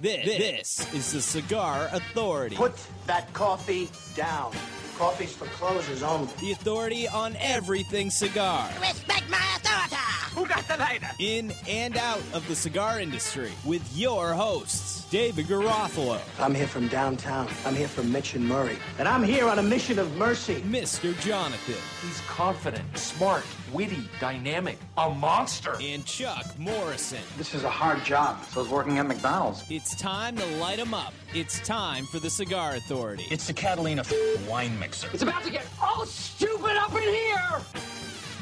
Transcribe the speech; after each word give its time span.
This, 0.00 0.76
this 0.76 0.94
is 0.94 1.12
the 1.12 1.20
Cigar 1.22 1.88
Authority. 1.92 2.56
Put 2.56 2.74
that 3.06 3.32
coffee 3.32 3.88
down. 4.14 4.52
Coffee's 4.98 5.32
for 5.32 5.46
closers 5.46 6.02
only. 6.02 6.32
the 6.40 6.52
authority 6.52 7.08
on 7.08 7.36
everything 7.40 8.10
cigar. 8.10 8.68
Respect 8.80 9.28
my 9.28 9.38
authority. 9.56 9.96
Who 10.34 10.46
got 10.46 10.66
the 10.68 10.76
lighter? 10.76 11.10
In 11.18 11.52
and 11.68 11.96
out 11.96 12.22
of 12.32 12.46
the 12.48 12.54
cigar 12.54 13.00
industry 13.00 13.50
with 13.64 13.82
your 13.96 14.34
hosts, 14.34 14.93
David 15.14 15.46
Garofalo, 15.46 16.20
I'm 16.40 16.56
here 16.56 16.66
from 16.66 16.88
downtown. 16.88 17.46
I'm 17.64 17.76
here 17.76 17.86
from 17.86 18.10
Mitch 18.10 18.34
and 18.34 18.44
Murray. 18.44 18.76
And 18.98 19.06
I'm 19.06 19.22
here 19.22 19.48
on 19.48 19.60
a 19.60 19.62
mission 19.62 20.00
of 20.00 20.16
mercy. 20.16 20.56
Mr. 20.62 21.16
Jonathan, 21.20 21.76
He's 22.02 22.20
confident, 22.22 22.98
smart, 22.98 23.44
witty, 23.72 24.08
dynamic, 24.18 24.76
a 24.98 25.08
monster. 25.10 25.76
and 25.80 26.04
Chuck 26.04 26.58
Morrison. 26.58 27.20
This 27.38 27.54
is 27.54 27.62
a 27.62 27.70
hard 27.70 28.04
job. 28.04 28.44
So 28.46 28.58
I 28.58 28.62
was 28.64 28.72
working 28.72 28.98
at 28.98 29.06
McDonald's. 29.06 29.62
It's 29.70 29.94
time 29.94 30.36
to 30.36 30.44
light 30.56 30.80
light 30.80 30.80
'em 30.80 30.94
up. 30.94 31.14
It's 31.32 31.60
time 31.60 32.06
for 32.06 32.18
the 32.18 32.28
Cigar 32.28 32.74
Authority. 32.74 33.28
It's 33.30 33.46
the 33.46 33.52
Catalina 33.52 34.02
wine 34.48 34.76
mixer. 34.80 35.08
It's 35.12 35.22
about 35.22 35.44
to 35.44 35.50
get 35.50 35.64
all 35.80 36.06
stupid 36.06 36.76
up 36.76 36.92
in 36.92 37.02
here. 37.02 37.60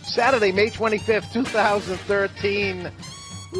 Saturday, 0.04 0.52
May 0.52 0.70
25th, 0.70 1.30
2013. 1.34 2.90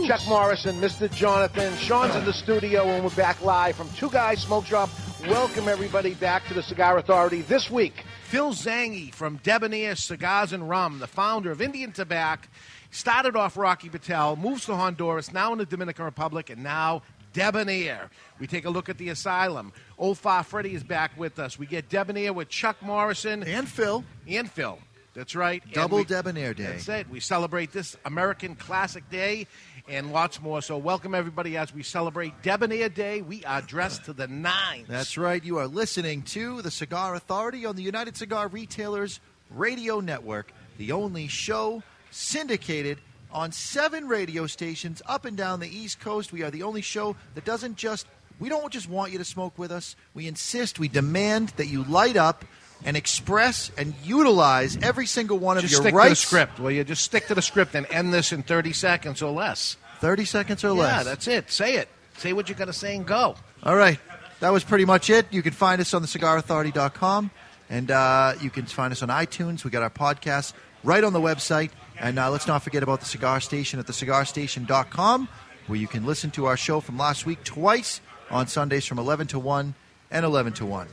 Chuck 0.07 0.21
Morrison, 0.27 0.81
Mr. 0.81 1.11
Jonathan. 1.13 1.77
Sean's 1.77 2.17
in 2.17 2.25
the 2.25 2.33
studio, 2.33 2.83
and 2.89 3.05
we're 3.05 3.11
back 3.15 3.41
live 3.43 3.77
from 3.77 3.89
Two 3.91 4.09
Guys 4.11 4.41
Smoke 4.43 4.65
Shop. 4.65 4.89
Welcome, 5.29 5.69
everybody, 5.69 6.15
back 6.15 6.47
to 6.49 6.55
the 6.55 6.63
Cigar 6.63 6.97
Authority. 6.99 7.43
This 7.43 7.71
week, 7.71 8.03
Phil 8.25 8.53
Zanghi 8.53 9.13
from 9.15 9.37
Debonaire 9.45 9.95
Cigars 9.95 10.53
and 10.55 10.67
Rum, 10.69 10.99
the 10.99 11.07
founder 11.07 11.51
of 11.51 11.61
Indian 11.61 11.93
Tobacco, 11.93 12.49
started 12.91 13.37
off 13.37 13.57
Rocky 13.57 13.91
Patel, 13.91 14.35
moves 14.37 14.65
to 14.65 14.75
Honduras, 14.75 15.31
now 15.33 15.53
in 15.53 15.59
the 15.59 15.67
Dominican 15.67 16.07
Republic, 16.07 16.49
and 16.49 16.63
now 16.63 17.03
Debonaire. 17.35 18.09
We 18.41 18.47
take 18.47 18.65
a 18.65 18.71
look 18.71 18.89
at 18.89 18.97
the 18.99 19.11
asylum. 19.11 19.73
Old 19.99 20.17
Fart 20.19 20.47
Freddy 20.47 20.75
is 20.75 20.83
back 20.83 21.13
with 21.19 21.39
us. 21.39 21.59
We 21.59 21.67
get 21.67 21.89
Debonair 21.91 22.33
with 22.33 22.49
Chuck 22.49 22.81
Morrison 22.83 23.43
And 23.45 23.69
Phil, 23.69 24.05
and 24.27 24.51
Phil. 24.51 24.79
That's 25.15 25.37
right. 25.37 25.63
Double 25.75 25.99
we- 25.99 26.05
debonair 26.05 26.55
day. 26.55 26.63
That's 26.63 26.89
it. 26.89 27.11
We 27.11 27.21
celebrate 27.21 27.71
this 27.71 27.99
American 28.07 28.55
Classic 28.57 29.09
Day 29.11 29.47
and 29.93 30.11
lots 30.11 30.41
more. 30.41 30.63
So, 30.63 30.79
welcome 30.79 31.15
everybody 31.15 31.57
as 31.59 31.73
we 31.75 31.83
celebrate 31.83 32.33
Debonair 32.43 32.89
Day. 32.89 33.21
We 33.21 33.45
are 33.45 33.61
dressed 33.61 34.07
to 34.07 34.15
the 34.15 34.27
nines. 34.27 34.89
That's 34.89 35.19
right. 35.19 35.45
You 35.45 35.59
are 35.59 35.67
listening 35.67 36.23
to 36.23 36.63
the 36.63 36.71
Cigar 36.71 37.15
Authority 37.15 37.67
on 37.67 37.77
the 37.77 37.83
United 37.83 38.17
Cigar 38.17 38.49
Retailers 38.49 39.21
Radio 39.51 40.01
Network, 40.01 40.51
the 40.79 40.93
only 40.93 41.29
show 41.29 41.83
syndicated 42.11 42.99
on 43.31 43.53
seven 43.53 44.09
radio 44.09 44.47
stations 44.47 45.03
up 45.07 45.27
and 45.27 45.37
down 45.37 45.61
the 45.61 45.69
East 45.69 46.01
Coast. 46.01 46.33
We 46.33 46.43
are 46.43 46.51
the 46.51 46.63
only 46.63 46.81
show 46.81 47.15
that 47.35 47.45
doesn't 47.45 47.77
just, 47.77 48.07
we 48.41 48.49
don't 48.49 48.73
just 48.73 48.89
want 48.89 49.13
you 49.13 49.19
to 49.19 49.25
smoke 49.25 49.59
with 49.59 49.71
us. 49.71 49.95
We 50.15 50.27
insist, 50.27 50.79
we 50.79 50.89
demand 50.89 51.51
that 51.57 51.67
you 51.67 51.85
light 51.85 52.17
up 52.17 52.47
and 52.85 52.97
express 52.97 53.71
and 53.77 53.95
utilize 54.05 54.77
every 54.79 55.07
single 55.07 55.39
one 55.39 55.57
of 55.57 55.63
Just 55.63 55.73
your 55.75 55.83
stick 55.83 55.95
rights. 55.95 56.21
to 56.21 56.25
the 56.25 56.27
script, 56.27 56.61
will 56.61 56.71
you? 56.71 56.83
Just 56.83 57.05
stick 57.05 57.27
to 57.29 57.35
the 57.35 57.43
script 57.43 57.75
and 57.75 57.87
end 57.91 58.13
this 58.13 58.33
in 58.33 58.43
30 58.43 58.73
seconds 58.73 59.23
or 59.23 59.33
less. 59.33 59.77
30 60.03 60.25
seconds 60.25 60.65
or 60.65 60.73
less. 60.73 60.97
Yeah, 60.97 61.03
that's 61.05 61.29
it. 61.29 61.49
Say 61.49 61.77
it. 61.77 61.89
Say 62.19 62.33
what 62.33 62.49
you 62.49 62.57
got 62.57 62.65
to 62.65 62.73
say 62.73 62.97
and 62.97 63.07
go. 63.07 63.37
All 63.63 63.77
right. 63.77 64.01
That 64.41 64.53
was 64.53 64.65
pretty 64.65 64.85
much 64.85 65.09
it. 65.11 65.27
You 65.31 65.43
can 65.43 65.53
find 65.53 65.81
us 65.81 65.95
on 65.95 66.03
thecigarauthority.com 66.03 67.31
and 67.71 67.91
uh, 67.93 68.35
you 68.41 68.51
can 68.51 68.67
find 68.67 68.91
us 68.91 69.05
on 69.05 69.11
iTunes. 69.11 69.63
We 69.63 69.71
got 69.71 69.85
our 69.85 69.91
podcast 69.91 70.55
right 70.83 71.05
on 71.05 71.13
the 71.13 71.21
website. 71.21 71.71
And 72.01 72.19
uh, 72.19 72.33
let's 72.33 72.49
not 72.49 72.65
forget 72.65 72.83
about 72.83 72.99
the 72.99 73.07
Cigar 73.07 73.41
Station 73.41 73.79
at 73.79 73.87
thecigarstation.com 73.87 75.29
where 75.69 75.79
you 75.79 75.87
can 75.87 76.05
listen 76.05 76.33
to 76.33 76.47
our 76.47 76.57
show 76.57 76.81
from 76.81 76.99
last 76.99 77.25
week 77.25 77.45
twice 77.45 78.01
on 78.29 78.49
Sundays 78.49 78.85
from 78.85 78.99
11 78.99 79.29
to 79.29 79.39
1 79.39 79.73
and 80.11 80.25
11 80.25 80.55
to 80.55 80.67
1. 80.67 80.89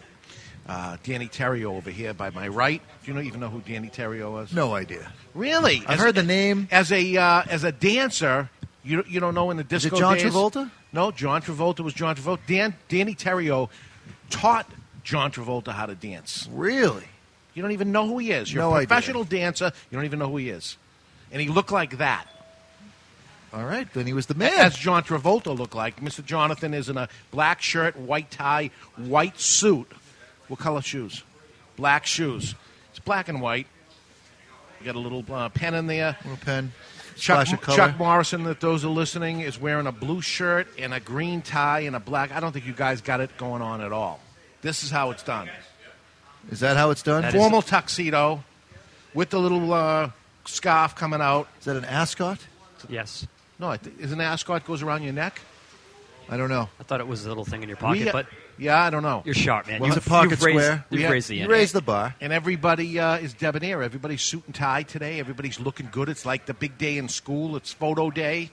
Uh, 0.68 0.98
Danny 1.02 1.28
Terrio 1.28 1.76
over 1.76 1.90
here 1.90 2.14
by 2.14 2.30
my 2.30 2.48
right. 2.48 2.80
Do 3.04 3.12
you 3.12 3.18
know, 3.18 3.24
even 3.24 3.40
know 3.40 3.50
who 3.50 3.62
Danny 3.62 3.90
Terrio 3.90 4.44
is? 4.44 4.54
No 4.54 4.76
idea. 4.76 5.12
Really? 5.34 5.82
I've 5.88 5.98
As 5.98 6.00
heard 6.00 6.14
the 6.14 6.22
name. 6.22 6.68
As 6.70 6.92
a 6.92 7.18
uh, 7.18 7.42
as 7.50 7.64
a 7.64 7.72
dancer, 7.72 8.52
you 8.90 9.04
you 9.08 9.20
don't 9.20 9.34
know 9.36 9.52
in 9.52 9.58
the 9.58 9.64
Is 9.64 9.70
disco 9.84 9.96
it 9.96 10.00
John 10.00 10.18
days? 10.18 10.24
Travolta? 10.34 10.70
No, 10.92 11.12
John 11.12 11.42
Travolta 11.42 11.80
was 11.82 11.94
John 11.94 12.16
Travolta. 12.16 12.40
Dan 12.48 12.74
Danny 12.88 13.16
Terrio 13.16 13.70
taught 14.30 14.70
John 15.04 15.32
Travolta 15.32 15.72
how 15.72 15.86
to 15.86 15.96
dance. 15.96 16.48
Really? 16.52 17.06
You 17.54 17.62
don't 17.62 17.72
even 17.72 17.92
know 17.92 18.08
who 18.08 18.18
he 18.20 18.32
is. 18.32 18.52
You're 18.54 18.64
No 18.64 18.72
a 18.72 18.76
idea. 18.76 18.88
professional 18.88 19.24
dancer. 19.24 19.72
You 19.90 19.96
don't 19.98 20.06
even 20.06 20.20
know 20.20 20.30
who 20.30 20.38
he 20.38 20.50
is. 20.50 20.78
And 21.32 21.42
he 21.42 21.48
looked 21.50 21.72
like 21.72 21.98
that. 21.98 22.26
All 23.54 23.64
right. 23.66 23.92
Then 23.94 24.06
he 24.06 24.14
was 24.14 24.28
the 24.28 24.36
man. 24.36 24.54
As 24.58 24.76
John 24.76 25.04
Travolta 25.04 25.58
looked 25.58 25.76
like. 25.76 26.00
Mr. 26.02 26.24
Jonathan 26.24 26.74
is 26.74 26.90
in 26.90 26.98
a 26.98 27.10
black 27.32 27.62
shirt, 27.62 27.96
white 27.98 28.30
tie, 28.32 28.70
white 28.98 29.40
suit. 29.40 29.92
What 30.48 30.60
color 30.60 30.82
shoes? 30.82 31.24
Black 31.76 32.06
shoes. 32.06 32.54
It's 32.92 33.00
black 33.00 33.28
and 33.28 33.42
white. 33.42 33.68
You 34.80 34.86
got 34.86 34.96
a 34.96 35.00
little 35.00 35.26
uh, 35.32 35.50
pen 35.50 35.74
in 35.74 35.88
there. 35.88 36.16
Little 36.24 36.38
pen. 36.46 36.72
Chuck, 37.20 37.46
Splash 37.48 37.54
of 37.54 37.62
color. 37.62 37.78
Chuck 37.78 37.98
Morrison, 37.98 38.44
that 38.44 38.60
those 38.62 38.84
are 38.86 38.90
listening, 38.90 39.42
is 39.42 39.60
wearing 39.60 39.88
a 39.88 39.92
blue 39.92 40.22
shirt 40.22 40.68
and 40.78 40.94
a 40.94 41.00
green 41.00 41.42
tie 41.42 41.82
and 41.82 41.96
a 41.96 42.00
black. 42.00 42.32
I 42.32 42.40
don't 42.40 42.52
think 42.52 42.66
you 42.66 42.74
guys 42.74 43.02
got 43.02 43.20
it 43.22 43.38
going 43.38 43.62
on 43.62 43.82
at 43.82 43.92
all. 43.92 44.20
This 44.62 44.84
is 44.84 44.92
how 44.92 45.12
it's 45.12 45.24
done. 45.24 45.50
Is 46.52 46.60
that 46.62 46.78
how 46.78 46.90
it's 46.92 47.04
done? 47.04 47.22
That 47.22 47.36
Is 47.36 47.42
Formal 47.42 47.62
tuxedo 47.62 48.44
with 49.14 49.30
the 49.30 49.40
little 49.40 49.72
uh, 49.74 50.10
scarf 50.46 50.96
coming 50.96 51.22
out. 51.22 51.48
Is 51.60 51.66
that 51.66 51.76
an 51.76 51.86
ascot? 51.86 52.40
Yes. 52.88 53.28
No, 53.60 53.70
I 53.70 53.78
th- 53.78 53.96
isn't 54.00 54.20
an 54.20 54.26
ascot 54.26 54.66
goes 54.66 54.82
around 54.82 55.04
your 55.04 55.14
neck? 55.14 55.42
I 56.30 56.38
don't 56.38 56.50
know. 56.50 56.70
I 56.80 56.84
thought 56.84 57.00
it 57.02 57.08
was 57.08 57.26
a 57.26 57.28
little 57.28 57.44
thing 57.46 57.62
in 57.64 57.70
your 57.70 57.78
pocket, 57.78 58.06
We- 58.06 58.12
but 58.12 58.28
yeah, 58.60 58.84
I 58.84 58.90
don't 58.90 59.04
know. 59.04 59.24
you're 59.26 59.34
sharp, 59.36 59.68
man. 59.68 59.80
Well, 59.80 59.90
you've, 59.90 59.98
it's 59.98 60.06
a 60.06 60.10
pocket 60.10 60.32
you've 60.32 60.44
raised, 60.44 60.60
square. 60.64 60.86
You've 60.90 60.98
We 60.98 61.02
have- 61.04 61.12
raised 61.12 61.30
the 61.30 61.36
You 61.36 61.42
end. 61.44 61.52
raised 61.52 61.74
the 61.74 61.82
bar. 61.82 62.16
And 62.22 62.32
everybody 62.34 63.00
uh, 63.00 63.18
is 63.18 63.34
debonair. 63.34 63.82
Everybody's 63.82 64.22
suit 64.22 64.44
and 64.46 64.54
tie 64.56 64.84
today. 64.84 65.20
Everybody's 65.20 65.60
looking 65.60 65.90
good. 65.92 66.10
It's 66.10 66.26
like 66.26 66.46
the 66.46 66.54
big 66.54 66.78
day 66.78 66.98
in 66.98 67.08
school. 67.10 67.56
It's 67.56 67.72
photo 67.74 68.10
day. 68.12 68.52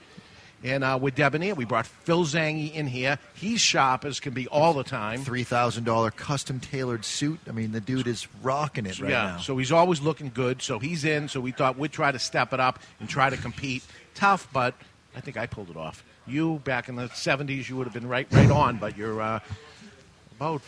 And 0.65 0.83
uh, 0.83 0.99
we're 1.01 1.11
debonair. 1.11 1.55
We 1.55 1.67
brought 1.67 1.87
Phil 1.87 2.25
Zanghi 2.25 2.73
in 2.73 2.87
here. 2.87 3.19
He's 3.35 3.61
sharp 3.61 4.05
as 4.07 4.21
can 4.21 4.33
be 4.33 4.49
all 4.49 4.73
the 4.73 4.83
time. 4.85 5.23
three 5.23 5.45
thousand 5.45 5.85
dollar 5.85 6.11
custom 6.11 6.61
tailored 6.61 7.05
suit. 7.05 7.39
I 7.47 7.53
mean, 7.53 7.73
the 7.73 7.81
dude 7.81 8.07
is 8.07 8.27
rocking 8.43 8.87
it 8.87 8.99
right 8.99 9.11
yeah, 9.11 9.23
now. 9.33 9.37
so 9.39 9.59
he's 9.59 9.71
always 9.71 10.01
looking 10.01 10.31
good. 10.35 10.63
So 10.63 10.79
he's 10.79 11.05
in. 11.05 11.29
So 11.29 11.41
we 11.41 11.53
thought 11.53 11.79
we'd 11.79 11.93
try 11.93 12.11
to 12.11 12.19
step 12.19 12.55
it 12.55 12.59
up 12.59 12.81
and 13.01 13.09
try 13.09 13.29
to 13.29 13.37
compete. 13.37 13.85
Tough, 14.15 14.49
but 14.51 14.75
I 15.15 15.21
think 15.21 15.37
I 15.37 15.47
pulled 15.47 15.69
it 15.71 15.77
off. 15.77 16.03
You 16.27 16.59
back 16.65 16.89
in 16.89 16.97
the 16.97 17.09
'70s, 17.09 17.69
you 17.69 17.77
would 17.77 17.85
have 17.87 17.95
been 17.95 18.09
right, 18.09 18.27
right 18.33 18.51
on. 18.51 18.79
But 18.79 18.97
you're 18.97 19.21
uh, 19.21 19.41
about 20.37 20.63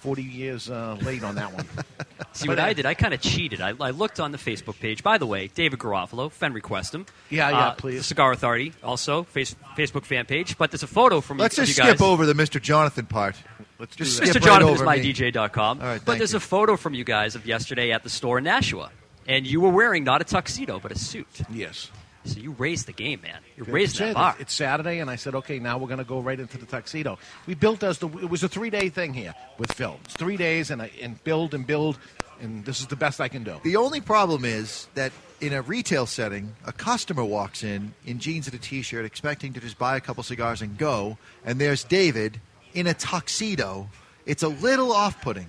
40 0.00 0.22
years 0.22 0.68
uh, 0.70 0.96
late 1.02 1.22
on 1.22 1.36
that 1.36 1.52
one. 1.54 1.64
See 2.32 2.46
But, 2.48 2.56
what 2.56 2.58
uh, 2.58 2.64
I 2.68 2.72
did? 2.72 2.86
I 2.86 2.94
kind 2.94 3.14
of 3.14 3.20
cheated. 3.20 3.60
I, 3.60 3.68
I 3.80 3.90
looked 3.90 4.18
on 4.18 4.32
the 4.32 4.38
Facebook 4.38 4.80
page. 4.80 5.02
By 5.02 5.16
the 5.18 5.26
way, 5.26 5.46
David 5.48 5.78
Garofalo, 5.78 6.30
Fen 6.30 6.52
request 6.52 6.94
him. 6.94 7.06
Yeah, 7.30 7.50
yeah, 7.50 7.58
Uh, 7.68 7.74
please. 7.74 7.98
The 7.98 8.04
Cigar 8.04 8.32
Authority, 8.32 8.72
also 8.82 9.22
face, 9.22 9.54
Facebook 9.76 10.04
fan 10.04 10.26
page. 10.26 10.58
But 10.58 10.70
there's 10.72 10.82
a 10.82 10.88
photo 10.88 11.20
from 11.20 11.38
Let's 11.38 11.56
you, 11.56 11.64
just 11.66 11.78
you 11.78 11.84
guys. 11.84 11.92
skip 11.94 12.02
over 12.02 12.26
the 12.26 12.32
Mr. 12.34 12.60
Jonathan 12.60 13.06
part. 13.06 13.36
Let's 13.78 13.94
Just 13.96 14.18
do 14.20 14.26
that. 14.26 14.32
skip 14.32 14.42
Mr. 14.42 14.46
right 14.46 14.60
Jonathan 14.60 14.74
is 14.74 14.80
over 14.82 14.90
me. 14.90 15.12
mydj.com. 15.12 15.80
All 15.80 15.86
right, 15.86 16.00
but 16.04 16.18
there's 16.18 16.32
you. 16.32 16.36
a 16.38 16.40
photo 16.40 16.76
from 16.76 16.94
you 16.94 17.04
guys 17.04 17.34
of 17.36 17.46
yesterday 17.46 17.92
at 17.92 18.02
the 18.02 18.10
store 18.10 18.38
in 18.38 18.44
Nashua. 18.44 18.90
And 19.28 19.46
you 19.46 19.60
were 19.60 19.70
wearing 19.70 20.02
not 20.02 20.20
a 20.20 20.24
tuxedo, 20.24 20.80
but 20.80 20.90
a 20.90 20.98
suit. 20.98 21.28
Yes. 21.52 21.90
So 22.24 22.38
you 22.38 22.52
raised 22.52 22.86
the 22.86 22.92
game, 22.92 23.20
man. 23.22 23.40
You 23.56 23.64
raised 23.64 23.98
That's 23.98 23.98
that 23.98 24.10
it. 24.10 24.14
bar. 24.14 24.36
It's 24.38 24.54
Saturday, 24.54 25.00
and 25.00 25.10
I 25.10 25.16
said, 25.16 25.34
okay, 25.34 25.58
now 25.58 25.78
we're 25.78 25.88
going 25.88 25.98
to 25.98 26.04
go 26.04 26.20
right 26.20 26.38
into 26.38 26.56
the 26.56 26.66
tuxedo. 26.66 27.18
We 27.46 27.54
built 27.54 27.82
as 27.82 27.98
the. 27.98 28.08
It 28.18 28.30
was 28.30 28.44
a 28.44 28.48
three 28.48 28.70
day 28.70 28.88
thing 28.88 29.12
here 29.12 29.34
with 29.58 29.72
Phil. 29.72 29.98
It's 30.04 30.14
three 30.14 30.36
days, 30.36 30.70
and 30.70 30.82
I, 30.82 30.90
and 31.00 31.22
build 31.24 31.52
and 31.52 31.66
build, 31.66 31.98
and 32.40 32.64
this 32.64 32.80
is 32.80 32.86
the 32.86 32.96
best 32.96 33.20
I 33.20 33.28
can 33.28 33.42
do. 33.42 33.58
The 33.64 33.76
only 33.76 34.00
problem 34.00 34.44
is 34.44 34.86
that 34.94 35.12
in 35.40 35.52
a 35.52 35.62
retail 35.62 36.06
setting, 36.06 36.54
a 36.64 36.72
customer 36.72 37.24
walks 37.24 37.64
in 37.64 37.92
in 38.06 38.20
jeans 38.20 38.46
and 38.46 38.54
a 38.54 38.58
t-shirt, 38.58 39.04
expecting 39.04 39.52
to 39.54 39.60
just 39.60 39.76
buy 39.78 39.96
a 39.96 40.00
couple 40.00 40.22
cigars 40.22 40.62
and 40.62 40.78
go, 40.78 41.18
and 41.44 41.60
there's 41.60 41.82
David 41.82 42.40
in 42.74 42.86
a 42.86 42.94
tuxedo. 42.94 43.88
It's 44.26 44.44
a 44.44 44.48
little 44.48 44.92
off-putting. 44.92 45.48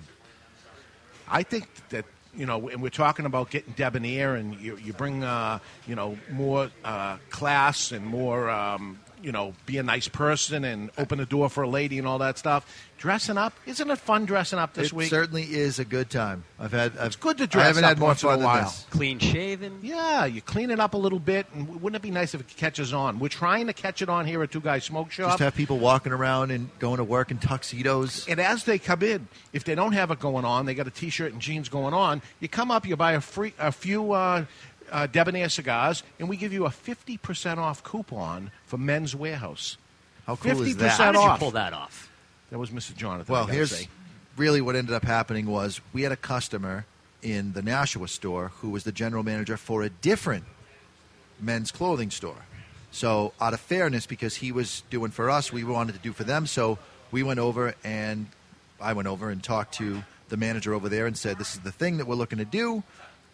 I 1.28 1.44
think 1.44 1.68
that 1.90 2.04
you 2.36 2.46
know, 2.46 2.68
and 2.68 2.82
we're 2.82 2.88
talking 2.88 3.26
about 3.26 3.50
getting 3.50 3.72
debonair, 3.74 4.34
and 4.34 4.58
you, 4.60 4.76
you 4.76 4.92
bring 4.92 5.22
uh, 5.24 5.58
you 5.86 5.94
know 5.94 6.18
more 6.30 6.70
uh, 6.84 7.16
class 7.30 7.92
and 7.92 8.06
more 8.06 8.50
um, 8.50 8.98
you 9.24 9.32
know, 9.32 9.54
be 9.64 9.78
a 9.78 9.82
nice 9.82 10.06
person 10.06 10.64
and 10.64 10.90
open 10.98 11.16
the 11.18 11.24
door 11.24 11.48
for 11.48 11.62
a 11.62 11.68
lady 11.68 11.98
and 11.98 12.06
all 12.06 12.18
that 12.18 12.36
stuff. 12.36 12.66
Dressing 12.98 13.36
up, 13.36 13.52
isn't 13.66 13.90
it 13.90 13.98
fun 13.98 14.24
dressing 14.24 14.58
up 14.58 14.72
this 14.74 14.86
it 14.86 14.92
week? 14.92 15.10
certainly 15.10 15.42
is 15.42 15.78
a 15.78 15.84
good 15.84 16.08
time. 16.10 16.44
I've 16.58 16.72
had. 16.72 16.96
I've, 16.96 17.08
It's 17.08 17.16
good 17.16 17.36
to 17.38 17.46
dress. 17.46 17.62
I 17.62 17.72
dress 17.72 17.76
haven't 17.76 17.84
up 17.84 17.88
had 17.90 17.98
more 17.98 18.08
once 18.08 18.22
in 18.22 18.28
a 18.28 18.32
fun 18.32 18.38
than 18.38 18.46
while. 18.46 18.62
this. 18.64 18.86
Clean 18.90 19.18
shaven. 19.18 19.78
Yeah, 19.82 20.24
you 20.26 20.40
clean 20.40 20.70
it 20.70 20.78
up 20.80 20.94
a 20.94 20.96
little 20.96 21.18
bit, 21.18 21.46
and 21.54 21.68
wouldn't 21.82 21.96
it 21.96 22.02
be 22.02 22.10
nice 22.10 22.34
if 22.34 22.40
it 22.40 22.48
catches 22.56 22.92
on? 22.94 23.18
We're 23.18 23.28
trying 23.28 23.66
to 23.66 23.72
catch 23.72 24.00
it 24.00 24.08
on 24.08 24.26
here 24.26 24.42
at 24.42 24.52
Two 24.52 24.60
Guys 24.60 24.84
Smoke 24.84 25.10
Shop. 25.10 25.30
Just 25.30 25.40
have 25.40 25.54
people 25.54 25.78
walking 25.78 26.12
around 26.12 26.50
and 26.50 26.70
going 26.78 26.98
to 26.98 27.04
work 27.04 27.30
in 27.30 27.38
tuxedos. 27.38 28.26
And 28.28 28.40
as 28.40 28.64
they 28.64 28.78
come 28.78 29.02
in, 29.02 29.28
if 29.52 29.64
they 29.64 29.74
don't 29.74 29.92
have 29.92 30.10
it 30.10 30.20
going 30.20 30.44
on, 30.44 30.64
they 30.66 30.74
got 30.74 30.86
a 30.86 30.90
T-shirt 30.90 31.32
and 31.32 31.42
jeans 31.42 31.68
going 31.68 31.94
on. 31.94 32.22
You 32.40 32.48
come 32.48 32.70
up, 32.70 32.86
you 32.86 32.96
buy 32.96 33.12
a 33.12 33.20
free, 33.20 33.52
a 33.58 33.72
few 33.72 34.12
uh, 34.12 34.44
uh, 34.90 35.06
debonair 35.06 35.48
cigars, 35.48 36.02
and 36.18 36.28
we 36.28 36.36
give 36.36 36.52
you 36.52 36.66
a 36.66 36.70
fifty 36.70 37.16
percent 37.16 37.60
off 37.60 37.82
coupon 37.82 38.50
for 38.64 38.78
Men's 38.78 39.14
Wearhouse. 39.14 39.76
How 40.26 40.36
cool 40.36 40.62
is 40.62 40.74
50% 40.74 40.78
that? 40.78 40.90
How 40.92 41.12
did 41.12 41.20
you 41.20 41.38
pull 41.38 41.50
that 41.52 41.72
off? 41.72 42.10
That 42.50 42.58
was 42.58 42.70
Mr. 42.70 42.96
Jonathan. 42.96 43.32
Well, 43.32 43.46
here's 43.46 43.76
say. 43.76 43.88
really 44.36 44.60
what 44.60 44.76
ended 44.76 44.94
up 44.94 45.04
happening 45.04 45.46
was 45.46 45.80
we 45.92 46.02
had 46.02 46.12
a 46.12 46.16
customer 46.16 46.86
in 47.22 47.52
the 47.52 47.62
Nashua 47.62 48.08
store 48.08 48.52
who 48.60 48.70
was 48.70 48.84
the 48.84 48.92
general 48.92 49.22
manager 49.22 49.56
for 49.56 49.82
a 49.82 49.90
different 49.90 50.44
men's 51.40 51.70
clothing 51.70 52.10
store. 52.10 52.46
So, 52.90 53.32
out 53.40 53.54
of 53.54 53.60
fairness, 53.60 54.06
because 54.06 54.36
he 54.36 54.52
was 54.52 54.84
doing 54.88 55.10
for 55.10 55.28
us, 55.28 55.52
we 55.52 55.64
wanted 55.64 55.94
to 55.94 55.98
do 55.98 56.12
for 56.12 56.22
them. 56.22 56.46
So, 56.46 56.78
we 57.10 57.22
went 57.22 57.40
over 57.40 57.74
and 57.82 58.26
I 58.80 58.92
went 58.92 59.08
over 59.08 59.30
and 59.30 59.42
talked 59.42 59.74
to 59.74 60.04
the 60.28 60.36
manager 60.36 60.74
over 60.74 60.88
there 60.88 61.06
and 61.06 61.16
said, 61.18 61.38
This 61.38 61.54
is 61.54 61.60
the 61.60 61.72
thing 61.72 61.96
that 61.96 62.06
we're 62.06 62.14
looking 62.14 62.38
to 62.38 62.44
do. 62.44 62.82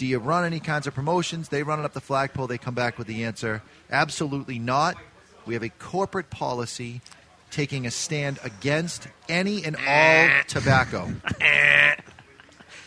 Do 0.00 0.06
you 0.06 0.18
run 0.18 0.46
any 0.46 0.60
kinds 0.60 0.86
of 0.86 0.94
promotions? 0.94 1.50
They 1.50 1.62
run 1.62 1.78
it 1.78 1.84
up 1.84 1.92
the 1.92 2.00
flagpole. 2.00 2.46
They 2.46 2.56
come 2.56 2.72
back 2.74 2.96
with 2.96 3.06
the 3.06 3.24
answer 3.24 3.60
absolutely 3.90 4.58
not. 4.58 4.96
We 5.44 5.52
have 5.52 5.62
a 5.62 5.68
corporate 5.68 6.30
policy 6.30 7.02
taking 7.50 7.84
a 7.84 7.90
stand 7.90 8.38
against 8.42 9.08
any 9.28 9.62
and 9.62 9.76
all 9.76 9.82
eh. 9.84 10.42
tobacco. 10.48 11.12
Eh. 11.42 11.96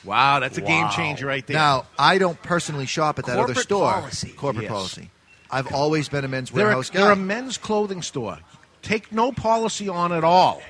wow, 0.04 0.40
that's 0.40 0.58
a 0.58 0.62
game 0.62 0.86
Wow. 0.86 0.90
changer 0.90 1.28
right 1.28 1.46
there. 1.46 1.56
Now, 1.56 1.86
I 2.00 2.18
don't 2.18 2.42
personally 2.42 2.88
shop 2.88 3.20
at 3.20 3.26
that 3.26 3.34
other 3.34 3.46
Corporate 3.54 3.64
store. 3.64 3.92
policy. 3.94 4.30
Corporate 4.30 4.64
Yes. 4.64 4.72
policy. 4.72 5.12
I've 5.52 5.72
always 5.72 6.10
been 6.10 6.26
a 6.26 6.28
men's 6.28 6.50
they're, 6.50 6.64
a, 6.64 6.68
warehouse 6.70 6.90
they're 6.90 7.04
guy. 7.06 7.12
a 7.12 7.16
men's 7.16 7.60
clothing 7.60 8.02
store. 8.02 8.40
Take 8.82 9.12
no 9.12 9.32
policy 9.32 9.88
on 9.88 10.12
at 10.14 10.24
all, 10.24 10.64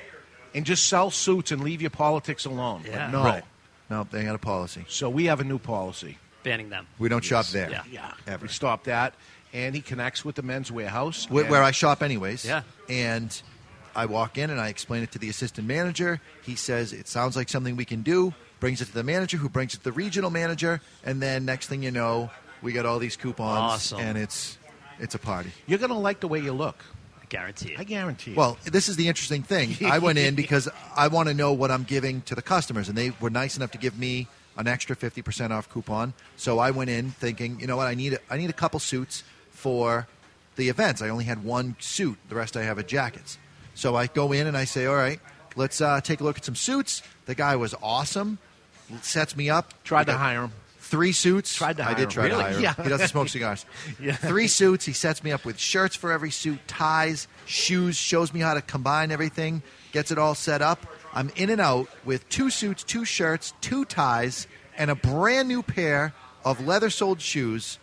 and 0.54 0.66
just 0.66 0.88
sell 0.88 1.10
suits 1.10 1.52
and 1.52 1.64
leave 1.64 1.80
your 1.80 1.88
politics 1.90 2.44
alone. 2.44 2.82
But 2.82 2.90
Yeah. 2.92 3.10
no. 3.10 3.24
Right. 3.24 3.44
no, 3.88 4.06
they 4.10 4.24
got 4.24 4.34
a 4.34 4.38
policy. 4.38 4.84
So 4.88 5.08
we 5.08 5.24
have 5.24 5.40
a 5.40 5.44
new 5.44 5.58
policy. 5.58 6.18
Banning 6.44 6.68
them. 6.70 6.86
We 7.00 7.08
don't 7.08 7.24
shop 7.24 7.46
there. 7.46 7.70
Yeah. 7.70 7.82
Yeah, 7.90 8.12
Ever. 8.28 8.42
we 8.44 8.48
stopped 8.48 8.84
that, 8.84 9.14
and 9.52 9.74
he 9.74 9.80
connects 9.80 10.24
with 10.24 10.36
the 10.36 10.42
men's 10.42 10.70
Wearhouse, 10.70 11.28
Where, 11.28 11.42
and- 11.44 11.50
where 11.50 11.62
I 11.62 11.72
shop, 11.72 12.02
anyways. 12.02 12.44
Yeah. 12.44 12.62
And 12.88 13.40
I 13.96 14.06
walk 14.06 14.38
in 14.38 14.50
and 14.50 14.60
I 14.60 14.68
explain 14.68 15.02
it 15.02 15.10
to 15.12 15.18
the 15.18 15.28
assistant 15.28 15.66
manager. 15.66 16.20
He 16.42 16.54
says 16.54 16.92
it 16.92 17.08
sounds 17.08 17.34
like 17.36 17.48
something 17.48 17.74
we 17.76 17.84
can 17.84 18.02
do. 18.02 18.32
Brings 18.60 18.80
it 18.80 18.86
to 18.86 18.94
the 18.94 19.02
manager, 19.02 19.36
who 19.36 19.48
brings 19.48 19.74
it 19.74 19.78
to 19.78 19.84
the 19.84 19.92
regional 19.92 20.30
manager, 20.30 20.80
and 21.04 21.20
then 21.20 21.44
next 21.44 21.66
thing 21.66 21.82
you 21.82 21.90
know, 21.90 22.30
we 22.62 22.72
got 22.72 22.86
all 22.86 22.98
these 22.98 23.16
coupons, 23.16 23.58
Awesome. 23.58 24.00
and 24.00 24.16
it's 24.16 24.56
it's 24.98 25.14
a 25.14 25.18
party. 25.18 25.50
You're 25.66 25.78
going 25.78 25.90
to 25.90 25.96
like 25.98 26.20
the 26.20 26.28
way 26.28 26.38
you 26.38 26.52
look. 26.52 26.82
I 27.20 27.26
guarantee 27.28 27.72
it. 27.72 27.80
I 27.80 27.84
guarantee. 27.84 28.30
it. 28.30 28.36
Well, 28.36 28.56
this 28.64 28.88
is 28.88 28.96
the 28.96 29.08
interesting 29.08 29.42
thing. 29.42 29.76
I 29.84 29.98
went 29.98 30.18
in 30.18 30.34
because 30.44 30.68
I 30.96 31.08
want 31.08 31.28
to 31.28 31.34
know 31.34 31.52
what 31.52 31.70
I'm 31.70 31.82
giving 31.84 32.22
to 32.22 32.34
the 32.34 32.42
customers, 32.42 32.88
and 32.88 32.96
they 32.96 33.10
were 33.20 33.28
nice 33.30 33.56
enough 33.56 33.72
to 33.72 33.78
give 33.78 33.98
me 33.98 34.28
an 34.56 34.68
extra 34.68 34.94
50% 34.96 35.50
off 35.50 35.68
coupon. 35.68 36.14
So 36.36 36.58
I 36.58 36.70
went 36.70 36.90
in 36.90 37.10
thinking, 37.10 37.58
you 37.60 37.66
know 37.66 37.76
what, 37.76 37.86
I 37.88 37.94
need 37.94 38.14
a, 38.14 38.18
I 38.30 38.36
need 38.36 38.50
a 38.50 38.54
couple 38.54 38.78
suits 38.80 39.24
for 39.50 40.06
the 40.56 40.68
events. 40.68 41.02
I 41.02 41.08
only 41.08 41.24
had 41.24 41.42
one 41.44 41.76
suit. 41.80 42.18
The 42.28 42.34
rest 42.36 42.56
I 42.56 42.62
have 42.62 42.78
are 42.78 42.82
jackets. 42.82 43.38
So 43.74 43.96
I 43.96 44.06
go 44.06 44.32
in 44.32 44.46
and 44.46 44.56
I 44.56 44.64
say, 44.64 44.86
all 44.86 44.94
right, 44.94 45.20
let's 45.56 45.80
uh, 45.80 46.00
take 46.00 46.20
a 46.20 46.24
look 46.24 46.38
at 46.38 46.44
some 46.44 46.54
suits. 46.54 47.02
The 47.26 47.34
guy 47.34 47.56
was 47.56 47.74
awesome. 47.82 48.38
Sets 49.02 49.36
me 49.36 49.50
up. 49.50 49.72
Tried 49.82 50.04
to 50.06 50.12
hire 50.12 50.42
him. 50.44 50.52
Three 50.78 51.12
suits. 51.12 51.54
Tried 51.54 51.78
to 51.78 51.82
hire 51.84 51.94
I 51.94 51.98
did 51.98 52.04
him. 52.04 52.10
try 52.10 52.24
Really? 52.26 52.42
hire 52.42 52.52
him. 52.52 52.62
Yeah. 52.62 52.74
He 52.80 52.88
doesn't 52.88 53.08
smoke 53.08 53.28
cigars. 53.30 53.64
Yeah. 54.00 54.14
Three 54.14 54.46
suits. 54.46 54.84
He 54.84 54.92
sets 54.92 55.24
me 55.24 55.32
up 55.32 55.44
with 55.44 55.58
shirts 55.58 55.96
for 55.96 56.12
every 56.12 56.30
suit, 56.30 56.60
ties, 56.68 57.26
shoes, 57.46 57.96
shows 57.96 58.32
me 58.32 58.40
how 58.40 58.54
to 58.54 58.60
combine 58.62 59.10
everything, 59.10 59.62
gets 59.92 60.10
it 60.12 60.18
all 60.18 60.34
set 60.34 60.60
up. 60.62 60.86
I'm 61.14 61.30
in 61.36 61.48
and 61.48 61.60
out 61.60 61.88
with 62.04 62.28
two 62.28 62.50
suits, 62.50 62.82
two 62.82 63.04
shirts, 63.04 63.54
two 63.60 63.84
ties, 63.84 64.46
and 64.76 64.90
a 64.90 64.94
brand 64.94 65.48
new 65.48 65.62
pair 65.62 66.12
of 66.44 66.64
leather 66.64 66.90
soled 66.90 67.20
shoes 67.20 67.78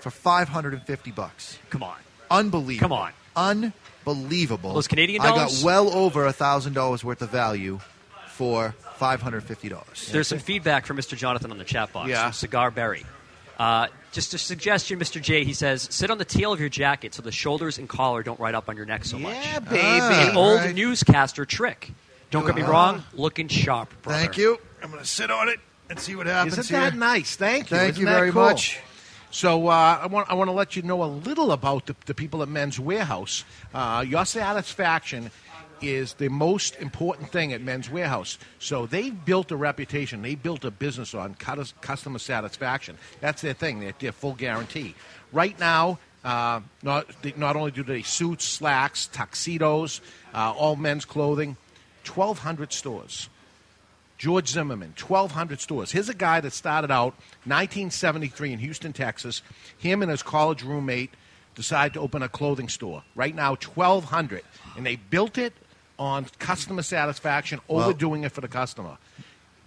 for 0.00 0.10
550 0.10 1.10
bucks. 1.12 1.58
Come 1.70 1.82
on. 1.82 1.96
Unbelievable. 2.30 2.88
Come 2.88 2.92
on. 2.92 3.72
Unbelievable. 4.06 4.74
Those 4.74 4.88
Canadian 4.88 5.22
dollars? 5.22 5.62
I 5.62 5.62
got 5.62 5.64
well 5.64 5.90
over 5.90 6.26
a 6.26 6.32
$1,000 6.32 7.04
worth 7.04 7.22
of 7.22 7.30
value 7.30 7.80
for 8.28 8.74
$550. 8.98 10.10
There's 10.10 10.28
some 10.28 10.38
feedback 10.38 10.86
from 10.86 10.96
Mr. 10.96 11.16
Jonathan 11.16 11.50
on 11.50 11.58
the 11.58 11.64
chat 11.64 11.92
box. 11.92 12.08
Yeah. 12.08 12.24
From 12.24 12.32
Cigar 12.32 12.70
Berry. 12.70 13.04
Uh, 13.58 13.86
just 14.12 14.34
a 14.34 14.38
suggestion, 14.38 14.98
Mr. 14.98 15.22
J. 15.22 15.44
He 15.44 15.52
says, 15.52 15.86
sit 15.90 16.10
on 16.10 16.18
the 16.18 16.24
tail 16.24 16.52
of 16.52 16.60
your 16.60 16.68
jacket 16.68 17.14
so 17.14 17.22
the 17.22 17.32
shoulders 17.32 17.78
and 17.78 17.88
collar 17.88 18.22
don't 18.22 18.40
ride 18.40 18.54
up 18.54 18.68
on 18.68 18.76
your 18.76 18.86
neck 18.86 19.04
so 19.04 19.18
much. 19.18 19.34
Yeah, 19.34 19.60
baby. 19.60 20.30
An 20.30 20.36
old 20.36 20.60
right. 20.60 20.74
newscaster 20.74 21.44
trick. 21.44 21.92
Don't 22.34 22.44
get 22.46 22.56
me 22.56 22.62
Uh-huh. 22.62 22.72
wrong, 22.72 23.04
looking 23.12 23.46
sharp, 23.46 23.90
brother. 24.02 24.18
Thank 24.18 24.36
you. 24.36 24.58
I'm 24.82 24.90
going 24.90 25.00
to 25.00 25.08
sit 25.08 25.30
on 25.30 25.48
it 25.48 25.60
and 25.88 26.00
see 26.00 26.16
what 26.16 26.26
happens 26.26 26.58
Isn't 26.58 26.76
here. 26.76 26.90
that 26.90 26.98
nice? 26.98 27.36
Thank 27.36 27.70
you. 27.70 27.76
Thank 27.76 27.90
Isn't 27.90 28.00
you 28.00 28.06
that 28.06 28.18
very 28.18 28.32
cool? 28.32 28.42
much. 28.42 28.80
So 29.30 29.68
uh, 29.68 30.00
I 30.02 30.06
want 30.08 30.28
I 30.28 30.34
want 30.34 30.48
to 30.48 30.52
let 30.52 30.74
you 30.74 30.82
know 30.82 31.04
a 31.04 31.06
little 31.06 31.52
about 31.52 31.86
the, 31.86 31.94
the 32.06 32.14
people 32.14 32.42
at 32.42 32.48
Men's 32.48 32.78
Wearhouse. 32.78 33.44
Uh, 33.72 34.04
your 34.06 34.24
satisfaction 34.24 35.30
is 35.80 36.14
the 36.14 36.28
most 36.28 36.74
important 36.80 37.30
thing 37.30 37.52
at 37.52 37.60
Men's 37.60 37.88
Wearhouse. 37.88 38.36
So 38.58 38.86
they've 38.86 39.24
built 39.24 39.52
a 39.52 39.56
reputation. 39.56 40.22
They 40.22 40.34
built 40.34 40.64
a 40.64 40.72
business 40.72 41.14
on 41.14 41.34
customer 41.34 42.18
satisfaction. 42.18 42.98
That's 43.20 43.42
their 43.42 43.54
thing. 43.54 43.78
Their, 43.78 43.94
their 44.00 44.12
full 44.12 44.34
guarantee. 44.34 44.96
Right 45.32 45.56
now, 45.60 46.00
uh, 46.24 46.62
not 46.82 47.06
not 47.36 47.54
only 47.54 47.70
do 47.70 47.84
they 47.84 48.02
suits, 48.02 48.44
slacks, 48.44 49.06
tuxedos, 49.06 50.00
uh, 50.34 50.52
all 50.56 50.74
men's 50.74 51.04
clothing, 51.04 51.56
twelve 52.04 52.40
hundred 52.40 52.72
stores. 52.72 53.28
George 54.16 54.48
Zimmerman, 54.48 54.94
1,200 54.96 55.60
stores. 55.60 55.90
Here's 55.90 56.08
a 56.08 56.14
guy 56.14 56.40
that 56.40 56.52
started 56.52 56.92
out 56.92 57.14
1973 57.46 58.52
in 58.52 58.58
Houston, 58.60 58.92
Texas. 58.92 59.42
Him 59.76 60.02
and 60.02 60.10
his 60.10 60.22
college 60.22 60.62
roommate 60.62 61.10
decided 61.56 61.94
to 61.94 62.00
open 62.00 62.22
a 62.22 62.28
clothing 62.28 62.68
store. 62.68 63.02
Right 63.16 63.34
now, 63.34 63.56
1,200. 63.56 64.42
And 64.76 64.86
they 64.86 64.96
built 64.96 65.36
it 65.36 65.52
on 65.98 66.26
customer 66.38 66.82
satisfaction, 66.82 67.60
overdoing 67.68 68.22
it 68.22 68.30
for 68.30 68.40
the 68.40 68.48
customer. 68.48 68.98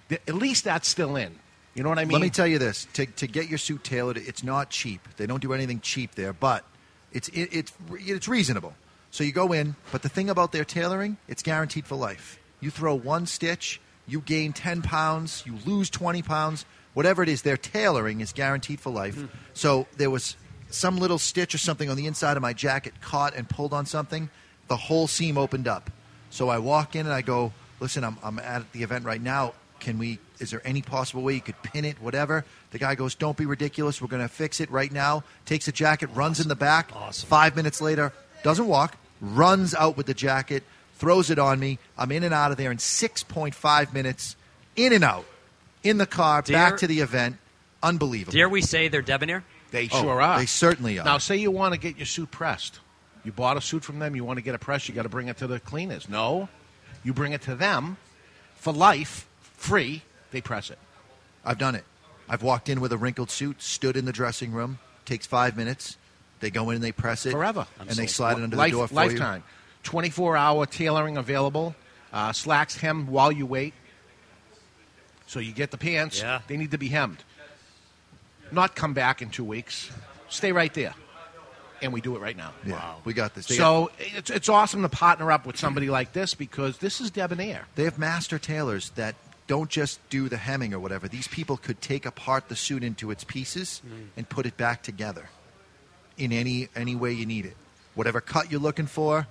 Th- 0.07 0.21
At 0.29 0.35
least 0.35 0.63
that's 0.63 0.87
still 0.87 1.17
in. 1.17 1.35
You 1.75 1.83
know 1.83 1.89
what 1.89 1.99
I 1.99 2.05
mean? 2.05 2.13
Let 2.13 2.21
me 2.21 2.29
tell 2.29 2.47
you 2.47 2.57
this: 2.57 2.87
to, 2.93 3.05
to 3.05 3.27
get 3.27 3.49
your 3.49 3.59
suit 3.59 3.83
tailored, 3.83 4.17
it's 4.17 4.43
not 4.43 4.69
cheap. 4.69 5.05
They 5.17 5.27
don't 5.27 5.41
do 5.41 5.53
anything 5.53 5.81
cheap 5.81 6.15
there, 6.15 6.33
but 6.33 6.63
it's 7.11 7.27
it, 7.29 7.49
it's 7.51 7.73
it's 7.91 8.27
reasonable. 8.27 8.73
So 9.11 9.23
you 9.23 9.31
go 9.31 9.51
in, 9.53 9.75
but 9.91 10.01
the 10.01 10.09
thing 10.09 10.29
about 10.29 10.51
their 10.51 10.65
tailoring, 10.65 11.17
it's 11.27 11.41
guaranteed 11.41 11.85
for 11.85 11.95
life. 11.95 12.39
You 12.59 12.69
throw 12.69 12.95
one 12.95 13.25
stitch, 13.25 13.79
you 14.07 14.21
gain 14.21 14.53
ten 14.53 14.81
pounds, 14.81 15.43
you 15.45 15.57
lose 15.65 15.89
twenty 15.89 16.21
pounds, 16.21 16.65
whatever 16.93 17.23
it 17.23 17.29
is. 17.29 17.41
Their 17.41 17.57
tailoring 17.57 18.21
is 18.21 18.33
guaranteed 18.33 18.79
for 18.79 18.89
life. 18.89 19.15
Mm-hmm. 19.15 19.37
So 19.53 19.87
there 19.97 20.09
was 20.09 20.35
some 20.69 20.97
little 20.97 21.17
stitch 21.17 21.55
or 21.55 21.57
something 21.57 21.89
on 21.89 21.97
the 21.97 22.05
inside 22.05 22.35
of 22.35 22.41
my 22.41 22.53
jacket 22.53 22.93
caught 23.01 23.35
and 23.35 23.47
pulled 23.47 23.73
on 23.73 23.85
something. 23.85 24.29
The 24.67 24.77
whole 24.77 25.07
seam 25.07 25.37
opened 25.37 25.67
up. 25.67 25.89
So 26.29 26.49
I 26.49 26.59
walk 26.59 26.95
in 26.95 27.05
and 27.05 27.13
I 27.13 27.21
go, 27.21 27.53
listen, 27.79 28.03
I'm, 28.03 28.17
I'm 28.21 28.37
at 28.39 28.71
the 28.73 28.83
event 28.83 29.05
right 29.05 29.21
now. 29.21 29.53
Can 29.79 29.97
we, 29.97 30.19
is 30.39 30.51
there 30.51 30.61
any 30.65 30.81
possible 30.81 31.21
way 31.21 31.35
you 31.35 31.41
could 31.41 31.61
pin 31.63 31.85
it, 31.85 32.01
whatever? 32.01 32.43
The 32.71 32.79
guy 32.79 32.95
goes, 32.95 33.15
don't 33.15 33.37
be 33.37 33.45
ridiculous. 33.45 34.01
We're 34.01 34.09
going 34.09 34.23
to 34.23 34.27
fix 34.27 34.59
it 34.59 34.69
right 34.71 34.91
now. 34.91 35.23
Takes 35.45 35.67
a 35.67 35.71
jacket, 35.71 36.09
runs 36.13 36.39
in 36.39 36.47
the 36.47 36.55
back. 36.55 36.89
Awesome. 36.93 37.29
Five 37.29 37.55
minutes 37.55 37.79
later, 37.79 38.11
doesn't 38.47 38.67
walk, 38.67 38.95
runs 39.19 39.75
out 39.75 39.97
with 39.97 40.05
the 40.05 40.13
jacket, 40.13 40.63
throws 40.95 41.29
it 41.29 41.37
on 41.37 41.59
me. 41.59 41.79
I'm 41.97 42.13
in 42.13 42.23
and 42.23 42.33
out 42.33 42.51
of 42.51 42.57
there 42.57 42.71
in 42.71 42.77
6.5 42.77 43.93
minutes, 43.93 44.37
in 44.77 44.93
and 44.93 45.03
out, 45.03 45.25
in 45.83 45.97
the 45.97 46.05
car, 46.05 46.41
Dare- 46.41 46.55
back 46.55 46.77
to 46.77 46.87
the 46.87 47.01
event. 47.01 47.35
Unbelievable. 47.83 48.31
Dare 48.31 48.47
we 48.47 48.61
say 48.61 48.87
they're 48.87 49.01
debonair? 49.01 49.43
They 49.71 49.89
Oh, 49.91 50.01
sure 50.01 50.21
are. 50.21 50.39
They 50.39 50.45
certainly 50.45 50.97
are. 50.97 51.03
Now, 51.03 51.17
say 51.17 51.35
you 51.35 51.51
want 51.51 51.73
to 51.73 51.79
get 51.79 51.97
your 51.97 52.05
suit 52.05 52.31
pressed. 52.31 52.79
You 53.25 53.33
bought 53.33 53.57
a 53.57 53.61
suit 53.61 53.83
from 53.83 53.99
them, 53.99 54.15
you 54.15 54.23
want 54.23 54.37
to 54.37 54.41
get 54.41 54.55
it 54.55 54.61
pressed, 54.61 54.87
you 54.87 54.95
got 54.95 55.03
to 55.03 55.09
bring 55.09 55.27
it 55.27 55.35
to 55.39 55.47
the 55.47 55.59
cleaners. 55.59 56.07
No. 56.07 56.47
You 57.03 57.11
bring 57.13 57.33
it 57.33 57.41
to 57.43 57.55
them 57.55 57.97
for 58.55 58.71
life, 58.71 59.27
free, 59.57 60.03
they 60.31 60.39
press 60.39 60.69
it. 60.69 60.79
I've 61.43 61.57
done 61.57 61.75
it. 61.75 61.83
I've 62.29 62.43
walked 62.43 62.69
in 62.69 62.79
with 62.79 62.93
a 62.93 62.97
wrinkled 62.97 63.29
suit, 63.29 63.61
stood 63.61 63.97
in 63.97 64.05
the 64.05 64.13
dressing 64.13 64.53
room, 64.53 64.79
takes 65.03 65.25
five 65.25 65.57
minutes. 65.57 65.97
They 66.39 66.49
go 66.51 66.69
in 66.69 66.75
and 66.75 66.83
they 66.83 66.91
press 66.91 67.25
it 67.25 67.31
Forever. 67.31 67.65
and 67.79 67.89
they 67.89 68.07
slide 68.07 68.37
it 68.37 68.43
under 68.43 68.55
Life- 68.55 68.71
the 68.71 68.77
door 68.77 68.87
for 68.87 68.93
lifetime. 68.95 69.43
24 69.83 70.37
hour 70.37 70.65
tailoring 70.65 71.17
available. 71.17 71.75
Uh, 72.11 72.31
slacks 72.33 72.77
hem 72.77 73.07
while 73.07 73.31
you 73.31 73.45
wait. 73.45 73.73
So 75.27 75.39
you 75.39 75.51
get 75.51 75.71
the 75.71 75.77
pants. 75.77 76.19
Yeah. 76.21 76.41
They 76.47 76.57
need 76.57 76.71
to 76.71 76.77
be 76.77 76.87
hemmed. 76.87 77.23
Not 78.51 78.75
come 78.75 78.93
back 78.93 79.21
in 79.21 79.29
two 79.29 79.43
weeks. 79.43 79.89
Stay 80.29 80.51
right 80.51 80.73
there. 80.73 80.93
And 81.81 81.93
we 81.93 82.01
do 82.01 82.15
it 82.15 82.19
right 82.19 82.35
now. 82.35 82.53
you. 82.65 82.71
Yeah, 82.71 82.95
we 83.03 83.13
got 83.13 83.35
this. 83.35 83.47
They 83.47 83.55
So 83.55 83.91
it's, 83.99 84.29
it's 84.29 84.49
awesome 84.49 84.81
to 84.81 84.89
partner 84.89 85.31
up 85.31 85.45
with 85.45 85.57
somebody 85.57 85.89
like 85.89 86.11
this 86.13 86.33
because 86.33 86.79
this 86.79 86.99
is 87.01 87.11
debonair. 87.11 87.65
They 87.75 87.83
have 87.83 87.99
master 87.99 88.39
tailors 88.39 88.89
that 88.91 89.15
don't 89.45 89.69
just 89.69 89.99
do 90.09 90.27
the 90.27 90.37
hemming 90.37 90.73
or 90.73 90.79
whatever. 90.79 91.07
These 91.07 91.27
people 91.27 91.55
could 91.55 91.79
take 91.81 92.05
apart 92.05 92.49
the 92.49 92.55
suit 92.55 92.83
into 92.83 93.11
its 93.11 93.23
pieces 93.23 93.81
and 94.15 94.27
put 94.27 94.45
it 94.45 94.57
back 94.57 94.81
together 94.81 95.29
in 96.17 96.31
any 96.31 96.69
any 96.75 96.95
way 96.95 97.11
you 97.13 97.25
need 97.25 97.45
it. 97.45 97.55
Whatever 97.95 98.21
cut 98.21 98.51
you're 98.51 98.61
looking 98.61 98.85
for, 98.87 99.27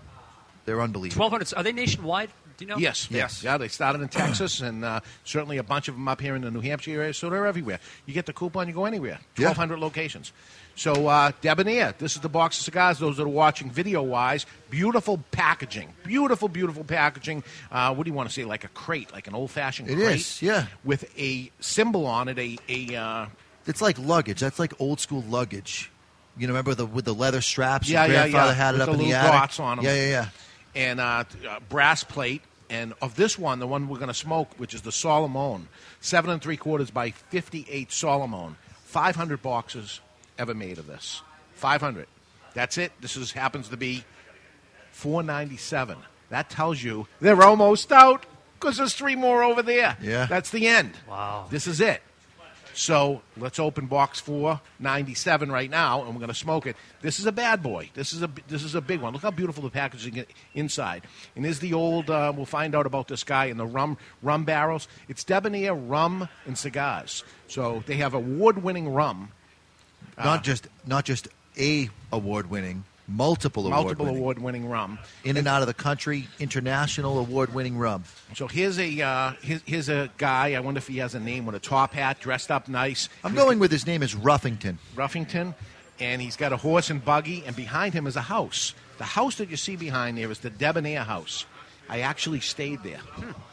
they're 0.64 0.81
unbelievable. 0.81 1.25
1,200. 1.31 1.57
Are 1.59 1.62
they 1.62 1.73
nationwide? 1.73 2.31
Do 2.57 2.64
you 2.64 2.71
know? 2.71 2.78
Yes, 2.78 3.09
yes, 3.11 3.45
yeah. 3.45 3.59
They 3.59 3.69
started 3.69 4.00
in 4.00 4.09
Texas, 4.09 4.61
and 4.62 4.83
uh, 4.83 5.00
certainly 5.25 5.59
a 5.59 5.62
bunch 5.62 5.88
of 5.88 5.95
them 5.95 6.09
up 6.09 6.23
here 6.23 6.35
in 6.35 6.40
the 6.40 6.50
New 6.50 6.62
Hampshire 6.62 7.02
area. 7.02 7.12
So 7.12 7.28
they're 7.28 7.47
everywhere. 7.47 7.81
You 8.07 8.14
get 8.14 8.25
the 8.25 8.33
coupon, 8.33 8.66
you 8.66 8.73
go 8.73 8.87
anywhere. 8.87 9.19
Yeah. 9.37 9.45
Twelve 9.45 9.57
hundred 9.59 9.78
locations. 9.81 10.33
So 10.75 11.07
uh, 11.07 11.33
Debonaire, 11.43 11.95
this 11.99 12.16
is 12.16 12.23
the 12.23 12.28
box 12.31 12.59
of 12.59 12.64
cigars. 12.64 12.99
Those 12.99 13.19
that 13.19 13.25
are 13.25 13.28
watching 13.28 13.71
video-wise, 13.71 14.47
beautiful 14.71 15.23
packaging, 15.33 15.93
beautiful, 16.05 16.49
beautiful 16.49 16.83
packaging. 16.85 17.45
Uh, 17.71 17.95
what 17.95 18.05
do 18.05 18.11
you 18.11 18.14
want 18.16 18.28
to 18.28 18.35
say? 18.35 18.45
Like 18.45 18.64
a 18.64 18.69
crate, 18.69 19.12
like 19.12 19.26
an 19.26 19.35
old-fashioned 19.35 19.88
It 19.90 19.97
crate. 19.97 20.16
is, 20.16 20.40
yeah. 20.43 20.66
With 20.83 21.11
a 21.19 21.50
symbol 21.61 22.07
on 22.07 22.28
it, 22.28 22.38
a 22.38 22.57
a. 22.71 22.97
Uh, 22.97 23.26
It's 23.66 23.83
like 23.83 23.99
luggage. 23.99 24.40
That's 24.40 24.59
like 24.59 24.73
old 24.81 24.99
school 25.00 25.23
luggage. 25.28 25.90
You 26.38 26.47
know, 26.47 26.52
remember 26.52 26.75
the 26.75 26.87
with 26.87 27.05
the 27.05 27.14
leather 27.14 27.40
straps? 27.40 27.88
Yeah, 27.88 28.05
Your 28.05 28.14
yeah, 28.14 28.21
grandfather 28.23 28.52
yeah. 28.52 28.55
had 28.55 28.75
it 28.75 28.78
With 28.78 28.81
up 28.83 28.87
the 28.88 28.93
in 28.93 28.99
the 28.99 29.05
little 29.07 29.19
attic. 29.21 29.33
dots 29.40 29.61
on 29.61 29.78
'em. 29.78 29.85
Yeah, 29.85 29.95
yeah, 29.95 30.09
yeah. 30.09 30.28
and 30.75 31.00
uh, 31.00 31.25
uh, 31.49 31.61
brass 31.69 32.05
plate. 32.05 32.43
And 32.69 32.95
of 33.00 33.14
this 33.14 33.38
one, 33.38 33.61
the 33.61 33.66
one 33.66 33.87
we're 33.88 33.99
going 33.99 34.09
to 34.09 34.14
smoke, 34.14 34.50
which 34.59 34.75
is 34.75 34.83
the 34.83 34.90
Solomon, 34.90 35.69
seven 36.00 36.31
and 36.31 36.43
three 36.43 36.57
quarters 36.57 36.90
by 36.90 37.11
fifty-eight 37.12 37.93
Solomon, 37.93 38.57
five 38.85 39.14
hundred 39.14 39.40
boxes 39.40 40.00
ever 40.37 40.52
made 40.52 40.78
of 40.78 40.87
this. 40.88 41.23
Five 41.55 41.81
hundred. 41.81 42.09
That's 42.55 42.76
it. 42.76 42.90
This 43.00 43.16
is 43.16 43.31
happens 43.33 43.69
to 43.69 43.76
be 43.76 44.02
four 44.90 45.23
ninety-seven. 45.23 45.97
That 46.31 46.50
tells 46.50 46.83
you 46.83 47.07
they're 47.21 47.40
almost 47.43 47.93
out 47.93 48.26
because 48.59 48.78
there's 48.78 48.95
three 48.95 49.14
more 49.14 49.45
over 49.45 49.62
there. 49.62 49.97
Yeah. 50.02 50.26
that's 50.26 50.50
the 50.50 50.66
end. 50.66 50.93
Wow. 51.09 51.47
This 51.50 51.69
is 51.69 51.81
it. 51.81 52.02
So 52.76 53.23
let's 53.38 53.59
open 53.59 53.87
box 53.87 54.21
497 54.21 55.50
right 55.50 55.71
now, 55.71 56.04
and 56.04 56.11
we're 56.11 56.21
going 56.21 56.28
to 56.28 56.35
smoke 56.35 56.66
it. 56.66 56.76
This 57.00 57.18
is 57.18 57.25
a 57.25 57.33
bad 57.33 57.62
boy. 57.62 57.88
This 57.95 58.12
is 58.12 58.23
a 58.23 58.28
this 58.49 58.62
is 58.62 58.75
a 58.75 58.83
big 58.83 59.00
one. 59.00 59.14
Look 59.14 59.23
how 59.23 59.30
beautiful 59.30 59.62
the 59.62 59.71
packaging 59.71 60.26
inside. 60.52 61.04
And 61.35 61.47
is 61.47 61.61
the 61.61 61.73
old. 61.73 62.11
Uh, 62.11 62.35
we'll 62.37 62.45
find 62.45 62.75
out 62.75 62.85
about 62.85 63.09
this 63.09 63.25
guy 63.25 63.47
in 63.47 63.56
the 63.56 63.64
rum 63.64 63.97
rum 64.23 64.45
barrels. 64.45 64.88
It's 65.09 65.25
Debonaire 65.25 65.75
rum 65.75 66.28
and 66.45 66.59
cigars. 66.59 67.25
So 67.49 67.83
they 67.87 67.97
have 67.97 68.12
award-winning 68.12 68.92
rum, 68.92 69.30
Not 70.18 70.45
just 70.45 70.68
not 70.87 71.06
just 71.06 71.28
a 71.59 71.88
award 72.12 72.50
winning, 73.08 73.16
multiple 73.16 73.66
award 73.66 73.82
multiple 73.82 74.04
winning. 74.06 74.20
award-winning 74.20 74.68
rum. 74.68 74.98
in 75.25 75.36
and 75.36 75.46
out 75.46 75.60
of 75.62 75.66
the 75.68 75.75
country, 75.75 76.28
international 76.38 77.18
award 77.18 77.54
winning 77.54 77.78
rum. 77.78 78.04
So 78.34 78.46
here's 78.48 78.78
a 78.78 79.00
uh, 79.02 79.32
here's, 79.42 79.62
here's 79.64 79.88
a 79.88 80.10
guy. 80.16 80.54
I 80.54 80.60
wonder 80.60 80.78
if 80.78 80.86
he 80.88 80.98
has 80.98 81.14
a 81.14 81.20
name 81.20 81.46
with 81.46 81.54
a 81.54 81.60
top 81.60 81.92
hat, 81.94 82.20
dressed 82.20 82.50
up 82.50 82.68
nice. 82.68 83.08
I'm 83.25 83.32
He's 83.32 83.40
going 83.40 83.58
with 83.58 83.70
his 83.70 83.86
name 83.86 84.02
is 84.02 84.14
Ruffington. 84.14 84.76
Ruffington, 84.94 85.54
and 86.00 86.20
he's 86.22 86.36
got 86.36 86.52
a 86.52 86.56
horse 86.56 86.90
and 86.90 87.04
buggy, 87.04 87.44
and 87.46 87.54
behind 87.54 87.94
him 87.94 88.06
is 88.06 88.16
a 88.16 88.22
house. 88.22 88.75
The 88.98 89.04
house 89.04 89.36
that 89.36 89.50
you 89.50 89.56
see 89.56 89.76
behind 89.76 90.16
there 90.18 90.30
is 90.30 90.38
the 90.38 90.50
Debonaire 90.50 91.04
house. 91.04 91.44
I 91.88 92.00
actually 92.00 92.40
stayed 92.40 92.82
there 92.82 92.98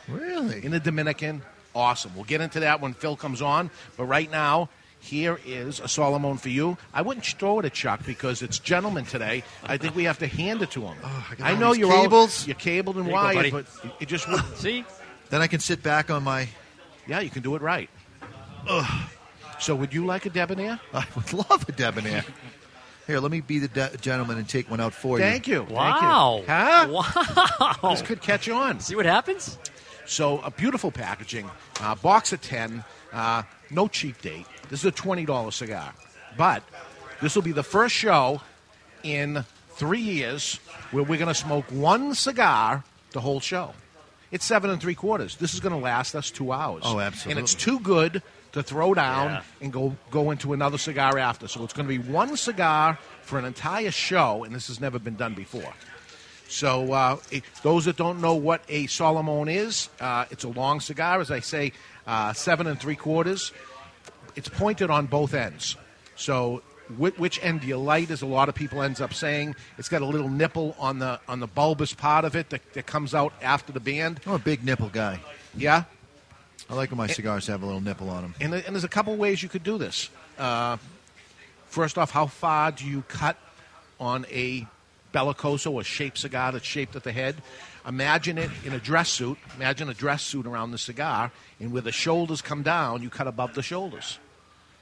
Really? 0.07 0.65
in 0.65 0.71
the 0.71 0.79
Dominican. 0.79 1.41
Awesome. 1.75 2.11
We'll 2.15 2.23
get 2.23 2.41
into 2.41 2.61
that 2.61 2.81
when 2.81 2.93
Phil 2.93 3.15
comes 3.15 3.41
on, 3.41 3.69
but 3.97 4.05
right 4.05 4.29
now. 4.31 4.69
Here 5.03 5.37
is 5.45 5.81
a 5.81 5.87
Solomon 5.89 6.37
for 6.37 6.47
you. 6.47 6.77
I 6.93 7.01
wouldn't 7.01 7.25
throw 7.25 7.59
it 7.59 7.65
at 7.65 7.73
Chuck 7.73 8.05
because 8.05 8.41
it's 8.41 8.57
gentleman 8.57 9.03
today. 9.03 9.43
I 9.63 9.75
think 9.77 9.95
we 9.97 10.05
have 10.05 10.17
to 10.19 10.27
hand 10.27 10.61
it 10.61 10.71
to 10.71 10.81
him. 10.81 10.95
Oh, 11.03 11.33
I 11.41 11.51
I 11.51 11.55
know 11.55 11.71
these 11.71 11.79
you're 11.79 11.91
cables. 11.91 12.41
all 12.43 12.47
you're 12.47 12.55
cabled 12.55 12.95
and 12.95 13.05
There 13.07 13.13
you 13.13 13.19
go, 13.19 13.25
wired, 13.35 13.51
but 13.51 13.65
it 13.99 14.07
just 14.07 14.29
would, 14.29 14.41
See? 14.57 14.85
Then 15.29 15.41
I 15.41 15.47
can 15.47 15.59
sit 15.59 15.83
back 15.83 16.09
on 16.09 16.23
my. 16.23 16.47
yeah, 17.05 17.19
you 17.19 17.29
can 17.29 17.41
do 17.43 17.55
it 17.55 17.61
right. 17.61 17.89
So, 19.59 19.75
would 19.75 19.93
you 19.93 20.05
like 20.05 20.25
a 20.25 20.29
debonair? 20.29 20.79
I 20.93 21.05
would 21.15 21.33
love 21.33 21.67
a 21.67 21.71
debonair. 21.73 22.23
Here, 23.07 23.19
let 23.19 23.31
me 23.31 23.41
be 23.41 23.59
the 23.59 23.67
de- 23.67 23.97
gentleman 23.97 24.37
and 24.37 24.47
take 24.47 24.69
one 24.71 24.79
out 24.79 24.93
for 24.93 25.17
you. 25.17 25.23
Thank 25.25 25.47
you. 25.47 25.63
Wow. 25.63 26.43
Thank 26.45 26.89
you. 26.89 27.01
Huh? 27.01 27.73
Wow. 27.83 27.89
This 27.91 28.01
could 28.01 28.21
catch 28.21 28.47
on. 28.47 28.79
See 28.79 28.95
what 28.95 29.05
happens? 29.05 29.57
So 30.05 30.39
a 30.39 30.51
beautiful 30.51 30.91
packaging, 30.91 31.49
uh, 31.81 31.95
box 31.95 32.31
of 32.33 32.41
ten, 32.41 32.83
uh, 33.11 33.43
no 33.69 33.87
cheap 33.89 34.21
date. 34.21 34.45
This 34.69 34.79
is 34.79 34.85
a 34.85 34.91
twenty 34.91 35.25
dollar 35.25 35.51
cigar, 35.51 35.93
but 36.37 36.63
this 37.21 37.35
will 37.35 37.41
be 37.43 37.51
the 37.51 37.63
first 37.63 37.93
show 37.95 38.41
in 39.03 39.45
three 39.71 40.01
years 40.01 40.55
where 40.91 41.03
we're 41.03 41.17
going 41.17 41.27
to 41.27 41.33
smoke 41.35 41.65
one 41.71 42.15
cigar 42.15 42.83
the 43.11 43.21
whole 43.21 43.39
show. 43.39 43.73
It's 44.31 44.45
seven 44.45 44.71
and 44.71 44.81
three 44.81 44.95
quarters. 44.95 45.35
This 45.35 45.53
is 45.53 45.59
going 45.59 45.73
to 45.73 45.79
last 45.79 46.15
us 46.15 46.31
two 46.31 46.51
hours. 46.51 46.83
Oh, 46.85 46.99
absolutely. 46.99 47.31
And 47.33 47.39
it's 47.39 47.53
too 47.53 47.79
good 47.79 48.23
to 48.53 48.63
throw 48.63 48.93
down 48.93 49.29
Yeah. 49.29 49.41
and 49.61 49.71
go 49.73 49.95
go 50.09 50.31
into 50.31 50.53
another 50.53 50.77
cigar 50.79 51.17
after. 51.19 51.47
So 51.47 51.63
it's 51.63 51.73
going 51.73 51.87
to 51.87 51.99
be 52.01 52.11
one 52.11 52.35
cigar 52.37 52.97
for 53.21 53.37
an 53.37 53.45
entire 53.45 53.91
show, 53.91 54.43
and 54.43 54.55
this 54.55 54.67
has 54.67 54.79
never 54.79 54.97
been 54.97 55.15
done 55.15 55.33
before. 55.35 55.73
So, 56.49 56.91
uh, 56.93 57.17
it, 57.31 57.43
those 57.63 57.85
that 57.85 57.95
don't 57.95 58.21
know 58.21 58.35
what 58.35 58.61
a 58.69 58.85
Solomon 58.87 59.49
is, 59.49 59.89
uh, 59.99 60.25
it's 60.29 60.43
a 60.43 60.49
long 60.49 60.81
cigar, 60.81 61.19
as 61.19 61.31
I 61.31 61.39
say, 61.39 61.71
uh, 62.05 62.33
seven 62.33 62.67
and 62.67 62.79
three 62.79 62.95
quarters. 62.95 63.51
It's 64.35 64.49
pointed 64.49 64.89
on 64.89 65.05
both 65.07 65.33
ends. 65.33 65.75
So, 66.15 66.61
which, 66.97 67.17
which 67.17 67.43
end 67.43 67.61
do 67.61 67.67
you 67.67 67.77
light? 67.77 68.11
As 68.11 68.21
a 68.21 68.25
lot 68.25 68.49
of 68.49 68.55
people 68.55 68.81
ends 68.81 69.01
up 69.01 69.13
saying, 69.13 69.55
it's 69.77 69.89
got 69.89 70.01
a 70.01 70.05
little 70.05 70.29
nipple 70.29 70.75
on 70.79 70.99
the 70.99 71.19
on 71.27 71.39
the 71.39 71.47
bulbous 71.47 71.93
part 71.93 72.25
of 72.25 72.35
it 72.35 72.49
that, 72.49 72.73
that 72.73 72.85
comes 72.85 73.15
out 73.15 73.33
after 73.41 73.71
the 73.71 73.79
band. 73.79 74.19
I'm 74.25 74.33
a 74.33 74.39
big 74.39 74.63
nipple 74.63 74.89
guy. 74.89 75.19
Yeah, 75.55 75.83
I 76.69 76.75
like 76.75 76.91
when 76.91 76.97
my 76.97 77.07
cigars 77.07 77.47
have 77.47 77.63
a 77.63 77.65
little 77.65 77.81
nipple 77.81 78.09
on 78.09 78.23
them. 78.23 78.35
and, 78.41 78.53
and 78.53 78.75
there's 78.75 78.83
a 78.83 78.89
couple 78.89 79.15
ways 79.15 79.43
you 79.43 79.49
could 79.49 79.63
do 79.63 79.77
this. 79.77 80.09
Uh, 80.37 80.77
first 81.67 81.97
off, 81.97 82.11
how 82.11 82.27
far 82.27 82.71
do 82.71 82.85
you 82.85 83.03
cut 83.07 83.37
on 83.99 84.25
a 84.31 84.67
bellicoso, 85.13 85.79
a 85.79 85.83
shaped 85.83 86.17
cigar 86.17 86.51
that's 86.51 86.65
shaped 86.65 86.95
at 86.95 87.03
the 87.03 87.11
head? 87.11 87.35
Imagine 87.87 88.37
it 88.37 88.49
in 88.65 88.73
a 88.73 88.79
dress 88.79 89.09
suit. 89.09 89.37
Imagine 89.55 89.89
a 89.89 89.93
dress 89.93 90.23
suit 90.23 90.45
around 90.45 90.71
the 90.71 90.77
cigar, 90.77 91.31
and 91.59 91.71
where 91.71 91.81
the 91.81 91.91
shoulders 91.91 92.41
come 92.41 92.63
down, 92.63 93.03
you 93.03 93.09
cut 93.09 93.27
above 93.27 93.53
the 93.55 93.63
shoulders. 93.63 94.19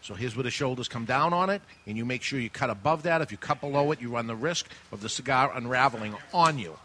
So 0.02 0.16
here's 0.16 0.36
where 0.36 0.44
the 0.44 0.52
shoulders 0.52 0.88
come 0.88 1.06
down 1.06 1.32
on 1.32 1.50
it, 1.50 1.62
and 1.86 1.96
you 1.96 2.06
make 2.06 2.24
sure 2.24 2.40
you 2.40 2.50
cut 2.50 2.72
above 2.72 3.04
that. 3.04 3.22
If 3.22 3.32
you 3.32 3.38
cut 3.38 3.62
below 3.62 3.92
it, 3.92 4.02
you 4.02 4.10
run 4.10 4.28
the 4.28 4.36
risk 4.36 4.68
of 4.92 5.02
the 5.02 5.10
cigar 5.10 5.52
unraveling 5.56 6.16
on 6.34 6.58
you. 6.58 6.78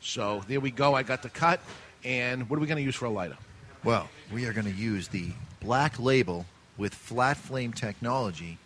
So 0.00 0.42
there 0.48 0.58
we 0.60 0.70
go. 0.70 0.94
I 0.94 1.04
got 1.04 1.22
the 1.22 1.28
cut, 1.30 1.60
and 2.04 2.50
what 2.50 2.56
are 2.56 2.60
we 2.60 2.66
going 2.66 2.78
to 2.78 2.82
use 2.82 2.96
for 2.96 3.04
a 3.04 3.10
lighter? 3.10 3.36
Well, 3.84 4.08
we 4.32 4.46
are 4.46 4.52
going 4.52 4.66
to 4.66 4.72
use 4.72 5.08
the 5.08 5.30
black 5.60 5.98
label 6.00 6.46
with 6.76 6.94
flat 6.94 7.36
flame 7.36 7.72
technology 7.72 8.58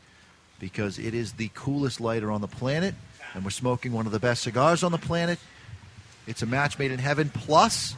because 0.60 0.98
it 0.98 1.12
is 1.12 1.32
the 1.32 1.50
coolest 1.54 2.00
lighter 2.00 2.30
on 2.30 2.40
the 2.40 2.48
planet, 2.48 2.94
and 3.34 3.44
we're 3.44 3.50
smoking 3.50 3.92
one 3.92 4.06
of 4.06 4.12
the 4.12 4.20
best 4.20 4.42
cigars 4.42 4.82
on 4.82 4.92
the 4.92 4.98
planet. 4.98 5.38
It's 6.26 6.40
a 6.40 6.46
match 6.46 6.78
made 6.78 6.90
in 6.90 6.98
heaven. 6.98 7.28
Plus, 7.28 7.96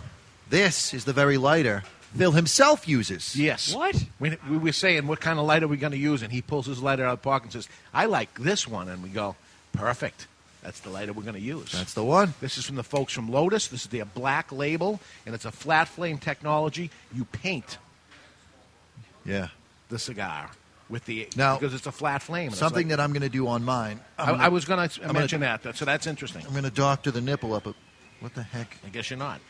this 0.50 0.92
is 0.92 1.04
the 1.04 1.12
very 1.12 1.36
lighter 1.36 1.84
Phil 2.16 2.32
himself 2.32 2.88
uses. 2.88 3.36
Yes. 3.36 3.74
What? 3.74 4.04
We, 4.18 4.36
we 4.50 4.56
were 4.58 4.72
saying, 4.72 5.06
what 5.06 5.20
kind 5.20 5.38
of 5.38 5.44
light 5.46 5.62
are 5.62 5.68
we 5.68 5.76
going 5.76 5.92
to 5.92 5.98
use? 5.98 6.22
And 6.22 6.32
he 6.32 6.42
pulls 6.42 6.66
his 6.66 6.82
lighter 6.82 7.04
out 7.04 7.12
of 7.14 7.18
the 7.20 7.24
pocket 7.24 7.44
and 7.44 7.52
says, 7.52 7.68
I 7.92 8.06
like 8.06 8.38
this 8.38 8.66
one. 8.66 8.88
And 8.88 9.02
we 9.02 9.08
go, 9.10 9.36
perfect. 9.72 10.26
That's 10.62 10.80
the 10.80 10.90
lighter 10.90 11.12
we're 11.12 11.22
going 11.22 11.34
to 11.34 11.40
use. 11.40 11.72
That's 11.72 11.94
the 11.94 12.02
one. 12.02 12.34
this 12.40 12.58
is 12.58 12.64
from 12.64 12.76
the 12.76 12.82
folks 12.82 13.12
from 13.12 13.30
Lotus. 13.30 13.68
This 13.68 13.82
is 13.82 13.86
their 13.88 14.04
black 14.04 14.50
label, 14.50 14.98
and 15.24 15.32
it's 15.34 15.44
a 15.44 15.52
flat 15.52 15.86
flame 15.86 16.18
technology. 16.18 16.90
You 17.14 17.24
paint 17.26 17.78
Yeah. 19.24 19.48
the 19.90 19.98
cigar 19.98 20.50
with 20.88 21.04
the 21.04 21.28
Now, 21.36 21.56
because 21.58 21.74
it's 21.74 21.86
a 21.86 21.92
flat 21.92 22.22
flame. 22.22 22.48
it's 22.48 22.58
Something 22.58 22.88
like- 22.88 22.96
that 22.96 23.00
I'm 23.00 23.12
going 23.12 23.22
to 23.22 23.28
do 23.28 23.46
on 23.46 23.64
mine. 23.64 24.00
I'm 24.18 24.30
gonna- 24.30 24.42
I 24.42 24.48
was 24.48 24.64
going 24.64 24.88
to 24.88 25.00
gonna- 25.00 25.12
mention 25.12 25.40
that. 25.40 25.62
that. 25.62 25.76
So 25.76 25.84
that's 25.84 26.06
interesting. 26.06 26.44
I'm 26.44 26.52
going 26.52 26.64
to 26.64 26.70
doctor 26.70 27.10
the 27.12 27.20
nipple 27.20 27.54
up. 27.54 27.66
A, 27.66 27.74
what 28.20 28.34
the 28.34 28.42
heck? 28.42 28.76
I 28.84 28.88
guess 28.88 29.10
you're 29.10 29.18
not. 29.18 29.40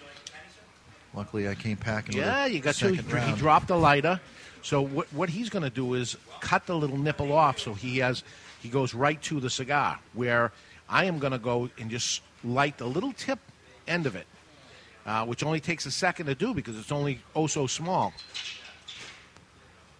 Luckily, 1.16 1.49
I 1.49 1.54
came 1.54 1.78
packing. 1.78 2.18
Yeah, 2.18 2.44
you 2.44 2.61
got 2.61 2.75
to. 2.76 2.94
second 2.94 3.23
He 3.23 3.32
dropped 3.37 3.68
the 3.68 3.76
lighter. 3.76 4.20
So 4.62 4.82
what 4.82 5.12
what 5.14 5.30
he's 5.30 5.49
going 5.49 5.62
to 5.62 5.70
do 5.70 5.94
is 5.94 6.16
cut 6.40 6.66
the 6.66 6.76
little 6.76 6.99
nipple 6.99 7.32
off, 7.32 7.58
so 7.58 7.73
he 7.73 7.99
has 7.99 8.23
he 8.61 8.68
goes 8.68 8.94
right 8.94 9.20
to 9.23 9.40
the 9.40 9.49
cigar. 9.49 9.99
Where 10.12 10.52
I 10.88 11.06
am 11.06 11.18
going 11.18 11.32
to 11.32 11.38
go 11.38 11.70
and 11.78 11.90
just 11.90 12.20
light 12.44 12.76
the 12.76 12.87
little 12.87 13.12
tip 13.12 13.38
end 13.88 14.06
of 14.06 14.14
it, 14.14 14.26
uh, 15.06 15.25
which 15.25 15.42
only 15.42 15.61
takes 15.61 15.87
a 15.87 15.90
second 15.90 16.26
to 16.26 16.35
do 16.35 16.52
because 16.52 16.78
it's 16.78 16.92
only 16.92 17.20
oh 17.35 17.46
so 17.46 17.66
small. 17.66 18.12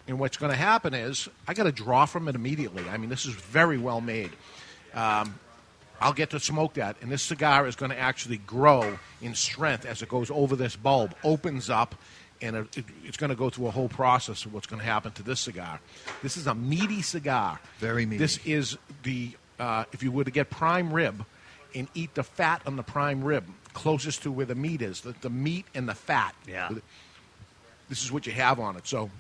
And 0.09 0.21
what's 0.21 0.37
going 0.37 0.53
to 0.53 0.59
happen 0.59 0.95
is 0.95 1.29
I 1.49 1.55
got 1.55 1.65
to 1.65 1.73
draw 1.73 2.07
from 2.07 2.29
it 2.29 2.35
immediately. 2.35 2.85
I 2.89 2.97
mean, 2.97 3.09
this 3.09 3.27
is 3.27 3.33
very 3.35 3.79
well 3.79 4.01
made. 4.01 4.31
Um, 4.95 5.39
I'll 6.01 6.13
get 6.13 6.31
to 6.31 6.41
smoke 6.41 6.75
that, 6.75 6.97
and 7.01 7.11
this 7.11 7.23
cigar 7.23 7.67
is 7.67 7.75
going 7.77 7.91
to 7.91 7.99
actually 7.99 8.37
grow 8.39 8.99
in 9.23 9.35
strength 9.35 9.85
as 9.87 10.03
it 10.03 10.09
goes 10.09 10.31
over 10.31 10.55
this 10.57 10.77
bulb, 10.77 11.15
opens 11.25 11.71
up, 11.71 11.95
and 12.43 12.55
it, 12.57 12.77
it- 12.79 12.85
it's 13.05 13.17
going 13.17 13.31
to 13.31 13.37
go 13.37 13.49
through 13.51 13.69
a 13.69 13.71
whole 13.71 13.89
process 13.89 14.45
of 14.45 14.53
what's 14.53 14.67
going 14.67 14.81
to 14.81 14.87
happen 14.87 15.11
to 15.13 15.23
this 15.23 15.41
cigar. 15.41 15.81
This 16.23 16.37
is 16.37 16.47
a 16.47 16.55
meaty 16.55 17.01
cigar. 17.03 17.59
Very 17.79 18.05
meaty. 18.05 18.19
This 18.19 18.39
is 18.45 18.77
the 19.05 19.31
uh, 19.59 19.85
if 19.93 20.03
you 20.03 20.13
were 20.13 20.25
to 20.25 20.31
get 20.31 20.51
prime 20.51 20.93
rib 20.93 21.25
and 21.75 21.89
eat 21.95 22.15
the 22.15 22.23
fat 22.23 22.61
on 22.67 22.77
the 22.77 22.83
prime 22.83 23.25
rib 23.25 23.45
closest 23.73 24.23
to 24.25 24.31
where 24.33 24.45
the 24.47 24.55
meat 24.55 24.83
is, 24.83 25.01
the, 25.01 25.15
the 25.23 25.31
meat 25.31 25.65
and 25.75 25.89
the 25.89 25.95
fat. 25.95 26.35
Yeah. 26.47 26.69
This 27.89 28.03
is 28.05 28.13
what 28.13 28.27
you 28.27 28.33
have 28.33 28.59
on 28.61 28.77
it. 28.77 28.87
So 28.87 29.11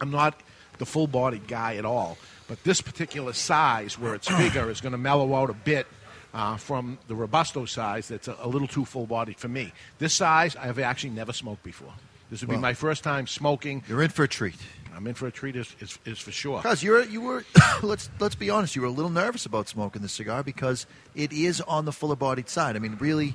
I'm 0.00 0.10
not 0.10 0.40
the 0.78 0.86
full 0.86 1.06
bodied 1.06 1.46
guy 1.46 1.76
at 1.76 1.84
all, 1.84 2.18
but 2.48 2.62
this 2.64 2.80
particular 2.80 3.32
size 3.32 3.98
where 3.98 4.14
it's 4.14 4.28
bigger 4.28 4.70
is 4.70 4.80
going 4.80 4.92
to 4.92 4.98
mellow 4.98 5.34
out 5.34 5.50
a 5.50 5.54
bit 5.54 5.86
uh, 6.34 6.56
from 6.56 6.98
the 7.06 7.14
Robusto 7.14 7.64
size 7.64 8.08
that's 8.08 8.26
a, 8.28 8.36
a 8.40 8.48
little 8.48 8.68
too 8.68 8.84
full 8.84 9.06
bodied 9.06 9.38
for 9.38 9.48
me. 9.48 9.72
This 9.98 10.14
size, 10.14 10.56
I've 10.56 10.78
actually 10.78 11.10
never 11.10 11.32
smoked 11.32 11.62
before. 11.62 11.92
This 12.30 12.40
would 12.40 12.48
Well- 12.48 12.58
be 12.58 12.62
my 12.62 12.74
first 12.74 13.04
time 13.04 13.26
smoking. 13.26 13.82
You're 13.88 14.02
in 14.02 14.10
for 14.10 14.24
a 14.24 14.28
treat. 14.28 14.56
I'm 14.94 15.06
in 15.06 15.14
for 15.14 15.28
a 15.28 15.30
treat, 15.30 15.54
is, 15.54 15.76
is, 15.78 15.96
is 16.04 16.18
for 16.18 16.32
sure. 16.32 16.58
Because 16.58 16.82
you 16.82 16.90
were, 16.90 17.04
you 17.04 17.20
were, 17.28 17.44
let's 17.82 18.10
let's 18.18 18.34
be 18.34 18.50
honest, 18.50 18.74
you 18.74 18.82
were 18.82 18.88
a 18.88 18.92
little 18.92 19.10
nervous 19.12 19.46
about 19.46 19.68
smoking 19.68 20.02
the 20.02 20.08
cigar 20.08 20.42
because 20.42 20.86
it 21.14 21.32
is 21.32 21.60
on 21.60 21.84
the 21.84 21.92
fuller 21.92 22.16
bodied 22.16 22.48
side. 22.48 22.74
I 22.74 22.80
mean, 22.80 22.96
really, 22.98 23.34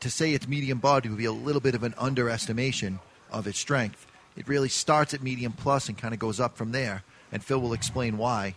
to 0.00 0.10
say 0.10 0.34
it's 0.34 0.48
medium 0.48 0.78
bodied 0.78 1.12
would 1.12 1.18
be 1.18 1.24
a 1.24 1.32
little 1.32 1.60
bit 1.60 1.74
of 1.76 1.84
an 1.84 1.94
underestimation 1.98 2.98
of 3.30 3.46
its 3.46 3.58
strength. 3.60 4.06
It 4.36 4.48
really 4.48 4.68
starts 4.68 5.14
at 5.14 5.22
medium 5.22 5.52
plus 5.52 5.88
and 5.88 5.96
kind 5.96 6.12
of 6.14 6.18
goes 6.18 6.40
up 6.40 6.56
from 6.56 6.72
there. 6.72 7.04
And 7.32 7.42
Phil 7.42 7.60
will 7.60 7.72
explain 7.72 8.18
why, 8.18 8.54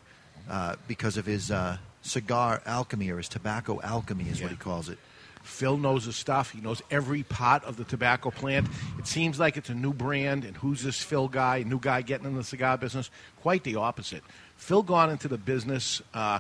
uh, 0.50 0.76
because 0.88 1.18
of 1.18 1.26
his 1.26 1.50
uh, 1.50 1.78
cigar 2.02 2.62
alchemy 2.66 3.10
or 3.10 3.18
his 3.18 3.30
tobacco 3.30 3.82
alchemy, 3.82 4.26
is 4.30 4.42
what 4.42 4.52
he 4.52 4.58
calls 4.58 4.90
it. 4.90 5.00
Phil 5.44 5.78
knows 5.78 6.06
his 6.06 6.16
stuff. 6.16 6.52
He 6.52 6.60
knows 6.60 6.82
every 6.90 7.24
part 7.24 7.64
of 7.66 7.78
the 7.78 7.84
tobacco 7.84 8.32
plant. 8.32 8.68
It 8.98 9.08
seems 9.08 9.40
like 9.40 9.58
it's 9.58 9.70
a 9.70 9.76
new 9.76 9.94
brand, 9.94 10.44
and 10.44 10.58
who's 10.58 10.84
this 10.84 11.02
Phil 11.02 11.28
guy, 11.28 11.64
new 11.64 11.80
guy 11.80 12.02
getting 12.02 12.26
in 12.26 12.36
the 12.36 12.44
cigar 12.44 12.78
business? 12.78 13.10
Quite 13.42 13.64
the 13.64 13.76
opposite. 13.76 14.24
Phil 14.58 14.84
got 14.84 15.10
into 15.10 15.28
the 15.28 15.38
business 15.38 16.02
uh, 16.14 16.40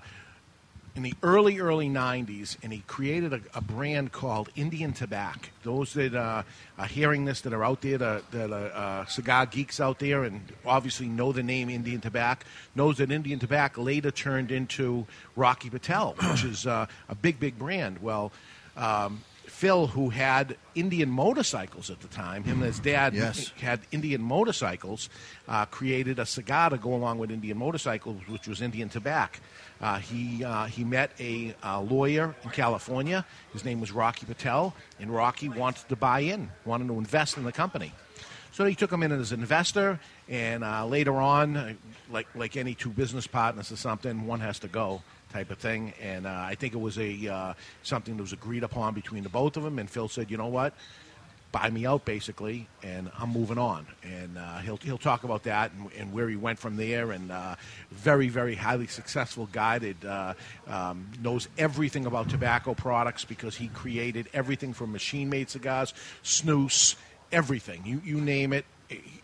in 0.95 1.03
the 1.03 1.13
early, 1.23 1.59
early 1.59 1.89
90s, 1.89 2.55
and 2.63 2.71
he 2.71 2.79
created 2.87 3.33
a, 3.33 3.41
a 3.53 3.61
brand 3.61 4.11
called 4.13 4.49
Indian 4.55 4.93
Tobacco. 4.93 5.49
Those 5.63 5.93
that 5.93 6.13
uh, 6.15 6.43
are 6.77 6.85
hearing 6.87 7.25
this, 7.25 7.41
that 7.41 7.53
are 7.53 7.65
out 7.65 7.81
there, 7.81 7.97
that, 7.97 8.31
that 8.31 8.51
are 8.51 8.71
uh, 9.01 9.05
cigar 9.05 9.45
geeks 9.45 9.79
out 9.81 9.99
there, 9.99 10.23
and 10.23 10.41
obviously 10.65 11.07
know 11.07 11.31
the 11.33 11.43
name 11.43 11.69
Indian 11.69 11.99
Tobacco, 11.99 12.45
knows 12.75 12.97
that 12.97 13.11
Indian 13.11 13.39
Tobacco 13.39 13.81
later 13.81 14.09
turned 14.11 14.51
into 14.51 15.05
Rocky 15.35 15.69
Patel, 15.69 16.15
which 16.31 16.43
is 16.51 16.65
uh, 16.65 16.85
a 17.09 17.15
big, 17.15 17.39
big 17.39 17.59
brand. 17.59 18.01
Well, 18.01 18.31
um, 18.77 19.21
Phil, 19.47 19.87
who 19.87 20.09
had 20.09 20.57
Indian 20.75 21.09
motorcycles 21.09 21.89
at 21.89 22.01
the 22.01 22.07
time, 22.09 22.43
him 22.43 22.57
and 22.57 22.65
his 22.65 22.79
dad 22.79 23.13
Yes. 23.13 23.51
had 23.61 23.79
Indian 23.91 24.21
motorcycles, 24.21 25.09
uh, 25.47 25.65
created 25.65 26.19
a 26.19 26.25
cigar 26.25 26.69
to 26.71 26.77
go 26.77 26.93
along 26.93 27.19
with 27.19 27.31
Indian 27.31 27.57
motorcycles, 27.57 28.21
which 28.27 28.47
was 28.47 28.61
Indian 28.61 28.89
tobacco. 28.89 29.39
Uh, 29.85 29.99
he 29.99 30.43
uh, 30.43 30.65
he 30.65 30.83
met 30.83 31.11
a 31.19 31.53
uh, 31.63 31.79
lawyer 31.79 32.33
in 32.43 32.49
California. 32.49 33.23
His 33.53 33.63
name 33.63 33.79
was 33.79 33.91
Rocky 33.91 34.25
Patel, 34.25 34.73
and 34.99 35.13
Rocky 35.13 35.47
wanted 35.47 35.87
to 35.89 35.95
buy 35.95 36.21
in, 36.21 36.49
wanted 36.65 36.87
to 36.87 36.95
invest 36.95 37.37
in 37.37 37.43
the 37.43 37.51
company. 37.51 37.93
So 38.51 38.65
he 38.65 38.73
took 38.73 38.91
him 38.91 39.03
in 39.03 39.11
as 39.11 39.31
an 39.31 39.41
investor, 39.41 39.99
and 40.27 40.63
uh, 40.63 40.87
later 40.87 41.13
on, 41.17 41.55
uh, 41.55 41.73
like 42.11 42.25
like 42.33 42.57
any 42.57 42.73
two 42.73 42.89
business 42.89 43.27
partners 43.27 43.71
or 43.71 43.75
something, 43.75 44.25
one 44.25 44.39
has 44.39 44.57
to 44.59 44.67
go 44.67 45.03
type 45.31 45.51
of 45.51 45.59
thing. 45.59 45.93
And 46.01 46.25
uh, 46.25 46.31
I 46.31 46.55
think 46.55 46.73
it 46.73 46.79
was 46.79 46.97
a 46.97 47.55
something 47.83 48.17
that 48.17 48.23
was 48.23 48.33
agreed 48.33 48.63
upon 48.63 48.95
between 48.95 49.21
the 49.21 49.29
both 49.29 49.55
of 49.55 49.61
them. 49.61 49.77
And 49.77 49.87
Phil 49.87 50.07
said, 50.07 50.31
"You 50.31 50.37
know 50.37 50.47
what? 50.47 50.73
Buy 51.55 51.69
me 51.69 51.85
out, 51.85 52.03
basically, 52.03 52.67
and 52.83 53.09
I'm 53.17 53.29
moving 53.29 53.57
on." 53.57 53.87
And 54.03 54.37
uh, 54.37 54.57
he'll 54.57 54.75
he'll 54.75 54.97
talk 54.97 55.23
about 55.23 55.43
that 55.43 55.71
and, 55.71 55.89
and 55.97 56.11
where 56.11 56.27
he 56.27 56.35
went 56.35 56.59
from 56.59 56.75
there. 56.75 57.13
And 57.13 57.31
uh, 57.31 57.55
very 57.91 58.27
very 58.27 58.55
highly 58.55 58.87
successful 58.87 59.47
guy 59.53 59.79
that 59.79 60.03
uh, 60.03 60.33
um, 60.67 61.07
knows 61.21 61.47
everything 61.57 62.05
about 62.05 62.29
tobacco 62.29 62.73
products 62.73 63.23
because 63.23 63.55
he 63.55 63.69
created 63.69 64.27
everything 64.33 64.73
from 64.73 64.91
machine 64.91 65.29
made 65.29 65.49
cigars, 65.49 65.93
snus, 66.25 66.97
everything. 67.31 67.83
You 67.85 68.01
you 68.03 68.19
name 68.19 68.51
it. 68.51 68.65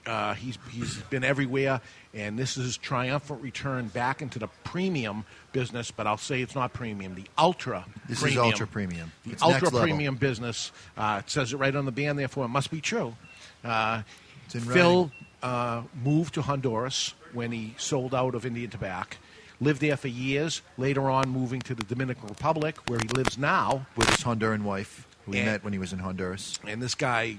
Uh, 0.06 0.34
he's 0.36 0.58
he's 0.72 0.96
been 1.10 1.26
everywhere, 1.26 1.82
and 2.14 2.40
this 2.40 2.56
is 2.56 2.64
his 2.64 2.78
triumphant 2.78 3.42
return 3.42 3.90
back 3.90 4.22
into 4.22 4.40
the 4.40 4.48
premium 4.64 5.26
business. 5.51 5.91
But 5.91 6.08
I'll 6.08 6.17
say 6.17 6.41
it's 6.41 6.55
not 6.55 6.74
premium. 6.74 7.15
The 7.15 7.25
ultra. 7.38 7.86
This 8.08 8.24
is 8.24 8.38
ultra 8.38 8.67
premium. 8.67 9.12
The 9.25 9.31
It's 9.34 9.41
ultra 9.43 9.70
premium 9.72 10.15
business. 10.15 10.72
Uh, 10.98 11.22
it 11.24 11.29
says 11.29 11.53
it 11.53 11.58
right 11.58 11.75
on 11.75 11.86
the 11.86 11.91
band, 11.91 12.17
therefore 12.20 12.46
it 12.46 12.50
must 12.50 12.72
be 12.72 12.81
true. 12.81 13.15
Uh, 13.63 14.01
Phil 14.50 15.12
uh, 15.43 15.84
moved 16.03 16.34
to 16.36 16.41
Honduras 16.41 17.13
when 17.34 17.51
he 17.51 17.74
sold 17.77 18.13
out 18.13 18.36
of 18.36 18.46
Indian 18.46 18.70
tobacco. 18.70 19.17
Lived 19.60 19.79
there 19.81 19.96
for 19.96 20.08
years. 20.08 20.62
Later 20.77 21.10
on, 21.10 21.29
moving 21.29 21.62
to 21.62 21.75
the 21.75 21.84
Dominican 21.84 22.27
Republic, 22.27 22.77
where 22.89 23.00
he 23.00 23.08
lives 23.10 23.38
now. 23.38 23.86
With 23.96 24.10
his 24.10 24.24
Honduran 24.24 24.63
wife, 24.63 25.08
who 25.25 25.34
he 25.34 25.39
And- 25.39 25.48
met 25.48 25.63
when 25.63 25.72
he 25.72 25.79
was 25.79 25.93
in 25.93 26.00
Honduras. 26.00 26.60
And 26.67 26.81
this 26.81 26.96
guy, 26.96 27.38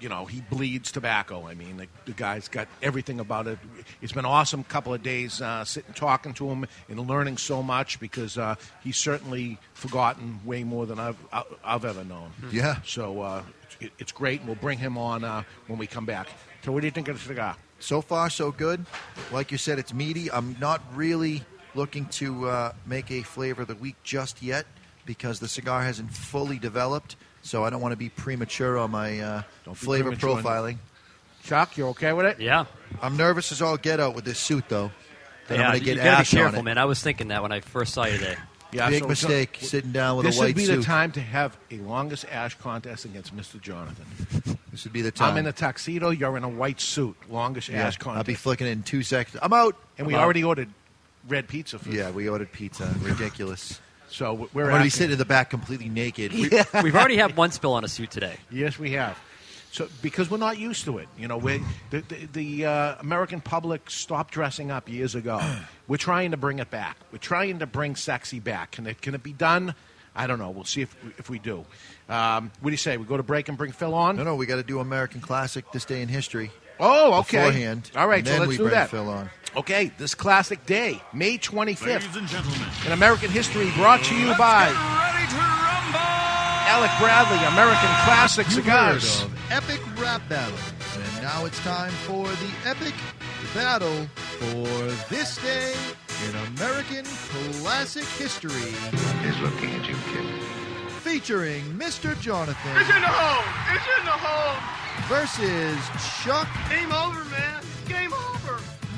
you 0.00 0.08
know, 0.08 0.24
he 0.24 0.40
bleeds 0.40 0.90
tobacco. 0.90 1.46
I 1.46 1.54
mean, 1.54 1.76
the, 1.76 1.86
the 2.06 2.12
guy's 2.12 2.48
got 2.48 2.68
everything 2.82 3.20
about 3.20 3.46
it. 3.46 3.58
It's 4.00 4.12
been 4.12 4.24
an 4.24 4.30
awesome 4.30 4.64
couple 4.64 4.94
of 4.94 5.02
days 5.02 5.40
uh, 5.40 5.64
sitting 5.64 5.94
talking 5.94 6.32
to 6.34 6.48
him 6.48 6.66
and 6.88 7.08
learning 7.08 7.36
so 7.36 7.62
much 7.62 8.00
because 8.00 8.38
uh, 8.38 8.54
he's 8.82 8.96
certainly 8.96 9.58
forgotten 9.74 10.40
way 10.44 10.64
more 10.64 10.86
than 10.86 10.98
I've 10.98 11.18
I've 11.64 11.84
ever 11.84 12.04
known. 12.04 12.32
Yeah. 12.50 12.76
So 12.84 13.20
uh, 13.20 13.42
it, 13.80 13.92
it's 13.98 14.12
great, 14.12 14.40
and 14.40 14.48
we'll 14.48 14.56
bring 14.56 14.78
him 14.78 14.98
on 14.98 15.24
uh, 15.24 15.42
when 15.66 15.78
we 15.78 15.86
come 15.86 16.06
back. 16.06 16.28
So, 16.64 16.72
what 16.72 16.80
do 16.80 16.86
you 16.86 16.90
think 16.90 17.08
of 17.08 17.18
the 17.18 17.26
cigar? 17.26 17.56
So 17.78 18.02
far, 18.02 18.28
so 18.28 18.50
good. 18.50 18.84
Like 19.32 19.50
you 19.50 19.58
said, 19.58 19.78
it's 19.78 19.94
meaty. 19.94 20.30
I'm 20.30 20.56
not 20.60 20.82
really 20.94 21.42
looking 21.74 22.06
to 22.06 22.48
uh, 22.48 22.72
make 22.84 23.10
a 23.10 23.22
flavor 23.22 23.62
of 23.62 23.68
the 23.68 23.74
week 23.74 23.96
just 24.02 24.42
yet 24.42 24.66
because 25.06 25.40
the 25.40 25.48
cigar 25.48 25.82
hasn't 25.82 26.12
fully 26.12 26.58
developed. 26.58 27.16
So 27.42 27.64
I 27.64 27.70
don't 27.70 27.80
want 27.80 27.92
to 27.92 27.96
be 27.96 28.08
premature 28.08 28.78
on 28.78 28.90
my 28.90 29.20
uh, 29.20 29.42
Don't 29.64 29.74
flavor 29.74 30.12
profiling. 30.12 30.76
Chuck, 31.42 31.76
you 31.78 31.88
okay 31.88 32.12
with 32.12 32.26
it? 32.26 32.38
Yeah. 32.40 32.66
I'm 33.00 33.16
nervous 33.16 33.50
as 33.50 33.62
all 33.62 33.76
get 33.78 33.98
out 33.98 34.14
with 34.14 34.24
this 34.24 34.38
suit, 34.38 34.64
though. 34.68 34.90
That 35.48 35.58
yeah, 35.58 35.64
I'm 35.64 35.70
going 35.72 35.80
to 35.82 35.88
you 35.88 35.94
get 35.94 36.04
gotta 36.04 36.10
be 36.10 36.20
ash 36.20 36.34
on 36.34 36.40
careful, 36.40 36.62
man. 36.62 36.78
I 36.78 36.84
was 36.84 37.02
thinking 37.02 37.28
that 37.28 37.42
when 37.42 37.50
I 37.50 37.60
first 37.60 37.94
saw 37.94 38.04
you 38.06 38.18
today. 38.18 38.36
Yeah, 38.72 38.88
Big 38.88 39.02
so- 39.02 39.08
mistake 39.08 39.58
so- 39.60 39.66
sitting 39.66 39.90
down 39.90 40.16
with 40.16 40.26
a 40.26 40.28
white 40.28 40.34
suit. 40.34 40.40
This 40.42 40.46
would 40.46 40.54
be 40.56 40.64
suit. 40.66 40.76
the 40.76 40.82
time 40.84 41.10
to 41.12 41.20
have 41.20 41.58
a 41.72 41.78
longest 41.78 42.24
ash 42.30 42.56
contest 42.56 43.04
against 43.04 43.36
Mr. 43.36 43.60
Jonathan. 43.60 44.06
This 44.70 44.84
would 44.84 44.92
be 44.92 45.02
the 45.02 45.10
time. 45.10 45.32
I'm 45.32 45.38
in 45.38 45.46
a 45.48 45.52
tuxedo. 45.52 46.10
You're 46.10 46.36
in 46.36 46.44
a 46.44 46.48
white 46.48 46.80
suit. 46.80 47.16
Longest 47.28 47.68
yeah, 47.68 47.88
ash 47.88 47.96
contest. 47.96 48.18
I'll 48.18 48.22
be 48.22 48.34
flicking 48.34 48.68
it 48.68 48.70
in 48.70 48.84
two 48.84 49.02
seconds. 49.02 49.40
I'm 49.42 49.52
out. 49.52 49.74
and 49.98 50.06
we 50.06 50.14
I'm 50.14 50.20
out. 50.20 50.24
already 50.24 50.44
ordered 50.44 50.68
red 51.26 51.48
pizza. 51.48 51.80
For 51.80 51.88
Yeah, 51.88 52.12
we 52.12 52.28
ordered 52.28 52.52
pizza. 52.52 52.94
Ridiculous. 53.00 53.80
So 54.10 54.32
I'm 54.32 54.48
we're 54.52 54.66
going 54.66 54.78
to 54.78 54.84
be 54.84 54.90
sitting 54.90 55.12
in 55.12 55.18
the 55.18 55.24
back 55.24 55.50
completely 55.50 55.88
naked. 55.88 56.32
We've 56.82 56.96
already 56.96 57.16
had 57.16 57.36
one 57.36 57.52
spill 57.52 57.74
on 57.74 57.84
a 57.84 57.88
suit 57.88 58.10
today. 58.10 58.36
Yes, 58.50 58.78
we 58.78 58.92
have. 58.92 59.18
So 59.72 59.88
because 60.02 60.28
we're 60.30 60.38
not 60.38 60.58
used 60.58 60.84
to 60.86 60.98
it, 60.98 61.08
you 61.16 61.28
know, 61.28 61.38
we 61.38 61.62
the 61.90 62.00
the, 62.00 62.26
the 62.32 62.66
uh, 62.66 62.94
American 63.00 63.40
public 63.40 63.88
stopped 63.88 64.34
dressing 64.34 64.70
up 64.70 64.88
years 64.88 65.14
ago. 65.14 65.40
we're 65.88 65.96
trying 65.96 66.32
to 66.32 66.36
bring 66.36 66.58
it 66.58 66.70
back. 66.70 66.96
We're 67.12 67.18
trying 67.18 67.60
to 67.60 67.66
bring 67.66 67.94
sexy 67.94 68.40
back. 68.40 68.72
Can 68.72 68.86
it 68.86 69.00
can 69.00 69.14
it 69.14 69.22
be 69.22 69.32
done? 69.32 69.74
I 70.14 70.26
don't 70.26 70.40
know. 70.40 70.50
We'll 70.50 70.64
see 70.64 70.82
if 70.82 70.96
if 71.18 71.30
we 71.30 71.38
do. 71.38 71.64
Um, 72.08 72.50
what 72.60 72.70
do 72.70 72.72
you 72.72 72.76
say? 72.76 72.96
We 72.96 73.04
go 73.04 73.16
to 73.16 73.22
break 73.22 73.48
and 73.48 73.56
bring 73.56 73.70
Phil 73.70 73.94
on. 73.94 74.16
No, 74.16 74.24
no, 74.24 74.34
we 74.34 74.46
got 74.46 74.56
to 74.56 74.64
do 74.64 74.80
American 74.80 75.20
Classic 75.20 75.64
this 75.72 75.84
day 75.84 76.02
in 76.02 76.08
history. 76.08 76.50
Oh, 76.80 77.20
okay. 77.20 77.36
Beforehand. 77.36 77.90
All 77.94 78.08
right, 78.08 78.18
and 78.18 78.26
so 78.26 78.32
then 78.32 78.40
let's 78.40 78.48
we 78.48 78.56
do 78.56 78.62
bring 78.64 78.74
that. 78.74 78.90
Phil 78.90 79.08
on. 79.08 79.30
Okay, 79.56 79.90
this 79.98 80.14
classic 80.14 80.64
day, 80.64 81.02
May 81.12 81.36
25th, 81.36 81.84
Ladies 81.86 82.16
and 82.16 82.28
gentlemen, 82.28 82.68
in 82.86 82.92
American 82.92 83.30
history, 83.30 83.68
brought 83.74 84.02
to 84.04 84.14
you 84.14 84.32
by 84.38 84.66
ready 84.70 85.26
to 85.26 85.36
rumble! 85.36 85.98
Alec 86.70 86.90
Bradley, 87.00 87.38
American 87.48 87.90
Classic 88.04 88.46
You've 88.46 88.64
Cigars. 88.64 89.20
heard 89.22 89.26
of 89.32 89.50
epic 89.50 89.80
rap 90.00 90.22
battle, 90.28 90.56
and 91.02 91.22
now 91.22 91.44
it's 91.46 91.58
time 91.64 91.90
for 92.06 92.28
the 92.28 92.50
epic 92.64 92.94
battle 93.52 94.06
for 94.38 94.68
this 95.12 95.36
day 95.42 95.74
in 96.28 96.36
American 96.56 97.04
classic 97.60 98.04
history, 98.04 98.52
He's 99.24 99.38
looking 99.40 99.70
at 99.74 99.88
you, 99.88 99.96
kid. 100.14 100.42
featuring 101.02 101.62
Mr. 101.76 102.18
Jonathan 102.20 102.70
It's 102.76 102.88
in 102.88 103.02
the 103.02 103.08
hole! 103.08 103.44
It's 103.74 103.98
in 103.98 104.04
the 104.04 104.12
hole! 104.12 104.56
versus 105.08 106.22
Chuck, 106.22 106.46
Game 106.70 106.92
over, 106.92 107.24
man! 107.30 107.62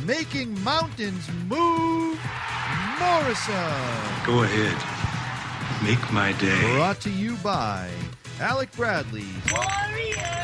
Game 0.02 0.10
over! 0.10 0.18
making 0.18 0.64
mountains 0.64 1.28
move, 1.48 2.18
Morrison. 2.98 3.54
Go 4.26 4.42
ahead. 4.42 4.76
Make 5.82 6.12
my 6.12 6.32
day. 6.32 6.74
Brought 6.74 7.00
to 7.02 7.10
you 7.10 7.36
by 7.36 7.88
Alec 8.40 8.72
Bradley, 8.72 9.26
Warriors! 9.50 10.42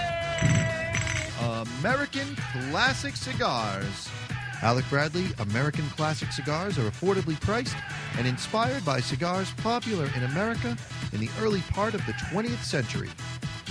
American 1.80 2.36
Classic 2.70 3.16
Cigars. 3.16 4.08
Alec 4.62 4.84
Bradley 4.90 5.26
American 5.38 5.88
Classic 5.90 6.32
Cigars 6.32 6.78
are 6.78 6.90
affordably 6.90 7.40
priced 7.40 7.76
and 8.16 8.26
inspired 8.26 8.84
by 8.84 9.00
cigars 9.00 9.52
popular 9.58 10.10
in 10.16 10.24
America 10.24 10.76
in 11.12 11.20
the 11.20 11.30
early 11.40 11.60
part 11.70 11.94
of 11.94 12.04
the 12.06 12.12
20th 12.12 12.64
century. 12.64 13.10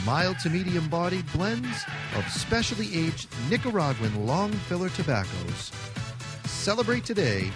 Mild 0.06 0.40
to 0.40 0.50
medium 0.50 0.88
bodied 0.90 1.26
blends 1.34 1.84
of 2.16 2.28
specially 2.30 2.88
aged 2.96 3.28
Nicaraguan 3.50 4.26
long 4.26 4.52
filler 4.52 4.90
tobaccos. 4.90 5.72
Celebrate 6.46 7.06
today 7.06 7.50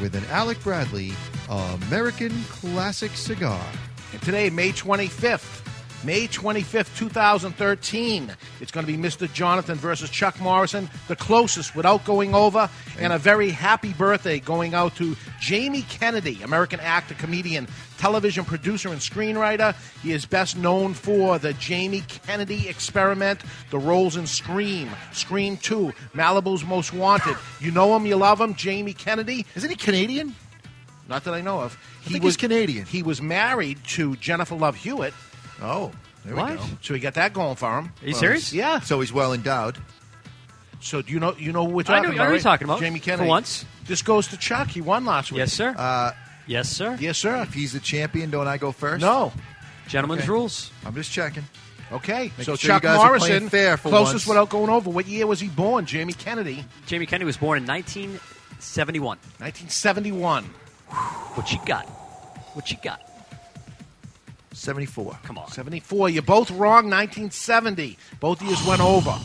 with 0.00 0.14
an 0.14 0.24
Alec 0.30 0.62
Bradley 0.62 1.12
American 1.48 2.32
Classic 2.44 3.10
Cigar. 3.12 3.64
And 4.12 4.22
today, 4.22 4.48
May 4.50 4.70
25th, 4.70 5.67
May 6.04 6.28
25th, 6.28 6.96
2013. 6.96 8.30
It's 8.60 8.70
going 8.70 8.86
to 8.86 8.92
be 8.92 8.96
Mr. 8.96 9.30
Jonathan 9.32 9.74
versus 9.76 10.08
Chuck 10.10 10.40
Morrison, 10.40 10.88
the 11.08 11.16
closest 11.16 11.74
without 11.74 12.04
going 12.04 12.36
over. 12.36 12.70
And 13.00 13.12
a 13.12 13.18
very 13.18 13.50
happy 13.50 13.92
birthday 13.92 14.38
going 14.38 14.74
out 14.74 14.94
to 14.96 15.16
Jamie 15.40 15.82
Kennedy, 15.82 16.40
American 16.42 16.78
actor, 16.78 17.14
comedian, 17.14 17.66
television 17.98 18.44
producer, 18.44 18.90
and 18.90 19.00
screenwriter. 19.00 19.74
He 20.00 20.12
is 20.12 20.24
best 20.24 20.56
known 20.56 20.94
for 20.94 21.36
the 21.40 21.52
Jamie 21.54 22.04
Kennedy 22.06 22.68
Experiment, 22.68 23.40
the 23.70 23.78
roles 23.78 24.16
in 24.16 24.28
Scream, 24.28 24.90
Scream 25.12 25.56
2, 25.56 25.92
Malibu's 26.14 26.64
Most 26.64 26.92
Wanted. 26.92 27.36
You 27.60 27.72
know 27.72 27.96
him, 27.96 28.06
you 28.06 28.14
love 28.14 28.40
him, 28.40 28.54
Jamie 28.54 28.94
Kennedy. 28.94 29.46
Isn't 29.56 29.68
he 29.68 29.76
Canadian? 29.76 30.36
Not 31.08 31.24
that 31.24 31.34
I 31.34 31.40
know 31.40 31.60
of. 31.60 31.76
He 32.02 32.20
was 32.20 32.36
Canadian. 32.36 32.84
He 32.84 33.02
was 33.02 33.20
married 33.20 33.82
to 33.88 34.14
Jennifer 34.16 34.54
Love 34.54 34.76
Hewitt. 34.76 35.14
Oh, 35.62 35.90
there 36.24 36.34
What? 36.36 36.50
we 36.52 36.56
go. 36.56 36.64
So 36.82 36.94
he 36.94 37.00
got 37.00 37.14
that 37.14 37.32
going 37.32 37.56
for 37.56 37.78
him. 37.78 37.92
Are 38.02 38.08
you 38.08 38.14
serious? 38.14 38.52
Yeah. 38.52 38.80
So 38.80 39.00
he's 39.00 39.12
well 39.12 39.32
endowed. 39.32 39.78
So 40.80 41.02
do 41.02 41.12
you 41.12 41.18
know 41.20 41.34
you 41.36 41.52
know 41.52 41.66
who 41.66 41.72
we're 41.74 41.80
I 41.80 41.84
talking 41.84 42.02
know- 42.02 42.08
I 42.10 42.12
about? 42.12 42.16
know 42.18 42.24
who 42.24 42.30
right? 42.30 42.30
you're 42.34 42.42
talking 42.42 42.64
about. 42.66 42.80
Jamie 42.80 42.98
For 43.00 43.04
Kennedy. 43.06 43.28
once. 43.28 43.64
This 43.86 44.02
goes 44.02 44.28
to 44.28 44.36
Chuck. 44.36 44.68
He 44.68 44.80
won 44.80 45.04
last 45.04 45.32
week. 45.32 45.38
Yes, 45.38 45.52
sir. 45.52 45.74
Uh, 45.76 46.12
yes, 46.46 46.68
sir. 46.68 46.96
Yes, 47.00 47.18
sir. 47.18 47.42
if 47.42 47.52
he's 47.54 47.72
the 47.72 47.80
champion, 47.80 48.30
don't 48.30 48.46
I 48.46 48.58
go 48.58 48.70
first? 48.70 49.00
No. 49.00 49.32
Gentlemen's 49.88 50.22
Okay. 50.22 50.30
rules. 50.30 50.70
I'm 50.86 50.94
just 50.94 51.10
checking. 51.10 51.44
Okay. 51.90 52.24
Making 52.36 52.44
so 52.44 52.54
sure 52.56 52.68
you 52.68 52.74
Chuck 52.74 52.82
guys 52.82 52.98
are 52.98 53.16
playing 53.18 53.32
Morrison, 53.32 53.48
fair 53.48 53.76
for 53.78 53.88
closest 53.88 54.12
once. 54.14 54.26
without 54.26 54.50
going 54.50 54.68
over. 54.68 54.90
What 54.90 55.08
year 55.08 55.26
was 55.26 55.40
he 55.40 55.48
born? 55.48 55.86
Jamie 55.86 56.12
Kennedy, 56.12 56.64
Jamie 56.86 57.06
Kennedy 57.06 57.24
was 57.24 57.38
born 57.38 57.56
in 57.58 57.66
1971. 57.66 59.16
1971. 59.38 60.44
What 61.34 61.50
you 61.50 61.58
got? 61.64 61.86
What 62.54 62.70
you 62.70 62.76
got? 62.84 63.00
74. 64.58 65.18
Come 65.22 65.38
on. 65.38 65.50
74. 65.50 66.10
You're 66.10 66.22
both 66.22 66.50
wrong. 66.50 66.90
1970. 66.90 67.98
Both 68.20 68.40
of 68.42 68.48
you 68.48 68.56
went 68.68 68.80
over. 68.80 69.16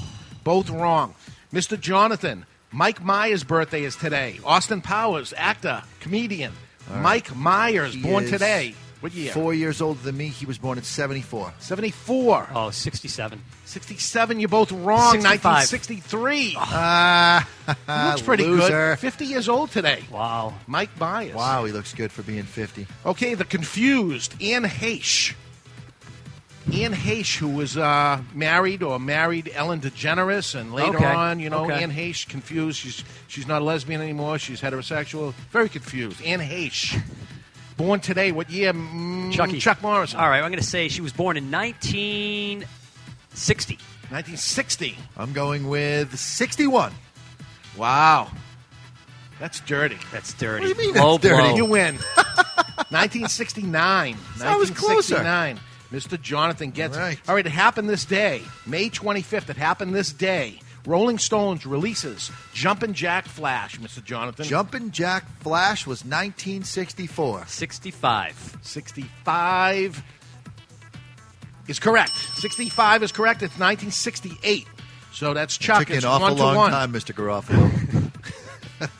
Both 0.44 0.70
wrong. 0.70 1.16
Mr. 1.54 1.80
Jonathan, 1.80 2.46
Mike 2.72 3.04
Myers' 3.04 3.44
birthday 3.44 3.84
is 3.84 3.96
today. 3.96 4.40
Austin 4.44 4.82
Powers, 4.82 5.34
actor, 5.38 5.84
comedian. 6.00 6.54
Mike 7.02 7.36
Myers, 7.36 7.94
He 7.94 8.02
born 8.02 8.26
is 8.26 8.32
today. 8.32 8.76
What 9.04 9.14
year? 9.14 9.34
Four 9.34 9.54
years 9.54 9.82
older 9.82 10.00
than 10.02 10.16
me. 10.16 10.28
He 10.30 10.46
was 10.46 10.58
born 10.58 10.78
in 10.78 10.84
74. 10.86 11.54
74. 11.60 12.48
Oh, 12.56 12.70
67. 12.72 13.42
67, 13.66 14.40
you're 14.40 14.48
both 14.48 14.72
wrong. 14.72 15.12
65. 15.22 15.44
1963. 15.44 16.56
Ah, 16.58 17.50
He 17.68 18.10
looks 18.10 18.22
pretty 18.26 18.46
loser. 18.46 18.92
good. 18.92 19.00
50 19.00 19.26
years 19.26 19.50
old 19.50 19.72
today. 19.72 20.06
Wow. 20.10 20.54
Mike 20.68 20.98
Myers. 20.98 21.36
Wow, 21.36 21.66
he 21.66 21.74
looks 21.74 21.94
good 21.94 22.14
for 22.14 22.22
being 22.24 22.44
50. 22.44 22.88
Okay, 23.06 23.34
the 23.34 23.44
confused 23.44 24.42
Anne 24.42 24.64
Heche. 24.64 25.34
Anne 26.68 26.94
Heche, 26.94 27.40
who 27.40 27.50
was 27.50 27.76
uh, 27.76 28.22
married 28.34 28.84
or 28.84 28.98
married 29.00 29.52
Ellen 29.54 29.82
DeGeneres, 29.82 30.56
and 30.58 30.74
later 30.74 30.96
Okay, 30.96 31.06
on, 31.14 31.42
you 31.42 31.50
know, 31.50 31.66
okay. 31.66 31.84
Anne 31.84 31.92
Heche 31.92 32.26
confused. 32.30 32.78
She's 32.80 33.04
she's 33.28 33.46
not 33.48 33.62
a 33.62 33.66
lesbian 33.66 34.00
anymore. 34.00 34.40
She's 34.40 34.62
heterosexual. 34.62 35.34
Very 35.52 35.68
confused. 35.68 36.24
Anne 36.24 36.40
Heche, 36.40 37.02
born 37.74 38.00
today. 38.00 38.32
What 38.32 38.50
year? 38.50 38.74
Mm, 38.74 39.32
Chucky. 39.32 39.60
Chuck 39.60 39.82
Morrison. 39.82 40.20
All 40.20 40.30
right, 40.30 40.42
I'm 40.42 40.50
going 40.50 40.62
to 40.62 40.68
say 40.68 40.88
she 40.88 41.02
was 41.02 41.14
born 41.14 41.38
in 41.38 41.52
1960. 41.52 43.76
1960. 43.76 44.98
I'm 45.18 45.34
going 45.34 45.68
with 45.68 46.18
61. 46.18 46.92
Wow, 47.78 48.30
that's 49.40 49.60
dirty. 49.62 49.98
That's 50.12 50.34
dirty. 50.34 50.68
What 50.68 50.78
do 50.78 50.84
you 50.84 50.94
mean 50.94 51.02
Low 51.02 51.18
that's 51.18 51.36
dirty? 51.36 51.48
blow. 51.50 51.56
You 51.56 51.66
win. 51.66 51.96
1969. 52.90 54.18
I 54.44 54.56
was 54.56 54.70
closer. 54.72 55.16
1969. 55.16 55.60
Mr. 55.92 56.20
Jonathan 56.20 56.72
gets 56.72 56.98
All 56.98 57.04
right. 57.04 57.20
All 57.28 57.36
right, 57.36 57.46
it 57.46 57.52
happened 57.52 57.88
this 57.88 58.04
day, 58.04 58.42
May 58.66 58.90
25th. 58.90 59.50
It 59.50 59.58
happened 59.58 59.94
this 59.94 60.12
day. 60.12 60.60
Rolling 60.86 61.18
Stones 61.18 61.66
releases 61.66 62.30
Jumpin' 62.54 62.94
Jack 62.94 63.26
Flash, 63.26 63.80
Mr. 63.80 64.04
Jonathan. 64.04 64.46
Jumpin' 64.46 64.92
Jack 64.92 65.24
Flash 65.40 65.88
was 65.88 66.04
1964. 66.04 67.46
65. 67.48 68.58
65 68.62 70.04
is 71.70 71.80
correct. 71.80 72.12
65 72.12 73.04
is 73.04 73.12
correct. 73.14 73.42
It's 73.44 73.54
1968. 73.58 74.68
So 75.14 75.34
that's 75.34 75.58
Chuck. 75.58 75.80
Took 75.80 75.92
it's 75.92 76.04
an 76.04 76.10
awful 76.10 76.28
one 76.30 76.36
to 76.38 76.44
long 76.44 76.56
one. 76.56 76.72
time, 76.72 76.92
Mr. 76.94 77.14
Garofalo. 77.14 78.10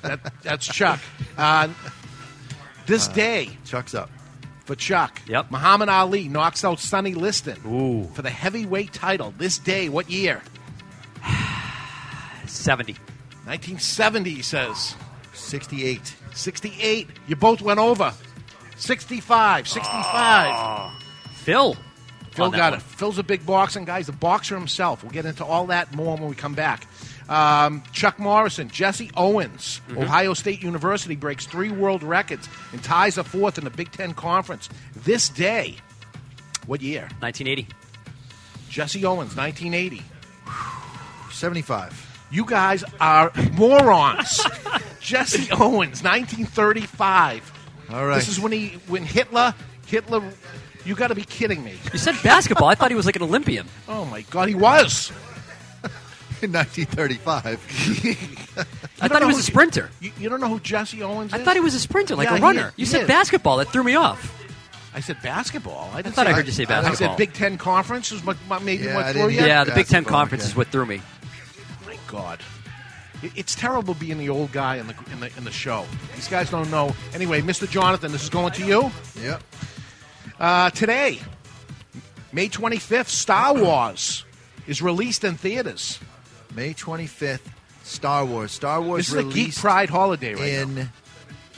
That, 0.02 0.32
that's 0.44 0.66
Chuck. 0.66 1.02
Uh, 1.38 1.68
this 2.86 3.10
day 3.10 3.50
Chuck's 3.66 3.94
up. 3.94 4.10
for 4.64 4.76
Chuck. 4.76 5.22
Yep. 5.28 5.52
Muhammad 5.52 5.90
Ali 5.90 6.30
knocks 6.30 6.64
out 6.64 6.80
Sonny 6.80 7.14
Liston 7.16 7.58
Ooh. 7.68 8.08
for 8.14 8.22
the 8.22 8.30
heavyweight 8.30 8.94
title. 8.94 9.34
This 9.38 9.58
day, 9.58 9.90
what 9.90 10.10
year? 10.10 10.42
70. 12.64 12.94
1970, 13.46 14.30
he 14.30 14.42
says. 14.42 14.96
68. 15.34 16.16
68. 16.34 17.08
You 17.28 17.36
both 17.36 17.62
went 17.62 17.80
over. 17.80 18.14
65. 18.78 19.68
65. 19.68 20.92
Phil. 21.36 21.76
Phil 22.32 22.46
on 22.46 22.52
that 22.52 22.58
got 22.58 22.72
one. 22.72 22.80
it. 22.80 22.84
Phil's 22.84 23.20
a 23.20 23.24
big 23.24 23.46
boxing 23.46 23.84
guy. 23.86 23.98
He's 23.98 24.08
a 24.10 24.14
boxer 24.14 24.56
himself. 24.56 25.04
We'll 25.04 25.12
get 25.12 25.26
into 25.26 25.44
all 25.44 25.68
that 25.68 25.94
more 25.94 26.16
when 26.16 26.30
we 26.30 26.36
come 26.36 26.54
back. 26.54 26.88
Um, 27.30 27.84
Chuck 27.92 28.18
Morrison, 28.18 28.70
Jesse 28.70 29.12
Owens, 29.16 29.82
Mm-hmm. 29.90 29.98
Ohio 30.04 30.34
State 30.34 30.64
University 30.64 31.16
breaks 31.16 31.46
three 31.46 31.70
world 31.72 32.02
records 32.02 32.48
and 32.72 32.82
ties 32.84 33.18
a 33.18 33.24
fourth 33.24 33.58
in 33.58 33.66
the 33.66 33.70
Big 33.70 33.92
Ten 33.92 34.14
Conference. 34.14 34.70
This 34.96 35.28
day, 35.30 35.76
what 36.66 36.82
year? 36.82 37.04
1980. 37.20 37.68
Jesse 38.70 39.06
Owens, 39.06 39.36
1980. 39.36 40.02
75. 41.32 42.13
You 42.34 42.46
guys 42.46 42.84
are 43.00 43.32
morons. 43.54 44.42
Jesse 45.00 45.52
Owens, 45.52 46.04
1935. 46.04 47.52
All 47.92 48.06
right. 48.08 48.16
This 48.16 48.28
is 48.28 48.40
when 48.40 48.52
he 48.52 48.70
when 48.88 49.04
Hitler 49.04 49.54
Hitler. 49.86 50.22
You 50.86 50.96
got 50.96 51.08
to 51.08 51.16
be 51.16 51.24
kidding 51.24 51.64
me. 51.64 51.76
You 51.94 52.00
said 52.00 52.16
basketball. 52.24 52.68
I 52.68 52.76
thought 52.76 52.92
he 52.92 52.96
was 52.96 53.06
like 53.06 53.16
an 53.16 53.24
Olympian. 53.24 53.68
Oh 53.88 54.04
my 54.06 54.22
God, 54.24 54.50
he 54.50 54.56
was. 54.56 55.12
in 56.42 56.52
1935. 56.52 58.58
I 59.02 59.08
thought 59.08 59.22
he 59.22 59.28
was 59.28 59.38
a 59.38 59.44
sprinter. 59.44 59.90
You, 60.02 60.12
you 60.20 60.28
don't 60.28 60.42
know 60.42 60.50
who 60.50 60.60
Jesse 60.60 61.02
Owens 61.02 61.34
is? 61.34 61.40
I 61.40 61.44
thought 61.44 61.56
he 61.56 61.62
was 61.62 61.74
a 61.74 61.80
sprinter, 61.80 62.18
like 62.18 62.28
Yeah, 62.28 62.34
a 62.34 62.38
he 62.38 62.44
runner. 62.44 62.68
is. 62.68 62.74
You 62.76 62.82
He 62.82 62.86
said 62.86 63.02
is. 63.04 63.08
basketball. 63.08 63.58
That 63.58 63.70
threw 63.70 63.82
me 63.84 63.96
off. 63.96 64.42
I 64.94 65.00
said 65.00 65.22
basketball. 65.24 65.90
I, 65.94 66.02
didn't 66.02 66.16
thought 66.16 66.26
say, 66.26 66.32
I 66.34 66.36
heard 66.36 66.46
you 66.48 66.52
say 66.52 66.66
basketball. 66.66 66.86
I 66.86 66.90
basketball. 66.92 67.18
said 67.18 67.18
Big 67.18 67.34
Ten 67.34 67.58
Conference 67.58 68.12
is 68.12 68.26
what, 68.26 68.36
what 68.50 68.62
maybe 68.62 68.84
Yeah, 68.84 68.96
what 68.96 69.06
I 69.06 69.14
threw 69.14 69.22
didn't 69.22 69.34
you. 69.36 69.40
hear 69.40 69.48
Yeah, 69.48 69.64
the 69.64 69.72
Big 69.72 69.86
Ten 69.88 70.04
Basketball, 70.04 70.20
Conference 70.20 70.44
yeah. 70.44 70.50
is 70.50 70.56
what 70.58 70.68
threw 70.68 70.86
me. 70.86 71.02
God. 72.14 72.40
It's 73.24 73.56
terrible 73.56 73.96
being 73.96 74.20
the 74.20 74.30
old 74.30 74.52
guy 74.52 74.76
in 74.76 74.86
the 74.86 74.96
in 75.12 75.20
the 75.20 75.32
in 75.36 75.44
the 75.46 75.52
show. 75.52 75.86
These 76.14 76.28
guys 76.28 76.52
don't 76.52 76.70
know. 76.70 76.94
Anyway, 77.14 77.42
Mr. 77.42 77.68
Jonathan, 77.68 78.12
this 78.12 78.24
is 78.24 78.30
going 78.30 78.54
to 78.54 78.66
you. 78.66 78.92
yep. 79.20 79.42
Uh, 80.40 80.70
today, 80.70 81.20
May 82.32 82.50
25th, 82.50 83.08
Star 83.08 83.56
Wars 83.64 84.26
is 84.68 84.82
released 84.82 85.24
in 85.24 85.36
theaters. 85.38 86.00
May 86.54 86.74
25th, 86.74 87.40
Star 87.84 88.26
Wars. 88.26 88.52
Star 88.52 88.80
Wars 88.80 89.08
This 89.08 89.16
is 89.16 89.26
a 89.26 89.34
Geek 89.34 89.56
Pride 89.56 89.90
holiday 89.90 90.36
right 90.36 90.44
in 90.44 90.76
now. 90.76 90.88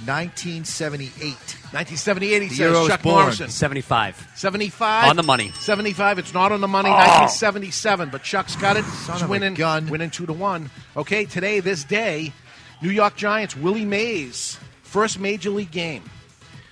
1978. 0.06 1.34
1978, 1.34 2.42
he 2.42 2.48
The 2.50 2.56
says. 2.56 2.60
year 2.60 2.88
Chuck 2.88 3.02
born. 3.02 3.16
Morrison. 3.24 3.50
75. 3.50 4.28
75. 4.36 5.10
On 5.10 5.16
the 5.16 5.24
money. 5.24 5.52
75. 5.52 6.20
It's 6.20 6.34
not 6.34 6.52
on 6.52 6.62
the 6.62 6.68
money. 6.68 6.90
1977, 6.90 8.10
but 8.10 8.22
Chuck's 8.24 8.56
got 8.58 8.78
it. 8.78 8.84
He's 8.86 9.10
of 9.10 9.24
a 9.24 9.28
winning, 9.28 9.54
gun. 9.54 9.88
winning 9.90 10.10
two 10.10 10.26
to 10.26 10.34
one. 10.34 10.70
Okay, 10.98 11.26
today, 11.26 11.60
this 11.62 11.84
day, 11.84 12.34
New 12.82 12.90
York 12.92 13.16
Giants, 13.16 13.56
Willie 13.56 13.86
Mays, 13.86 14.60
first 14.84 15.20
major 15.20 15.50
league 15.50 15.72
game. 15.72 16.04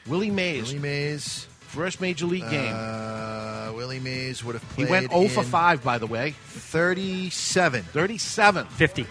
Willie 0.08 0.32
Mays, 0.32 0.68
Willie 0.68 0.80
Mays. 0.80 1.48
first 1.62 2.02
major 2.02 2.26
league 2.26 2.50
game. 2.50 2.74
Uh, 2.76 3.72
Willie 3.74 4.00
Mays 4.02 4.44
would 4.44 4.56
have 4.56 4.76
he 4.76 4.84
went 4.86 5.10
0 5.12 5.30
for 5.30 5.44
5, 5.44 5.82
by 5.82 5.98
the 5.98 6.08
way. 6.08 6.32
37. 6.48 7.84
37. 7.84 8.66
50. 8.68 9.02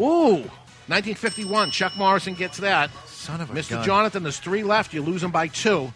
Ooh, 0.00 0.36
1951. 0.88 1.70
Chuck 1.70 1.96
Morrison 1.98 2.34
gets 2.34 2.56
that. 2.58 2.90
Son 3.28 3.42
of 3.42 3.50
a 3.50 3.52
Mr. 3.52 3.70
gun. 3.72 3.84
Jonathan, 3.84 4.22
there's 4.22 4.38
three 4.38 4.62
left. 4.62 4.94
You 4.94 5.02
lose 5.02 5.20
them 5.20 5.30
by 5.30 5.48
two. 5.48 5.92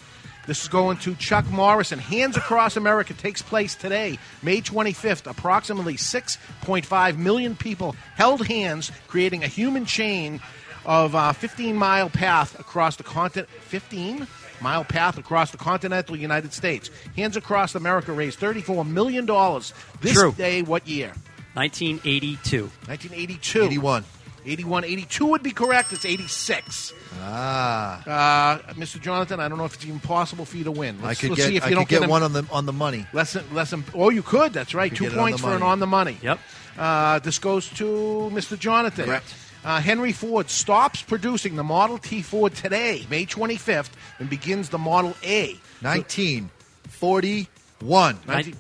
This 0.46 0.60
is 0.60 0.68
going 0.68 0.98
to 0.98 1.14
Chuck 1.14 1.48
Morrison. 1.50 1.98
Hands 1.98 2.36
Across 2.36 2.76
America 2.76 3.14
takes 3.14 3.40
place 3.40 3.74
today, 3.74 4.18
May 4.42 4.60
25th. 4.60 5.26
Approximately 5.30 5.94
6.5 5.94 7.16
million 7.16 7.56
people 7.56 7.96
held 8.16 8.46
hands, 8.46 8.92
creating 9.08 9.44
a 9.44 9.46
human 9.46 9.86
chain 9.86 10.42
of 10.84 11.14
uh, 11.14 11.32
15 11.32 11.74
mile 11.74 12.10
path 12.10 12.60
across 12.60 12.96
the 12.96 13.02
continent. 13.02 13.48
15 13.48 14.26
mile 14.60 14.84
path 14.84 15.16
across 15.16 15.52
the 15.52 15.56
continental 15.56 16.14
United 16.14 16.52
States. 16.52 16.90
Hands 17.16 17.34
Across 17.34 17.76
America 17.76 18.12
raised 18.12 18.38
34 18.40 18.84
million 18.84 19.24
dollars 19.24 19.72
this 20.02 20.12
True. 20.12 20.32
day. 20.32 20.60
What 20.60 20.86
year? 20.86 21.14
1982. 21.54 22.64
1982. 22.86 23.62
81. 23.62 24.04
81, 24.44 24.84
82 24.84 25.26
would 25.26 25.42
be 25.42 25.50
correct. 25.52 25.92
It's 25.92 26.04
86. 26.04 26.92
Ah, 27.20 28.02
Uh, 28.06 28.58
Mr. 28.74 29.00
Jonathan, 29.00 29.40
I 29.40 29.48
don't 29.48 29.58
know 29.58 29.64
if 29.64 29.74
it's 29.74 29.84
even 29.84 30.00
possible 30.00 30.44
for 30.44 30.56
you 30.56 30.64
to 30.64 30.72
win. 30.72 30.98
I 31.02 31.08
Let's, 31.08 31.20
could 31.20 31.30
let's 31.30 31.42
get 31.42 31.48
see 31.48 31.56
if 31.56 31.64
I 31.64 31.68
you 31.68 31.70
could 31.70 31.74
don't 31.76 31.88
get 31.88 32.02
him- 32.02 32.10
one 32.10 32.22
on 32.22 32.32
the 32.32 32.44
on 32.50 32.66
the 32.66 32.72
money. 32.72 33.06
Less 33.12 33.32
than, 33.34 33.44
less 33.54 33.70
than, 33.70 33.84
oh, 33.94 34.10
you 34.10 34.22
could. 34.22 34.52
That's 34.52 34.74
right. 34.74 34.90
Could 34.90 34.98
Two 34.98 35.04
get 35.04 35.12
it 35.12 35.18
on 35.18 35.24
points 35.28 35.40
for 35.42 35.54
an 35.54 35.62
on 35.62 35.78
the 35.80 35.86
money. 35.86 36.18
Yep. 36.22 36.38
Uh, 36.76 37.18
this 37.20 37.38
goes 37.38 37.68
to 37.70 38.30
Mr. 38.32 38.58
Jonathan. 38.58 39.04
Correct. 39.06 39.34
Uh, 39.64 39.80
Henry 39.80 40.10
Ford 40.12 40.50
stops 40.50 41.02
producing 41.02 41.54
the 41.54 41.62
Model 41.62 41.98
T 41.98 42.20
Ford 42.22 42.52
today, 42.54 43.06
May 43.08 43.26
25th, 43.26 43.90
and 44.18 44.28
begins 44.28 44.70
the 44.70 44.78
Model 44.78 45.14
A. 45.22 45.56
1941. 45.82 48.18
19, 48.26 48.56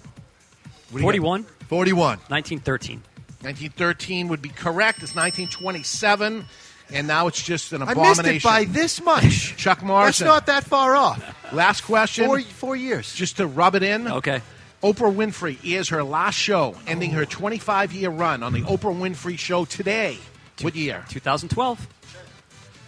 41, 0.90 1.44
41. 1.68 2.18
1913. 2.28 3.02
1913 3.42 4.28
would 4.28 4.40
be 4.40 4.50
correct. 4.50 5.02
It's 5.02 5.14
1927, 5.14 6.44
and 6.92 7.06
now 7.06 7.26
it's 7.26 7.42
just 7.42 7.72
an 7.72 7.82
abomination. 7.82 8.24
I 8.24 8.32
missed 8.32 8.44
it 8.44 8.48
by 8.48 8.64
this 8.64 9.02
much. 9.02 9.56
Chuck 9.56 9.78
That's 9.78 9.86
Morrison. 9.86 10.26
not 10.28 10.46
that 10.46 10.64
far 10.64 10.94
off. 10.94 11.52
Last 11.52 11.82
question. 11.82 12.26
Four 12.26 12.40
four 12.40 12.76
years. 12.76 13.12
Just 13.14 13.38
to 13.38 13.46
rub 13.46 13.74
it 13.74 13.82
in. 13.82 14.06
Okay. 14.06 14.42
Oprah 14.82 15.14
Winfrey 15.14 15.58
airs 15.72 15.90
her 15.90 16.02
last 16.02 16.34
show, 16.34 16.74
ending 16.88 17.10
her 17.10 17.24
25 17.24 17.92
year 17.92 18.10
run 18.10 18.42
on 18.42 18.52
the 18.52 18.62
Oprah 18.62 18.94
Winfrey 18.96 19.38
Show 19.38 19.64
today. 19.64 20.18
What 20.60 20.74
year? 20.74 21.04
2012. 21.08 21.86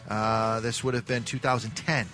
Uh, 0.08 0.60
this 0.60 0.84
would 0.84 0.94
have 0.94 1.06
been 1.06 1.24
2010. 1.24 2.06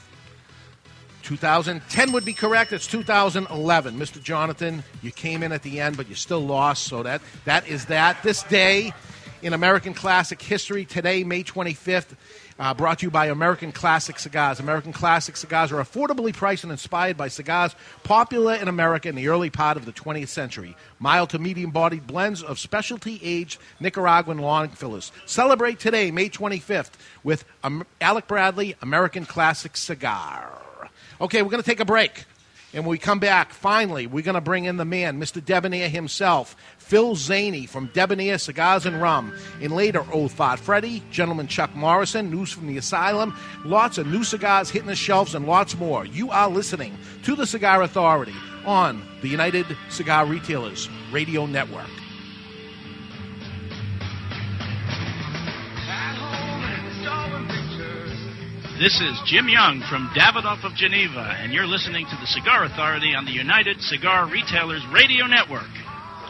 2010 1.31 2.11
would 2.11 2.25
be 2.25 2.33
correct. 2.33 2.73
It's 2.73 2.89
2011. 2.89 3.97
Mr. 3.97 4.21
Jonathan, 4.21 4.83
you 5.01 5.13
came 5.13 5.45
in 5.45 5.53
at 5.53 5.63
the 5.63 5.79
end, 5.79 5.97
but 5.97 6.09
you 6.09 6.17
still 6.17 6.41
lost. 6.41 6.83
So 6.83 7.05
that 7.05 7.23
that 7.45 7.69
is 7.69 7.85
that. 7.85 8.21
This 8.25 8.43
day 8.43 8.93
in 9.41 9.53
American 9.53 9.95
Classic 9.95 10.43
history, 10.43 10.85
today, 10.85 11.23
May 11.23 11.45
25th, 11.45 12.17
uh, 12.59 12.75
brought 12.75 12.99
to 12.99 13.07
you 13.07 13.13
by 13.13 13.27
American 13.27 13.71
Classic 13.71 14.19
Cigars. 14.19 14.59
American 14.59 14.93
Classic 14.93 15.37
Cigars 15.37 15.71
are 15.71 15.77
affordably 15.77 16.35
priced 16.35 16.65
and 16.65 16.73
inspired 16.73 17.17
by 17.17 17.29
cigars 17.29 17.77
popular 18.03 18.55
in 18.55 18.67
America 18.67 19.09
in 19.09 19.15
the 19.15 19.29
early 19.29 19.51
part 19.51 19.77
of 19.77 19.87
the 19.87 19.93
20th 19.93 20.27
century. 20.27 20.75
Mild 20.99 21.31
to 21.31 21.39
medium 21.39 21.71
bodied 21.71 22.09
blends 22.09 22.43
of 22.43 22.59
specialty 22.59 23.21
aged 23.23 23.61
Nicaraguan 23.79 24.39
long 24.39 24.69
fillers. 24.71 25.13
Celebrate 25.27 25.79
today, 25.79 26.11
May 26.11 26.29
25th, 26.29 26.91
with 27.23 27.45
um, 27.63 27.87
Alec 28.01 28.27
Bradley 28.27 28.75
American 28.83 29.27
Classic 29.27 29.77
Cigar. 29.77 30.61
Okay, 31.21 31.43
we're 31.43 31.51
going 31.51 31.63
to 31.63 31.69
take 31.69 31.81
a 31.81 31.85
break. 31.85 32.25
And 32.73 32.85
when 32.85 32.91
we 32.91 32.99
come 32.99 33.19
back, 33.19 33.53
finally, 33.53 34.07
we're 34.07 34.23
going 34.23 34.37
to 34.37 34.41
bring 34.41 34.65
in 34.65 34.77
the 34.77 34.85
man, 34.85 35.21
Mr. 35.21 35.45
Debonair 35.45 35.89
himself, 35.89 36.55
Phil 36.79 37.17
Zanghi 37.17 37.69
from 37.69 37.91
Debonaire 37.93 38.39
Cigars 38.39 38.87
and 38.87 39.03
Rum. 39.03 39.35
And 39.61 39.73
later, 39.73 40.05
Old 40.13 40.31
Fart 40.31 40.61
Freddy, 40.61 41.03
Gentleman 41.11 41.49
Chuck 41.49 41.75
Morrison, 41.75 42.31
News 42.31 42.53
from 42.53 42.69
the 42.69 42.77
Asylum, 42.77 43.37
lots 43.65 43.99
of 43.99 44.07
new 44.07 44.23
cigars 44.23 44.71
hitting 44.71 44.87
the 44.87 44.95
shelves, 44.95 45.35
and 45.35 45.47
lots 45.47 45.77
more. 45.77 46.07
You 46.07 46.31
are 46.31 46.49
listening 46.49 46.97
to 47.25 47.35
the 47.35 47.47
Cigar 47.47 47.83
Authority 47.83 48.35
on 48.65 49.03
the 49.21 49.29
United 49.29 49.67
Cigar 49.89 50.27
Retailers 50.27 50.89
Radio 51.11 51.47
Network. 51.47 51.91
This 58.81 58.99
is 58.99 59.21
Jim 59.27 59.47
Young 59.47 59.85
from 59.91 60.09
Davidoff 60.17 60.65
of 60.65 60.73
Geneva, 60.73 61.37
and 61.37 61.53
you're 61.53 61.69
listening 61.69 62.07
to 62.09 62.17
the 62.17 62.27
Cigar 62.27 62.65
Authority 62.65 63.13
on 63.13 63.27
the 63.27 63.31
United 63.31 63.79
Cigar 63.83 64.25
Retailers 64.25 64.81
Radio 64.89 65.27
Network. 65.27 65.69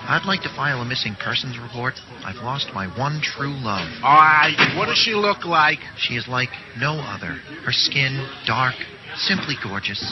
I'd 0.03 0.27
like 0.27 0.43
to 0.43 0.51
file 0.59 0.83
a 0.83 0.85
missing 0.85 1.15
persons 1.15 1.63
report. 1.63 1.95
I've 2.27 2.43
lost 2.43 2.75
my 2.75 2.91
one 2.99 3.23
true 3.23 3.55
love. 3.55 3.87
Right, 4.03 4.59
what 4.75 4.87
does 4.87 4.99
she 4.99 5.15
look 5.15 5.47
like? 5.47 5.79
She 5.97 6.19
is 6.19 6.27
like 6.27 6.51
no 6.75 6.99
other. 6.99 7.39
Her 7.63 7.71
skin, 7.71 8.19
dark, 8.49 8.75
simply 9.15 9.55
gorgeous. 9.63 10.03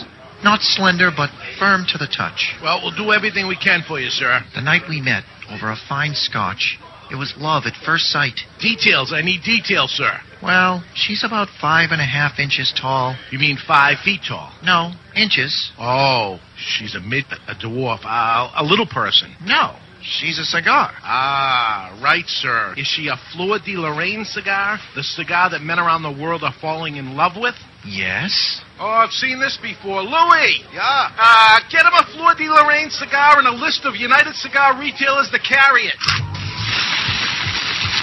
Not 0.44 0.62
slender, 0.62 1.10
but 1.10 1.34
firm 1.58 1.90
to 1.90 1.98
the 1.98 2.06
touch. 2.06 2.54
Well, 2.62 2.78
we'll 2.86 2.94
do 2.94 3.10
everything 3.10 3.48
we 3.48 3.58
can 3.58 3.82
for 3.82 3.98
you, 3.98 4.14
sir. 4.14 4.38
The 4.54 4.62
night 4.62 4.86
we 4.88 5.02
met, 5.02 5.24
over 5.50 5.74
a 5.74 5.82
fine 5.88 6.14
scotch, 6.14 6.78
it 7.10 7.16
was 7.16 7.34
love 7.38 7.64
at 7.66 7.74
first 7.84 8.06
sight. 8.06 8.40
Details. 8.60 9.12
I 9.12 9.22
need 9.22 9.42
details, 9.42 9.90
sir. 9.92 10.12
Well, 10.42 10.84
she's 10.94 11.24
about 11.24 11.48
five 11.60 11.90
and 11.90 12.00
a 12.00 12.04
half 12.04 12.38
inches 12.38 12.72
tall. 12.80 13.16
You 13.30 13.38
mean 13.38 13.58
five 13.66 13.98
feet 14.04 14.20
tall? 14.28 14.52
No, 14.62 14.92
inches. 15.16 15.72
Oh, 15.78 16.38
she's 16.56 16.94
a 16.94 17.00
mid, 17.00 17.24
a 17.48 17.54
dwarf, 17.54 18.00
uh, 18.04 18.50
a 18.56 18.62
little 18.64 18.86
person. 18.86 19.34
No, 19.44 19.74
she's 20.02 20.38
a 20.38 20.44
cigar. 20.44 20.92
Ah, 21.02 21.98
right, 22.02 22.26
sir. 22.26 22.74
Is 22.76 22.86
she 22.86 23.08
a 23.08 23.16
Fleur 23.32 23.58
de 23.64 23.76
Lorraine 23.76 24.24
cigar? 24.24 24.78
The 24.94 25.02
cigar 25.02 25.50
that 25.50 25.62
men 25.62 25.78
around 25.78 26.02
the 26.02 26.12
world 26.22 26.44
are 26.44 26.54
falling 26.60 26.96
in 26.96 27.16
love 27.16 27.32
with? 27.36 27.54
Yes. 27.84 28.60
Oh, 28.78 28.86
I've 28.86 29.10
seen 29.10 29.40
this 29.40 29.58
before. 29.60 30.02
Louis! 30.02 30.62
Yeah? 30.72 31.08
Uh, 31.18 31.58
get 31.70 31.82
him 31.82 31.94
a 31.94 32.04
Fleur 32.14 32.34
de 32.34 32.48
Lorraine 32.48 32.90
cigar 32.90 33.38
and 33.38 33.48
a 33.48 33.52
list 33.54 33.84
of 33.84 33.96
United 33.96 34.34
Cigar 34.34 34.78
retailers 34.78 35.30
to 35.30 35.38
carry 35.40 35.86
it. 35.86 35.96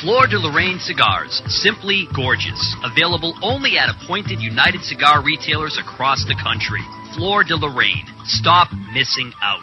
Fleur 0.02 0.28
de 0.28 0.38
Lorraine 0.38 0.80
cigars, 0.80 1.42
simply 1.48 2.08
gorgeous. 2.16 2.76
Available 2.84 3.34
only 3.42 3.78
at 3.78 3.90
appointed 3.90 4.40
United 4.40 4.84
Cigar 4.84 5.24
retailers 5.24 5.80
across 5.80 6.24
the 6.26 6.36
country. 6.44 6.82
Fleur 7.16 7.44
de 7.44 7.56
Lorraine. 7.56 8.06
Stop 8.26 8.70
missing 8.94 9.34
out. 9.42 9.62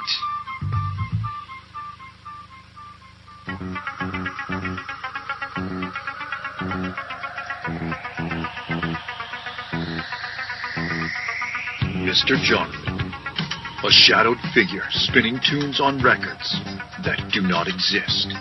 Mr. 12.03 12.37
Jonathan, 12.43 13.13
a 13.85 13.91
shadowed 13.91 14.39
figure 14.53 14.85
spinning 14.91 15.39
tunes 15.49 15.81
on 15.81 16.03
records 16.03 16.53
that 17.05 17.31
do 17.33 17.43
not 17.43 17.69
exist. 17.69 18.35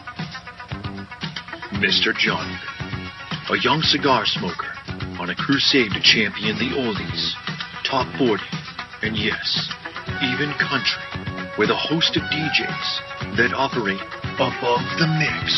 Mr. 1.81 2.13
Jonathan, 2.15 3.09
a 3.49 3.57
young 3.63 3.81
cigar 3.81 4.21
smoker 4.23 4.69
on 5.17 5.31
a 5.31 5.35
crusade 5.35 5.89
to 5.89 5.99
champion 5.99 6.53
the 6.61 6.69
oldies, 6.77 7.33
top 7.89 8.05
40, 8.21 8.37
and 9.01 9.17
yes, 9.17 9.65
even 10.21 10.53
country, 10.61 11.01
with 11.57 11.73
a 11.73 11.75
host 11.75 12.13
of 12.17 12.23
DJs 12.29 13.33
that 13.33 13.57
operate 13.57 13.97
above 14.37 14.85
the 15.01 15.09
mix. 15.17 15.49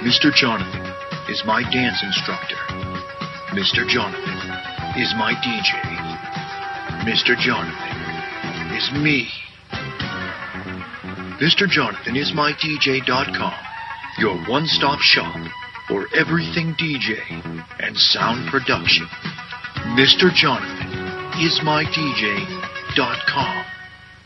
Mr. 0.00 0.32
Jonathan 0.32 0.88
is 1.28 1.44
my 1.44 1.60
dance 1.68 2.00
instructor. 2.00 2.56
Mr. 3.52 3.84
Jonathan 3.84 4.40
is 4.96 5.12
my 5.20 5.36
DJ. 5.44 5.76
Mr. 7.04 7.36
Jonathan 7.36 8.72
is 8.72 8.88
me. 9.04 9.28
Mr. 11.40 11.68
Jonathan 11.68 12.16
is 12.16 12.32
my 12.34 12.50
DJ.com, 12.52 13.52
your 14.18 14.38
one 14.48 14.64
stop 14.64 14.98
shop 15.00 15.36
for 15.86 16.06
everything 16.16 16.74
DJ 16.80 17.18
and 17.78 17.94
sound 17.94 18.48
production. 18.48 19.06
Mr. 19.98 20.32
Jonathan 20.32 20.88
is 21.38 21.60
my 21.62 21.84
DJ.com. 21.84 23.75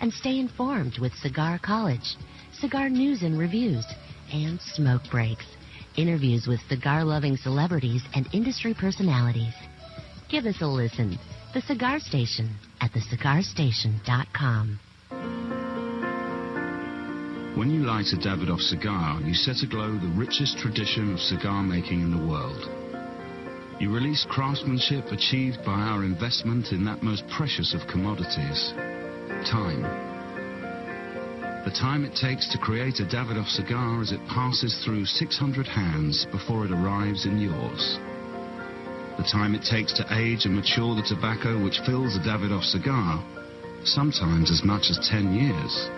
And 0.00 0.12
stay 0.12 0.38
informed 0.38 0.98
with 0.98 1.14
Cigar 1.16 1.58
College, 1.58 2.16
cigar 2.54 2.88
news 2.88 3.22
and 3.22 3.38
reviews, 3.38 3.84
and 4.32 4.58
smoke 4.60 5.02
breaks. 5.10 5.44
Interviews 5.96 6.46
with 6.46 6.60
cigar 6.68 7.04
loving 7.04 7.36
celebrities 7.36 8.02
and 8.14 8.26
industry 8.32 8.72
personalities. 8.72 9.52
Give 10.30 10.46
us 10.46 10.60
a 10.62 10.66
listen. 10.66 11.18
The 11.52 11.60
Cigar 11.62 12.00
Station 12.00 12.54
at 12.80 12.92
thecigarstation.com. 12.92 14.78
When 17.56 17.70
you 17.70 17.80
light 17.84 18.06
a 18.14 18.16
Davidoff 18.16 18.60
cigar, 18.60 19.20
you 19.20 19.34
set 19.34 19.62
aglow 19.62 19.92
the 19.98 20.14
richest 20.16 20.56
tradition 20.58 21.12
of 21.12 21.20
cigar 21.20 21.62
making 21.62 22.00
in 22.00 22.16
the 22.16 22.26
world. 22.26 22.70
You 23.78 23.92
release 23.92 24.24
craftsmanship 24.30 25.06
achieved 25.06 25.58
by 25.66 25.72
our 25.72 26.04
investment 26.04 26.72
in 26.72 26.84
that 26.84 27.02
most 27.02 27.24
precious 27.28 27.74
of 27.74 27.86
commodities 27.88 28.72
time. 29.50 29.82
The 31.64 31.70
time 31.70 32.04
it 32.04 32.16
takes 32.16 32.48
to 32.52 32.58
create 32.58 33.00
a 33.00 33.04
Davidoff 33.04 33.48
cigar 33.48 34.00
as 34.00 34.12
it 34.12 34.26
passes 34.26 34.82
through 34.84 35.04
600 35.04 35.66
hands 35.66 36.26
before 36.32 36.64
it 36.64 36.72
arrives 36.72 37.26
in 37.26 37.38
yours. 37.38 37.98
The 39.18 39.28
time 39.30 39.54
it 39.54 39.62
takes 39.62 39.92
to 39.94 40.06
age 40.16 40.46
and 40.46 40.56
mature 40.56 40.94
the 40.94 41.02
tobacco 41.02 41.62
which 41.62 41.80
fills 41.84 42.16
a 42.16 42.20
Davidoff 42.20 42.64
cigar, 42.64 43.22
sometimes 43.84 44.50
as 44.50 44.64
much 44.64 44.88
as 44.88 44.98
10 45.08 45.34
years. 45.34 45.90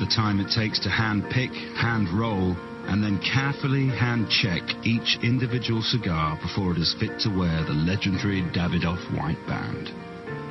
The 0.00 0.08
time 0.14 0.40
it 0.40 0.48
takes 0.48 0.80
to 0.80 0.88
hand 0.88 1.24
pick, 1.30 1.52
hand 1.76 2.08
roll, 2.08 2.56
and 2.88 3.02
then 3.02 3.20
carefully 3.20 3.88
hand 3.88 4.30
check 4.30 4.62
each 4.86 5.18
individual 5.22 5.82
cigar 5.82 6.38
before 6.40 6.72
it 6.72 6.78
is 6.78 6.96
fit 6.98 7.18
to 7.20 7.28
wear 7.28 7.64
the 7.64 7.74
legendary 7.74 8.42
Davidoff 8.54 9.04
white 9.12 9.44
band. 9.46 10.05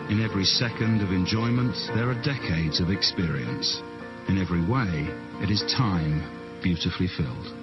In 0.09 0.21
every 0.23 0.45
second 0.45 1.01
of 1.01 1.09
enjoyment, 1.09 1.75
there 1.95 2.09
are 2.09 2.21
decades 2.21 2.79
of 2.79 2.91
experience. 2.91 3.81
In 4.29 4.37
every 4.37 4.61
way, 4.61 5.09
it 5.41 5.49
is 5.49 5.63
time 5.75 6.21
beautifully 6.61 7.07
filled. 7.07 7.53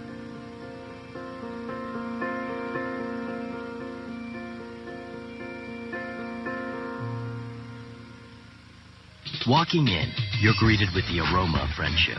Walking 9.47 9.87
in, 9.87 10.11
you're 10.41 10.55
greeted 10.59 10.89
with 10.95 11.07
the 11.07 11.21
aroma 11.21 11.67
of 11.69 11.77
friendship. 11.77 12.19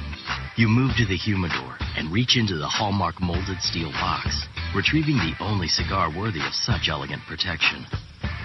You 0.55 0.69
move 0.69 0.91
to 0.97 1.05
the 1.05 1.17
humidor 1.17 1.77
and 1.97 2.11
reach 2.13 2.37
into 2.37 2.57
the 2.57 2.67
Hallmark 2.67 3.19
molded 3.21 3.59
steel 3.59 3.91
box, 3.91 4.45
retrieving 4.73 5.17
the 5.17 5.35
only 5.41 5.67
cigar 5.67 6.09
worthy 6.15 6.45
of 6.45 6.53
such 6.53 6.87
elegant 6.89 7.23
protection. 7.27 7.85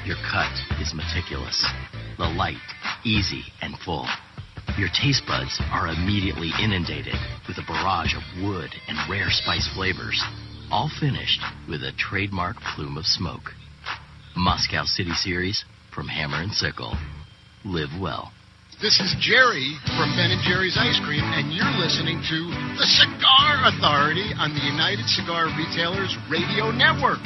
Your 0.08 0.16
cut 0.24 0.48
is 0.80 0.96
meticulous, 0.96 1.68
the 2.16 2.24
light, 2.24 2.56
easy, 3.04 3.44
and 3.60 3.76
full. 3.84 4.08
Your 4.78 4.88
taste 4.88 5.20
buds 5.28 5.60
are 5.68 5.92
immediately 5.92 6.48
inundated 6.64 7.12
with 7.46 7.58
a 7.58 7.68
barrage 7.68 8.16
of 8.16 8.24
wood 8.40 8.72
and 8.88 8.96
rare 9.10 9.28
spice 9.28 9.68
flavors, 9.76 10.16
all 10.72 10.88
finished 10.98 11.44
with 11.68 11.82
a 11.82 11.92
trademark 11.98 12.56
plume 12.72 12.96
of 12.96 13.04
smoke. 13.04 13.52
Moscow 14.34 14.84
City 14.84 15.12
Series 15.12 15.66
from 15.94 16.08
Hammer 16.08 16.40
and 16.40 16.52
Sickle. 16.52 16.96
Live 17.66 17.90
well. 18.00 18.32
This 18.80 19.00
is 19.00 19.14
Jerry 19.20 19.76
from 19.84 20.16
Ben 20.16 20.32
and 20.32 20.40
Jerry's 20.40 20.78
Ice 20.80 20.98
Cream, 21.04 21.20
and 21.20 21.52
you're 21.52 21.76
listening 21.76 22.24
to 22.32 22.38
the 22.80 22.88
Cigar 22.96 23.68
Authority 23.76 24.32
on 24.40 24.56
the 24.56 24.64
United 24.64 25.04
Cigar 25.04 25.52
Retailers 25.52 26.16
Radio 26.32 26.72
Network. 26.72 27.20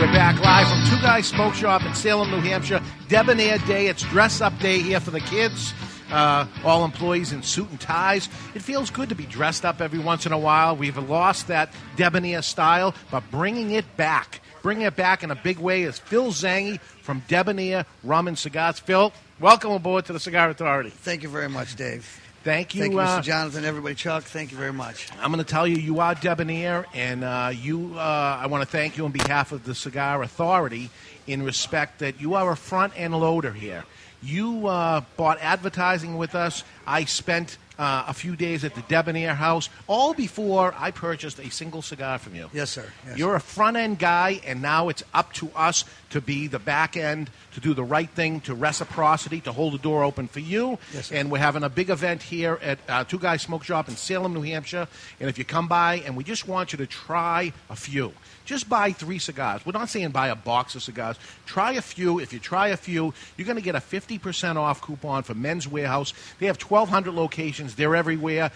We're 0.00 0.06
back 0.12 0.40
live 0.40 0.66
from 0.66 0.82
Two 0.86 1.02
Guys 1.02 1.26
Smoke 1.26 1.52
Shop 1.52 1.84
in 1.84 1.94
Salem, 1.94 2.30
New 2.30 2.40
Hampshire. 2.40 2.80
Debonaire 3.08 3.58
Day. 3.66 3.88
It's 3.88 4.02
dress 4.04 4.40
up 4.40 4.58
day 4.58 4.78
here 4.78 4.98
for 4.98 5.10
the 5.10 5.20
kids. 5.20 5.74
Uh, 6.10 6.46
all 6.64 6.86
employees 6.86 7.32
in 7.32 7.42
suit 7.42 7.68
and 7.68 7.78
ties. 7.78 8.30
It 8.54 8.62
feels 8.62 8.88
good 8.88 9.10
to 9.10 9.14
be 9.14 9.26
dressed 9.26 9.66
up 9.66 9.82
every 9.82 9.98
once 9.98 10.24
in 10.24 10.32
a 10.32 10.38
while. 10.38 10.74
We've 10.74 10.96
lost 10.96 11.48
that 11.48 11.74
debonair 11.96 12.40
style, 12.40 12.94
but 13.10 13.30
bringing 13.30 13.72
it 13.72 13.84
back, 13.98 14.40
bringing 14.62 14.86
it 14.86 14.96
back 14.96 15.22
in 15.22 15.30
a 15.30 15.34
big 15.36 15.58
way 15.58 15.82
is 15.82 15.98
Phil 15.98 16.28
Zanghi 16.28 16.80
from 17.02 17.22
Debonaire 17.28 17.84
Rum 18.02 18.26
and 18.26 18.38
Cigars. 18.38 18.78
Phil, 18.78 19.12
welcome 19.38 19.72
aboard 19.72 20.06
to 20.06 20.14
the 20.14 20.20
Cigar 20.20 20.48
Authority. 20.48 20.88
Thank 20.88 21.22
you 21.22 21.28
very 21.28 21.50
much, 21.50 21.76
Dave. 21.76 22.18
Thank 22.42 22.74
you, 22.74 22.80
Thank 22.80 22.94
you, 22.94 23.00
uh, 23.00 23.20
Mr. 23.20 23.24
Jonathan, 23.24 23.64
everybody. 23.66 23.94
Chuck, 23.94 24.24
thank 24.24 24.50
you 24.50 24.56
very 24.56 24.72
much. 24.72 25.08
I'm 25.20 25.30
going 25.30 25.44
to 25.44 25.50
tell 25.50 25.66
you, 25.66 25.76
you 25.76 26.00
are 26.00 26.14
debonair, 26.14 26.86
and 26.94 27.22
uh, 27.22 27.52
you. 27.54 27.92
Uh, 27.96 28.38
I 28.40 28.46
want 28.46 28.62
to 28.62 28.68
thank 28.68 28.96
you 28.96 29.04
on 29.04 29.10
behalf 29.10 29.52
of 29.52 29.64
the 29.64 29.74
Cigar 29.74 30.22
Authority 30.22 30.88
in 31.26 31.42
respect 31.42 31.98
that 31.98 32.18
you 32.18 32.34
are 32.34 32.50
a 32.50 32.56
front 32.56 32.94
end 32.96 33.14
loader 33.14 33.52
here. 33.52 33.84
You 34.22 34.68
uh, 34.68 35.02
bought 35.18 35.38
advertising 35.40 36.16
with 36.16 36.34
us. 36.34 36.64
I 36.86 37.04
spent 37.04 37.58
uh, 37.80 38.04
a 38.06 38.12
few 38.12 38.36
days 38.36 38.62
at 38.62 38.74
the 38.74 38.82
Debonaire 38.82 39.34
House, 39.34 39.70
all 39.86 40.12
before 40.12 40.74
I 40.76 40.90
purchased 40.90 41.38
a 41.38 41.50
single 41.50 41.80
cigar 41.80 42.18
from 42.18 42.34
you. 42.34 42.50
Yes, 42.52 42.68
sir. 42.70 42.84
Yes, 43.06 43.16
You're 43.16 43.36
a 43.36 43.40
front 43.40 43.78
end 43.78 43.98
guy, 43.98 44.40
and 44.46 44.60
now 44.60 44.90
it's 44.90 45.02
up 45.14 45.32
to 45.34 45.50
us 45.56 45.86
to 46.10 46.20
be 46.20 46.46
the 46.46 46.58
back 46.58 46.94
end, 46.96 47.30
to 47.54 47.60
do 47.60 47.72
the 47.72 47.82
right 47.82 48.10
thing, 48.10 48.40
to 48.42 48.54
reciprocity, 48.54 49.40
to 49.40 49.52
hold 49.52 49.72
the 49.72 49.78
door 49.78 50.04
open 50.04 50.28
for 50.28 50.40
you. 50.40 50.78
Yes, 50.92 51.06
sir. 51.06 51.14
and 51.16 51.30
we're 51.30 51.38
having 51.38 51.62
a 51.62 51.70
big 51.70 51.88
event 51.88 52.22
here 52.22 52.58
at 52.62 52.78
uh, 52.86 53.04
Two 53.04 53.18
Guys 53.18 53.40
Smoke 53.40 53.64
Shop 53.64 53.88
in 53.88 53.96
Salem, 53.96 54.34
New 54.34 54.42
Hampshire. 54.42 54.86
And 55.18 55.30
if 55.30 55.38
you 55.38 55.46
come 55.46 55.66
by, 55.66 56.02
and 56.04 56.16
we 56.18 56.22
just 56.24 56.46
want 56.46 56.72
you 56.72 56.76
to 56.78 56.86
try 56.86 57.52
a 57.70 57.76
few. 57.76 58.12
Just 58.50 58.68
buy 58.68 58.90
three 58.90 59.20
cigars. 59.20 59.64
We're 59.64 59.70
not 59.70 59.88
saying 59.88 60.10
buy 60.10 60.26
a 60.26 60.34
box 60.34 60.74
of 60.74 60.82
cigars. 60.82 61.16
Try 61.46 61.74
a 61.74 61.80
few. 61.80 62.18
If 62.18 62.32
you 62.32 62.40
try 62.40 62.66
a 62.70 62.76
few, 62.76 63.14
you're 63.36 63.46
going 63.46 63.54
to 63.54 63.62
get 63.62 63.76
a 63.76 63.78
50% 63.78 64.56
off 64.56 64.80
coupon 64.80 65.22
for 65.22 65.34
Men's 65.34 65.68
Wearhouse. 65.68 66.12
They 66.40 66.46
have 66.46 66.60
1,200 66.60 67.14
locations. 67.14 67.76
They're 67.76 67.94
everywhere. 67.94 68.50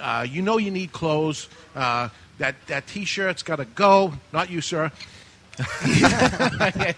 Uh, 0.00 0.26
you 0.28 0.42
know 0.42 0.58
you 0.58 0.72
need 0.72 0.90
clothes. 0.90 1.48
Uh, 1.76 2.08
that, 2.38 2.56
that 2.66 2.88
T-shirt's 2.88 3.44
got 3.44 3.56
to 3.56 3.66
go. 3.66 4.14
Not 4.32 4.50
you, 4.50 4.60
sir. 4.60 4.90
I 5.60 6.94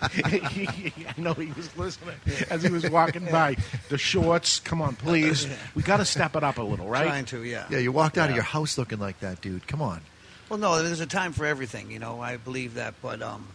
know 1.18 1.34
he 1.34 1.52
was 1.52 1.76
listening 1.76 2.14
as 2.48 2.62
he 2.62 2.70
was 2.70 2.88
walking 2.88 3.26
by. 3.26 3.58
The 3.90 3.98
shorts, 3.98 4.58
come 4.58 4.80
on, 4.80 4.96
please. 4.96 5.46
We 5.74 5.82
got 5.82 5.98
to 5.98 6.06
step 6.06 6.34
it 6.34 6.42
up 6.42 6.56
a 6.56 6.62
little, 6.62 6.88
right? 6.88 7.08
Trying 7.08 7.26
to, 7.26 7.44
yeah. 7.44 7.66
Yeah, 7.68 7.76
you 7.76 7.92
walked 7.92 8.16
out 8.16 8.30
of 8.30 8.34
your 8.34 8.42
house 8.42 8.78
looking 8.78 9.00
like 9.00 9.20
that, 9.20 9.42
dude. 9.42 9.66
Come 9.66 9.82
on. 9.82 10.00
Well, 10.48 10.58
no, 10.58 10.82
there's 10.82 11.00
a 11.00 11.06
time 11.06 11.32
for 11.32 11.44
everything. 11.44 11.90
You 11.90 11.98
know, 11.98 12.20
I 12.20 12.36
believe 12.38 12.74
that. 12.74 12.94
But 13.02 13.20
um, 13.22 13.46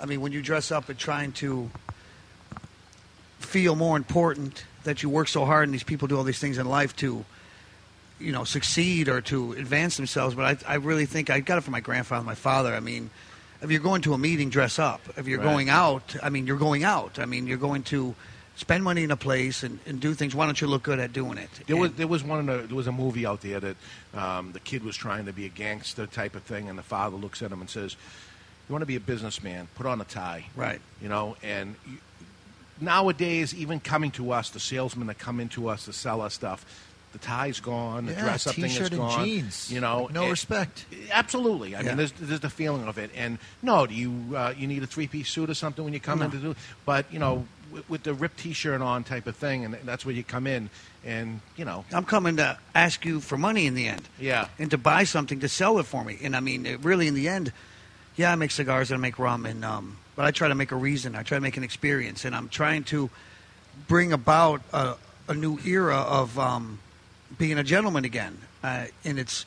I 0.00 0.06
mean, 0.06 0.20
when 0.20 0.32
you 0.32 0.42
dress 0.42 0.70
up 0.70 0.88
and 0.88 0.98
trying 0.98 1.32
to 1.32 1.70
feel 3.40 3.74
more 3.74 3.96
important, 3.96 4.64
that 4.84 5.02
you 5.02 5.08
work 5.08 5.28
so 5.28 5.44
hard 5.44 5.64
and 5.64 5.74
these 5.74 5.82
people 5.82 6.06
do 6.08 6.16
all 6.16 6.22
these 6.22 6.38
things 6.38 6.58
in 6.58 6.66
life 6.68 6.94
to, 6.96 7.24
you 8.20 8.32
know, 8.32 8.44
succeed 8.44 9.08
or 9.08 9.20
to 9.22 9.52
advance 9.52 9.96
themselves. 9.96 10.34
But 10.36 10.64
I, 10.66 10.74
I 10.74 10.76
really 10.76 11.06
think 11.06 11.28
I 11.28 11.40
got 11.40 11.58
it 11.58 11.62
from 11.62 11.72
my 11.72 11.80
grandfather, 11.80 12.24
my 12.24 12.36
father. 12.36 12.72
I 12.74 12.80
mean, 12.80 13.10
if 13.62 13.70
you're 13.70 13.80
going 13.80 14.02
to 14.02 14.14
a 14.14 14.18
meeting, 14.18 14.48
dress 14.48 14.78
up. 14.78 15.00
If 15.16 15.26
you're 15.26 15.38
Right. 15.38 15.44
going 15.44 15.68
out, 15.70 16.14
I 16.22 16.28
mean, 16.30 16.46
you're 16.46 16.56
going 16.58 16.84
out. 16.84 17.18
I 17.18 17.24
mean, 17.26 17.46
you're 17.48 17.56
going 17.58 17.82
to 17.84 18.14
spend 18.56 18.82
money 18.82 19.04
in 19.04 19.10
a 19.10 19.16
place 19.16 19.62
and, 19.62 19.78
and 19.86 20.00
do 20.00 20.14
things. 20.14 20.34
Why 20.34 20.46
don't 20.46 20.60
you 20.60 20.66
look 20.66 20.82
good 20.82 20.98
at 20.98 21.12
doing 21.12 21.38
it? 21.38 21.50
There 21.66 21.76
was 21.76 21.92
there 21.92 22.06
was 22.08 22.24
one 22.24 22.46
the, 22.46 22.58
there 22.58 22.76
was 22.76 22.86
a 22.86 22.92
movie 22.92 23.24
out 23.26 23.42
there 23.42 23.60
that 23.60 23.76
um, 24.14 24.52
the 24.52 24.60
kid 24.60 24.82
was 24.82 24.96
trying 24.96 25.26
to 25.26 25.32
be 25.32 25.46
a 25.46 25.50
gangster 25.50 26.06
type 26.06 26.34
of 26.34 26.42
thing, 26.42 26.68
and 26.68 26.78
the 26.78 26.82
father 26.82 27.16
looks 27.16 27.42
at 27.42 27.52
him 27.52 27.60
and 27.60 27.70
says, 27.70 27.96
"You 28.68 28.72
want 28.72 28.82
to 28.82 28.86
be 28.86 28.96
a 28.96 29.00
businessman? 29.00 29.68
Put 29.74 29.86
on 29.86 30.00
a 30.00 30.04
tie." 30.04 30.46
Right. 30.56 30.80
You 31.00 31.08
know, 31.08 31.36
and 31.42 31.76
you, 31.86 31.98
nowadays, 32.80 33.54
even 33.54 33.80
coming 33.80 34.10
to 34.12 34.32
us, 34.32 34.50
the 34.50 34.60
salesmen 34.60 35.06
that 35.08 35.18
come 35.18 35.40
into 35.40 35.68
us 35.68 35.84
to 35.86 35.92
sell 35.92 36.20
us 36.20 36.34
stuff. 36.34 36.82
The 37.12 37.18
tie's 37.18 37.60
gone. 37.60 38.06
The 38.06 38.12
Yeah, 38.12 38.22
dress 38.24 38.46
up 38.46 38.56
thing 38.56 38.64
is 38.66 38.78
and 38.78 38.96
gone. 38.98 39.24
jeans. 39.24 39.72
You 39.72 39.80
know, 39.80 40.02
Like, 40.02 40.12
no 40.12 40.22
and- 40.22 40.30
respect. 40.32 40.84
Absolutely. 41.10 41.74
I 41.74 41.80
Yeah. 41.80 41.86
mean, 41.88 41.96
there's, 41.96 42.12
there's 42.12 42.40
the 42.40 42.50
feeling 42.50 42.86
of 42.86 42.98
it. 42.98 43.10
And 43.16 43.38
no, 43.62 43.86
do 43.86 43.94
you 43.94 44.36
uh, 44.36 44.52
you 44.54 44.66
need 44.66 44.82
a 44.82 44.86
three 44.86 45.06
piece 45.06 45.30
suit 45.30 45.48
or 45.48 45.54
something 45.54 45.82
when 45.82 45.94
you 45.94 46.00
come 46.00 46.18
No. 46.18 46.26
in 46.26 46.30
to 46.32 46.36
do? 46.38 46.56
But 46.84 47.10
you 47.10 47.18
know, 47.18 47.46
with, 47.76 47.90
with 47.90 48.02
the 48.02 48.14
ripped 48.14 48.38
T-shirt 48.38 48.80
on 48.80 49.04
type 49.04 49.26
of 49.26 49.36
thing, 49.36 49.64
and 49.64 49.74
that's 49.84 50.04
where 50.04 50.14
you 50.14 50.24
come 50.24 50.46
in, 50.46 50.70
and 51.04 51.40
you 51.56 51.64
know, 51.64 51.84
I'm 51.92 52.04
coming 52.04 52.38
to 52.38 52.58
ask 52.74 53.04
you 53.04 53.20
for 53.20 53.36
money 53.36 53.66
in 53.66 53.74
the 53.74 53.86
end. 53.86 54.02
Yeah. 54.18 54.48
And 54.58 54.70
to 54.70 54.78
buy 54.78 55.04
something 55.04 55.40
to 55.40 55.48
sell 55.48 55.78
it 55.78 55.86
for 55.86 56.02
me. 56.02 56.18
And 56.22 56.34
I 56.34 56.40
mean, 56.40 56.66
it 56.66 56.82
really, 56.82 57.06
in 57.06 57.14
the 57.14 57.28
end, 57.28 57.52
yeah, 58.16 58.32
I 58.32 58.34
make 58.34 58.50
cigars 58.50 58.90
and 58.90 58.98
I 58.98 59.00
make 59.00 59.18
rum, 59.18 59.46
and 59.46 59.64
um, 59.64 59.98
but 60.16 60.24
I 60.24 60.30
try 60.30 60.48
to 60.48 60.54
make 60.54 60.72
a 60.72 60.76
reason. 60.76 61.14
I 61.14 61.22
try 61.22 61.36
to 61.36 61.42
make 61.42 61.56
an 61.56 61.64
experience, 61.64 62.24
and 62.24 62.34
I'm 62.34 62.48
trying 62.48 62.84
to 62.84 63.10
bring 63.86 64.12
about 64.12 64.62
a, 64.72 64.94
a 65.28 65.34
new 65.34 65.58
era 65.64 65.98
of 65.98 66.38
um, 66.38 66.78
being 67.38 67.58
a 67.58 67.64
gentleman 67.64 68.04
again. 68.04 68.38
uh, 68.66 68.86
and 69.04 69.18
it's 69.18 69.46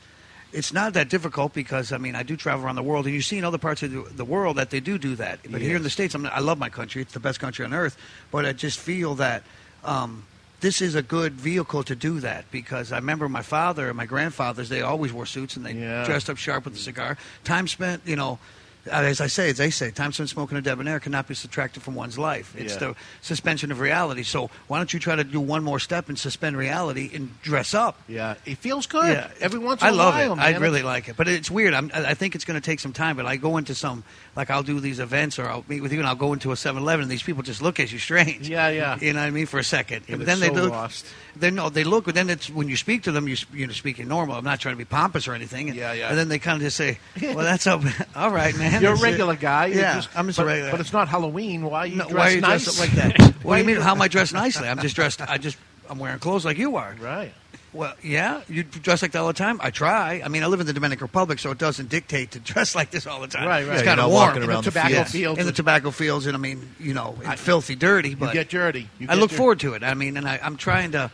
it's 0.52 0.72
not 0.72 0.94
that 0.94 1.08
difficult 1.08 1.52
because 1.54 1.92
I 1.92 1.98
mean 1.98 2.14
I 2.14 2.22
do 2.22 2.36
travel 2.36 2.64
around 2.64 2.76
the 2.76 2.82
world, 2.82 3.06
and 3.06 3.14
you 3.14 3.22
see 3.22 3.38
in 3.38 3.44
other 3.44 3.58
parts 3.58 3.82
of 3.82 3.92
the, 3.92 4.02
the 4.02 4.24
world 4.24 4.56
that 4.56 4.70
they 4.70 4.80
do 4.80 4.98
do 4.98 5.14
that. 5.16 5.40
But 5.50 5.60
here 5.60 5.76
in 5.76 5.82
the 5.82 5.90
states, 5.90 6.14
I'm, 6.14 6.26
I 6.26 6.40
love 6.40 6.58
my 6.58 6.68
country; 6.68 7.02
it's 7.02 7.12
the 7.12 7.20
best 7.20 7.40
country 7.40 7.64
on 7.64 7.72
earth. 7.72 7.96
But 8.30 8.44
I 8.46 8.52
just 8.52 8.78
feel 8.78 9.14
that. 9.16 9.42
Um, 9.84 10.24
this 10.60 10.82
is 10.82 10.94
a 10.94 11.00
good 11.00 11.32
vehicle 11.32 11.82
to 11.84 11.96
do 11.96 12.20
that 12.20 12.44
because 12.50 12.92
I 12.92 12.96
remember 12.96 13.30
my 13.30 13.40
father 13.40 13.88
and 13.88 13.96
my 13.96 14.04
grandfathers, 14.04 14.68
they 14.68 14.82
always 14.82 15.10
wore 15.10 15.24
suits 15.24 15.56
and 15.56 15.64
they 15.64 15.72
dressed 16.04 16.28
up 16.28 16.36
sharp 16.36 16.66
with 16.66 16.74
a 16.74 16.78
cigar. 16.78 17.16
Time 17.44 17.66
spent, 17.66 18.02
you 18.04 18.14
know, 18.14 18.38
Uh, 18.86 18.92
as 18.92 19.20
I 19.20 19.26
say, 19.26 19.50
as 19.50 19.58
they 19.58 19.68
say, 19.70 19.90
time 19.90 20.10
spent 20.12 20.30
smoking 20.30 20.56
a 20.56 20.62
debonair 20.62 21.00
cannot 21.00 21.28
be 21.28 21.34
subtracted 21.34 21.82
from 21.82 21.94
one's 21.94 22.16
life. 22.18 22.54
It's 22.56 22.72
Yeah. 22.74 22.78
the 22.78 22.94
suspension 23.20 23.70
of 23.70 23.80
reality. 23.80 24.22
So 24.22 24.48
why 24.68 24.78
don't 24.78 24.92
you 24.94 24.98
try 25.00 25.16
to 25.16 25.24
do 25.24 25.38
one 25.40 25.62
more 25.62 25.78
step 25.78 26.08
and 26.08 26.18
suspend 26.18 26.56
reality 26.56 27.10
and 27.12 27.40
dress 27.42 27.74
up? 27.74 27.98
Yeah, 28.08 28.34
it 28.46 28.58
feels 28.58 28.86
good. 28.86 29.12
Yeah, 29.12 29.28
Every 29.40 29.58
once 29.58 29.82
in 29.82 29.88
I 29.88 29.90
a 29.90 29.94
love 29.94 30.14
while, 30.14 30.32
it. 30.32 30.36
man. 30.36 30.54
I 30.54 30.58
really 30.58 30.82
like 30.82 31.08
it, 31.08 31.16
but 31.16 31.28
it's 31.28 31.50
weird. 31.50 31.74
I'm, 31.74 31.90
I 31.94 32.14
think 32.14 32.34
it's 32.34 32.44
going 32.44 32.58
to 32.60 32.64
take 32.64 32.80
some 32.80 32.92
time. 32.94 33.16
But 33.16 33.26
I 33.26 33.36
go 33.36 33.58
into 33.58 33.74
some, 33.74 34.02
like 34.34 34.50
I'll 34.50 34.62
do 34.62 34.80
these 34.80 34.98
events 34.98 35.38
or 35.38 35.46
I'll 35.48 35.64
meet 35.68 35.82
with 35.82 35.92
you, 35.92 35.98
and 35.98 36.08
I'll 36.08 36.14
go 36.14 36.32
into 36.32 36.50
a 36.50 36.54
7-Eleven, 36.54 37.02
and 37.02 37.10
these 37.10 37.22
people 37.22 37.42
just 37.42 37.60
look 37.60 37.80
at 37.80 37.92
you 37.92 37.98
strange. 37.98 38.48
Yeah, 38.48 38.68
yeah. 38.70 38.98
You 39.00 39.12
know 39.12 39.20
what 39.20 39.26
I 39.26 39.30
mean? 39.30 39.46
For 39.46 39.58
a 39.58 39.64
second, 39.64 40.04
Yeah, 40.08 40.16
but 40.16 40.26
then 40.26 40.40
they 40.40 40.48
so 40.48 40.54
look. 40.54 40.70
lost. 40.72 41.06
Then 41.36 41.54
no, 41.54 41.68
they 41.68 41.84
look. 41.84 42.06
But 42.06 42.14
then 42.14 42.30
it's 42.30 42.48
when 42.50 42.68
you 42.68 42.76
speak 42.76 43.02
to 43.04 43.12
them, 43.12 43.28
you 43.28 43.36
you 43.52 43.66
know 43.66 43.72
speaking 43.72 44.08
normal. 44.08 44.36
I'm 44.36 44.44
not 44.44 44.58
trying 44.60 44.74
to 44.74 44.78
be 44.78 44.84
pompous 44.84 45.28
or 45.28 45.34
anything. 45.34 45.68
And, 45.68 45.76
Yeah, 45.78 45.92
yeah. 45.92 46.08
And 46.08 46.18
then 46.18 46.28
they 46.28 46.38
kind 46.38 46.56
of 46.56 46.62
just 46.62 46.76
say, 46.76 46.98
"Well, 47.20 47.36
that's 47.44 47.66
up. 47.66 47.82
All 48.16 48.30
right, 48.30 48.56
man. 48.56 48.69
You're 48.70 48.92
a 48.92 48.94
That's 48.94 49.00
it." 49.00 49.04
regular 49.04 49.36
guy. 49.36 49.66
You're 49.66 49.80
Yeah, 49.80 49.94
just- 49.96 50.08
I'm 50.16 50.26
just 50.26 50.38
but, 50.38 50.42
a 50.44 50.46
regular. 50.46 50.70
But 50.70 50.80
it's 50.80 50.92
not 50.92 51.08
Halloween. 51.08 51.62
Why 51.64 51.80
are 51.80 51.86
you 51.86 51.96
No, 51.96 52.08
dressed 52.08 52.14
why 52.16 52.26
are 52.30 52.34
you 52.34 52.40
nice? 52.40 52.64
dressed 52.64 52.80
like 52.80 52.90
that? 52.92 53.34
What 53.42 53.56
do 53.56 53.60
you 53.62 53.66
mean? 53.66 53.76
How 53.80 53.92
am 53.92 54.02
I 54.02 54.08
dressed 54.08 54.32
nicely? 54.32 54.68
I'm 54.68 54.78
just 54.80 54.94
dressed. 54.96 55.20
I 55.22 55.38
just 55.38 55.56
I'm 55.88 55.98
wearing 55.98 56.18
clothes 56.18 56.44
like 56.44 56.58
you 56.58 56.76
are. 56.76 56.94
Right. 57.00 57.32
Well, 57.72 57.94
yeah, 58.02 58.40
you 58.48 58.64
dress 58.64 59.00
like 59.00 59.12
that 59.12 59.20
all 59.20 59.28
the 59.28 59.32
time. 59.32 59.60
I 59.62 59.70
try. 59.70 60.22
I 60.24 60.28
mean, 60.28 60.42
I 60.42 60.48
live 60.48 60.58
in 60.58 60.66
the 60.66 60.72
Dominican 60.72 61.04
Republic, 61.04 61.38
so 61.38 61.52
it 61.52 61.58
doesn't 61.58 61.88
dictate 61.88 62.32
to 62.32 62.40
dress 62.52 62.74
like 62.74 62.90
this 62.90 63.06
all 63.06 63.20
the 63.20 63.28
time. 63.28 63.46
Right, 63.46 63.64
right. 63.64 63.74
It's 63.74 63.82
Yeah, 63.82 63.90
kind 63.90 64.00
of 64.00 64.10
warm 64.10 64.26
walking 64.28 64.42
around 64.42 64.64
the 64.64 64.70
tobacco 64.72 64.94
fields. 64.94 65.10
fields 65.12 65.38
in 65.40 65.46
the 65.46 65.52
tobacco 65.52 65.92
fields, 65.92 66.26
and 66.26 66.36
I 66.36 66.40
mean, 66.40 66.74
you 66.80 66.94
know, 66.94 67.16
and 67.24 67.38
filthy, 67.38 67.76
dirty. 67.76 68.16
But 68.16 68.32
get 68.32 68.48
dirty. 68.48 68.88
You 68.98 69.06
I 69.08 69.14
look 69.14 69.30
dirty. 69.30 69.36
forward 69.38 69.60
to 69.60 69.74
it. 69.74 69.84
I 69.84 69.94
mean, 69.94 70.16
and 70.16 70.26
I, 70.28 70.40
I'm 70.42 70.56
trying 70.56 70.92
to. 70.92 71.12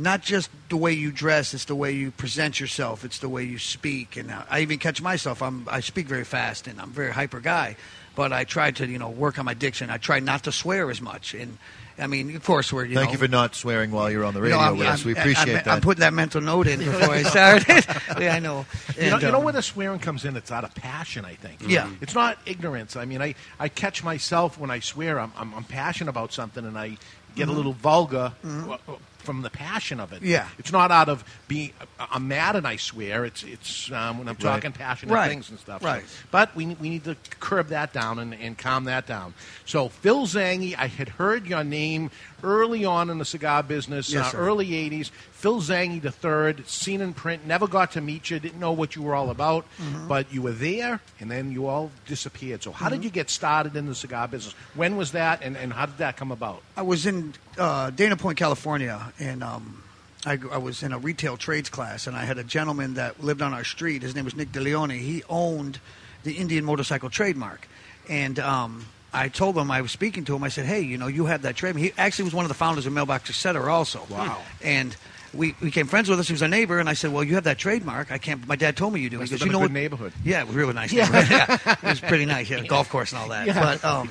Not 0.00 0.22
just 0.22 0.48
the 0.68 0.76
way 0.76 0.92
you 0.92 1.10
dress; 1.10 1.52
it's 1.54 1.64
the 1.64 1.74
way 1.74 1.90
you 1.92 2.12
present 2.12 2.60
yourself. 2.60 3.04
It's 3.04 3.18
the 3.18 3.28
way 3.28 3.42
you 3.42 3.58
speak, 3.58 4.16
and 4.16 4.30
uh, 4.30 4.44
I 4.48 4.60
even 4.60 4.78
catch 4.78 5.02
myself. 5.02 5.42
I'm 5.42 5.66
I 5.68 5.80
speak 5.80 6.06
very 6.06 6.24
fast, 6.24 6.68
and 6.68 6.80
I'm 6.80 6.90
a 6.90 6.92
very 6.92 7.12
hyper 7.12 7.40
guy, 7.40 7.74
but 8.14 8.32
I 8.32 8.44
try 8.44 8.70
to 8.70 8.86
you 8.86 8.98
know 8.98 9.10
work 9.10 9.38
on 9.40 9.44
my 9.44 9.54
diction. 9.54 9.90
I 9.90 9.98
try 9.98 10.20
not 10.20 10.44
to 10.44 10.52
swear 10.52 10.88
as 10.88 11.00
much, 11.00 11.34
and 11.34 11.58
I 11.98 12.06
mean, 12.06 12.36
of 12.36 12.44
course, 12.44 12.72
we're 12.72 12.84
you 12.84 12.94
Thank 12.94 13.08
know, 13.08 13.12
you 13.14 13.18
for 13.18 13.26
not 13.26 13.56
swearing 13.56 13.90
while 13.90 14.08
you're 14.08 14.24
on 14.24 14.34
the 14.34 14.38
you 14.38 14.44
radio 14.44 14.58
know, 14.58 14.62
I'm- 14.64 14.78
with 14.78 14.86
us. 14.86 15.00
I'm- 15.00 15.06
We 15.06 15.12
appreciate 15.18 15.48
I'm, 15.48 15.64
that. 15.64 15.66
I'm 15.68 15.80
putting 15.80 16.00
that 16.02 16.14
mental 16.14 16.40
note 16.40 16.68
in 16.68 16.78
before 16.78 17.10
I 17.10 17.22
started. 17.34 17.84
yeah, 18.20 18.36
I 18.36 18.38
know. 18.38 18.66
You 18.96 19.10
know, 19.10 19.14
And, 19.14 19.22
you 19.22 19.32
know 19.32 19.38
um, 19.38 19.42
where 19.44 19.52
the 19.52 19.62
swearing 19.62 19.98
comes 19.98 20.24
in? 20.24 20.36
It's 20.36 20.52
out 20.52 20.62
of 20.62 20.72
passion, 20.76 21.24
I 21.24 21.34
think. 21.34 21.60
Yeah. 21.66 21.90
It's 22.00 22.14
not 22.14 22.38
ignorance. 22.46 22.94
I 22.94 23.04
mean, 23.04 23.20
I, 23.20 23.34
I 23.58 23.68
catch 23.68 24.04
myself 24.04 24.58
when 24.60 24.70
I 24.70 24.78
swear. 24.78 25.18
I'm, 25.18 25.32
I'm, 25.36 25.52
I'm 25.54 25.64
passionate 25.64 26.10
about 26.10 26.32
something 26.32 26.64
and 26.64 26.78
I 26.78 26.98
get 27.34 27.48
Mhm. 27.48 27.50
a 27.50 27.52
little 27.54 27.72
vulgar 27.72 28.32
Mhm. 28.46 28.78
uh, 28.88 28.94
from 29.28 29.42
the 29.42 29.50
passion 29.50 30.00
of 30.00 30.14
it. 30.14 30.22
Yeah. 30.22 30.48
It's 30.58 30.72
not 30.72 30.90
out 30.90 31.10
of 31.10 31.22
being, 31.48 31.72
I'm 32.00 32.28
mad 32.28 32.56
and 32.56 32.66
I 32.66 32.76
swear. 32.76 33.26
It's, 33.26 33.42
it's 33.42 33.92
um, 33.92 34.16
when 34.16 34.26
I'm 34.26 34.36
Right. 34.36 34.40
talking 34.54 34.72
passionate 34.72 35.12
Right. 35.12 35.28
things 35.28 35.50
and 35.50 35.58
stuff. 35.58 35.84
Right. 35.84 36.02
But 36.30 36.56
we, 36.56 36.64
we 36.64 36.88
need 36.88 37.04
to 37.04 37.14
curb 37.38 37.68
that 37.68 37.92
down 37.92 38.18
and, 38.18 38.32
and 38.32 38.56
calm 38.56 38.84
that 38.84 39.06
down. 39.06 39.34
So, 39.66 39.90
Phil 39.90 40.26
Zanghi, 40.26 40.74
I 40.78 40.86
had 40.86 41.10
heard 41.10 41.46
your 41.46 41.62
name 41.62 42.10
early 42.42 42.84
on 42.84 43.10
in 43.10 43.18
the 43.18 43.24
cigar 43.24 43.62
business, 43.62 44.10
Yes, 44.10 44.34
uh, 44.34 44.38
early 44.38 44.68
80s. 44.74 45.10
Phil 45.32 45.60
Zanghi 45.60 46.02
III, 46.04 46.64
seen 46.66 47.00
in 47.00 47.12
print, 47.14 47.46
never 47.46 47.66
got 47.66 47.92
to 47.92 48.00
meet 48.00 48.30
you, 48.30 48.38
didn't 48.38 48.58
know 48.60 48.72
what 48.72 48.96
you 48.96 49.02
were 49.02 49.14
all 49.14 49.30
about, 49.30 49.64
Mhm. 49.80 50.08
but 50.08 50.32
you 50.32 50.42
were 50.42 50.52
there, 50.52 51.00
and 51.20 51.30
then 51.30 51.52
you 51.52 51.66
all 51.66 51.90
disappeared. 52.06 52.62
So, 52.62 52.72
how 52.72 52.88
did 52.88 53.00
Mhm. 53.00 53.04
you 53.04 53.10
get 53.10 53.30
started 53.30 53.76
in 53.76 53.86
the 53.86 53.94
cigar 53.94 54.26
business? 54.28 54.54
When 54.74 54.96
was 54.96 55.12
that, 55.12 55.42
and, 55.42 55.56
and 55.56 55.72
how 55.72 55.86
did 55.86 55.98
that 55.98 56.16
come 56.16 56.32
about? 56.32 56.62
I 56.76 56.82
was 56.82 57.06
in 57.06 57.34
uh, 57.56 57.90
Dana 57.90 58.16
Point, 58.16 58.38
California, 58.38 59.12
and 59.18 59.42
um, 59.42 59.82
I, 60.26 60.38
I 60.52 60.58
was 60.58 60.82
in 60.82 60.92
a 60.92 60.98
retail 60.98 61.36
trades 61.36 61.68
class, 61.68 62.06
and 62.06 62.16
I 62.16 62.24
had 62.24 62.38
a 62.38 62.44
gentleman 62.44 62.94
that 62.94 63.22
lived 63.22 63.42
on 63.42 63.52
our 63.54 63.64
street. 63.64 64.02
His 64.02 64.14
name 64.14 64.24
was 64.24 64.34
Nick 64.36 64.52
DeLeone. 64.52 64.92
He 64.98 65.22
owned 65.28 65.80
the 66.24 66.32
Indian 66.34 66.64
motorcycle 66.64 67.10
trademark, 67.10 67.68
and 68.08 68.38
um, 68.40 68.86
I 69.12 69.28
told 69.28 69.56
him 69.56 69.70
I 69.70 69.80
was 69.80 69.90
speaking 69.90 70.24
to 70.26 70.36
him. 70.36 70.42
I 70.44 70.48
said, 70.48 70.66
"Hey, 70.66 70.80
you 70.80 70.98
know, 70.98 71.06
you 71.06 71.26
have 71.26 71.42
that 71.42 71.56
trademark." 71.56 71.82
He 71.82 71.92
actually 71.96 72.24
was 72.26 72.34
one 72.34 72.44
of 72.44 72.48
the 72.48 72.54
founders 72.54 72.86
of 72.86 72.92
Mailbox 72.92 73.30
Etc. 73.30 73.72
Also. 73.72 74.06
Wow. 74.10 74.38
And 74.62 74.94
we 75.34 75.52
became 75.52 75.86
friends 75.86 76.08
with 76.08 76.18
us. 76.20 76.26
He 76.28 76.32
was 76.34 76.42
a 76.42 76.48
neighbor, 76.48 76.78
and 76.78 76.88
I 76.88 76.94
said, 76.94 77.12
"Well, 77.12 77.24
you 77.24 77.34
have 77.34 77.44
that 77.44 77.58
trademark. 77.58 78.10
I 78.12 78.18
can't." 78.18 78.46
My 78.46 78.56
dad 78.56 78.76
told 78.76 78.92
me 78.92 79.00
you 79.00 79.10
do. 79.10 79.18
Must 79.18 79.32
he 79.32 79.38
goes, 79.38 79.46
"You 79.46 79.52
know 79.52 79.58
good 79.58 79.64
what?" 79.64 79.72
neighborhood. 79.72 80.12
Yeah, 80.24 80.40
it 80.40 80.46
was 80.46 80.56
really 80.56 80.74
nice. 80.74 80.92
Yeah. 80.92 81.08
Yeah. 81.10 81.74
it 81.82 81.82
was 81.82 82.00
pretty 82.00 82.26
nice. 82.26 82.50
Yeah, 82.50 82.64
golf 82.64 82.88
course 82.90 83.12
and 83.12 83.20
all 83.20 83.28
that. 83.28 83.46
Yeah. 83.46 83.60
But 83.60 83.84
um, 83.84 84.10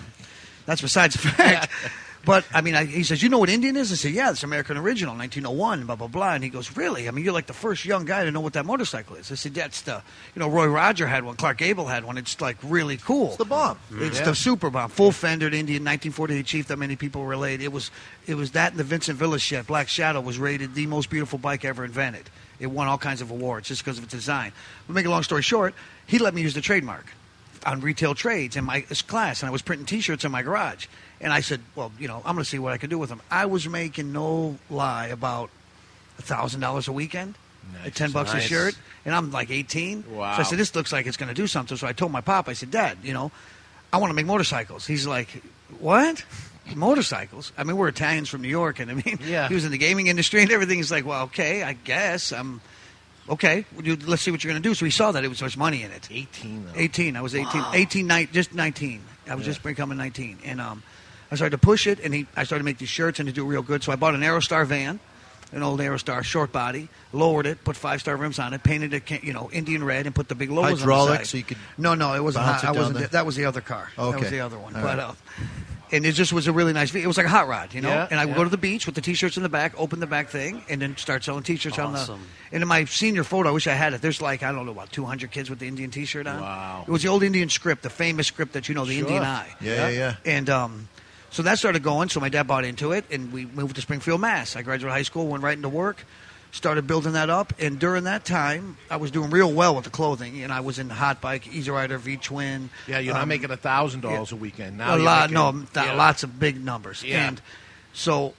that's 0.66 0.82
besides 0.82 1.14
the 1.16 1.20
fact. 1.28 1.72
But 2.26 2.46
I 2.54 2.62
mean, 2.62 2.76
I, 2.76 2.84
he 2.86 3.04
says, 3.04 3.24
"You 3.24 3.30
know 3.30 3.38
what 3.38 3.50
Indian 3.50 3.78
is?" 3.78 3.92
I 3.92 3.96
said, 3.96 4.12
"Yeah, 4.12 4.32
it's 4.32 4.44
American 4.44 4.76
original, 4.78 5.16
1901." 5.16 5.86
Blah 5.86 5.96
blah 5.96 6.08
blah. 6.08 6.34
And 6.34 6.44
he 6.44 6.50
goes, 6.50 6.76
"Really? 6.76 7.08
I 7.08 7.12
mean, 7.12 7.24
you're 7.24 7.34
like 7.34 7.48
the 7.48 7.54
first 7.54 7.86
young 7.86 8.04
guy 8.06 8.26
to 8.26 8.32
know 8.32 8.42
what 8.42 8.54
that 8.54 8.66
motorcycle 8.66 9.16
is." 9.16 9.32
I 9.32 9.36
said, 9.36 9.54
"That's 9.54 9.82
the, 9.82 10.02
you 10.36 10.40
know, 10.42 10.50
Roy 10.50 10.66
Roger 10.68 11.08
had 11.08 11.24
one, 11.24 11.36
Clark 11.38 11.58
Gable 11.60 11.86
had 11.88 12.04
one. 12.04 12.18
It's 12.18 12.40
like 12.42 12.58
really 12.64 12.98
cool. 12.98 13.28
It's 13.30 13.38
the 13.38 13.46
bomb. 13.46 13.78
Mm-hmm. 13.92 14.04
It's 14.04 14.20
Yeah. 14.20 14.26
the 14.26 14.36
super 14.36 14.70
bomb, 14.70 14.90
full 14.90 15.12
fendered 15.14 15.54
Indian, 15.54 15.84
1948 15.84 16.46
Chief 16.46 16.68
that 16.68 16.78
many 16.78 16.96
people 16.98 17.26
relate. 17.26 17.62
It 17.62 17.72
was, 17.72 17.92
it 18.26 18.36
was 18.36 18.52
that 18.52 18.72
and 18.72 18.80
the 18.80 18.84
Vincent 18.84 19.18
Village 19.18 19.42
Shed, 19.42 19.66
Black 19.68 19.88
Shadow, 19.88 20.20
was 20.20 20.38
rated 20.38 20.76
the 20.76 20.86
most 20.88 21.10
beautiful 21.10 21.40
bike 21.40 21.64
ever 21.64 21.86
invented. 21.86 22.30
It 22.60 22.68
won 22.68 22.88
all 22.88 22.98
kinds 22.98 23.22
of 23.22 23.32
awards 23.32 23.68
just 23.70 23.84
because 23.86 24.00
of 24.00 24.04
its 24.04 24.14
design. 24.14 24.52
But 24.88 24.94
make 24.96 25.06
a 25.06 25.10
long 25.10 25.24
story 25.24 25.44
short, 25.44 25.74
he 26.08 26.18
let 26.18 26.34
me 26.34 26.42
use 26.42 26.56
the 26.56 26.62
trademark 26.62 27.06
on 27.66 27.82
retail 27.82 28.16
trades 28.16 28.56
in 28.56 28.64
my 28.64 28.82
class, 28.82 29.42
and 29.42 29.48
I 29.50 29.52
was 29.52 29.62
printing 29.62 29.86
T-shirts 29.86 30.24
in 30.26 30.32
my 30.32 30.42
garage. 30.42 30.88
And 31.20 31.34
I 31.34 31.42
said, 31.42 31.62
"Well, 31.76 31.92
you 32.00 32.08
know, 32.08 32.18
I'm 32.26 32.36
going 32.36 32.44
to 32.44 32.50
see 32.50 32.60
what 32.60 32.74
I 32.74 32.78
can 32.78 32.90
do 32.90 32.98
with 33.00 33.10
them." 33.10 33.22
I 33.32 33.46
was 33.48 33.68
making 33.68 34.12
no 34.14 34.58
lie 34.70 35.08
about 35.08 35.50
a 36.20 36.22
thousand 36.22 36.62
dollars 36.62 36.88
a 36.88 36.92
weekend, 36.92 37.36
at 37.86 37.96
ten 37.96 38.12
bucks 38.12 38.34
a 38.34 38.40
shirt, 38.40 38.76
and 39.06 39.14
I'm 39.16 39.32
like 39.32 39.50
18. 39.52 40.04
Wow. 40.16 40.36
So 40.36 40.42
I 40.42 40.44
said, 40.44 40.60
"This 40.60 40.76
looks 40.76 40.92
like 40.94 41.06
it's 41.08 41.18
going 41.18 41.30
to 41.30 41.36
do 41.36 41.48
something." 41.48 41.76
So 41.78 41.88
I 41.88 41.94
told 41.94 42.12
my 42.12 42.22
pop, 42.22 42.48
I 42.50 42.54
said, 42.54 42.70
"Dad, 42.72 42.98
you 43.04 43.14
know, 43.14 43.32
I 43.92 43.98
want 43.98 44.12
to 44.12 44.16
make 44.16 44.26
motorcycles." 44.28 44.86
He's 44.86 45.08
like, 45.08 45.30
"What?" 45.80 46.24
Motorcycles? 46.76 47.52
I 47.58 47.64
mean, 47.64 47.78
we're 47.78 47.88
Italians 47.88 48.30
from 48.30 48.42
New 48.42 48.50
York, 48.50 48.80
and 48.80 48.92
I 48.92 48.94
mean, 48.96 49.20
Yeah. 49.26 49.48
he 49.48 49.54
was 49.56 49.64
in 49.66 49.72
the 49.72 49.78
gaming 49.78 50.08
industry 50.08 50.42
and 50.42 50.52
everything. 50.52 50.78
He's 50.78 50.92
like, 50.92 51.06
"Well, 51.06 51.24
okay, 51.24 51.64
I 51.64 51.74
guess 51.74 52.32
I'm 52.34 52.62
okay. 53.30 53.66
well, 53.76 53.86
you- 53.86 53.96
Let's 53.96 54.22
see 54.22 54.32
what 54.32 54.44
you're 54.44 54.52
going 54.52 54.62
to 54.62 54.70
do." 54.70 54.76
So 54.76 54.86
he 54.86 54.92
saw 54.92 55.12
that 55.14 55.24
it 55.24 55.30
was 55.30 55.42
much 55.42 55.58
money 55.58 55.82
in 55.84 55.92
it. 55.92 56.08
18, 56.12 56.66
though. 56.66 56.72
18. 56.76 57.16
I 57.16 57.22
was 57.22 57.34
18. 57.36 57.62
Wow. 57.62 57.72
18, 57.74 58.08
ni- 58.08 58.26
just 58.28 58.54
19. 58.54 59.02
I 59.30 59.36
was 59.36 59.46
Yeah. 59.48 59.54
just 59.54 59.64
becoming 59.64 59.98
19. 59.98 60.40
And 60.46 60.60
um, 60.62 60.84
I 61.32 61.36
started 61.36 61.52
to 61.52 61.58
push 61.58 61.88
it, 61.88 62.00
and 62.00 62.14
he, 62.14 62.28
I 62.36 62.44
started 62.44 62.64
to 62.64 62.66
make 62.66 62.78
these 62.78 62.90
shirts 62.90 63.20
and 63.20 63.28
to 63.28 63.34
do 63.34 63.46
real 63.46 63.62
good. 63.62 63.84
So 63.84 63.92
I 63.92 63.96
bought 63.96 64.16
an 64.16 64.22
Aerostar 64.22 64.66
van, 64.66 65.00
an 65.52 65.64
old 65.64 65.80
Aerostar 65.80 66.24
short 66.24 66.52
body, 66.52 66.90
lowered 67.14 67.46
it, 67.46 67.64
put 67.64 67.76
five 67.76 68.02
star 68.02 68.16
rims 68.16 68.40
on 68.40 68.54
it, 68.54 68.64
painted 68.64 68.94
it, 68.94 69.24
you 69.24 69.34
know, 69.34 69.50
Indian 69.52 69.84
red, 69.84 70.06
and 70.06 70.16
put 70.16 70.28
the 70.30 70.36
big 70.36 70.50
logos 70.50 70.74
on 70.74 70.78
Hydraulic, 70.80 71.12
the 71.12 71.18
side. 71.18 71.28
so 71.28 71.38
you 71.38 71.44
could 71.44 71.58
No, 71.78 71.96
no, 71.96 72.14
it 72.14 72.24
wasn't. 72.24 72.46
Hot, 72.46 72.64
it 72.64 72.68
I 72.68 72.72
wasn't. 72.72 73.12
That 73.12 73.26
was 73.26 73.36
the 73.36 73.46
other 73.46 73.62
car. 73.62 73.90
Okay. 73.98 74.12
That 74.12 74.20
was 74.22 74.30
the 74.32 74.40
other 74.40 74.58
one. 74.58 74.76
All 74.76 74.82
but 74.82 74.98
right. 74.98 75.10
uh, 75.10 75.14
and 75.92 76.06
it 76.06 76.14
just 76.14 76.34
was 76.34 76.48
a 76.48 76.52
really 76.52 76.74
nice. 76.74 76.94
It 76.94 77.08
was 77.08 77.18
like 77.18 77.26
a 77.26 77.30
hot 77.30 77.48
rod, 77.48 77.74
you 77.74 77.82
know. 77.82 77.90
Yeah, 77.90 78.08
and 78.10 78.20
I 78.20 78.26
would 78.26 78.32
yeah. 78.32 78.38
go 78.38 78.44
to 78.44 78.50
the 78.50 78.58
beach 78.58 78.86
with 78.86 78.96
the 78.96 79.02
t-shirts 79.02 79.38
in 79.38 79.44
the 79.44 79.50
back, 79.50 79.74
open 79.80 80.00
the 80.00 80.08
back 80.08 80.30
thing, 80.30 80.62
and 80.70 80.82
then 80.82 80.98
start 80.98 81.24
selling 81.24 81.44
t-shirts 81.44 81.80
on 81.80 81.94
the. 81.94 82.00
Awesome. 82.00 82.22
And 82.52 82.62
in 82.62 82.68
my 82.68 82.86
senior 82.86 83.24
photo, 83.24 83.50
I 83.50 83.52
wish 83.52 83.68
I 83.68 83.74
had 83.74 83.94
it. 83.94 84.02
There's 84.02 84.22
like 84.22 84.44
I 84.44 84.52
don't 84.52 84.66
know 84.66 84.72
about 84.72 84.92
200 84.92 85.32
kids 85.32 85.50
with 85.50 85.60
the 85.60 85.68
Indian 85.68 85.92
T-shirt 85.92 86.28
on. 86.28 86.42
Wow. 86.42 86.84
It 86.88 86.92
was 86.92 87.04
the 87.04 87.10
old 87.10 87.24
Indian 87.24 87.50
script, 87.50 87.84
the 87.84 87.90
famous 87.90 88.28
script 88.28 88.54
that 88.54 88.68
you 88.68 88.76
know, 88.76 88.86
the 88.86 88.94
Sure. 88.98 89.04
Indian 89.04 89.24
Eye. 89.24 89.56
Yeah, 89.62 89.74
yeah, 89.74 89.90
yeah. 89.90 90.16
And 90.26 90.50
um, 90.50 90.90
so 91.30 91.44
that 91.44 91.58
started 91.60 91.84
going. 91.84 92.10
So 92.10 92.20
my 92.20 92.30
dad 92.30 92.48
bought 92.48 92.66
into 92.66 92.92
it, 92.92 93.06
and 93.12 93.32
we 93.32 93.46
moved 93.46 93.76
to 93.76 93.82
Springfield, 93.82 94.22
Mass. 94.22 94.56
I 94.56 94.62
graduated 94.62 94.94
high 94.94 95.04
school, 95.04 95.28
went 95.28 95.44
right 95.44 95.56
into 95.58 95.70
work, 95.70 96.06
started 96.52 96.88
building 96.88 97.14
that 97.14 97.30
up. 97.30 97.54
And 97.60 97.80
during 97.80 98.06
that 98.06 98.26
time, 98.26 98.78
I 98.90 98.96
was 98.98 99.12
doing 99.12 99.30
real 99.30 99.52
well 99.52 99.76
with 99.76 99.84
the 99.84 99.90
clothing. 99.92 100.42
And 100.44 100.52
I 100.54 100.62
was 100.62 100.80
in 100.80 100.90
Hot 100.90 101.20
Bike, 101.22 101.48
Easy 101.54 101.70
Rider, 101.72 101.98
V 101.98 102.18
Twin. 102.18 102.70
Yeah, 102.88 103.00
you're 103.00 103.14
not 103.14 103.24
um, 103.24 103.30
making 103.30 103.52
a 103.52 103.58
thousand 103.58 104.02
dollars 104.02 104.32
a 104.32 104.36
weekend 104.36 104.78
now. 104.78 104.96
a 104.96 104.98
lot, 104.98 105.30
making- 105.32 105.34
no, 105.34 105.52
th- 105.52 105.86
yeah. 105.88 105.94
lots 105.94 106.24
of 106.24 106.40
big 106.40 106.64
numbers. 106.64 107.04
Yeah. 107.04 107.28
And 107.28 107.42
so 107.94 108.34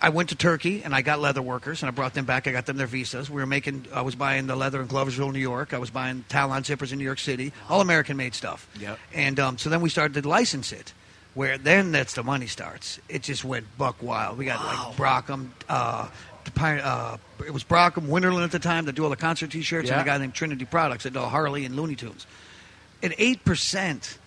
I 0.00 0.08
went 0.08 0.30
to 0.30 0.34
Turkey 0.36 0.82
and 0.82 0.94
I 0.94 1.02
got 1.02 1.20
leather 1.20 1.42
workers 1.42 1.82
and 1.82 1.88
I 1.88 1.92
brought 1.92 2.14
them 2.14 2.24
back. 2.24 2.46
I 2.48 2.52
got 2.52 2.66
them 2.66 2.76
their 2.76 2.86
visas. 2.86 3.28
We 3.30 3.40
were 3.40 3.46
making. 3.46 3.86
I 3.92 4.02
was 4.02 4.14
buying 4.14 4.46
the 4.46 4.56
leather 4.56 4.80
in 4.80 4.88
Gloversville, 4.88 5.32
New 5.32 5.38
York. 5.38 5.74
I 5.74 5.78
was 5.78 5.90
buying 5.90 6.24
Talon 6.28 6.62
zippers 6.62 6.92
in 6.92 6.98
New 6.98 7.04
York 7.04 7.18
City. 7.20 7.52
All 7.68 7.80
American 7.80 8.16
made 8.16 8.34
stuff. 8.34 8.68
Yeah. 8.80 8.96
And 9.12 9.38
um, 9.40 9.58
so 9.58 9.68
then 9.70 9.80
we 9.80 9.88
started 9.90 10.20
to 10.22 10.28
license 10.28 10.72
it. 10.72 10.92
Where 11.34 11.56
then 11.56 11.92
that's 11.92 12.14
the 12.14 12.22
money 12.22 12.46
starts. 12.46 13.00
It 13.08 13.22
just 13.22 13.42
went 13.44 13.66
buck 13.78 14.02
wild. 14.02 14.36
We 14.36 14.44
got 14.44 14.62
like 14.64 14.96
Brockum. 14.96 15.48
Uh, 15.68 16.08
uh, 16.60 17.16
it 17.46 17.52
was 17.54 17.64
Brockum, 17.64 18.08
Winterland 18.08 18.44
at 18.44 18.50
the 18.50 18.58
time 18.58 18.84
that 18.84 18.94
do 18.94 19.04
all 19.04 19.10
the 19.10 19.16
concert 19.16 19.50
T-shirts, 19.50 19.88
Yeah. 19.88 19.98
and 19.98 20.02
a 20.02 20.04
guy 20.04 20.18
named 20.18 20.34
Trinity 20.34 20.64
Products 20.66 21.04
that 21.04 21.12
do 21.14 21.20
Harley 21.20 21.64
and 21.64 21.74
Looney 21.76 21.94
Tunes. 21.94 22.26
At 23.02 23.14
eight 23.18 23.44
percent, 23.44 24.18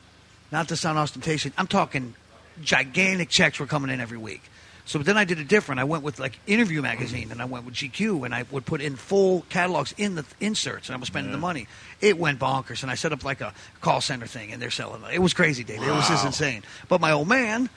not 0.51 0.67
to 0.69 0.75
sound 0.75 0.97
ostentatious, 0.97 1.51
I'm 1.57 1.67
talking 1.67 2.15
gigantic 2.63 3.29
checks 3.29 3.59
were 3.59 3.67
coming 3.67 3.91
in 3.91 4.01
every 4.01 4.17
week. 4.17 4.41
So 4.88 4.99
then 4.99 5.17
I 5.17 5.23
did 5.25 5.39
it 5.39 5.47
different. 5.47 5.79
I 5.79 5.83
went 5.83 6.03
with 6.03 6.19
like 6.19 6.39
Interview 6.45 6.81
magazine, 6.81 7.31
and 7.31 7.41
I 7.41 7.45
went 7.45 7.65
with 7.65 7.73
GQ, 7.73 8.23
and 8.23 8.36
I 8.36 8.45
would 8.51 8.65
put 8.67 8.81
in 8.81 8.95
full 8.95 9.43
catalogs 9.49 9.95
in 9.97 10.13
the 10.15 10.23
inserts, 10.39 10.89
and 10.89 10.95
I 10.95 10.99
was 10.99 11.07
spending 11.07 11.31
the 11.31 11.39
money. 11.39 11.67
It 12.01 12.19
went 12.19 12.39
bonkers, 12.39 12.83
and 12.83 12.91
I 12.91 12.95
set 12.95 13.11
up 13.11 13.23
like 13.23 13.41
a 13.41 13.53
call 13.81 13.99
center 13.99 14.27
thing, 14.27 14.51
and 14.53 14.61
they're 14.61 14.69
selling. 14.69 15.01
it. 15.03 15.15
It 15.15 15.19
was 15.19 15.33
crazy, 15.33 15.63
Dave. 15.63 15.81
It 15.81 15.89
was 15.91 16.07
just 16.07 16.23
insane. 16.25 16.61
But 16.88 17.01
my 17.01 17.11
old 17.11 17.27
man, 17.27 17.67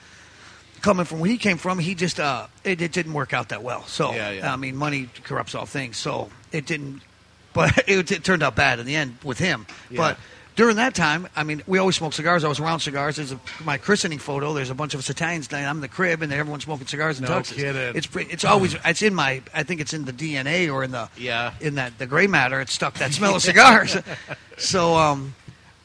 coming 0.81 1.05
from 1.05 1.19
where 1.19 1.31
he 1.31 1.37
came 1.37 1.57
from, 1.57 1.79
he 1.79 1.95
just 1.95 2.19
uh, 2.19 2.45
it, 2.63 2.81
it 2.81 2.91
didn't 2.91 3.13
work 3.13 3.33
out 3.33 3.49
that 3.49 3.63
well. 3.63 3.83
So 3.85 4.13
Yeah, 4.13 4.29
yeah. 4.29 4.53
I 4.53 4.55
mean, 4.55 4.75
money 4.75 5.09
corrupts 5.23 5.55
all 5.55 5.65
things. 5.65 5.97
So 5.97 6.29
it 6.51 6.65
didn't. 6.65 7.01
But 7.51 7.89
it, 7.89 8.11
it 8.11 8.23
turned 8.23 8.43
out 8.43 8.55
bad 8.55 8.77
in 8.77 8.85
the 8.85 8.95
end 8.95 9.17
with 9.23 9.39
him. 9.39 9.65
Yeah. 9.89 9.97
But 9.97 10.17
during 10.59 10.75
that 10.75 10.93
time, 10.93 11.25
I 11.37 11.45
mean, 11.45 11.63
we 11.67 11.77
always 11.77 11.95
smoked 11.95 12.15
cigars. 12.15 12.43
I 12.43 12.49
was 12.49 12.59
around 12.59 12.81
cigars. 12.81 13.15
There's 13.15 13.31
a, 13.31 13.39
my 13.63 13.77
christening 13.77 14.19
photo. 14.19 14.53
There's 14.53 14.69
a 14.69 14.75
bunch 14.75 14.93
of 14.93 14.99
us 14.99 15.09
Italians. 15.09 15.47
I'm 15.53 15.77
in 15.77 15.79
the 15.81 15.87
crib, 15.87 16.21
and 16.21 16.33
everyone's 16.33 16.65
smoking 16.65 16.85
cigars 16.85 17.17
and 17.17 17.29
No 17.29 17.35
tuxes. 17.39 17.53
kidding. 17.55 17.95
It's 17.95 18.09
it's 18.13 18.43
always 18.43 18.75
it's 18.83 19.01
in 19.01 19.15
my. 19.15 19.41
I 19.53 19.63
think 19.63 19.79
it's 19.79 19.93
in 19.93 20.03
the 20.03 20.11
DNA 20.11 20.69
or 20.69 20.83
in 20.83 20.91
the 20.91 21.07
Yeah. 21.15 21.53
in 21.61 21.75
that 21.75 21.97
the 21.97 22.05
gray 22.05 22.27
matter. 22.27 22.59
It's 22.59 22.73
stuck 22.73 22.95
that 22.95 23.13
smell 23.13 23.37
of 23.37 23.41
cigars. 23.41 23.95
so 24.57 24.97
um, 24.97 25.33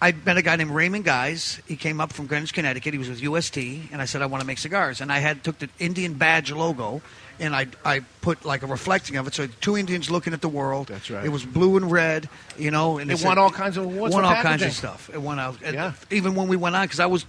I 0.02 0.10
met 0.10 0.38
a 0.38 0.42
guy 0.42 0.56
named 0.56 0.72
Raymond 0.72 1.04
Guys. 1.04 1.60
He 1.68 1.76
came 1.76 2.00
up 2.00 2.12
from 2.12 2.26
Greenwich, 2.26 2.52
Connecticut. 2.52 2.94
He 2.94 2.98
was 2.98 3.08
with 3.08 3.22
UST, 3.22 3.56
and 3.92 4.02
I 4.02 4.06
said 4.06 4.22
I 4.22 4.26
want 4.26 4.40
to 4.40 4.46
make 4.46 4.58
cigars. 4.58 5.00
And 5.00 5.12
I 5.12 5.20
had 5.20 5.44
took 5.44 5.60
the 5.60 5.68
Indian 5.78 6.14
badge 6.14 6.50
logo, 6.50 7.00
and 7.40 7.54
I 7.54 7.66
I 7.84 8.00
put 8.20 8.44
like 8.44 8.62
a 8.62 8.66
reflecting 8.66 9.16
of 9.16 9.26
it. 9.26 9.34
So 9.34 9.46
two 9.60 9.76
Indians 9.76 10.10
looking 10.10 10.32
at 10.32 10.40
the 10.40 10.48
world. 10.48 10.88
That's 10.88 11.10
right. 11.10 11.24
It 11.24 11.28
was 11.30 11.44
blue 11.44 11.76
and 11.76 11.90
red, 11.90 12.28
you 12.58 12.70
know. 12.70 12.98
And 12.98 13.10
It 13.10 13.18
said- 13.18 13.28
won 13.28 13.38
all 13.38 13.50
kinds 13.50 13.76
of 13.76 13.84
awards 13.84 14.14
Won 14.14 14.24
all 14.24 14.34
kinds 14.42 14.62
of 14.62 14.72
stuff. 14.72 15.10
It 15.12 15.20
won 15.20 15.38
out. 15.38 15.58
Yeah. 15.62 15.92
Even 16.10 16.34
when 16.34 16.48
we 16.48 16.56
went 16.56 16.76
on, 16.76 16.84
because 16.84 17.00
I 17.00 17.06
was. 17.06 17.26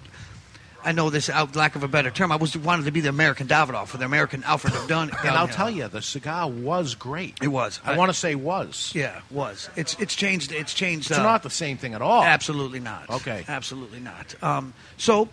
I 0.87 0.91
know 0.91 1.09
this 1.09 1.31
out 1.31 1.55
lack 1.55 1.75
of 1.75 1.81
a 1.81 1.87
better 1.87 2.11
term. 2.11 2.31
I 2.31 2.35
was 2.35 2.55
wanted 2.55 2.85
to 2.85 2.91
be 2.91 3.01
the 3.01 3.09
American 3.09 3.47
Davidoff 3.47 3.95
or 3.95 3.97
the 3.97 4.05
American 4.05 4.43
Alfred 4.43 4.75
of 4.75 4.87
Dunn. 4.87 5.09
And 5.25 5.31
I'll 5.35 5.47
tell 5.47 5.67
you, 5.71 5.87
the 5.87 5.99
cigar 6.03 6.47
was 6.47 6.93
great. 6.93 7.33
It 7.41 7.47
was. 7.47 7.79
I, 7.83 7.93
I- 7.93 7.97
want 7.97 8.09
to 8.11 8.13
say 8.13 8.35
was. 8.35 8.91
Yeah, 8.93 9.21
was. 9.31 9.67
It's 9.75 9.95
it's 9.99 10.13
changed. 10.15 10.51
It's 10.51 10.75
changed. 10.75 11.09
It's 11.09 11.19
uh, 11.19 11.23
not 11.23 11.41
the 11.41 11.49
same 11.49 11.77
thing 11.77 11.95
at 11.95 12.03
all. 12.03 12.21
Absolutely 12.21 12.79
not. 12.79 13.09
Okay. 13.09 13.43
Absolutely 13.47 13.99
not. 13.99 14.35
Um, 14.43 14.75
so 14.97 15.27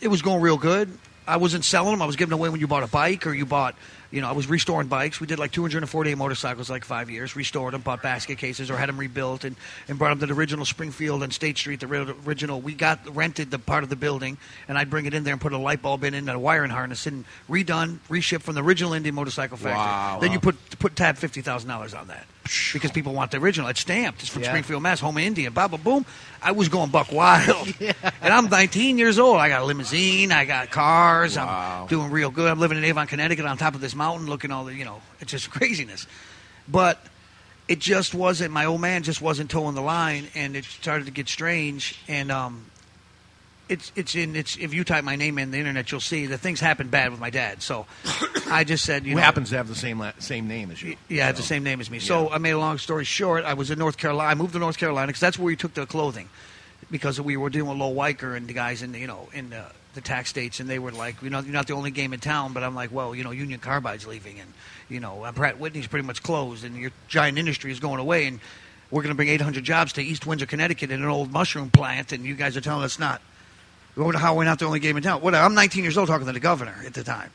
it 0.00 0.08
was 0.08 0.20
going 0.20 0.40
real 0.42 0.56
good. 0.58 0.90
I 1.26 1.36
wasn't 1.36 1.64
selling 1.64 1.92
them. 1.92 2.02
I 2.02 2.06
was 2.06 2.16
giving 2.16 2.32
away 2.32 2.48
when 2.48 2.60
you 2.60 2.66
bought 2.66 2.82
a 2.82 2.88
bike 2.88 3.26
or 3.26 3.32
you 3.32 3.46
bought, 3.46 3.76
you 4.10 4.20
know, 4.20 4.28
I 4.28 4.32
was 4.32 4.48
restoring 4.48 4.88
bikes. 4.88 5.20
We 5.20 5.26
did 5.26 5.38
like 5.38 5.52
248 5.52 6.16
motorcycles, 6.16 6.68
like 6.68 6.84
five 6.84 7.10
years. 7.10 7.36
Restored 7.36 7.74
them, 7.74 7.80
bought 7.80 8.02
basket 8.02 8.38
cases, 8.38 8.70
or 8.70 8.76
had 8.76 8.88
them 8.88 8.98
rebuilt, 8.98 9.44
and, 9.44 9.56
and 9.88 9.98
brought 9.98 10.10
them 10.10 10.18
to 10.20 10.26
the 10.26 10.38
original 10.38 10.64
Springfield 10.64 11.22
and 11.22 11.32
State 11.32 11.58
Street. 11.58 11.80
The 11.80 12.16
original. 12.26 12.60
We 12.60 12.74
got 12.74 13.14
rented 13.14 13.50
the 13.50 13.58
part 13.58 13.84
of 13.84 13.90
the 13.90 13.96
building, 13.96 14.36
and 14.68 14.76
I'd 14.76 14.90
bring 14.90 15.06
it 15.06 15.14
in 15.14 15.24
there 15.24 15.32
and 15.32 15.40
put 15.40 15.52
a 15.52 15.58
light 15.58 15.80
bulb 15.80 16.04
in 16.04 16.14
and 16.14 16.28
a 16.28 16.38
wiring 16.38 16.70
harness, 16.70 17.06
and 17.06 17.24
redone, 17.48 17.98
reshipped 18.08 18.42
from 18.42 18.54
the 18.54 18.62
original 18.62 18.92
Indian 18.92 19.14
motorcycle 19.14 19.56
factory. 19.56 19.78
Wow. 19.78 20.18
Then 20.20 20.32
you 20.32 20.40
put 20.40 20.56
put 20.78 20.96
tab 20.96 21.16
fifty 21.16 21.40
thousand 21.40 21.68
dollars 21.68 21.94
on 21.94 22.08
that 22.08 22.26
because 22.72 22.90
people 22.90 23.12
want 23.12 23.30
the 23.30 23.38
original. 23.38 23.68
It's 23.68 23.80
stamped. 23.80 24.20
It's 24.20 24.28
from 24.30 24.42
Yeah. 24.42 24.48
Springfield, 24.48 24.82
Mass. 24.82 25.00
Home 25.00 25.16
of 25.16 25.22
India. 25.22 25.50
Blah 25.50 25.68
blah 25.68 25.78
boom. 25.78 26.04
I 26.42 26.52
was 26.52 26.68
going 26.68 26.90
buck 26.90 27.12
wild, 27.12 27.72
and 27.80 28.34
I'm 28.34 28.48
19 28.48 28.98
years 28.98 29.18
old. 29.18 29.36
I 29.38 29.48
got 29.48 29.62
a 29.62 29.64
limousine. 29.64 30.32
I 30.32 30.44
got 30.44 30.70
cars. 30.70 31.36
I'm 31.36 31.86
doing 31.86 32.10
real 32.10 32.30
good. 32.30 32.50
I'm 32.50 32.58
living 32.58 32.78
in 32.78 32.84
Avon, 32.84 33.06
Connecticut, 33.06 33.44
on 33.44 33.56
top 33.58 33.74
of 33.74 33.80
this 33.80 33.94
mountain, 33.94 34.26
looking 34.28 34.50
all 34.50 34.64
the 34.64 34.74
you 34.74 34.84
know. 34.84 35.00
It's 35.20 35.30
just 35.30 35.50
craziness, 35.52 36.06
but 36.68 36.98
it 37.68 37.78
just 37.78 38.12
wasn't. 38.14 38.52
My 38.52 38.64
old 38.64 38.80
man 38.80 39.04
just 39.04 39.22
wasn't 39.22 39.50
towing 39.50 39.74
the 39.76 39.82
line, 39.82 40.26
and 40.34 40.56
it 40.56 40.64
started 40.64 41.04
to 41.04 41.12
get 41.12 41.28
strange. 41.28 41.96
And 42.08 42.32
um, 42.32 42.66
it's 43.72 43.90
it's 43.96 44.14
in 44.14 44.36
it's 44.36 44.56
if 44.56 44.74
you 44.74 44.84
type 44.84 45.02
my 45.04 45.16
name 45.16 45.38
in 45.38 45.50
the 45.50 45.58
internet, 45.58 45.90
you'll 45.90 46.00
see 46.00 46.26
that 46.26 46.38
things 46.38 46.60
happened 46.60 46.90
bad 46.90 47.10
with 47.10 47.18
my 47.20 47.30
dad. 47.30 47.62
So 47.62 47.86
I 48.50 48.64
just 48.64 48.84
said, 48.84 49.04
you 49.04 49.10
Who 49.12 49.16
know, 49.16 49.22
happens 49.22 49.50
to 49.50 49.56
have 49.56 49.68
the 49.68 49.74
same 49.74 49.98
la- 49.98 50.12
same 50.18 50.46
name 50.46 50.70
as 50.70 50.82
you? 50.82 50.96
yeah, 51.08 51.30
it's 51.30 51.38
the 51.38 51.44
same 51.44 51.64
name 51.64 51.80
as 51.80 51.90
me. 51.90 51.98
So 51.98 52.30
I 52.30 52.38
made 52.38 52.50
a 52.50 52.58
long 52.58 52.78
story 52.78 53.04
short. 53.04 53.44
I 53.44 53.54
was 53.54 53.70
in 53.70 53.78
North 53.78 53.96
Carolina. 53.96 54.30
I 54.30 54.34
moved 54.34 54.52
to 54.52 54.58
North 54.58 54.78
Carolina 54.78 55.06
because 55.08 55.20
that's 55.20 55.38
where 55.38 55.46
we 55.46 55.56
took 55.56 55.74
the 55.74 55.86
clothing, 55.86 56.28
because 56.90 57.20
we 57.20 57.36
were 57.36 57.50
dealing 57.50 57.70
with 57.70 57.78
Lowell 57.78 57.94
Weicker 57.94 58.36
and 58.36 58.46
the 58.46 58.52
guys 58.52 58.82
in 58.82 58.92
the, 58.92 58.98
you 58.98 59.06
know 59.06 59.28
in 59.32 59.50
the, 59.50 59.64
the 59.94 60.00
tax 60.00 60.28
states, 60.30 60.60
and 60.60 60.68
they 60.68 60.78
were 60.78 60.92
like, 60.92 61.20
you 61.22 61.30
know, 61.30 61.40
you're 61.40 61.52
not 61.52 61.66
the 61.66 61.74
only 61.74 61.90
game 61.90 62.12
in 62.12 62.20
town. 62.20 62.52
But 62.52 62.62
I'm 62.62 62.74
like, 62.74 62.92
well, 62.92 63.14
you 63.14 63.24
know, 63.24 63.30
Union 63.30 63.58
Carbide's 63.60 64.06
leaving, 64.06 64.38
and 64.38 64.52
you 64.88 65.00
know, 65.00 65.24
uh, 65.24 65.32
Pratt 65.32 65.58
Whitney's 65.58 65.86
pretty 65.86 66.06
much 66.06 66.22
closed, 66.22 66.64
and 66.64 66.76
your 66.76 66.90
giant 67.08 67.38
industry 67.38 67.72
is 67.72 67.80
going 67.80 68.00
away, 68.00 68.26
and 68.26 68.38
we're 68.90 69.02
going 69.02 69.14
to 69.14 69.16
bring 69.16 69.28
800 69.30 69.64
jobs 69.64 69.94
to 69.94 70.02
East 70.02 70.26
Windsor, 70.26 70.44
Connecticut, 70.44 70.90
in 70.90 71.02
an 71.02 71.08
old 71.08 71.32
mushroom 71.32 71.70
plant, 71.70 72.12
and 72.12 72.24
you 72.26 72.34
guys 72.34 72.58
are 72.58 72.60
telling 72.60 72.84
us 72.84 72.98
not. 72.98 73.22
Well, 73.96 74.10
How 74.16 74.34
are 74.34 74.38
we 74.38 74.44
not 74.44 74.58
the 74.58 74.64
only 74.66 74.80
game 74.80 74.96
in 74.96 75.02
town? 75.02 75.20
Whatever. 75.20 75.44
I'm 75.44 75.54
19 75.54 75.82
years 75.84 75.98
old 75.98 76.08
talking 76.08 76.26
to 76.26 76.32
the 76.32 76.40
governor 76.40 76.74
at 76.86 76.94
the 76.94 77.04
time. 77.04 77.30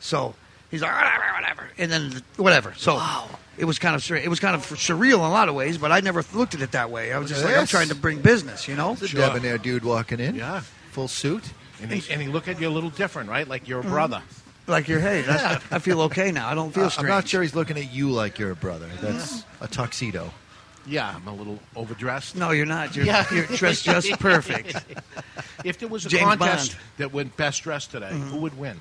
So 0.00 0.34
he's 0.70 0.82
like, 0.82 0.94
whatever, 0.94 1.24
whatever. 1.34 1.68
And 1.78 1.90
then, 1.90 2.22
whatever. 2.36 2.74
So 2.76 3.00
it 3.58 3.64
was 3.64 3.78
kind 3.78 3.94
of 3.96 4.02
sur- 4.02 4.16
it 4.16 4.28
was 4.28 4.38
kind 4.40 4.54
of 4.54 4.62
surreal 4.66 5.14
in 5.14 5.20
a 5.20 5.30
lot 5.30 5.48
of 5.48 5.54
ways, 5.54 5.78
but 5.78 5.90
I 5.90 6.00
never 6.00 6.24
looked 6.34 6.54
at 6.54 6.60
it 6.62 6.72
that 6.72 6.90
way. 6.90 7.12
I 7.12 7.18
was 7.18 7.30
just 7.30 7.42
at 7.44 7.48
like, 7.50 7.56
I'm 7.58 7.66
trying 7.66 7.88
to 7.88 7.94
bring 7.94 8.20
business, 8.20 8.68
you 8.68 8.76
know? 8.76 8.92
It's 8.92 9.02
a 9.02 9.08
debonair 9.16 9.58
dude 9.58 9.84
walking 9.84 10.20
in. 10.20 10.34
Yeah. 10.36 10.60
Full 10.92 11.08
suit. 11.08 11.44
And 11.82 11.92
he, 11.92 12.10
and 12.12 12.22
he 12.22 12.28
look 12.28 12.48
at 12.48 12.60
you 12.60 12.68
a 12.68 12.70
little 12.70 12.90
different, 12.90 13.28
right? 13.28 13.46
Like 13.46 13.68
you're 13.68 13.80
a 13.80 13.84
Mhm. 13.84 13.90
brother. 13.90 14.22
Like 14.68 14.88
you're, 14.88 14.98
hey, 15.00 15.22
that's, 15.22 15.64
I 15.72 15.78
feel 15.78 16.00
okay 16.02 16.32
now. 16.32 16.48
I 16.48 16.54
don't 16.54 16.72
feel 16.74 16.84
Uh, 16.84 16.90
I'm 16.98 17.06
not 17.06 17.28
sure 17.28 17.40
he's 17.42 17.54
looking 17.54 17.76
at 17.78 17.92
you 17.92 18.10
like 18.10 18.38
you're 18.38 18.50
a 18.50 18.56
brother. 18.56 18.88
That's 19.00 19.44
a 19.60 19.68
tuxedo. 19.68 20.32
Yeah, 20.86 21.14
I'm 21.14 21.26
a 21.26 21.34
little 21.34 21.58
overdressed. 21.74 22.36
No, 22.36 22.50
you're 22.52 22.66
not. 22.66 22.94
You're, 22.94 23.06
you're 23.32 23.46
dressed 23.46 23.84
just 23.84 24.10
perfect. 24.20 24.76
If 25.64 25.78
there 25.78 25.88
was 25.88 26.06
a 26.06 26.08
James 26.08 26.22
contest 26.24 26.72
Bond. 26.72 26.82
that 26.98 27.12
went 27.12 27.36
best 27.36 27.62
dressed 27.64 27.90
today, 27.90 28.10
who 28.12 28.38
would 28.38 28.56
win? 28.56 28.80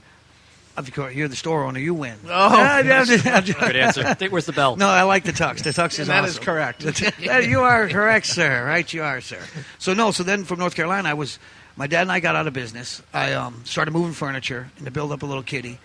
Of 0.78 0.94
course, 0.94 1.16
you're 1.16 1.30
the 1.30 1.38
store 1.38 1.64
owner. 1.64 1.80
You 1.80 1.94
win. 1.94 2.18
Oh. 2.28 2.58
Yeah, 2.58 2.80
yeah, 2.82 3.04
yeah, 3.08 3.22
yeah. 3.24 3.42
Good 3.42 3.76
answer. 3.78 4.14
Think 4.16 4.34
where's 4.34 4.46
the 4.46 4.52
bell? 4.52 4.76
No, 4.76 4.88
I 4.90 5.04
like 5.04 5.24
the 5.24 5.32
tux. 5.32 5.64
The 5.64 5.70
tux 5.70 5.94
is 6.00 6.00
And 6.00 6.10
that 6.10 6.26
is 6.26 6.32
awesome. 6.38 6.44
correct. 6.44 6.86
You 7.48 7.62
are 7.62 7.88
correct, 7.88 8.26
sir. 8.26 8.66
Right, 8.66 8.92
you 8.94 9.02
are, 9.02 9.22
sir. 9.22 9.40
So 9.80 9.94
no, 9.94 10.12
so 10.12 10.24
then 10.24 10.44
from 10.44 10.60
North 10.60 10.76
Carolina, 10.76 11.10
I 11.10 11.14
was. 11.14 11.40
My 11.78 11.88
dad 11.88 12.04
and 12.04 12.12
I 12.12 12.22
got 12.22 12.36
out 12.38 12.48
of 12.48 12.54
business. 12.54 13.02
I 13.14 13.34
um, 13.34 13.62
started 13.66 13.92
moving 13.92 14.14
furniture 14.14 14.70
and 14.78 14.86
to 14.86 14.92
build 14.92 15.12
up 15.12 15.24
a 15.24 15.26
little 15.26 15.44
kitty, 15.44 15.78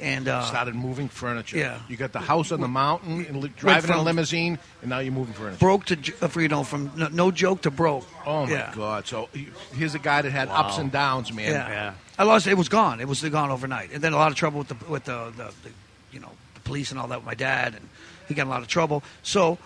and 0.00 0.26
uh, 0.28 0.42
Started 0.44 0.74
moving 0.74 1.08
furniture. 1.08 1.58
Yeah. 1.58 1.78
You 1.88 1.96
got 1.96 2.12
the 2.12 2.20
house 2.20 2.52
on 2.52 2.60
the 2.60 2.68
mountain 2.68 3.24
and 3.26 3.42
li- 3.42 3.52
driving 3.56 3.90
in 3.90 3.96
a 3.96 4.02
limousine, 4.02 4.58
and 4.80 4.90
now 4.90 4.98
you're 5.00 5.12
moving 5.12 5.34
furniture. 5.34 5.58
broke 5.58 5.84
to 5.86 5.96
j- 5.96 6.12
uh, 6.22 6.28
you 6.36 6.48
know 6.48 6.64
from 6.64 6.90
no, 6.96 7.08
no 7.08 7.30
joke 7.30 7.62
to 7.62 7.70
broke. 7.70 8.06
Oh 8.26 8.46
my 8.46 8.52
Yeah. 8.52 8.72
God! 8.74 9.06
So 9.06 9.28
he- 9.32 9.48
here's 9.74 9.94
a 9.94 9.98
guy 9.98 10.22
that 10.22 10.30
had 10.30 10.48
ups 10.48 10.78
and 10.78 10.90
downs, 10.90 11.32
man. 11.32 11.52
Yeah. 11.52 11.94
I 12.18 12.24
lost. 12.24 12.46
It 12.46 12.54
was 12.58 12.68
gone. 12.68 13.00
It 13.00 13.08
was 13.08 13.22
gone 13.22 13.50
overnight, 13.50 13.90
and 13.92 14.02
then 14.02 14.12
a 14.12 14.16
lot 14.16 14.30
of 14.32 14.36
trouble 14.36 14.58
with 14.58 14.68
the 14.68 14.76
with 14.90 15.04
the, 15.04 15.32
the, 15.36 15.44
the 15.62 15.70
you 16.12 16.20
know 16.20 16.30
the 16.54 16.60
police 16.60 16.90
and 16.90 16.98
all 17.00 17.08
that 17.08 17.18
with 17.20 17.26
my 17.26 17.34
dad, 17.34 17.74
and 17.74 17.88
he 18.28 18.34
got 18.34 18.42
in 18.42 18.48
a 18.48 18.50
lot 18.50 18.62
of 18.62 18.68
trouble. 18.68 19.02
So 19.22 19.58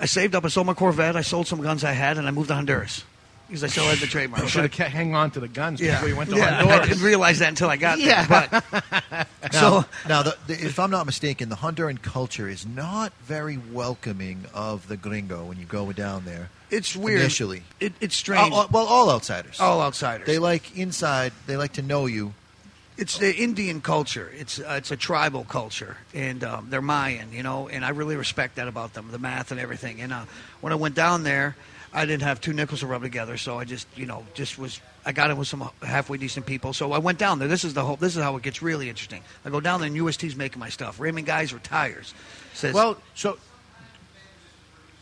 I 0.00 0.06
saved 0.06 0.34
up. 0.34 0.44
I 0.44 0.48
sold 0.48 0.66
my 0.66 0.74
Corvette. 0.74 1.16
I 1.16 1.22
sold 1.22 1.46
some 1.46 1.60
guns 1.62 1.84
I 1.84 1.92
had, 1.92 2.18
and 2.18 2.26
I 2.26 2.30
moved 2.30 2.48
to 2.48 2.54
Honduras 2.54 3.04
because 3.52 3.64
I 3.64 3.66
still 3.66 3.84
had 3.84 3.98
the 3.98 4.06
trademark. 4.06 4.42
You 4.44 4.48
should 4.48 4.62
have 4.62 4.70
kept 4.72 4.92
hang 4.92 5.14
on 5.14 5.30
to 5.32 5.40
the 5.40 5.46
guns 5.48 5.78
Yeah. 5.78 5.96
before 5.96 6.08
you 6.08 6.16
went 6.16 6.30
to 6.30 6.36
Yeah, 6.36 6.64
I 6.66 6.86
didn't 6.86 7.02
realize 7.02 7.38
that 7.40 7.50
until 7.50 7.68
I 7.68 7.76
got 7.76 7.98
Yeah. 7.98 8.24
there. 8.24 8.62
But 8.72 9.28
Now, 9.52 9.60
so 9.82 9.84
now 10.08 10.22
the, 10.22 10.36
the, 10.46 10.54
if 10.54 10.78
I'm 10.78 10.90
not 10.90 11.04
mistaken, 11.04 11.50
the 11.50 11.56
Honduran 11.56 12.00
culture 12.00 12.48
is 12.48 12.64
not 12.64 13.12
very 13.24 13.58
welcoming 13.58 14.46
of 14.54 14.88
the 14.88 14.96
gringo 14.96 15.44
when 15.44 15.58
you 15.58 15.66
go 15.66 15.92
down 15.92 16.24
there. 16.24 16.48
It's 16.70 16.96
weird. 16.96 17.20
Initially. 17.20 17.62
It, 17.78 17.92
it's 18.00 18.16
strange. 18.16 18.54
Uh, 18.54 18.60
uh, 18.60 18.66
well, 18.70 18.86
all 18.86 19.10
outsiders. 19.10 19.60
All 19.60 19.82
outsiders. 19.82 20.26
They 20.26 20.38
like 20.38 20.74
inside. 20.78 21.32
They 21.46 21.58
like 21.58 21.74
to 21.74 21.82
know 21.82 22.06
you. 22.06 22.32
it's 22.96 23.18
the 23.18 23.34
Indian 23.36 23.82
culture. 23.82 24.32
It's 24.38 24.58
uh, 24.58 24.76
it's 24.78 24.90
a 24.90 24.96
tribal 24.96 25.44
culture, 25.44 25.98
and 26.14 26.42
um, 26.44 26.68
they're 26.70 26.80
Mayan, 26.80 27.32
you 27.32 27.42
know. 27.42 27.68
And 27.68 27.84
I 27.84 27.90
really 27.90 28.16
respect 28.16 28.56
that 28.56 28.68
about 28.68 28.94
them, 28.94 29.08
the 29.10 29.18
math 29.18 29.50
and 29.50 29.60
everything. 29.60 30.00
And 30.00 30.12
uh, 30.14 30.24
when 30.62 30.72
I 30.72 30.76
went 30.76 30.94
down 30.94 31.22
there, 31.24 31.54
I 31.94 32.06
didn't 32.06 32.22
have 32.22 32.40
two 32.40 32.52
nickels 32.52 32.80
to 32.80 32.86
rub 32.86 33.02
together, 33.02 33.36
so 33.36 33.58
I 33.58 33.64
just 33.64 33.86
you 33.96 34.06
know 34.06 34.24
just 34.34 34.58
was. 34.58 34.80
I 35.04 35.12
got 35.12 35.30
in 35.30 35.36
with 35.36 35.48
some 35.48 35.68
halfway 35.82 36.16
decent 36.16 36.46
people, 36.46 36.72
so 36.72 36.92
I 36.92 36.98
went 36.98 37.18
down 37.18 37.38
there. 37.38 37.48
This 37.48 37.64
is 37.64 37.74
the 37.74 37.84
whole. 37.84 37.96
This 37.96 38.16
is 38.16 38.22
how 38.22 38.36
it 38.36 38.42
gets 38.42 38.62
really 38.62 38.88
interesting. 38.88 39.22
I 39.44 39.50
go 39.50 39.60
down 39.60 39.80
there, 39.80 39.88
and 39.88 39.96
UST's 39.96 40.36
making 40.36 40.60
my 40.60 40.68
stuff. 40.68 41.00
Raymond 41.00 41.26
Guys 41.26 41.52
retires. 41.52 42.14
Says 42.54 42.74
Well, 42.74 42.96
so 43.14 43.38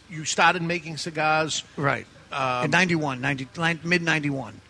you 0.09 0.25
started 0.25 0.63
making 0.63 0.97
cigars, 0.97 1.65
right? 1.77 2.07
Um, 2.33 2.67
in 2.67 2.71
91, 2.71 3.21
90, 3.21 3.49
mid 3.85 4.03
91. 4.03 4.61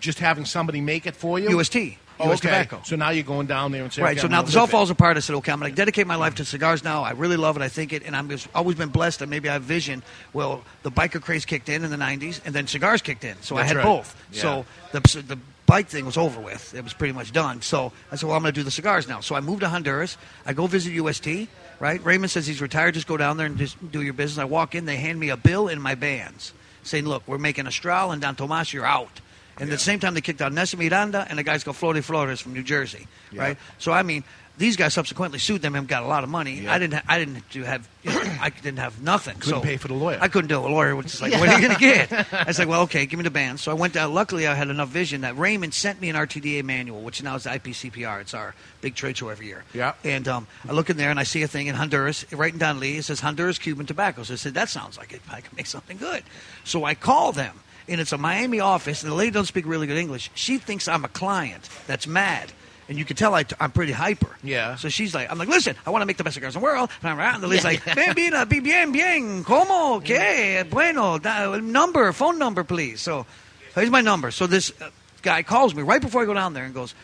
just 0.00 0.18
having 0.18 0.44
somebody 0.44 0.80
make 0.80 1.06
it 1.06 1.16
for 1.16 1.38
you. 1.38 1.58
UST. 1.58 1.76
Oh, 2.20 2.30
US 2.32 2.38
okay. 2.38 2.48
Tobacco. 2.48 2.80
So 2.84 2.96
now 2.96 3.10
you're 3.10 3.24
going 3.24 3.46
down 3.46 3.72
there 3.72 3.82
and 3.82 3.92
saying, 3.92 4.04
Right. 4.04 4.12
okay, 4.12 4.20
So 4.20 4.26
I'm 4.26 4.32
now 4.32 4.42
this 4.42 4.56
all 4.56 4.66
falls 4.66 4.90
apart. 4.90 5.16
I 5.16 5.20
said, 5.20 5.36
okay, 5.36 5.52
I'm 5.52 5.60
going 5.60 5.72
to 5.72 5.76
dedicate 5.76 6.06
my 6.06 6.16
life 6.16 6.36
to 6.36 6.44
cigars 6.44 6.84
now. 6.84 7.02
I 7.02 7.12
really 7.12 7.36
love 7.36 7.56
it. 7.56 7.62
I 7.62 7.68
think 7.68 7.92
it, 7.92 8.02
and 8.04 8.14
I'm 8.16 8.28
just 8.28 8.48
always 8.54 8.76
been 8.76 8.90
blessed 8.90 9.22
And 9.22 9.30
maybe 9.30 9.48
I 9.48 9.54
have 9.54 9.62
vision. 9.62 10.02
Well, 10.32 10.62
the 10.82 10.90
biker 10.90 11.20
craze 11.20 11.44
kicked 11.44 11.68
in 11.68 11.84
in 11.84 11.90
the 11.90 11.96
'90s, 11.96 12.40
and 12.44 12.54
then 12.54 12.66
cigars 12.66 13.02
kicked 13.02 13.24
in. 13.24 13.36
So 13.42 13.56
I 13.56 13.64
had 13.64 13.76
right. 13.76 13.84
both. 13.84 14.16
Yeah. 14.32 14.40
So 14.40 14.66
the 14.92 15.00
the 15.22 15.38
bike 15.70 15.88
thing 15.88 16.04
was 16.04 16.16
over 16.16 16.40
with. 16.40 16.74
It 16.74 16.82
was 16.82 16.92
pretty 16.92 17.12
much 17.12 17.30
done. 17.32 17.62
So 17.62 17.92
I 18.10 18.16
said, 18.16 18.26
well, 18.26 18.34
I'm 18.36 18.42
going 18.42 18.52
to 18.52 18.60
do 18.60 18.64
the 18.64 18.72
cigars 18.72 19.06
now. 19.06 19.20
So 19.20 19.36
I 19.36 19.40
moved 19.40 19.60
to 19.60 19.68
Honduras. 19.68 20.16
I 20.44 20.52
go 20.52 20.66
visit 20.66 20.92
UST. 20.92 21.48
Right. 21.78 22.04
Raymond 22.04 22.30
says 22.30 22.46
he's 22.46 22.60
retired. 22.60 22.94
Just 22.94 23.06
go 23.06 23.16
down 23.16 23.36
there 23.36 23.46
and 23.46 23.56
just 23.56 23.76
do 23.92 24.02
your 24.02 24.12
business. 24.12 24.38
I 24.38 24.44
walk 24.44 24.74
in. 24.74 24.84
They 24.84 24.96
hand 24.96 25.18
me 25.20 25.30
a 25.30 25.36
bill 25.36 25.68
and 25.68 25.80
my 25.80 25.94
bands, 25.94 26.52
saying, 26.82 27.06
look, 27.06 27.22
we're 27.26 27.38
making 27.38 27.66
Astral 27.68 28.10
and 28.10 28.20
Don 28.20 28.34
Tomas. 28.34 28.72
You're 28.72 28.84
out. 28.84 29.20
And 29.60 29.68
at 29.68 29.72
the 29.72 29.78
same 29.78 30.00
time, 30.00 30.14
they 30.14 30.20
kicked 30.22 30.40
out 30.40 30.52
Nestor 30.52 30.76
Miranda 30.78 31.26
and 31.28 31.38
the 31.38 31.42
guy's 31.42 31.62
called 31.64 31.76
Flori 31.76 32.02
Flores 32.02 32.40
from 32.40 32.54
New 32.54 32.62
Jersey, 32.62 33.06
Yeah. 33.30 33.42
right? 33.42 33.56
So 33.78 33.92
I 33.92 34.02
mean, 34.02 34.24
These 34.58 34.76
guys 34.76 34.92
subsequently 34.92 35.38
sued 35.38 35.62
them 35.62 35.74
and 35.74 35.88
got 35.88 36.02
a 36.02 36.06
lot 36.06 36.22
of 36.22 36.28
money. 36.28 36.68
I 36.68 36.78
didn't. 36.78 36.94
Ha- 36.94 37.02
I 37.08 37.18
didn't 37.18 37.48
do 37.48 37.62
have. 37.62 37.88
You 38.02 38.10
know, 38.12 38.20
I 38.42 38.50
didn't 38.50 38.78
have 38.80 39.00
nothing. 39.00 39.36
Couldn't 39.36 39.60
so 39.60 39.64
pay 39.64 39.78
for 39.78 39.88
the 39.88 39.94
lawyer. 39.94 40.18
I 40.20 40.28
couldn't 40.28 40.48
do 40.48 40.62
it. 40.62 40.70
A 40.70 40.74
lawyer 40.74 40.94
was 40.94 41.06
just 41.06 41.22
like, 41.22 41.32
"What 41.32 41.48
are 41.48 41.54
you 41.58 41.62
going 41.66 41.74
to 41.78 41.80
get?" 41.80 42.12
I 42.12 42.52
said, 42.52 42.58
like, 42.66 42.68
"Well, 42.68 42.82
okay, 42.82 43.06
give 43.06 43.16
me 43.16 43.22
the 43.24 43.30
band." 43.30 43.58
So 43.58 43.70
I 43.70 43.74
went 43.74 43.94
down. 43.94 44.12
Luckily, 44.12 44.46
I 44.46 44.54
had 44.54 44.68
enough 44.68 44.90
vision 44.90 45.22
that 45.22 45.38
Raymond 45.38 45.72
sent 45.72 45.98
me 46.02 46.10
an 46.10 46.16
RTDA 46.16 46.62
manual, 46.62 47.00
which 47.00 47.22
now 47.22 47.36
is 47.36 47.44
the 47.44 47.50
IPCPR. 47.50 48.20
It's 48.20 48.34
our 48.34 48.54
big 48.82 48.94
trade 48.96 49.16
show 49.16 49.30
every 49.30 49.46
year. 49.46 49.64
Yeah. 49.72 49.94
And 50.04 50.28
um, 50.28 50.46
I 50.68 50.72
look 50.72 50.90
in 50.90 50.98
there 50.98 51.10
and 51.10 51.18
I 51.18 51.22
see 51.24 51.42
a 51.42 51.48
thing 51.48 51.68
in 51.68 51.74
Honduras, 51.74 52.30
writing 52.30 52.58
down 52.58 52.80
Lee. 52.80 52.98
It 52.98 53.04
says 53.04 53.20
Honduras 53.20 53.58
Cuban 53.58 53.86
tobacco. 53.86 54.24
So 54.24 54.34
I 54.34 54.36
said, 54.36 54.52
"That 54.52 54.68
sounds 54.68 54.98
like 54.98 55.14
it. 55.14 55.22
I 55.30 55.40
can 55.40 55.56
make 55.56 55.66
something 55.68 55.96
good." 55.96 56.22
So 56.64 56.84
I 56.84 56.94
call 56.94 57.32
them. 57.32 57.60
And 57.90 58.00
it's 58.00 58.12
a 58.12 58.18
Miami 58.18 58.60
office, 58.60 59.02
and 59.02 59.10
the 59.10 59.16
lady 59.16 59.32
doesn't 59.32 59.46
speak 59.46 59.66
really 59.66 59.88
good 59.88 59.98
English. 59.98 60.30
She 60.34 60.58
thinks 60.58 60.86
I'm 60.86 61.04
a 61.04 61.08
client 61.08 61.68
that's 61.88 62.06
mad, 62.06 62.52
and 62.88 62.96
you 62.96 63.04
can 63.04 63.16
tell 63.16 63.34
I 63.34 63.42
t- 63.42 63.56
I'm 63.58 63.72
pretty 63.72 63.90
hyper. 63.90 64.28
Yeah. 64.44 64.76
So 64.76 64.88
she's 64.88 65.12
like, 65.12 65.28
I'm 65.28 65.38
like, 65.38 65.48
listen, 65.48 65.74
I 65.84 65.90
want 65.90 66.02
to 66.02 66.06
make 66.06 66.16
the 66.16 66.22
best 66.22 66.34
cigars 66.34 66.54
in 66.54 66.60
the 66.60 66.64
world. 66.64 66.88
And 67.02 67.10
I'm 67.10 67.18
around. 67.18 67.34
And 67.34 67.42
the 67.42 67.48
lady's 67.48 67.64
like, 67.64 67.84
bien, 67.84 68.14
bien, 68.14 68.62
bien, 68.62 68.92
bien, 68.92 69.44
como, 69.44 69.98
que, 70.00 70.64
bueno, 70.70 71.18
da, 71.18 71.56
number, 71.58 72.12
phone 72.12 72.38
number, 72.38 72.62
please. 72.62 73.00
So 73.00 73.26
here's 73.74 73.90
my 73.90 74.02
number. 74.02 74.30
So 74.30 74.46
this 74.46 74.72
uh, 74.80 74.90
guy 75.22 75.42
calls 75.42 75.74
me 75.74 75.82
right 75.82 76.00
before 76.00 76.22
I 76.22 76.26
go 76.26 76.34
down 76.34 76.54
there 76.54 76.64
and 76.64 76.72
goes, 76.72 76.94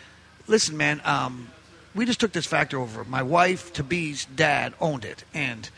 listen, 0.47 0.77
man, 0.77 1.01
um, 1.05 1.49
we 1.97 2.07
just 2.07 2.21
took 2.21 2.31
this 2.31 2.47
factory 2.47 2.81
over. 2.81 3.03
My 3.05 3.23
wife, 3.23 3.73
to 3.73 3.83
be's 3.83 4.25
dad, 4.25 4.75
owned 4.81 5.05
it, 5.05 5.25
and 5.35 5.69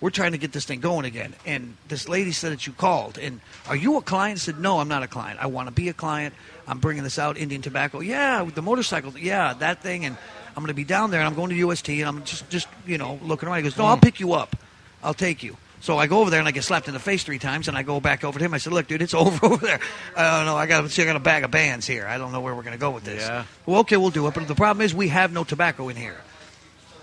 we're 0.00 0.10
trying 0.10 0.32
to 0.32 0.38
get 0.38 0.52
this 0.52 0.64
thing 0.64 0.80
going 0.80 1.04
again. 1.04 1.34
And 1.46 1.76
this 1.88 2.08
lady 2.08 2.32
said 2.32 2.52
that 2.52 2.66
you 2.66 2.72
called. 2.72 3.18
And 3.18 3.40
are 3.68 3.76
you 3.76 3.96
a 3.96 4.02
client? 4.02 4.38
I 4.38 4.40
said, 4.40 4.60
no, 4.60 4.78
I'm 4.78 4.88
not 4.88 5.02
a 5.02 5.08
client. 5.08 5.38
I 5.40 5.46
want 5.46 5.68
to 5.68 5.74
be 5.74 5.88
a 5.88 5.94
client. 5.94 6.34
I'm 6.66 6.78
bringing 6.78 7.02
this 7.02 7.18
out, 7.18 7.36
Indian 7.36 7.62
Tobacco. 7.62 8.00
Yeah, 8.00 8.42
with 8.42 8.54
the 8.54 8.62
motorcycle. 8.62 9.16
Yeah, 9.16 9.54
that 9.54 9.82
thing. 9.82 10.04
And 10.04 10.16
I'm 10.48 10.62
going 10.62 10.68
to 10.68 10.74
be 10.74 10.84
down 10.84 11.10
there, 11.10 11.20
and 11.20 11.26
I'm 11.26 11.34
going 11.34 11.50
to 11.50 11.56
UST, 11.56 11.88
and 11.88 12.04
I'm 12.04 12.24
just, 12.24 12.48
just 12.50 12.68
you 12.86 12.98
know, 12.98 13.18
looking 13.22 13.48
around. 13.48 13.58
He 13.58 13.62
goes, 13.62 13.78
no, 13.78 13.84
I'll 13.86 13.96
hmm. 13.96 14.00
pick 14.00 14.20
you 14.20 14.34
up. 14.34 14.56
I'll 15.02 15.14
take 15.14 15.42
you. 15.42 15.56
So 15.80 15.98
I 15.98 16.06
go 16.06 16.20
over 16.20 16.30
there 16.30 16.40
and 16.40 16.48
I 16.48 16.52
get 16.52 16.64
slapped 16.64 16.88
in 16.88 16.94
the 16.94 17.00
face 17.00 17.22
three 17.22 17.38
times, 17.38 17.68
and 17.68 17.76
I 17.76 17.82
go 17.82 18.00
back 18.00 18.24
over 18.24 18.38
to 18.38 18.44
him. 18.44 18.54
I 18.54 18.58
said, 18.58 18.72
"Look, 18.72 18.88
dude, 18.88 19.02
it's 19.02 19.14
over 19.14 19.46
over 19.46 19.64
there. 19.64 19.80
I 20.16 20.38
don't 20.38 20.46
know. 20.46 20.56
I 20.56 20.66
got, 20.66 20.90
see, 20.90 21.02
I 21.02 21.04
got 21.04 21.16
a 21.16 21.20
bag 21.20 21.44
of 21.44 21.50
bands 21.50 21.86
here. 21.86 22.06
I 22.06 22.18
don't 22.18 22.32
know 22.32 22.40
where 22.40 22.54
we're 22.54 22.62
going 22.62 22.72
to 22.72 22.80
go 22.80 22.90
with 22.90 23.04
this. 23.04 23.22
Yeah. 23.22 23.44
Well, 23.66 23.80
okay, 23.80 23.96
we'll 23.96 24.10
do 24.10 24.26
it. 24.26 24.34
But 24.34 24.48
the 24.48 24.54
problem 24.54 24.84
is, 24.84 24.94
we 24.94 25.08
have 25.08 25.32
no 25.32 25.44
tobacco 25.44 25.88
in 25.88 25.96
here 25.96 26.20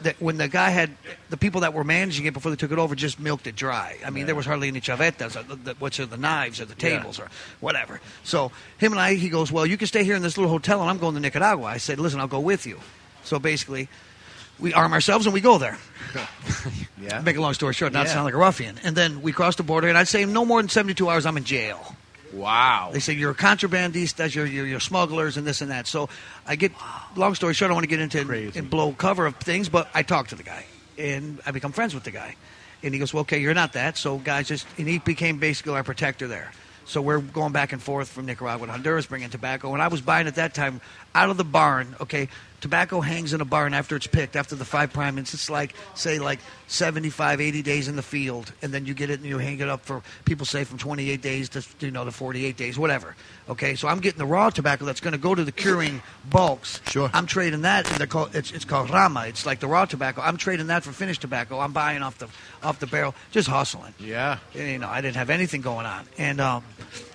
that 0.04 0.22
when 0.22 0.38
the 0.38 0.47
guy 0.47 0.70
had 0.70 0.91
the 1.30 1.38
people 1.38 1.62
that 1.62 1.74
were 1.74 1.84
managing 1.84 2.26
it 2.26 2.34
before 2.34 2.51
they 2.51 2.56
took 2.56 2.72
it 2.72 2.80
over 2.80 2.95
just 2.95 3.20
milked 3.20 3.47
it 3.47 3.56
dry. 3.56 3.97
I 4.06 4.10
mean, 4.10 4.26
there 4.26 4.36
was 4.36 4.45
hardly 4.45 4.68
any 4.68 4.80
chavetas, 4.82 5.36
or 5.39 5.43
the, 5.43 5.56
the, 5.56 5.74
what's 5.80 5.99
it, 5.99 6.10
the 6.10 6.18
knives 6.18 6.62
or 6.62 6.66
the 6.66 6.76
Yeah. 6.78 6.97
tables 6.99 7.20
or 7.20 7.30
whatever. 7.60 7.99
So 8.24 8.51
him 8.78 8.91
and 8.93 9.01
I, 9.01 9.16
he 9.16 9.30
goes, 9.30 9.51
well, 9.51 9.66
you 9.66 9.78
can 9.78 9.88
stay 9.88 10.04
here 10.04 10.16
in 10.16 10.22
this 10.22 10.38
little 10.38 10.51
hotel, 10.51 10.82
and 10.82 10.89
I'm 10.89 10.97
going 10.99 11.16
to 11.16 11.20
Nicaragua. 11.20 11.66
I 11.66 11.78
said, 11.78 11.99
listen, 11.99 12.20
I'll 12.20 12.28
go 12.28 12.39
with 12.39 12.66
you. 12.66 12.80
So 13.24 13.39
basically, 13.39 13.88
we 14.60 14.74
arm 14.74 14.93
ourselves 14.93 15.26
and 15.26 15.34
we 15.34 15.41
go 15.41 15.58
there. 15.58 15.78
Yeah. 17.01 17.20
Make 17.20 17.36
a 17.36 17.41
long 17.41 17.54
story 17.54 17.74
short, 17.74 17.91
not 17.91 18.06
Yeah. 18.06 18.14
sound 18.14 18.26
like 18.26 18.34
a 18.34 18.38
ruffian. 18.38 18.80
And 18.84 18.95
then 18.95 19.22
we 19.22 19.34
cross 19.34 19.58
the 19.58 19.64
border, 19.64 19.89
and 19.89 19.97
I'd 19.97 20.08
say 20.08 20.24
no 20.24 20.45
more 20.45 20.62
than 20.62 20.70
72 20.70 21.10
hours, 21.10 21.26
I'm 21.26 21.36
in 21.36 21.43
jail. 21.43 21.97
Wow. 22.34 22.89
They 22.91 22.99
say 22.99 23.13
you're 23.13 23.31
a 23.31 23.36
contrabandista, 23.36 24.34
you're, 24.34 24.45
you're, 24.45 24.65
you're 24.65 24.79
smugglers, 24.79 25.38
and 25.38 25.45
this 25.45 25.61
and 25.61 25.71
that. 25.71 25.88
So 25.88 26.09
I 26.47 26.55
get, 26.55 26.71
long 27.15 27.36
story 27.36 27.53
short, 27.53 27.67
I 27.67 27.69
don't 27.69 27.75
want 27.75 27.84
to 27.84 27.89
get 27.89 27.99
into 27.99 28.51
and 28.55 28.69
blow 28.69 28.91
cover 28.91 29.25
of 29.25 29.36
things, 29.38 29.69
but 29.69 29.88
I 29.93 30.03
talk 30.03 30.29
to 30.29 30.36
the 30.36 30.43
guy, 30.43 30.65
and 30.97 31.39
I 31.45 31.51
become 31.51 31.71
friends 31.71 31.93
with 31.93 32.03
the 32.03 32.11
guy. 32.11 32.36
And 32.81 32.93
he 32.93 32.99
goes, 32.99 33.13
well, 33.13 33.21
okay, 33.21 33.39
you're 33.39 33.53
not 33.53 33.73
that. 33.73 33.97
So 33.97 34.17
guys 34.17 34.47
just, 34.47 34.67
and 34.77 34.88
he 34.88 34.99
became 34.99 35.38
basically 35.38 35.73
our 35.73 35.84
protector 35.84 36.27
there. 36.27 36.51
So 36.86 37.01
we're 37.01 37.19
going 37.19 37.53
back 37.53 37.71
and 37.71 37.81
forth 37.81 38.09
from 38.09 38.25
Nicaragua 38.25 38.65
to 38.65 38.71
Honduras, 38.73 39.05
bringing 39.05 39.29
tobacco. 39.29 39.73
And 39.73 39.81
I 39.81 39.88
was 39.88 40.01
buying 40.01 40.27
at 40.27 40.36
that 40.36 40.53
time 40.53 40.81
out 41.15 41.29
of 41.29 41.38
the 41.38 41.45
barn. 41.45 41.95
Okay, 42.01 42.27
tobacco 42.64 43.01
hangs 43.01 43.34
in 43.34 43.41
a 43.41 43.45
barn 43.45 43.74
after 43.74 43.97
it's 43.97 44.07
picked, 44.07 44.38
after 44.38 44.55
the 44.55 44.64
five 44.64 44.93
prime. 44.93 45.18
It's 45.18 45.34
it's 45.34 45.49
like 45.49 45.76
say 45.95 46.18
like 46.18 46.39
75, 46.68 47.41
80 47.41 47.61
days 47.61 47.89
in 47.89 47.97
the 47.97 48.01
field, 48.01 48.53
and 48.61 48.74
then 48.74 48.86
you 48.86 48.93
get 48.93 49.09
it 49.09 49.20
and 49.20 49.28
you 49.28 49.38
hang 49.38 49.59
it 49.59 49.68
up 49.68 49.84
for 49.84 50.01
people 50.24 50.45
say 50.45 50.64
from 50.64 50.78
28 50.78 51.22
days 51.22 51.49
to 51.49 51.66
you 51.82 51.91
know 51.91 52.05
to 52.05 52.11
48 52.11 52.55
days, 52.55 52.80
whatever. 52.80 53.18
Okay, 53.49 53.76
so 53.76 53.89
I'm 53.89 53.99
getting 53.99 54.18
the 54.18 54.26
raw 54.26 54.49
tobacco 54.49 54.86
that's 54.86 55.01
going 55.01 55.11
to 55.11 55.18
go 55.18 55.36
to 55.36 55.43
the 55.43 55.51
curing 55.51 56.01
bulks. 56.30 56.80
Sure. 56.88 57.09
I'm 57.14 57.26
trading 57.26 57.64
that, 57.64 57.86
and 57.89 57.97
they're 57.97 58.07
called 58.07 58.34
it's 58.34 58.53
it's 58.53 58.64
called 58.64 58.89
rama. 58.89 59.26
It's 59.28 59.45
like 59.45 59.59
the 59.59 59.68
raw 59.68 59.84
tobacco. 59.84 60.22
I'm 60.22 60.38
trading 60.38 60.68
that 60.68 60.84
for 60.84 60.93
finished 60.93 61.20
tobacco. 61.20 61.59
I'm 61.59 61.74
buying 61.74 62.01
off 62.01 62.18
the 62.18 62.30
off 62.64 62.80
the 62.80 62.88
barrel, 62.88 63.14
just 63.32 63.49
hustling. 63.49 63.93
Yeah. 63.99 64.39
You 64.53 64.80
know, 64.80 64.88
I 64.88 65.01
didn't 65.01 65.18
have 65.18 65.30
anything 65.30 65.59
going 65.59 65.86
on, 65.86 66.07
and 66.18 66.39
um, 66.39 66.64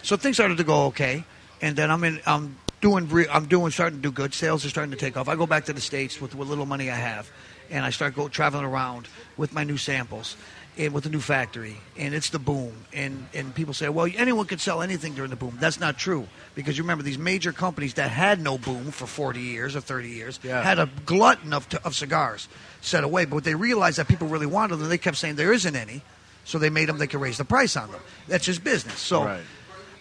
so 0.02 0.18
things 0.18 0.36
started 0.36 0.58
to 0.58 0.64
go 0.64 0.88
okay. 0.88 1.24
And 1.62 1.74
then 1.74 1.90
I'm 1.90 2.04
in, 2.04 2.20
I'm 2.26 2.56
doing, 2.80 3.08
re- 3.08 3.26
I'm 3.30 3.46
doing, 3.46 3.70
starting 3.72 3.98
to 3.98 4.02
do 4.02 4.12
good. 4.12 4.34
Sales 4.34 4.64
are 4.64 4.68
starting 4.68 4.90
to 4.92 4.96
take 4.96 5.16
off. 5.16 5.28
I 5.28 5.36
go 5.36 5.46
back 5.46 5.64
to 5.66 5.72
the 5.72 5.80
states 5.80 6.20
with 6.20 6.34
what 6.34 6.46
little 6.48 6.66
money 6.66 6.90
I 6.90 6.94
have, 6.96 7.30
and 7.70 7.84
I 7.84 7.90
start 7.90 8.14
go 8.14 8.28
traveling 8.28 8.64
around 8.64 9.08
with 9.36 9.52
my 9.52 9.64
new 9.64 9.76
samples 9.76 10.36
and 10.76 10.94
with 10.94 11.02
the 11.02 11.10
new 11.10 11.18
factory, 11.18 11.76
and 11.96 12.14
it's 12.14 12.30
the 12.30 12.38
boom. 12.38 12.72
And 12.92 13.26
and 13.34 13.52
people 13.52 13.74
say, 13.74 13.88
well, 13.88 14.08
anyone 14.16 14.46
could 14.46 14.60
sell 14.60 14.80
anything 14.80 15.14
during 15.14 15.30
the 15.30 15.36
boom. 15.36 15.56
That's 15.60 15.80
not 15.80 15.98
true 15.98 16.28
because 16.54 16.78
you 16.78 16.84
remember 16.84 17.02
these 17.02 17.18
major 17.18 17.52
companies 17.52 17.94
that 17.94 18.10
had 18.12 18.40
no 18.40 18.58
boom 18.58 18.92
for 18.92 19.06
40 19.06 19.40
years 19.40 19.74
or 19.74 19.80
30 19.80 20.08
years 20.08 20.38
Yeah. 20.44 20.62
had 20.62 20.78
a 20.78 20.88
glutton 21.04 21.52
of, 21.52 21.66
of 21.84 21.96
cigars 21.96 22.48
set 22.80 23.02
away, 23.02 23.24
but 23.24 23.42
they 23.42 23.56
realized 23.56 23.98
that 23.98 24.06
people 24.06 24.28
really 24.28 24.46
wanted 24.46 24.76
them. 24.76 24.88
They 24.88 24.98
kept 24.98 25.16
saying 25.16 25.34
there 25.34 25.52
isn't 25.52 25.74
any, 25.74 26.02
so 26.44 26.58
they 26.60 26.70
made 26.70 26.88
them. 26.88 26.98
They 26.98 27.08
could 27.08 27.20
raise 27.20 27.38
the 27.38 27.44
price 27.44 27.76
on 27.76 27.90
them. 27.90 28.00
That's 28.28 28.44
just 28.44 28.62
business. 28.62 28.98
So. 29.00 29.24
Right. 29.24 29.42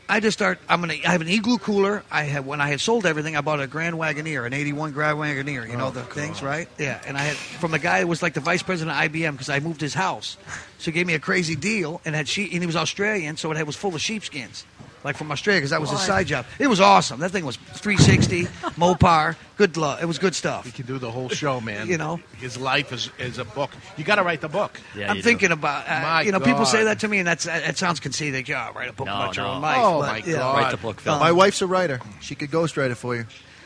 I 0.09 0.21
just 0.21 0.37
start. 0.37 0.59
I'm 0.69 0.79
gonna. 0.79 0.93
I 0.93 1.11
have 1.11 1.21
an 1.21 1.27
igloo 1.27 1.57
cooler. 1.57 2.03
I 2.09 2.23
have 2.23 2.45
when 2.45 2.61
I 2.61 2.69
had 2.69 2.79
sold 2.79 3.05
everything. 3.05 3.35
I 3.35 3.41
bought 3.41 3.59
a 3.59 3.67
Grand 3.67 3.95
Wagoneer, 3.95 4.45
an 4.45 4.53
'81 4.53 4.93
Grand 4.93 5.17
Wagoneer. 5.17 5.69
You 5.69 5.75
know 5.75 5.87
oh, 5.87 5.91
the 5.91 6.03
things, 6.03 6.41
right? 6.41 6.69
Yeah. 6.77 7.01
And 7.05 7.17
I 7.17 7.21
had 7.21 7.35
from 7.35 7.71
the 7.71 7.79
guy 7.79 8.01
who 8.01 8.07
was 8.07 8.21
like 8.21 8.33
the 8.33 8.39
vice 8.39 8.63
president 8.63 8.97
of 8.97 9.11
IBM 9.11 9.33
because 9.33 9.49
I 9.49 9.59
moved 9.59 9.81
his 9.81 9.93
house. 9.93 10.37
So 10.77 10.85
he 10.85 10.91
gave 10.93 11.07
me 11.07 11.13
a 11.13 11.19
crazy 11.19 11.55
deal 11.55 11.99
and 12.05 12.15
had 12.15 12.27
sheep. 12.27 12.51
And 12.53 12.61
he 12.61 12.65
was 12.65 12.77
Australian, 12.77 13.35
so 13.35 13.51
it 13.51 13.67
was 13.67 13.75
full 13.75 13.95
of 13.95 14.01
sheepskins, 14.01 14.65
like 15.03 15.15
from 15.17 15.31
Australia 15.31 15.59
because 15.59 15.71
that 15.71 15.81
was 15.81 15.89
his 15.89 15.99
What? 15.99 16.07
side 16.07 16.27
job. 16.27 16.45
It 16.59 16.67
was 16.67 16.79
awesome. 16.81 17.19
That 17.19 17.31
thing 17.31 17.45
was 17.45 17.55
360 17.57 18.43
Mopar. 18.77 19.35
Good 19.57 19.77
luck. 19.77 20.01
It 20.01 20.05
was 20.05 20.17
good 20.19 20.35
stuff. 20.35 20.65
You 20.65 20.71
can 20.71 20.85
do 20.85 20.97
the 20.99 21.09
whole 21.11 21.29
show, 21.29 21.59
man. 21.61 21.87
You 21.87 21.97
know? 21.97 22.19
his 22.39 22.57
life 22.57 22.91
is, 22.93 23.09
is 23.17 23.37
a 23.37 23.45
book. 23.45 23.71
You 23.97 24.03
got 24.03 24.15
to 24.15 24.23
write 24.23 24.41
the 24.41 24.49
book. 24.49 24.79
I'm 24.95 25.21
thinking 25.21 25.51
about. 25.51 25.87
Uh, 25.87 26.01
My 26.01 26.21
you 26.21 26.31
know, 26.31 26.39
people 26.39 26.65
say 26.65 26.83
that 26.85 26.99
to 26.99 27.07
me, 27.07 27.19
and 27.19 27.27
that's 27.27 27.45
that 27.45 27.77
sounds 27.77 27.99
conceited. 27.99 28.47
Yeah, 28.47 28.71
write 28.73 28.89
a 28.89 28.93
book 28.93 29.07
No, 29.07 29.15
about 29.15 29.35
your 29.35 29.45
no. 29.45 29.53
own 29.53 29.61
life. 29.61 29.77
Oh, 29.81 29.99
but, 30.01 30.07
my 30.07 30.17
yeah. 30.19 30.37
God. 30.37 30.97
Um, 31.07 31.19
My 31.19 31.31
wife's 31.31 31.61
a 31.61 31.67
writer. 31.67 31.99
She 32.21 32.35
could 32.35 32.51
ghostwrite 32.51 32.91
it 32.91 32.95
for 32.95 33.15
you. 33.15 33.25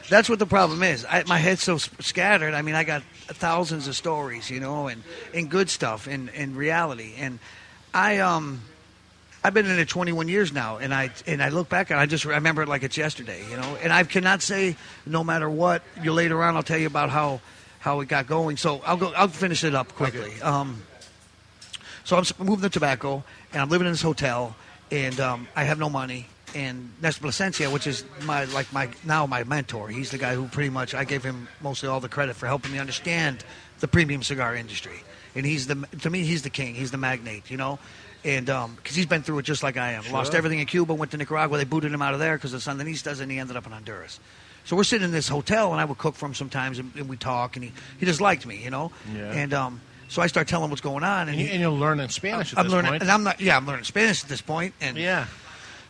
That's 0.10 0.28
what 0.28 0.40
the 0.40 0.46
problem 0.46 0.84
is. 0.84 1.06
I, 1.06 1.24
my 1.26 1.38
head's 1.38 1.64
so 1.64 1.78
sp- 1.80 2.02
scattered. 2.02 2.54
I 2.54 2.62
mean, 2.64 2.76
I 2.76 2.84
got 2.84 3.02
thousands 3.28 3.88
of 3.88 3.96
stories, 3.96 4.50
you 4.50 4.60
know, 4.60 4.88
and, 4.88 5.04
and 5.34 5.50
good 5.50 5.70
stuff 5.70 6.06
and, 6.08 6.30
and 6.32 6.56
reality. 6.58 7.14
And 7.18 7.40
I 7.94 8.18
um, 8.20 8.62
I've 9.44 9.56
been 9.56 9.66
in 9.66 9.80
it 9.80 9.90
21 9.90 10.28
years 10.28 10.54
now, 10.54 10.78
and 10.78 10.94
I 10.94 11.10
and 11.26 11.42
I 11.42 11.50
look 11.50 11.68
back 11.68 11.90
and 11.90 12.00
I 12.00 12.06
just 12.06 12.26
remember 12.26 12.62
it 12.62 12.68
like 12.68 12.84
it's 12.84 12.96
yesterday, 12.96 13.44
you 13.50 13.58
know. 13.58 13.78
And 13.82 13.92
I 13.92 14.04
cannot 14.04 14.44
say 14.44 14.76
no 15.06 15.24
matter 15.24 15.50
what. 15.50 15.82
You 16.04 16.14
later 16.14 16.44
on, 16.44 16.56
I'll 16.56 16.64
tell 16.64 16.78
you 16.78 16.88
about 16.88 17.10
how 17.10 17.42
how 17.80 18.00
it 18.02 18.08
got 18.08 18.28
going. 18.28 18.58
So 18.58 18.82
I'll 18.86 18.98
go. 18.98 19.12
I'll 19.14 19.28
finish 19.28 19.64
it 19.64 19.74
up 19.74 19.94
quickly. 19.96 20.40
Um, 20.42 20.84
so 22.04 22.18
I'm 22.18 22.26
moving 22.40 22.62
the 22.62 22.70
tobacco, 22.70 23.24
and 23.52 23.62
I'm 23.62 23.70
living 23.70 23.88
in 23.88 23.94
this 23.94 24.02
hotel, 24.04 24.56
and 24.92 25.20
um, 25.20 25.48
I 25.56 25.64
have 25.64 25.80
no 25.80 25.90
money. 25.90 26.28
And 26.54 26.92
Nestor 27.02 27.22
Plasencia, 27.22 27.72
which 27.72 27.88
is 27.88 28.04
my 28.24 28.44
like 28.46 28.72
my 28.72 28.90
now 29.06 29.26
my 29.26 29.44
mentor, 29.44 29.88
he's 29.88 30.12
the 30.12 30.20
guy 30.20 30.36
who 30.36 30.48
pretty 30.50 30.70
much 30.70 30.94
I 30.94 31.04
gave 31.04 31.24
him 31.24 31.48
mostly 31.62 31.90
all 31.90 32.00
the 32.00 32.10
credit 32.10 32.36
for 32.36 32.46
helping 32.46 32.74
me 32.74 32.78
understand 32.78 33.44
the 33.80 33.88
premium 33.88 34.22
cigar 34.22 34.56
industry. 34.56 35.04
And 35.34 35.46
he's 35.46 35.66
the 35.66 35.88
to 36.02 36.10
me 36.12 36.24
he's 36.26 36.44
the 36.44 36.50
king, 36.50 36.76
he's 36.76 36.92
the 36.92 36.98
magnate, 36.98 37.50
you 37.50 37.58
know. 37.58 37.80
And 38.24 38.46
because 38.46 38.96
he's 38.96 39.08
been 39.08 39.24
through 39.24 39.40
it 39.40 39.44
just 39.44 39.64
like 39.64 39.78
I 39.78 39.94
am, 39.94 40.04
lost 40.12 40.36
everything 40.36 40.60
in 40.60 40.68
Cuba, 40.68 40.94
went 40.94 41.12
to 41.12 41.18
Nicaragua, 41.18 41.58
they 41.58 41.64
booted 41.64 41.92
him 41.92 42.02
out 42.04 42.14
of 42.14 42.20
there 42.20 42.38
because 42.38 42.54
of 42.54 42.62
Sandinistas, 42.62 43.20
and 43.20 43.32
he 43.32 43.40
ended 43.40 43.58
up 43.58 43.66
in 43.66 43.72
Honduras. 43.72 44.20
So 44.64 44.76
we're 44.76 44.84
sitting 44.84 45.06
in 45.06 45.12
this 45.12 45.28
hotel, 45.28 45.72
and 45.72 45.82
I 45.82 45.86
would 45.86 45.98
cook 45.98 46.14
for 46.14 46.28
him 46.28 46.36
sometimes, 46.36 46.78
and, 46.78 46.92
and 46.96 47.10
we 47.10 47.18
talk, 47.18 47.56
and 47.56 47.66
he, 47.66 47.72
he 48.00 48.06
just 48.06 48.22
liked 48.22 48.46
me, 48.46 48.58
you 48.64 48.70
know. 48.70 48.92
Yeah. 49.16 49.32
And 49.32 49.54
um, 49.56 49.82
so 50.08 50.22
I 50.22 50.28
start 50.28 50.48
telling 50.48 50.66
him 50.66 50.70
what's 50.70 50.82
going 50.84 51.04
on, 51.04 51.22
and, 51.22 51.30
And, 51.32 51.40
you, 51.40 51.46
he, 51.48 51.52
and 51.54 51.62
you're 51.62 51.72
learning 51.72 52.10
Spanish 52.10 52.54
at 52.54 52.60
I'm 52.60 52.66
this 52.66 52.74
learning, 52.74 52.92
point. 52.92 53.02
and 53.02 53.12
I'm 53.12 53.24
not. 53.24 53.42
Yeah, 53.42 53.58
I'm 53.58 53.66
learning 53.66 53.86
Spanish 53.86 54.22
at 54.24 54.30
this 54.30 54.42
point, 54.42 54.76
and 54.80 54.98
yeah, 54.98 55.26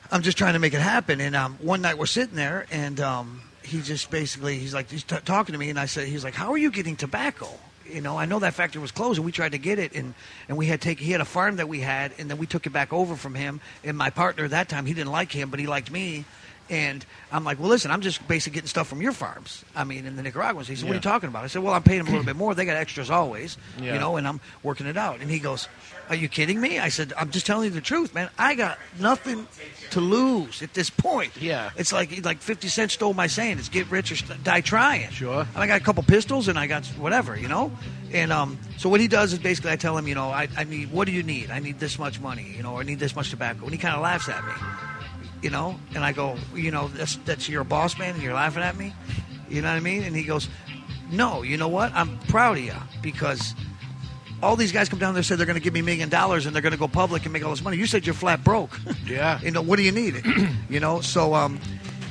I'm 0.09 0.21
just 0.21 0.37
trying 0.37 0.53
to 0.53 0.59
make 0.59 0.73
it 0.73 0.79
happen. 0.79 1.19
And 1.19 1.35
um, 1.35 1.57
one 1.61 1.81
night 1.81 1.97
we're 1.97 2.05
sitting 2.05 2.35
there, 2.35 2.65
and 2.71 3.01
um, 3.01 3.41
he 3.61 3.81
just 3.81 4.09
basically 4.09 4.57
he's 4.57 4.73
like 4.73 4.89
he's 4.89 5.03
t- 5.03 5.17
talking 5.25 5.51
to 5.51 5.59
me, 5.59 5.69
and 5.69 5.77
I 5.77 5.85
said 5.85 6.07
he's 6.07 6.23
like, 6.23 6.33
"How 6.35 6.53
are 6.53 6.57
you 6.57 6.71
getting 6.71 6.95
tobacco?" 6.95 7.49
You 7.89 8.01
know, 8.01 8.17
I 8.17 8.25
know 8.25 8.39
that 8.39 8.53
factory 8.53 8.81
was 8.81 8.91
closed, 8.91 9.17
and 9.17 9.25
we 9.25 9.31
tried 9.31 9.53
to 9.53 9.57
get 9.57 9.79
it, 9.79 9.93
and 9.95 10.13
and 10.47 10.57
we 10.57 10.67
had 10.67 10.81
taken 10.81 11.05
he 11.05 11.11
had 11.11 11.21
a 11.21 11.25
farm 11.25 11.57
that 11.57 11.67
we 11.67 11.79
had, 11.79 12.13
and 12.17 12.29
then 12.29 12.37
we 12.37 12.45
took 12.45 12.65
it 12.65 12.71
back 12.71 12.93
over 12.93 13.15
from 13.15 13.35
him. 13.35 13.61
And 13.83 13.97
my 13.97 14.09
partner 14.09 14.45
at 14.45 14.51
that 14.51 14.69
time, 14.69 14.85
he 14.85 14.93
didn't 14.93 15.11
like 15.11 15.31
him, 15.31 15.49
but 15.49 15.59
he 15.59 15.67
liked 15.67 15.91
me. 15.91 16.25
And 16.71 17.05
I'm 17.33 17.43
like, 17.43 17.59
well, 17.59 17.67
listen, 17.67 17.91
I'm 17.91 17.99
just 17.99 18.25
basically 18.29 18.55
getting 18.55 18.69
stuff 18.69 18.87
from 18.87 19.01
your 19.01 19.11
farms. 19.11 19.65
I 19.75 19.83
mean, 19.83 20.05
in 20.05 20.15
the 20.15 20.23
Nicaraguans. 20.23 20.69
He 20.69 20.75
said, 20.77 20.85
what 20.85 20.93
are 20.93 20.95
you 20.95 21.01
talking 21.01 21.27
about? 21.27 21.43
I 21.43 21.47
said, 21.47 21.61
well, 21.61 21.73
I'm 21.73 21.83
paying 21.83 21.99
them 21.99 22.07
a 22.07 22.11
little 22.11 22.25
bit 22.25 22.37
more. 22.37 22.55
They 22.55 22.63
got 22.63 22.77
extras 22.77 23.09
always, 23.11 23.57
you 23.79 23.91
know, 23.91 24.15
and 24.15 24.25
I'm 24.25 24.39
working 24.63 24.87
it 24.87 24.95
out. 24.95 25.19
And 25.19 25.29
he 25.29 25.39
goes, 25.39 25.67
are 26.09 26.15
you 26.15 26.29
kidding 26.29 26.59
me? 26.61 26.79
I 26.79 26.87
said, 26.87 27.11
I'm 27.17 27.29
just 27.29 27.45
telling 27.45 27.65
you 27.65 27.71
the 27.71 27.81
truth, 27.81 28.13
man. 28.13 28.29
I 28.37 28.55
got 28.55 28.79
nothing 28.99 29.47
to 29.91 29.99
lose 29.99 30.61
at 30.61 30.73
this 30.73 30.89
point. 30.89 31.31
Yeah. 31.41 31.71
It's 31.75 31.91
like 31.91 32.23
like 32.25 32.39
50 32.39 32.69
Cent 32.69 32.91
stole 32.91 33.13
my 33.13 33.27
saying. 33.27 33.59
It's 33.59 33.69
get 33.69 33.91
rich 33.91 34.11
or 34.11 34.15
st- 34.15 34.41
die 34.43 34.61
trying. 34.61 35.09
Sure. 35.09 35.41
And 35.41 35.57
I 35.57 35.67
got 35.67 35.79
a 35.81 35.83
couple 35.83 36.03
pistols 36.03 36.47
and 36.47 36.57
I 36.57 36.67
got 36.67 36.85
whatever, 36.97 37.37
you 37.37 37.49
know? 37.49 37.71
And 38.13 38.31
um, 38.31 38.57
so 38.77 38.87
what 38.89 38.99
he 39.01 39.07
does 39.09 39.33
is 39.33 39.39
basically 39.39 39.71
I 39.71 39.75
tell 39.75 39.97
him, 39.97 40.07
you 40.07 40.15
know, 40.15 40.29
I, 40.29 40.47
I 40.57 40.63
need, 40.63 40.91
what 40.91 41.05
do 41.05 41.11
you 41.11 41.23
need? 41.23 41.49
I 41.51 41.59
need 41.59 41.79
this 41.79 41.99
much 41.99 42.19
money, 42.19 42.53
you 42.55 42.63
know, 42.63 42.73
or 42.73 42.79
I 42.79 42.83
need 42.83 42.99
this 42.99 43.15
much 43.15 43.29
tobacco. 43.29 43.63
And 43.63 43.71
he 43.71 43.77
kind 43.77 43.95
of 43.95 44.01
laughs 44.01 44.27
at 44.29 44.43
me, 44.45 44.51
you 45.41 45.49
know? 45.49 45.79
And 45.95 46.03
I 46.03 46.11
go, 46.11 46.37
you 46.55 46.71
know, 46.71 46.87
that's, 46.89 47.17
that's 47.17 47.49
you're 47.49 47.63
boss 47.63 47.97
man 47.97 48.15
and 48.15 48.23
you're 48.23 48.33
laughing 48.33 48.63
at 48.63 48.75
me? 48.77 48.93
You 49.49 49.61
know 49.61 49.69
what 49.69 49.77
I 49.77 49.79
mean? 49.81 50.03
And 50.03 50.15
he 50.15 50.23
goes, 50.23 50.47
no, 51.11 51.41
you 51.41 51.57
know 51.57 51.67
what? 51.67 51.91
I'm 51.93 52.17
proud 52.19 52.57
of 52.57 52.63
you 52.63 52.73
because 53.01 53.53
all 54.41 54.55
these 54.55 54.71
guys 54.71 54.89
come 54.89 54.99
down 54.99 55.13
there 55.13 55.19
and 55.19 55.25
say 55.25 55.35
they're 55.35 55.45
going 55.45 55.57
to 55.57 55.63
give 55.63 55.73
me 55.73 55.81
a 55.81 55.83
million 55.83 56.09
dollars 56.09 56.45
and 56.45 56.55
they're 56.55 56.61
going 56.61 56.71
to 56.71 56.77
go 56.77 56.87
public 56.87 57.25
and 57.25 57.33
make 57.33 57.43
all 57.43 57.51
this 57.51 57.63
money. 57.63 57.77
You 57.77 57.85
said 57.85 58.05
you're 58.05 58.15
flat 58.15 58.43
broke. 58.43 58.79
Yeah. 59.05 59.39
you 59.43 59.51
know, 59.51 59.61
what 59.61 59.77
do 59.77 59.83
you 59.83 59.91
need? 59.91 60.23
you 60.69 60.79
know, 60.79 61.01
so 61.01 61.33
um, 61.33 61.59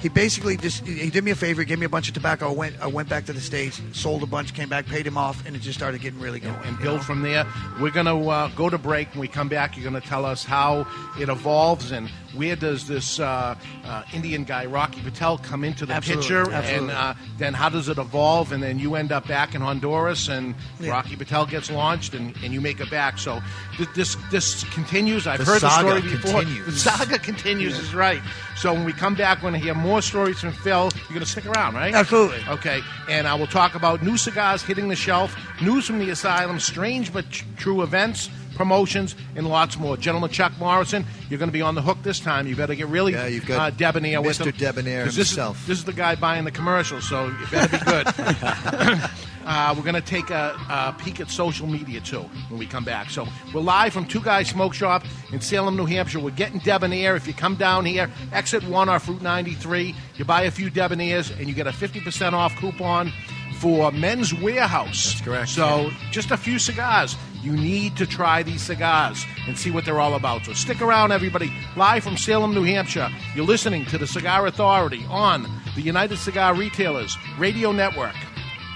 he 0.01 0.09
basically 0.09 0.57
just 0.57 0.86
he 0.86 1.11
did 1.11 1.22
me 1.24 1.30
a 1.30 1.34
favor, 1.36 1.62
gave 1.64 1.78
me 1.78 1.86
a 1.86 1.88
bunch 1.90 2.09
of 2.09 2.14
tobacco. 2.14 2.48
I 2.48 2.53
went 2.53 2.80
I 2.80 2.86
went 2.86 3.09
back 3.09 3.26
to 3.26 3.32
the 3.32 3.40
states, 3.40 3.80
sold 3.92 4.22
a 4.22 4.26
bunch, 4.26 4.55
came 4.55 4.68
back, 4.68 4.86
paid 4.86 5.07
him 5.07 5.18
off, 5.18 5.44
and 5.46 5.55
it 5.55 5.61
just 5.61 5.78
started 5.78 6.01
getting 6.01 6.18
really 6.20 6.40
going. 6.40 6.55
and 6.64 6.76
you 6.78 6.82
build 6.82 6.96
know? 6.98 7.03
from 7.03 7.22
there. 7.22 7.46
We're 7.80 7.90
going 7.90 8.07
to 8.07 8.28
uh, 8.28 8.48
go 8.57 8.70
to 8.70 8.78
break. 8.78 9.11
When 9.12 9.20
we 9.20 9.28
come 9.28 9.48
back, 9.48 9.76
you're 9.76 9.88
going 9.88 10.01
to 10.01 10.07
tell 10.09 10.24
us 10.24 10.44
how 10.44 10.86
it 11.18 11.28
evolves 11.28 11.92
and 11.92 12.09
where 12.34 12.55
does 12.57 12.86
this 12.86 13.18
uh, 13.18 13.57
uh, 13.84 14.03
Indian 14.14 14.44
guy, 14.44 14.64
Rocky 14.64 15.01
Patel, 15.03 15.36
come 15.38 15.64
into 15.64 15.84
the 15.84 15.92
Absolutely, 15.94 16.22
picture, 16.22 16.53
absolutely. 16.53 16.88
and 16.90 16.90
uh, 16.96 17.14
then 17.38 17.55
how 17.55 17.68
does 17.68 17.88
it 17.88 17.98
evolve, 17.98 18.53
and 18.53 18.62
then 18.62 18.78
you 18.78 18.94
end 18.94 19.11
up 19.11 19.26
back 19.26 19.55
in 19.57 19.61
Honduras, 19.61 20.28
and 20.28 20.55
Yeah. 20.78 20.90
Rocky 20.90 21.16
Patel 21.16 21.44
gets 21.44 21.70
launched, 21.72 22.14
and, 22.14 22.36
and 22.44 22.55
you 22.55 22.61
make 22.61 22.78
it 22.80 22.88
back. 22.88 23.18
So 23.18 23.40
th- 23.76 23.88
this 23.96 24.16
this 24.30 24.62
continues. 24.72 25.26
I've 25.26 25.38
The 25.40 25.44
heard 25.44 25.61
the 25.61 25.70
story 25.70 26.01
before. 26.03 26.40
continues. 26.42 26.66
The 26.66 26.72
saga 26.90 27.18
continues 27.18 27.76
is 27.80 27.94
right. 27.94 28.22
So 28.61 28.74
when 28.74 28.84
we 28.84 28.92
come 28.92 29.14
back, 29.14 29.38
we're 29.38 29.48
going 29.50 29.54
to 29.54 29.58
hear 29.64 29.74
more 29.74 30.02
stories 30.02 30.38
from 30.38 30.52
Phil. 30.52 30.90
You're 30.94 31.08
going 31.08 31.20
to 31.20 31.26
stick 31.26 31.46
around, 31.46 31.74
right? 31.74 31.94
Absolutely. 31.94 32.42
Okay, 32.46 32.82
and 33.08 33.26
I 33.26 33.34
will 33.34 33.46
talk 33.46 33.74
about 33.74 34.02
new 34.02 34.18
cigars 34.18 34.61
hitting 34.62 34.88
the 34.88 34.96
shelf, 34.96 35.34
news 35.62 35.86
from 35.86 35.98
the 35.98 36.11
asylum, 36.11 36.61
strange 36.61 37.11
but 37.11 37.30
tr- 37.30 37.44
true 37.56 37.82
events, 37.82 38.28
promotions, 38.56 39.16
and 39.34 39.46
lots 39.48 39.78
more. 39.78 39.96
Gentleman 39.96 40.28
Chuck 40.28 40.52
Morrison, 40.58 41.06
you're 41.30 41.38
going 41.38 41.48
to 41.48 41.52
be 41.54 41.62
on 41.62 41.74
the 41.74 41.80
hook 41.80 41.96
this 42.02 42.20
time. 42.20 42.46
You 42.46 42.54
better 42.54 42.74
get 42.74 42.88
really 42.88 43.12
Yeah, 43.12 43.28
you've 43.28 43.46
got 43.46 43.61
uh, 43.61 43.70
debonair 43.76 44.20
with 44.20 44.38
Mr. 44.38 44.44
him. 44.46 44.52
Debonair 44.58 45.04
'Cause 45.04 45.16
this. 45.16 45.30
Is, 45.30 45.36
this 45.66 45.78
is 45.78 45.84
the 45.84 45.94
guy 45.94 46.14
buying 46.16 46.44
the 46.44 46.50
commercial, 46.50 47.00
so 47.00 47.28
you 47.28 47.46
better 47.50 47.78
be 47.78 47.84
good. 47.84 49.11
Uh, 49.53 49.74
we're 49.76 49.82
going 49.82 49.96
to 49.96 50.01
take 50.01 50.30
a, 50.30 50.57
a 50.70 50.94
peek 50.96 51.18
at 51.18 51.28
social 51.28 51.66
media 51.66 52.01
too 52.01 52.20
when 52.51 52.61
we 52.61 52.66
come 52.66 52.84
back. 52.84 53.11
So 53.11 53.26
we're 53.53 53.61
live 53.61 53.92
from 53.92 54.07
Two 54.07 54.20
Guys 54.20 54.48
Smoke 54.48 54.72
Shop 54.72 55.05
in 55.32 55.40
Salem, 55.40 55.76
New 55.76 55.86
Hampshire. 55.86 56.20
We're 56.20 56.30
getting 56.30 56.61
debonair. 56.61 57.16
If 57.16 57.26
you 57.26 57.34
come 57.34 57.57
down 57.57 57.84
here, 57.84 58.09
exit 58.32 58.62
one 58.68 58.88
off 58.88 59.09
Route 59.09 59.22
93, 59.22 59.92
you 60.14 60.24
buy 60.24 60.42
a 60.42 60.53
few 60.53 60.70
debonairs 60.70 61.36
and 61.36 61.48
you 61.48 61.55
get 61.55 61.66
a 61.66 61.72
50% 61.72 62.32
off 62.32 62.55
coupon 62.59 63.12
for 63.59 63.90
Men's 63.90 64.32
Wearhouse. 64.32 65.14
That's 65.14 65.20
correct. 65.20 65.48
So 65.48 65.90
just 66.12 66.30
a 66.30 66.36
few 66.36 66.61
cigars. 66.61 67.16
You 67.42 67.51
need 67.51 67.96
to 67.96 68.07
try 68.07 68.44
these 68.44 68.62
cigars 68.62 69.24
and 69.48 69.59
see 69.59 69.72
what 69.72 69.84
they're 69.84 69.98
all 69.98 70.14
about. 70.14 70.44
So 70.44 70.53
stick 70.53 70.80
around, 70.80 71.11
everybody. 71.11 71.53
Live 71.76 72.05
from 72.05 72.16
Salem, 72.16 72.55
New 72.55 72.62
Hampshire. 72.62 73.09
You're 73.34 73.46
listening 73.46 73.84
to 73.86 73.98
the 73.98 74.07
Cigar 74.07 74.46
Authority 74.46 75.05
on 75.09 75.48
the 75.74 75.82
United 75.82 76.18
Cigar 76.18 76.55
Retailers 76.55 77.16
Radio 77.36 77.72
Network. 77.72 78.14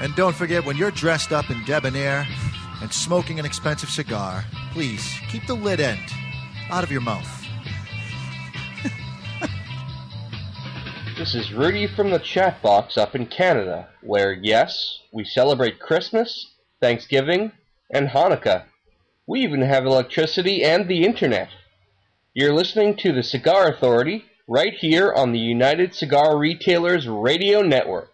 And 0.01 0.15
don't 0.17 0.35
forget, 0.35 0.65
when 0.65 0.77
you're 0.77 0.91
dressed 0.91 1.33
up 1.33 1.51
in 1.51 1.65
debonair 1.65 2.27
and 2.83 2.93
smoking 2.93 3.39
an 3.39 3.47
expensive 3.47 3.89
cigar, 3.89 4.45
please 4.73 5.05
keep 5.31 5.47
the 5.47 5.55
lid 5.55 5.81
end 5.81 6.11
out 6.71 6.83
of 6.85 6.91
your 6.91 7.01
mouth. 7.01 7.29
This 11.17 11.37
is 11.37 11.53
Rudy 11.53 11.87
from 11.87 12.11
the 12.11 12.19
chat 12.19 12.61
box 12.61 12.99
up 12.99 13.15
in 13.15 13.27
Canada, 13.27 13.89
where, 14.03 14.33
yes, 14.33 14.99
we 15.13 15.25
celebrate 15.25 15.79
Christmas, 15.79 16.55
Thanksgiving, 16.83 17.53
and 17.89 18.09
Hanukkah. 18.09 18.65
We 19.25 19.43
even 19.43 19.63
have 19.63 19.87
electricity 19.87 20.65
and 20.65 20.89
the 20.89 21.05
internet. 21.05 21.51
You're 22.35 22.53
listening 22.53 22.97
to 22.97 23.13
the 23.13 23.23
Cigar 23.23 23.69
Authority 23.69 24.25
right 24.49 24.75
here 24.75 25.13
on 25.13 25.31
the 25.31 25.39
United 25.39 25.95
Cigar 25.95 26.37
Retailers 26.37 27.07
Radio 27.07 27.63
Network. 27.63 28.14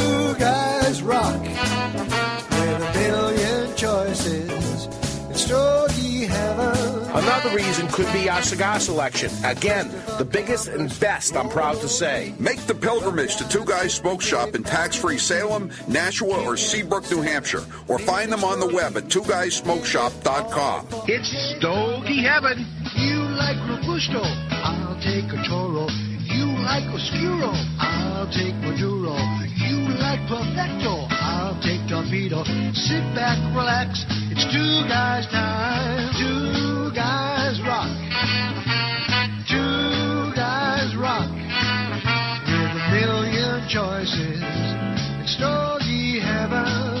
guys 1.01 1.03
rock. 1.03 1.41
With 1.41 2.81
a 2.81 2.91
billion 2.93 3.75
choices. 3.75 4.87
It's 5.29 5.45
Stogie 5.45 6.25
Heaven. 6.25 7.01
Another 7.11 7.55
reason 7.55 7.87
could 7.87 8.11
be 8.13 8.29
our 8.29 8.41
cigar 8.41 8.79
selection. 8.79 9.31
Again, 9.43 9.91
the 10.17 10.25
biggest 10.25 10.67
and 10.67 10.87
best, 10.99 11.35
I'm 11.35 11.49
proud 11.49 11.77
to 11.77 11.87
say. 11.87 12.33
Make 12.39 12.59
the 12.67 12.75
pilgrimage 12.75 13.37
to 13.37 13.47
Two 13.47 13.65
Guys 13.65 13.93
Smoke 13.93 14.21
Shop 14.21 14.55
in 14.55 14.63
tax-free 14.63 15.17
Salem, 15.17 15.71
Nashua, 15.87 16.43
or 16.45 16.57
Seabrook, 16.57 17.09
New 17.11 17.21
Hampshire, 17.21 17.63
or 17.87 17.99
find 17.99 18.31
them 18.31 18.43
on 18.43 18.59
the 18.59 18.67
web 18.67 18.97
at 18.97 19.05
twoguysmokeshop.com. 19.05 20.87
It's 21.07 21.57
Stogie 21.57 22.23
Heaven. 22.23 22.65
You 22.95 23.19
like 23.39 23.57
Robusto, 23.69 24.21
I'll 24.21 24.99
take 25.01 25.31
a 25.31 25.43
Toro. 25.47 25.87
You 26.31 26.45
like 26.63 26.83
Oscuro, 26.93 27.53
I'll 27.79 28.31
take 28.31 28.55
Maduro. 28.55 29.40
Like 30.01 30.21
Perfecto, 30.27 31.05
I'll 31.09 31.61
take 31.61 31.87
Torpedo. 31.87 32.43
Sit 32.73 33.05
back, 33.13 33.37
relax, 33.55 34.03
it's 34.33 34.43
two 34.51 34.81
guys 34.89 35.27
time. 35.27 36.09
Two 36.17 36.91
guys 36.95 37.61
rock. 37.61 37.91
Two 39.47 40.33
guys 40.35 40.95
rock. 40.97 41.29
With 42.49 42.73
a 42.73 42.89
million 42.91 43.67
choices, 43.69 44.41
it's 45.21 45.37
Stogie 45.37 46.19
Heaven. 46.19 47.00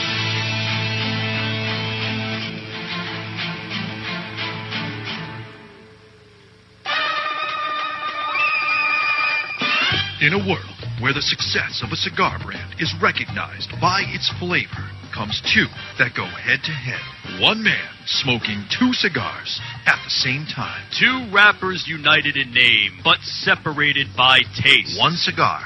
In 10.21 10.33
a 10.33 10.47
world 10.47 10.77
where 11.01 11.17
the 11.17 11.21
success 11.25 11.81
of 11.81 11.89
a 11.91 11.95
cigar 11.95 12.37
brand 12.37 12.75
is 12.77 12.93
recognized 13.01 13.73
by 13.81 14.05
its 14.13 14.29
flavor, 14.37 14.85
comes 15.09 15.41
two 15.49 15.65
that 15.97 16.13
go 16.13 16.29
head 16.29 16.61
to 16.61 16.71
head. 16.71 17.41
One 17.41 17.63
man 17.63 17.89
smoking 18.05 18.61
two 18.69 18.93
cigars 18.93 19.59
at 19.89 19.97
the 20.05 20.13
same 20.13 20.45
time. 20.45 20.85
Two 20.93 21.25
rappers 21.33 21.89
united 21.89 22.37
in 22.37 22.53
name, 22.53 23.01
but 23.03 23.17
separated 23.41 24.13
by 24.15 24.45
taste. 24.61 24.93
One 25.01 25.17
cigar 25.17 25.65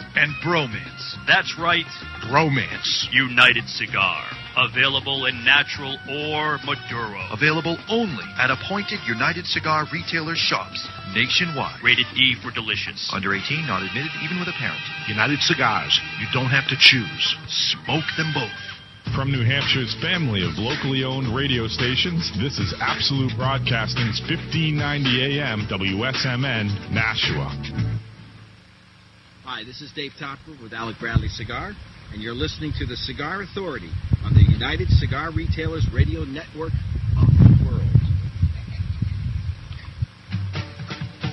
and 0.15 0.33
bromance. 0.43 1.15
That's 1.27 1.55
right. 1.59 1.85
Bromance. 2.27 3.07
United 3.11 3.67
Cigar. 3.67 4.23
Available 4.57 5.25
in 5.27 5.45
natural 5.45 5.95
or 6.09 6.59
Maduro. 6.67 7.23
Available 7.31 7.77
only 7.87 8.25
at 8.37 8.51
appointed 8.51 8.99
United 9.07 9.45
Cigar 9.45 9.87
retailer 9.93 10.35
shops 10.35 10.87
nationwide. 11.15 11.79
Rated 11.83 12.07
D 12.15 12.35
for 12.43 12.51
delicious. 12.51 13.11
Under 13.13 13.33
18, 13.33 13.67
not 13.67 13.83
admitted 13.83 14.11
even 14.23 14.39
with 14.39 14.49
a 14.49 14.57
parent. 14.59 14.81
United 15.07 15.39
Cigars. 15.39 15.99
You 16.19 16.27
don't 16.33 16.51
have 16.51 16.67
to 16.67 16.75
choose. 16.77 17.35
Smoke 17.47 18.07
them 18.17 18.31
both. 18.33 19.15
From 19.15 19.31
New 19.31 19.43
Hampshire's 19.43 19.95
family 19.99 20.43
of 20.43 20.55
locally 20.55 21.03
owned 21.03 21.35
radio 21.35 21.67
stations, 21.67 22.31
this 22.39 22.59
is 22.59 22.73
Absolute 22.79 23.35
Broadcasting's 23.35 24.21
1590 24.23 25.39
AM 25.39 25.67
WSMN 25.67 26.91
Nashua. 26.91 28.00
Hi, 29.53 29.65
this 29.65 29.81
is 29.81 29.91
Dave 29.91 30.13
Topper 30.17 30.55
with 30.63 30.71
Alec 30.71 30.95
Bradley 30.97 31.27
Cigar, 31.27 31.73
and 32.13 32.21
you're 32.21 32.33
listening 32.33 32.71
to 32.79 32.85
the 32.85 32.95
Cigar 32.95 33.41
Authority 33.41 33.91
on 34.23 34.33
the 34.33 34.49
United 34.49 34.87
Cigar 34.87 35.29
Retailers 35.33 35.85
Radio 35.93 36.23
Network. 36.23 36.71
of 37.19 37.60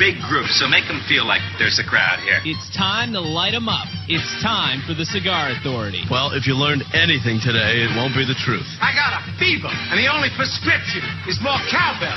big 0.00 0.16
groups, 0.32 0.56
so 0.56 0.66
make 0.66 0.88
them 0.88 0.98
feel 1.06 1.28
like 1.28 1.44
there's 1.60 1.78
a 1.78 1.84
crowd 1.84 2.18
here. 2.24 2.40
It's 2.48 2.74
time 2.74 3.12
to 3.12 3.20
light 3.20 3.52
them 3.52 3.68
up. 3.68 3.86
It's 4.08 4.24
time 4.42 4.80
for 4.88 4.94
the 4.94 5.04
Cigar 5.04 5.52
Authority. 5.52 6.08
Well, 6.10 6.32
if 6.32 6.48
you 6.48 6.56
learned 6.56 6.88
anything 6.96 7.38
today, 7.44 7.84
it 7.84 7.92
won't 7.94 8.16
be 8.16 8.24
the 8.24 8.34
truth. 8.40 8.64
I 8.80 8.96
got 8.96 9.12
a 9.12 9.22
fever, 9.36 9.68
and 9.68 10.00
the 10.00 10.08
only 10.08 10.32
prescription 10.32 11.04
is 11.28 11.36
more 11.44 11.60
cowbell. 11.68 12.16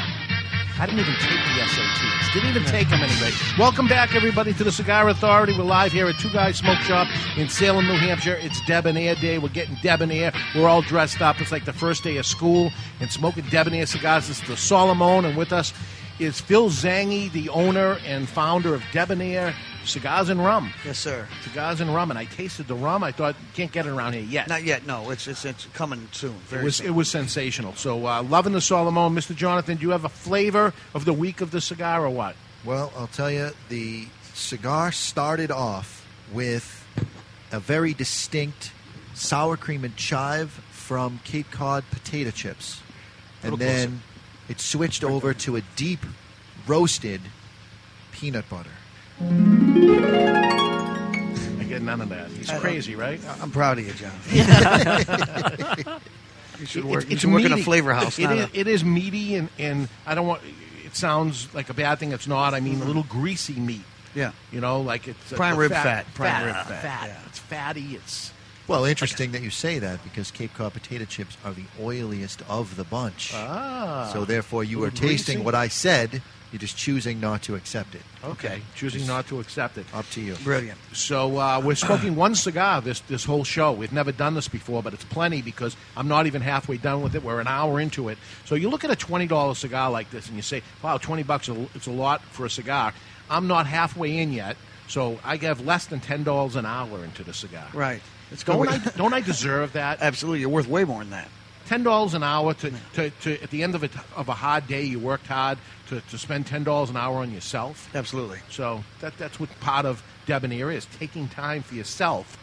I 0.79 0.87
didn't 0.87 1.01
even 1.01 1.13
take 1.19 1.37
the 1.37 1.59
SATs. 1.59 2.33
Didn't 2.33 2.49
even 2.49 2.63
take 2.65 2.89
them 2.89 3.01
anyway. 3.03 3.29
Welcome 3.59 3.87
back, 3.87 4.15
everybody, 4.15 4.53
to 4.53 4.63
the 4.63 4.71
Cigar 4.71 5.09
Authority. 5.09 5.53
We're 5.55 5.65
live 5.65 5.91
here 5.91 6.07
at 6.07 6.17
Two 6.17 6.31
Guys 6.31 6.57
Smoke 6.57 6.79
Shop 6.79 7.07
in 7.37 7.47
Salem, 7.47 7.85
New 7.85 7.97
Hampshire. 7.97 8.37
It's 8.41 8.59
Debonaire 8.65 9.15
Day. 9.15 9.37
We're 9.37 9.49
getting 9.49 9.75
debonair. 9.83 10.33
We're 10.55 10.67
all 10.67 10.81
dressed 10.81 11.21
up. 11.21 11.39
It's 11.41 11.51
like 11.51 11.65
the 11.65 11.73
first 11.73 12.03
day 12.03 12.17
of 12.17 12.25
school 12.25 12.71
and 13.01 13.11
smoking 13.11 13.43
debonair 13.51 13.85
cigars. 13.85 14.29
It's 14.29 14.39
the 14.41 14.55
Solomone, 14.55 15.25
and 15.25 15.37
with 15.37 15.51
us 15.51 15.73
is 16.19 16.39
Phil 16.39 16.69
Zanghi, 16.69 17.31
the 17.31 17.49
owner 17.49 17.97
and 18.05 18.27
founder 18.29 18.73
of 18.73 18.83
Debonaire 18.91 19.53
Cigars 19.85 20.29
and 20.29 20.39
Rum. 20.43 20.71
Yes, 20.85 20.99
sir. 20.99 21.27
Cigars 21.43 21.81
and 21.81 21.93
rum, 21.93 22.09
and 22.09 22.17
I 22.17 22.25
tasted 22.25 22.67
the 22.67 22.75
rum. 22.75 23.03
I 23.03 23.11
thought 23.11 23.35
can't 23.53 23.71
get 23.71 23.85
it 23.85 23.89
around 23.89 24.13
here 24.13 24.21
yet. 24.23 24.47
Not 24.47 24.63
yet. 24.63 24.85
No, 24.85 25.09
it's 25.09 25.27
it's, 25.27 25.43
it's 25.43 25.65
coming 25.73 26.07
soon. 26.11 26.33
Very 26.47 26.61
It 26.61 26.65
was 26.65 26.75
soon. 26.77 26.87
it 26.87 26.91
was 26.91 27.09
sensational. 27.09 27.73
So 27.75 28.05
uh, 28.07 28.23
loving 28.23 28.53
the 28.53 28.59
Solomone, 28.59 29.13
Mr. 29.13 29.35
Jonathan. 29.35 29.77
Do 29.77 29.83
you 29.83 29.89
have 29.89 30.05
a 30.05 30.09
flavor 30.09 30.73
of 30.93 31.03
the 31.05 31.13
week 31.13 31.41
of 31.41 31.51
the 31.51 31.59
cigar 31.59 32.05
or 32.05 32.09
what? 32.09 32.35
Well, 32.63 32.93
I'll 32.97 33.07
tell 33.07 33.29
you, 33.31 33.49
the 33.67 34.07
cigar 34.33 34.91
started 34.93 35.51
off 35.51 36.07
with 36.31 36.85
a 37.51 37.59
very 37.59 37.93
distinct 37.93 38.71
sour 39.15 39.57
cream 39.57 39.83
and 39.83 39.95
chive 39.97 40.49
from 40.71 41.19
Cape 41.25 41.51
Cod 41.51 41.83
potato 41.91 42.31
chips. 42.31 42.81
And 43.43 43.51
Little 43.51 43.57
then 43.67 44.01
it 44.49 44.59
switched 44.59 45.03
over 45.03 45.33
to 45.33 45.55
a 45.55 45.61
deep 45.75 45.99
roasted 46.67 47.21
peanut 48.11 48.49
butter. 48.49 48.69
I 51.59 51.65
get 51.67 51.81
none 51.81 52.01
of 52.01 52.09
that. 52.09 52.29
He's 52.29 52.51
crazy, 52.51 52.95
right? 52.95 53.19
I'm 53.41 53.51
proud 53.51 53.79
of 53.79 53.87
you, 53.87 53.93
John. 53.93 54.11
You 56.59 56.67
should 56.67 56.85
work. 56.85 56.97
it's- 57.01 57.09
you 57.09 57.13
it's 57.15 57.21
should 57.21 57.31
work 57.33 57.41
in 57.41 57.47
a 57.51 57.55
meaty. 57.55 57.63
flavor 57.63 57.93
house. 57.93 58.19
It 58.19 58.23
not 58.25 58.37
is, 58.37 58.45
a- 58.45 58.59
it 58.59 58.67
is 58.67 58.83
meaty, 58.85 59.35
and, 59.35 59.49
and 59.57 59.89
I 60.05 60.13
don't 60.13 60.27
want. 60.27 60.41
It 60.85 60.95
sounds 60.95 61.51
like 61.53 61.69
a 61.69 61.73
bad 61.73 61.97
thing. 61.97 62.11
It's 62.11 62.27
not. 62.27 62.53
I 62.53 62.59
mean, 62.59 62.79
a 62.79 62.85
little 62.85 63.03
greasy 63.03 63.53
meat. 63.59 63.81
Yeah. 64.13 64.31
You 64.51 64.61
know, 64.61 64.79
like 64.81 65.07
it's 65.07 65.33
Prime 65.33 65.55
the 65.55 65.61
rib 65.61 65.71
fat. 65.71 66.05
Prime 66.13 66.29
fat, 66.29 66.45
rib 66.45 66.55
uh, 66.55 66.63
fat, 66.65 67.07
yeah. 67.07 67.17
It's 67.25 67.39
fatty. 67.39 67.95
It's 67.95 68.31
Well, 68.67 68.85
interesting 68.85 69.31
that 69.33 69.41
you 69.41 69.49
say 69.49 69.79
that 69.79 70.03
because 70.03 70.31
Cape 70.31 70.53
Cod 70.53 70.73
potato 70.73 71.05
chips 71.05 71.37
are 71.43 71.51
the 71.53 71.65
oiliest 71.81 72.41
of 72.49 72.75
the 72.77 72.83
bunch. 72.85 73.31
Ah. 73.33 74.09
So 74.13 74.23
therefore, 74.25 74.63
you 74.63 74.83
are 74.83 74.89
tasting 74.91 75.35
greasy. 75.37 75.45
what 75.45 75.55
I 75.55 75.67
said. 75.67 76.21
You're 76.51 76.59
just 76.59 76.77
choosing 76.77 77.19
not 77.19 77.41
to 77.43 77.55
accept 77.55 77.95
it. 77.95 78.03
okay. 78.23 78.61
Choosing 78.75 79.07
not 79.07 79.25
to 79.29 79.39
accept 79.39 79.75
it. 79.79 79.87
Up 79.91 80.07
to 80.11 80.21
you. 80.21 80.35
Brilliant. 80.43 80.77
So 80.93 81.37
uh, 81.39 81.59
we're 81.65 81.73
smoking 81.73 82.15
one 82.15 82.35
cigar 82.35 82.79
this 82.79 82.99
this 83.01 83.25
whole 83.25 83.43
show. 83.43 83.71
We've 83.71 83.91
never 83.91 84.11
done 84.11 84.35
this 84.35 84.47
before, 84.47 84.83
but 84.83 84.93
it's 84.93 85.03
plenty 85.03 85.41
because 85.41 85.75
I'm 85.97 86.07
not 86.07 86.27
even 86.27 86.43
halfway 86.43 86.77
done 86.77 87.01
with 87.01 87.15
it. 87.15 87.23
We're 87.23 87.39
an 87.41 87.47
hour 87.47 87.79
into 87.79 88.07
it. 88.09 88.19
So 88.45 88.53
you 88.53 88.69
look 88.69 88.83
at 88.83 88.91
a 88.91 88.95
twenty 88.95 89.25
dollar 89.25 89.55
cigar 89.55 89.89
like 89.89 90.11
this, 90.11 90.27
and 90.27 90.35
you 90.35 90.43
say, 90.43 90.61
"Wow, 90.83 90.99
twenty 90.99 91.23
bucks! 91.23 91.49
is 91.49 91.57
a- 91.57 91.67
It's 91.73 91.87
a 91.87 91.91
lot 91.91 92.21
for 92.21 92.45
a 92.45 92.51
cigar." 92.51 92.93
I'm 93.31 93.47
not 93.47 93.65
halfway 93.65 94.19
in 94.19 94.31
yet, 94.31 94.55
so 94.87 95.17
I 95.25 95.37
have 95.37 95.59
less 95.65 95.87
than 95.87 96.01
ten 96.01 96.21
dollars 96.23 96.55
an 96.55 96.67
hour 96.67 97.03
into 97.03 97.23
the 97.23 97.33
cigar. 97.33 97.65
Right. 97.73 98.01
It's 98.33 98.43
Don't 98.43 98.67
I 98.67 98.77
don't 98.77 99.13
I 99.13 99.21
deserve 99.21 99.73
that? 99.73 100.01
Absolutely. 100.01 100.41
You're 100.41 100.49
worth 100.49 100.67
way 100.67 100.83
more 100.83 100.99
than 100.99 101.11
that. 101.11 101.29
Ten 101.67 101.83
dollars 101.83 102.13
an 102.13 102.23
hour 102.23 102.53
to, 102.55 102.73
to, 102.95 103.09
to 103.09 103.41
at 103.41 103.49
the 103.51 103.63
end 103.63 103.75
of 103.75 103.83
a 103.83 103.89
of 104.17 104.27
a 104.27 104.33
hard 104.33 104.67
day, 104.67 104.83
you 104.83 104.99
worked 104.99 105.27
hard 105.27 105.57
to, 105.87 106.01
to 106.01 106.17
spend 106.17 106.47
ten 106.47 106.63
dollars 106.63 106.89
an 106.89 106.97
hour 106.97 107.17
on 107.17 107.31
yourself. 107.31 107.89
Absolutely. 107.95 108.39
So 108.49 108.83
that 108.99 109.17
that's 109.17 109.39
what 109.39 109.49
part 109.61 109.85
of 109.85 110.03
debonair 110.25 110.71
is 110.71 110.85
taking 110.99 111.27
time 111.29 111.63
for 111.63 111.75
yourself. 111.75 112.37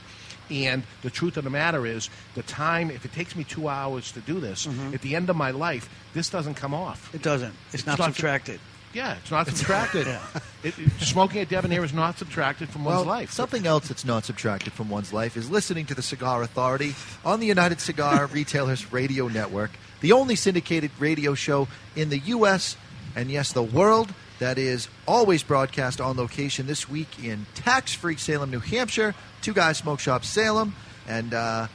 And 0.51 0.82
the 1.03 1.11
truth 1.11 1.36
of 1.36 1.45
the 1.45 1.51
matter 1.51 1.86
is, 1.86 2.11
the 2.34 2.43
time. 2.43 2.91
If 2.91 3.05
it 3.05 3.12
takes 3.12 3.36
me 3.36 3.45
two 3.45 3.68
hours 3.68 4.11
to 4.12 4.20
do 4.20 4.41
this, 4.41 4.66
at 4.93 5.01
the 5.01 5.14
end 5.14 5.30
of 5.30 5.36
my 5.36 5.53
life, 5.53 5.88
this 6.12 6.28
doesn't 6.28 6.55
come 6.55 6.74
off. 6.74 7.07
Mm-hmm. 7.07 7.16
It 7.16 7.22
doesn't. 7.22 7.55
It's, 7.72 7.86
not, 7.86 7.99
subtracted. 7.99 8.59
Yeah, 8.93 9.16
it's 9.20 9.30
not 9.30 9.47
subtracted. 9.47 10.07
it, 10.64 10.78
it- 10.78 10.91
smoking 11.01 11.41
a 11.43 11.45
debonair 11.47 11.84
is 11.84 11.93
not 11.93 12.18
subtracted 12.18 12.68
from 12.68 12.84
Well, 12.84 12.97
one's 12.99 13.07
life. 13.07 13.30
something 13.30 13.66
else 13.66 13.88
that's 13.88 14.05
not 14.05 14.24
subtracted 14.24 14.72
from 14.72 14.88
one's 14.88 15.12
life 15.12 15.36
is 15.36 15.49
listening 15.51 15.86
to 15.86 15.95
the 15.95 16.03
Cigar 16.03 16.43
Authority 16.43 16.95
on 17.24 17.38
the 17.41 17.47
United 17.47 17.80
Cigar 17.80 18.26
Retailers 18.32 18.93
Radio 18.93 19.28
Network, 19.28 19.70
the 20.01 20.12
only 20.12 20.34
syndicated 20.34 20.91
radio 20.99 21.34
show 21.34 21.68
in 21.95 22.09
the 22.09 22.18
U.S. 22.18 22.76
and 23.14 23.30
yes, 23.30 23.53
the 23.53 23.62
world 23.62 24.12
that 24.41 24.59
is 24.59 24.88
always 25.07 25.43
broadcast 25.43 26.01
on 26.01 26.16
location 26.16 26.66
this 26.66 26.88
week 26.88 27.22
in 27.22 27.47
tax-free 27.55 28.16
Salem, 28.16 28.51
New 28.51 28.59
Hampshire. 28.61 29.14
Two 29.43 29.53
Guys 29.55 29.78
Smoke 29.78 30.01
Shop 30.01 30.22
Salem, 30.24 30.74
and 31.09 31.32
uh, 31.32 31.66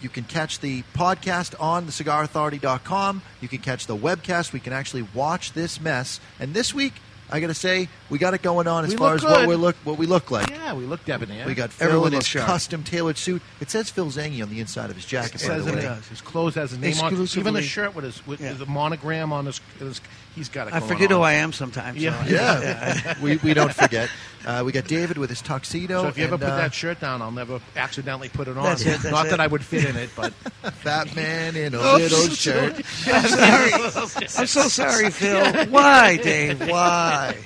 you 0.00 0.08
can 0.08 0.24
catch 0.24 0.60
the 0.60 0.82
podcast 0.94 1.54
on 1.60 1.86
thecigarauthority.com. 1.86 3.22
You 3.40 3.48
can 3.48 3.58
catch 3.58 3.86
the 3.86 3.96
webcast. 3.96 4.52
We 4.52 4.60
can 4.60 4.72
actually 4.72 5.06
watch 5.14 5.52
this 5.52 5.80
mess. 5.80 6.20
And 6.38 6.52
this 6.54 6.74
week, 6.74 6.92
I 7.30 7.40
got 7.40 7.46
to 7.46 7.54
say, 7.54 7.88
we 8.10 8.18
got 8.18 8.34
it 8.34 8.42
going 8.42 8.66
on 8.68 8.84
as 8.84 8.90
We 8.90 8.96
far 8.98 9.14
look 9.14 9.24
as 9.24 9.30
what 9.30 9.38
good. 9.40 9.48
we 9.48 9.54
look 9.56 9.76
what 9.84 9.96
we 9.98 10.06
look 10.06 10.30
like. 10.30 10.50
yeah, 10.50 10.74
we 10.74 10.84
look 10.84 11.04
debonair. 11.06 11.46
We 11.46 11.54
got 11.54 11.70
Phil 11.70 11.88
Everyone 11.88 12.08
in 12.08 12.18
his 12.18 12.26
sharp. 12.26 12.44
custom 12.46 12.82
tailored 12.84 13.16
suit. 13.16 13.40
It 13.60 13.70
says 13.70 13.88
Phil 13.90 14.06
Zanghi 14.08 14.42
on 14.42 14.50
the 14.50 14.60
inside 14.60 14.90
of 14.90 14.96
his 14.96 15.06
jacket. 15.06 15.36
It 15.36 15.48
by 15.48 15.54
says 15.54 15.64
the 15.64 15.72
it 15.72 15.76
way. 15.76 15.82
does. 15.82 16.06
His 16.08 16.20
clothes 16.20 16.54
has 16.56 16.74
a 16.74 16.78
name 16.78 16.92
on. 17.00 17.12
Even 17.12 17.22
Exclusively- 17.22 17.60
the 17.62 17.66
shirt 17.66 17.94
with 17.94 18.04
his 18.04 18.26
with 18.26 18.40
Yeah. 18.42 18.52
the 18.52 18.66
monogram 18.66 19.32
on 19.32 19.46
his, 19.46 19.60
his 19.78 20.02
he's 20.34 20.48
got 20.48 20.68
it. 20.68 20.74
I 20.74 20.80
forget 20.80 21.10
on. 21.12 21.18
who 21.18 21.22
I 21.22 21.34
am 21.34 21.52
sometimes. 21.52 21.98
so- 21.98 22.02
Yeah. 22.04 22.24
Yeah, 22.26 23.14
we, 23.22 23.36
we 23.38 23.54
don't 23.54 23.72
forget. 23.72 24.10
Uh, 24.46 24.62
we 24.64 24.72
got 24.72 24.84
David 24.86 25.16
with 25.16 25.30
his 25.30 25.40
tuxedo. 25.40 26.02
So 26.02 26.08
if 26.08 26.18
you 26.18 26.24
ever 26.24 26.36
put 26.36 26.46
uh, 26.48 26.56
that 26.56 26.74
shirt 26.74 27.00
down, 27.00 27.22
I'll 27.22 27.30
never 27.30 27.60
accidentally 27.76 28.28
put 28.28 28.46
it 28.46 28.58
on. 28.58 28.64
That's 28.64 28.82
it, 28.82 29.00
that's 29.00 29.04
Not 29.04 29.26
it. 29.26 29.30
that 29.30 29.40
I 29.40 29.46
would 29.46 29.64
fit 29.64 29.86
in 29.86 29.96
it, 29.96 30.10
but 30.14 30.32
fat 30.82 31.14
man 31.16 31.56
in 31.56 31.74
a 31.74 31.78
Oh, 31.80 31.96
little 31.96 32.28
shirt. 32.28 32.74
I'm 33.06 33.26
sorry. 33.26 33.72
I'm 33.72 34.46
so 34.46 34.68
sorry, 34.68 35.10
Phil. 35.10 35.66
Why, 35.70 36.18
Dave? 36.18 36.60
Why? 36.68 37.38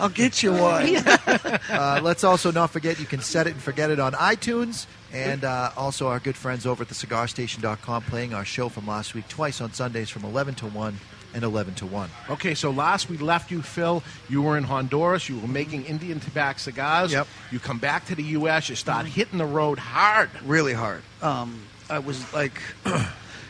I'll 0.00 0.08
get 0.08 0.42
you 0.42 0.52
one. 0.52 0.96
Uh, 0.96 2.00
let's 2.02 2.24
also 2.24 2.52
not 2.52 2.70
forget 2.70 2.98
you 3.00 3.06
can 3.06 3.20
set 3.20 3.46
it 3.46 3.50
and 3.54 3.60
forget 3.62 3.90
it 3.90 3.98
on 4.00 4.12
iTunes. 4.12 4.86
And 5.12 5.42
uh, 5.44 5.72
also 5.76 6.08
our 6.08 6.20
good 6.20 6.36
friends 6.36 6.66
over 6.66 6.82
at 6.84 6.88
thecigarstation.com 6.88 8.02
playing 8.04 8.32
our 8.32 8.44
show 8.44 8.68
from 8.68 8.86
last 8.86 9.14
week 9.14 9.26
twice 9.28 9.60
on 9.60 9.72
Sundays 9.72 10.08
from 10.08 10.24
11 10.24 10.54
to 10.56 10.66
1 10.66 10.98
and 11.34 11.44
11 11.44 11.74
to 11.76 11.86
1. 11.86 12.10
Okay, 12.30 12.54
so 12.54 12.70
last 12.70 13.08
we 13.08 13.18
left 13.18 13.50
you, 13.50 13.62
Phil. 13.62 14.02
You 14.28 14.42
were 14.42 14.56
in 14.56 14.64
Honduras. 14.64 15.28
You 15.28 15.38
were 15.38 15.48
making 15.48 15.84
Indian 15.84 16.20
tobacco 16.20 16.58
cigars. 16.58 17.12
Yep. 17.12 17.26
You 17.50 17.58
come 17.60 17.78
back 17.78 18.06
to 18.06 18.14
the 18.14 18.22
U.S. 18.22 18.68
You 18.68 18.76
start 18.76 19.06
hitting 19.06 19.38
the 19.38 19.46
road 19.46 19.78
hard. 19.78 20.30
really 20.44 20.72
hard. 20.72 21.02
Um, 21.22 21.62
I 21.90 21.98
was 22.00 22.32
like, 22.32 22.60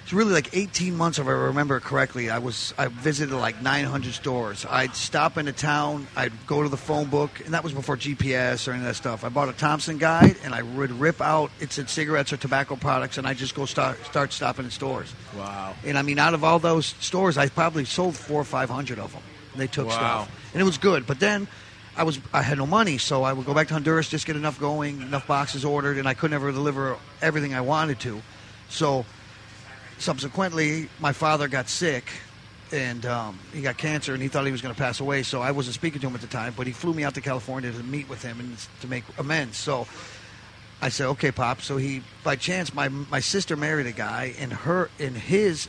it's 0.08 0.14
really 0.14 0.32
like 0.32 0.56
18 0.56 0.96
months, 0.96 1.18
if 1.18 1.26
I 1.26 1.32
remember 1.32 1.80
correctly. 1.80 2.30
I 2.30 2.38
was 2.38 2.72
I 2.78 2.86
visited 2.88 3.36
like 3.36 3.60
900 3.60 4.14
stores. 4.14 4.64
I'd 4.64 4.94
stop 4.96 5.36
in 5.36 5.48
a 5.48 5.52
town. 5.52 6.06
I'd 6.16 6.32
go 6.46 6.62
to 6.62 6.70
the 6.70 6.78
phone 6.78 7.10
book, 7.10 7.42
and 7.44 7.52
that 7.52 7.62
was 7.62 7.74
before 7.74 7.98
GPS 7.98 8.66
or 8.66 8.70
any 8.70 8.80
of 8.80 8.86
that 8.86 8.94
stuff. 8.94 9.22
I 9.22 9.28
bought 9.28 9.50
a 9.50 9.52
Thompson 9.52 9.98
guide, 9.98 10.36
and 10.44 10.54
I 10.54 10.62
would 10.62 10.92
rip 10.92 11.20
out. 11.20 11.50
It 11.60 11.72
said 11.72 11.90
cigarettes 11.90 12.32
or 12.32 12.38
tobacco 12.38 12.76
products, 12.76 13.18
and 13.18 13.26
I 13.26 13.34
just 13.34 13.54
go 13.54 13.66
start 13.66 14.02
start 14.06 14.32
stopping 14.32 14.64
in 14.64 14.70
stores. 14.70 15.12
Wow. 15.36 15.74
And 15.84 15.98
I 15.98 16.00
mean, 16.00 16.18
out 16.18 16.32
of 16.32 16.42
all 16.42 16.58
those 16.58 16.86
stores, 17.00 17.36
I 17.36 17.50
probably 17.50 17.84
sold 17.84 18.16
four 18.16 18.40
or 18.40 18.44
five 18.44 18.70
hundred 18.70 18.98
of 18.98 19.12
them. 19.12 19.22
They 19.56 19.66
took 19.66 19.88
Wow. 19.88 19.92
stuff, 20.24 20.50
and 20.54 20.62
it 20.62 20.64
was 20.64 20.78
good. 20.78 21.06
But 21.06 21.20
then. 21.20 21.46
I 21.96 22.04
was 22.04 22.20
I 22.32 22.42
had 22.42 22.58
no 22.58 22.66
money, 22.66 22.96
so 22.96 23.24
I 23.24 23.32
would 23.32 23.44
go 23.44 23.52
back 23.52 23.66
to 23.68 23.74
Honduras, 23.74 24.08
just 24.08 24.24
get 24.24 24.36
enough 24.36 24.60
going, 24.60 25.02
enough 25.02 25.26
boxes 25.26 25.64
ordered, 25.64 25.98
and 25.98 26.06
I 26.06 26.14
could 26.14 26.30
never 26.30 26.52
deliver 26.52 26.96
everything 27.20 27.54
I 27.54 27.60
wanted 27.60 27.98
to. 28.00 28.22
So 28.68 29.04
subsequently, 29.98 30.88
my 31.00 31.12
father 31.12 31.48
got 31.48 31.68
sick, 31.68 32.04
and 32.72 33.04
um, 33.06 33.38
he 33.52 33.62
got 33.62 33.78
cancer, 33.78 34.14
and 34.14 34.22
he 34.22 34.28
thought 34.28 34.46
he 34.46 34.52
was 34.52 34.62
going 34.62 34.74
to 34.74 34.80
pass 34.80 35.00
away. 35.00 35.22
So 35.22 35.40
I 35.40 35.50
wasn't 35.50 35.74
speaking 35.74 36.00
to 36.00 36.06
him 36.06 36.14
at 36.14 36.20
the 36.20 36.26
time, 36.26 36.54
but 36.56 36.66
he 36.66 36.72
flew 36.72 36.94
me 36.94 37.04
out 37.04 37.14
to 37.14 37.20
California 37.20 37.72
to 37.72 37.82
meet 37.82 38.08
with 38.08 38.22
him 38.22 38.40
and 38.40 38.56
to 38.80 38.88
make 38.88 39.04
amends. 39.18 39.56
So 39.56 39.86
I 40.80 40.88
said, 40.88 41.06
"Okay, 41.08 41.32
pop." 41.32 41.60
So 41.62 41.76
he, 41.76 42.02
by 42.24 42.36
chance, 42.36 42.74
my 42.74 42.88
my 42.88 43.20
sister 43.20 43.56
married 43.56 43.86
a 43.86 43.92
guy, 43.92 44.34
and 44.38 44.52
her 44.52 44.90
and 44.98 45.16
his 45.16 45.68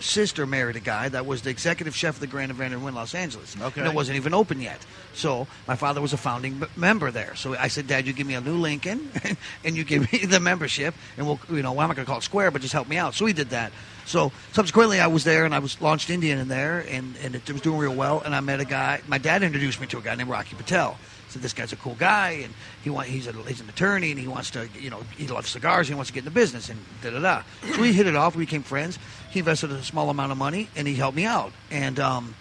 sister 0.00 0.46
married 0.46 0.76
a 0.76 0.80
guy 0.80 1.08
that 1.08 1.26
was 1.26 1.42
the 1.42 1.50
executive 1.50 1.94
chef 1.94 2.16
of 2.16 2.20
the 2.20 2.26
Grand 2.26 2.50
Havana 2.50 2.76
in 2.76 2.94
Los 2.94 3.14
Angeles. 3.14 3.56
Okay. 3.60 3.80
And 3.80 3.88
it 3.88 3.94
wasn't 3.94 4.16
even 4.16 4.34
open 4.34 4.60
yet. 4.60 4.84
So 5.14 5.46
my 5.68 5.76
father 5.76 6.00
was 6.00 6.12
a 6.12 6.16
founding 6.16 6.62
member 6.76 7.10
there. 7.10 7.34
So 7.36 7.56
I 7.56 7.68
said, 7.68 7.86
Dad, 7.86 8.06
you 8.06 8.12
give 8.12 8.26
me 8.26 8.34
a 8.34 8.40
new 8.40 8.56
Lincoln 8.56 9.10
and 9.64 9.76
you 9.76 9.84
give 9.84 10.12
me 10.12 10.24
the 10.26 10.40
membership 10.40 10.94
and 11.16 11.26
we'll, 11.26 11.40
you 11.50 11.62
know, 11.62 11.72
well, 11.72 11.80
I'm 11.80 11.88
not 11.88 11.96
going 11.96 12.06
to 12.06 12.10
call 12.10 12.18
it 12.18 12.24
square, 12.24 12.50
but 12.50 12.62
just 12.62 12.72
help 12.72 12.88
me 12.88 12.96
out. 12.96 13.14
So 13.14 13.26
he 13.26 13.32
did 13.32 13.50
that. 13.50 13.72
So 14.06 14.32
subsequently 14.52 15.00
I 15.00 15.06
was 15.06 15.24
there 15.24 15.44
and 15.44 15.54
I 15.54 15.58
was 15.58 15.80
launched 15.80 16.10
Indian 16.10 16.38
in 16.38 16.48
there 16.48 16.84
and, 16.88 17.14
and 17.22 17.34
it 17.34 17.50
was 17.50 17.60
doing 17.60 17.78
real 17.78 17.94
well. 17.94 18.20
And 18.24 18.34
I 18.34 18.40
met 18.40 18.60
a 18.60 18.64
guy, 18.64 19.00
my 19.06 19.18
dad 19.18 19.42
introduced 19.42 19.80
me 19.80 19.86
to 19.88 19.98
a 19.98 20.02
guy 20.02 20.14
named 20.14 20.30
Rocky 20.30 20.56
Patel. 20.56 20.96
Said 21.32 21.40
this 21.40 21.54
guy's 21.54 21.72
a 21.72 21.76
cool 21.76 21.94
guy, 21.94 22.42
and 22.44 22.52
he 22.84 22.90
want, 22.90 23.08
he's, 23.08 23.26
a, 23.26 23.32
he's 23.32 23.62
an 23.62 23.68
attorney, 23.70 24.10
and 24.10 24.20
he 24.20 24.28
wants 24.28 24.50
to, 24.50 24.68
you 24.78 24.90
know, 24.90 25.02
he 25.16 25.26
loves 25.26 25.48
cigars, 25.48 25.88
he 25.88 25.94
wants 25.94 26.10
to 26.10 26.12
get 26.12 26.20
in 26.20 26.24
the 26.26 26.30
business, 26.30 26.68
and 26.68 26.78
da 27.00 27.08
da 27.08 27.20
da. 27.20 27.42
So 27.72 27.80
we 27.80 27.94
hit 27.94 28.06
it 28.06 28.14
off, 28.14 28.36
we 28.36 28.44
became 28.44 28.62
friends. 28.62 28.98
He 29.30 29.38
invested 29.38 29.72
a 29.72 29.82
small 29.82 30.10
amount 30.10 30.32
of 30.32 30.36
money, 30.36 30.68
and 30.76 30.86
he 30.86 30.94
helped 30.94 31.16
me 31.16 31.24
out. 31.24 31.52
And 31.70 31.98
um, 31.98 32.34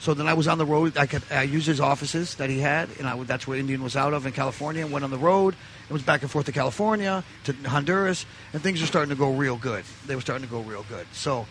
so 0.00 0.14
then 0.14 0.26
I 0.26 0.34
was 0.34 0.46
on 0.48 0.58
the 0.58 0.66
road. 0.66 0.96
I 0.96 1.06
could 1.06 1.22
I 1.30 1.42
used 1.42 1.66
his 1.66 1.80
offices 1.80 2.34
that 2.36 2.50
he 2.50 2.58
had, 2.58 2.88
and 2.98 3.06
I 3.06 3.22
that's 3.24 3.46
where 3.46 3.58
Indian 3.58 3.82
was 3.82 3.96
out 3.96 4.12
of 4.12 4.26
in 4.26 4.32
California. 4.32 4.86
Went 4.86 5.04
on 5.04 5.10
the 5.10 5.18
road. 5.18 5.54
It 5.88 5.92
was 5.92 6.02
back 6.02 6.22
and 6.22 6.30
forth 6.30 6.46
to 6.46 6.52
California, 6.52 7.22
to 7.44 7.52
Honduras, 7.68 8.26
and 8.52 8.62
things 8.62 8.80
were 8.80 8.86
starting 8.86 9.10
to 9.10 9.16
go 9.16 9.32
real 9.32 9.56
good. 9.56 9.84
They 10.06 10.14
were 10.14 10.20
starting 10.20 10.46
to 10.46 10.50
go 10.50 10.60
real 10.60 10.84
good. 10.88 11.06
So 11.12 11.46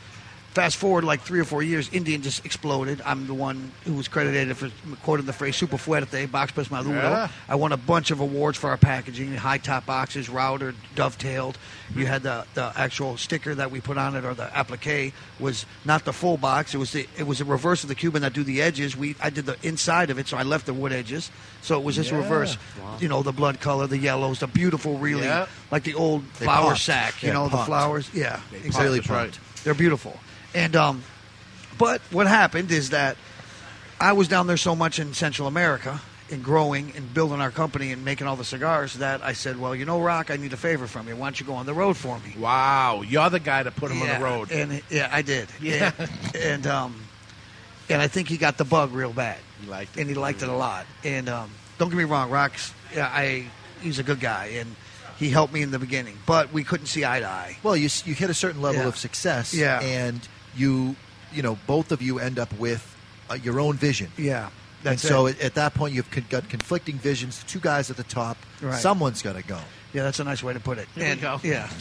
fast 0.56 0.78
forward 0.78 1.04
like 1.04 1.22
three 1.22 1.40
or 1.40 1.44
four 1.44 1.62
years, 1.62 1.90
Indian 1.92 2.22
just 2.22 2.46
exploded. 2.46 3.02
I'm 3.06 3.28
the 3.28 3.34
one 3.34 3.72
who 3.84 3.94
was 3.94 4.08
credited 4.08 4.56
for 4.56 4.72
quoting 5.04 5.26
the 5.26 5.34
phrase 5.34 5.56
"super 5.58 5.76
fuerte," 5.78 6.32
box 6.32 6.52
press 6.54 6.72
maduro. 6.72 6.96
Yeah. 6.98 7.28
I 7.50 7.56
won 7.56 7.74
a 7.74 7.78
bunch 7.78 8.10
of 8.10 8.22
awards 8.22 8.58
for 8.58 8.70
our 8.70 8.78
packaging, 8.78 9.36
high 9.36 9.58
top 9.60 9.86
boxes, 9.86 10.30
router, 10.30 10.74
dovetailed. 10.96 11.58
You 11.94 12.08
had 12.08 12.24
the, 12.24 12.46
the 12.56 12.72
actual 12.76 13.18
sticker 13.18 13.54
that 13.54 13.70
we 13.70 13.80
put 13.82 13.98
on 13.98 14.16
it, 14.16 14.24
or 14.26 14.34
the 14.34 14.46
applique 14.58 15.14
was 15.40 15.66
not 15.84 16.06
the 16.06 16.14
full 16.14 16.38
box. 16.38 16.74
It 16.74 16.78
was 16.78 16.94
the 16.94 17.06
it 17.18 17.28
was 17.28 17.42
a 17.42 17.46
reverse 17.46 17.84
of 17.84 17.90
the 17.90 17.96
Cuban 17.96 18.22
that 18.24 18.34
do 18.34 18.44
the 18.44 18.62
edges. 18.62 18.96
We 18.98 19.16
I 19.22 19.30
did 19.30 19.46
the 19.46 19.58
inside 19.62 20.10
of 20.10 20.18
it, 20.18 20.28
so 20.28 20.38
I 20.38 20.44
left 20.44 20.66
the 20.66 20.74
wood 20.74 20.94
edges. 20.94 21.30
So 21.62 21.78
it 21.78 21.84
was 21.84 21.96
just 21.96 22.12
Yeah. 22.12 22.18
reverse. 22.18 22.58
Wow. 22.82 22.98
You 23.02 23.08
know, 23.10 23.22
the 23.24 23.34
blood 23.34 23.60
color, 23.60 23.88
the 23.88 23.98
yellows, 23.98 24.40
the 24.40 24.48
beautiful, 24.48 24.98
really 24.98 25.26
Yeah. 25.26 25.48
like 25.70 25.84
the 25.84 25.96
old 25.96 26.24
They 26.40 26.46
flower 26.46 26.70
popped. 26.70 26.82
sack. 26.82 27.22
You 27.22 27.28
Yeah, 27.28 27.34
know, 27.34 27.50
the 27.50 27.58
flowers. 27.58 28.10
Yeah, 28.14 28.40
They 28.52 28.58
exactly. 28.60 29.00
popped, 29.02 29.10
right. 29.10 29.32
pumped. 29.34 29.64
They're 29.66 29.74
beautiful. 29.74 30.18
And 30.56 30.76
um, 30.76 31.04
but 31.78 32.02
what 32.12 32.28
happened 32.28 32.72
is 32.72 32.92
that 32.92 33.18
I 34.00 34.14
was 34.14 34.28
down 34.28 34.48
there 34.48 34.58
so 34.58 34.76
much 34.76 35.00
in 35.00 35.14
Central 35.14 35.48
America 35.48 36.02
and 36.32 36.44
growing 36.44 36.92
and 36.96 37.14
building 37.14 37.40
our 37.40 37.52
company 37.52 37.92
and 37.92 38.04
making 38.04 38.26
all 38.26 38.36
the 38.36 38.44
cigars 38.46 38.96
that 38.96 39.24
I 39.24 39.34
said, 39.34 39.60
well, 39.60 39.76
you 39.76 39.86
know, 39.86 40.02
Rock, 40.02 40.32
I 40.32 40.38
need 40.38 40.54
a 40.54 40.58
favor 40.58 40.88
from 40.88 41.08
you. 41.08 41.16
Why 41.16 41.28
don't 41.28 41.40
you 41.40 41.46
go 41.46 41.54
on 41.54 41.66
the 41.68 41.74
road 41.74 41.98
for 41.98 42.18
me? 42.20 42.34
Wow, 42.40 43.04
you're 43.06 43.30
the 43.30 43.40
guy 43.40 43.62
to 43.62 43.70
put 43.72 43.92
him 43.92 44.00
yeah, 44.00 44.16
on 44.16 44.20
the 44.20 44.26
road. 44.26 44.52
And 44.52 44.82
yeah, 44.90 45.10
I 45.12 45.22
did. 45.22 45.50
Yeah. 45.62 45.92
And, 46.00 46.36
and 46.36 46.68
um, 46.68 47.02
and 47.90 48.02
I 48.02 48.08
think 48.08 48.28
he 48.30 48.38
got 48.38 48.58
the 48.58 48.66
bug 48.66 48.92
real 48.94 49.14
bad. 49.14 49.38
He 49.62 49.68
liked 49.70 49.98
and 49.98 50.10
he 50.10 50.16
liked 50.16 50.42
it 50.42 50.50
a 50.50 50.56
lot. 50.56 50.86
And 51.04 51.30
um, 51.30 51.52
don't 51.78 51.90
get 51.90 51.98
me 51.98 52.06
wrong, 52.06 52.32
Rock's. 52.32 52.74
Yeah, 52.94 53.10
I 53.12 53.46
he's 53.82 54.00
a 54.00 54.04
good 54.04 54.20
guy 54.22 54.46
and. 54.56 54.76
He 55.18 55.30
helped 55.30 55.54
me 55.54 55.62
in 55.62 55.72
the 55.72 55.80
beginning, 55.80 56.18
but 56.26 56.52
we 56.52 56.66
couldn't 56.66 56.88
see 56.88 57.06
eye 57.06 57.22
to 57.22 57.26
eye. 57.26 57.56
Well, 57.64 57.78
you, 57.78 57.88
you 58.04 58.14
hit 58.14 58.30
a 58.30 58.34
certain 58.34 58.62
level 58.62 58.82
Yeah. 58.82 58.90
of 58.90 58.98
success, 58.98 59.54
Yeah. 59.54 59.80
and 59.80 60.20
you, 60.56 60.96
you 61.34 61.42
know, 61.42 61.58
both 61.68 61.92
of 61.92 62.02
you 62.02 62.20
end 62.20 62.40
up 62.40 62.52
with 62.54 62.96
uh, 63.30 63.36
your 63.36 63.60
own 63.60 63.76
vision. 63.76 64.12
Yeah, 64.18 64.50
and 64.84 65.00
so 65.00 65.28
it. 65.28 65.40
At, 65.40 65.46
at 65.46 65.56
that 65.56 65.74
point, 65.74 65.94
you've 65.94 66.10
con- 66.12 66.26
got 66.30 66.48
conflicting 66.50 66.98
visions. 66.98 67.44
Two 67.48 67.60
guys 67.60 67.90
at 67.90 67.98
the 67.98 68.04
top. 68.04 68.38
Right. 68.62 68.80
Someone's 68.80 69.22
got 69.22 69.36
to 69.36 69.44
go. 69.44 69.60
Yeah, 69.94 70.04
that's 70.04 70.20
a 70.20 70.24
nice 70.24 70.44
way 70.44 70.54
to 70.54 70.60
put 70.60 70.78
it. 70.78 70.88
There 70.96 71.06
we 71.06 71.12
and, 71.12 71.22
go. 71.22 71.40
Yeah. 71.44 71.70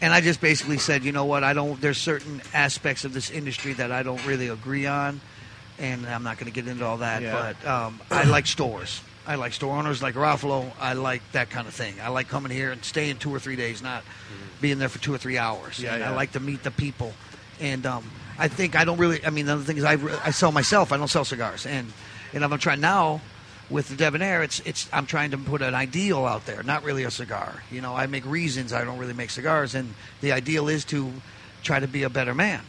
And 0.00 0.12
I 0.12 0.20
just 0.20 0.40
basically 0.40 0.78
said, 0.78 1.04
you 1.04 1.12
know 1.12 1.26
what? 1.26 1.44
I 1.44 1.52
don't. 1.52 1.80
There's 1.80 1.96
certain 1.96 2.42
aspects 2.52 3.04
of 3.04 3.14
this 3.14 3.30
industry 3.30 3.72
that 3.74 3.92
I 3.92 4.02
don't 4.02 4.24
really 4.26 4.48
agree 4.48 4.86
on, 4.86 5.20
and 5.78 6.04
I'm 6.06 6.24
not 6.24 6.38
going 6.38 6.52
to 6.52 6.52
get 6.52 6.68
into 6.68 6.84
all 6.84 6.98
that. 6.98 7.22
Yeah. 7.22 7.54
But 7.62 7.68
um, 7.68 8.00
I 8.10 8.24
like 8.24 8.48
stores. 8.48 9.00
I 9.28 9.36
like 9.36 9.52
store 9.52 9.76
owners 9.76 10.02
like 10.02 10.16
Ruffalo. 10.16 10.72
I 10.80 10.94
like 10.94 11.22
that 11.32 11.50
kind 11.50 11.68
of 11.68 11.74
thing. 11.74 11.94
I 12.02 12.08
like 12.08 12.28
coming 12.28 12.50
here 12.50 12.72
and 12.72 12.84
staying 12.84 13.18
two 13.18 13.32
or 13.32 13.38
three 13.38 13.54
days, 13.54 13.80
not 13.80 14.02
being 14.60 14.78
there 14.78 14.88
for 14.88 14.98
two 14.98 15.14
or 15.14 15.18
three 15.18 15.38
hours. 15.38 15.78
Yeah, 15.78 15.92
and 15.92 16.00
yeah. 16.00 16.10
I 16.10 16.14
like 16.16 16.32
to 16.32 16.40
meet 16.40 16.64
the 16.64 16.72
people. 16.72 17.12
And 17.62 17.86
um, 17.86 18.04
I 18.38 18.48
think 18.48 18.76
I 18.76 18.84
don't 18.84 18.98
really. 18.98 19.24
I 19.24 19.30
mean, 19.30 19.46
the 19.46 19.54
other 19.54 19.62
thing 19.62 19.78
is 19.78 19.84
I, 19.84 19.96
I 20.24 20.32
sell 20.32 20.52
myself. 20.52 20.92
I 20.92 20.96
don't 20.96 21.08
sell 21.08 21.24
cigars, 21.24 21.64
and 21.64 21.92
and 22.34 22.44
I'm 22.44 22.58
trying 22.58 22.80
now 22.80 23.20
with 23.70 23.88
the 23.88 23.96
Debonaire. 23.96 24.42
It's 24.42 24.60
it's 24.60 24.88
I'm 24.92 25.06
trying 25.06 25.30
to 25.30 25.38
put 25.38 25.62
an 25.62 25.74
ideal 25.74 26.26
out 26.26 26.44
there, 26.44 26.62
not 26.62 26.82
really 26.82 27.04
a 27.04 27.10
cigar. 27.10 27.62
You 27.70 27.80
know, 27.80 27.94
I 27.94 28.06
make 28.06 28.26
reasons. 28.26 28.72
I 28.72 28.84
don't 28.84 28.98
really 28.98 29.14
make 29.14 29.30
cigars, 29.30 29.74
and 29.74 29.94
the 30.20 30.32
ideal 30.32 30.68
is 30.68 30.84
to 30.86 31.12
try 31.62 31.78
to 31.78 31.86
be 31.88 32.02
a 32.02 32.10
better 32.10 32.34
man 32.34 32.60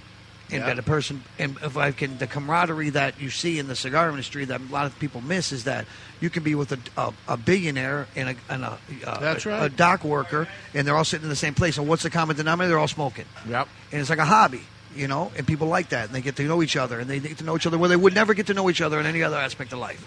and 0.51 0.59
Yeah. 0.61 0.67
better 0.67 0.83
person. 0.83 1.23
And 1.39 1.57
if 1.63 1.77
I 1.77 1.91
can, 1.91 2.19
the 2.19 2.27
camaraderie 2.27 2.91
that 2.91 3.19
you 3.19 3.31
see 3.31 3.57
in 3.57 3.67
the 3.67 3.75
cigar 3.75 4.09
industry 4.09 4.45
that 4.45 4.61
a 4.61 4.71
lot 4.71 4.85
of 4.85 4.99
people 4.99 5.21
miss 5.21 5.51
is 5.51 5.63
that 5.63 5.85
you 6.21 6.29
can 6.29 6.43
be 6.43 6.53
with 6.53 6.71
a, 6.73 6.79
a, 6.95 7.13
a 7.29 7.37
billionaire 7.37 8.05
and 8.15 8.29
a, 8.29 8.35
and 8.49 8.63
a, 8.63 8.77
right. 9.45 9.63
a 9.63 9.69
dock 9.69 10.03
worker, 10.03 10.47
and 10.75 10.85
they're 10.87 10.95
all 10.95 11.05
sitting 11.05 11.23
in 11.23 11.29
the 11.29 11.35
same 11.35 11.55
place. 11.55 11.79
And 11.79 11.87
what's 11.87 12.03
the 12.03 12.11
common 12.11 12.35
denominator? 12.35 12.69
They're 12.69 12.79
all 12.79 12.87
smoking. 12.87 13.25
Yep. 13.49 13.67
And 13.91 14.01
it's 14.01 14.09
like 14.11 14.19
a 14.19 14.25
hobby, 14.25 14.61
you 14.95 15.07
know, 15.07 15.31
and 15.37 15.45
people 15.47 15.67
like 15.67 15.89
that, 15.89 16.05
and 16.07 16.15
they 16.15 16.21
get 16.21 16.35
to 16.37 16.43
know 16.43 16.61
each 16.63 16.75
other, 16.75 16.99
and 16.99 17.09
they 17.09 17.19
get 17.19 17.37
to 17.39 17.43
know 17.43 17.55
each 17.55 17.65
other 17.67 17.77
where 17.77 17.89
they 17.89 17.95
would 17.95 18.13
never 18.15 18.33
get 18.33 18.47
to 18.47 18.53
know 18.53 18.69
each 18.69 18.81
other 18.81 18.99
in 18.99 19.05
any 19.05 19.23
other 19.23 19.37
aspect 19.37 19.73
of 19.73 19.79
life. 19.79 20.05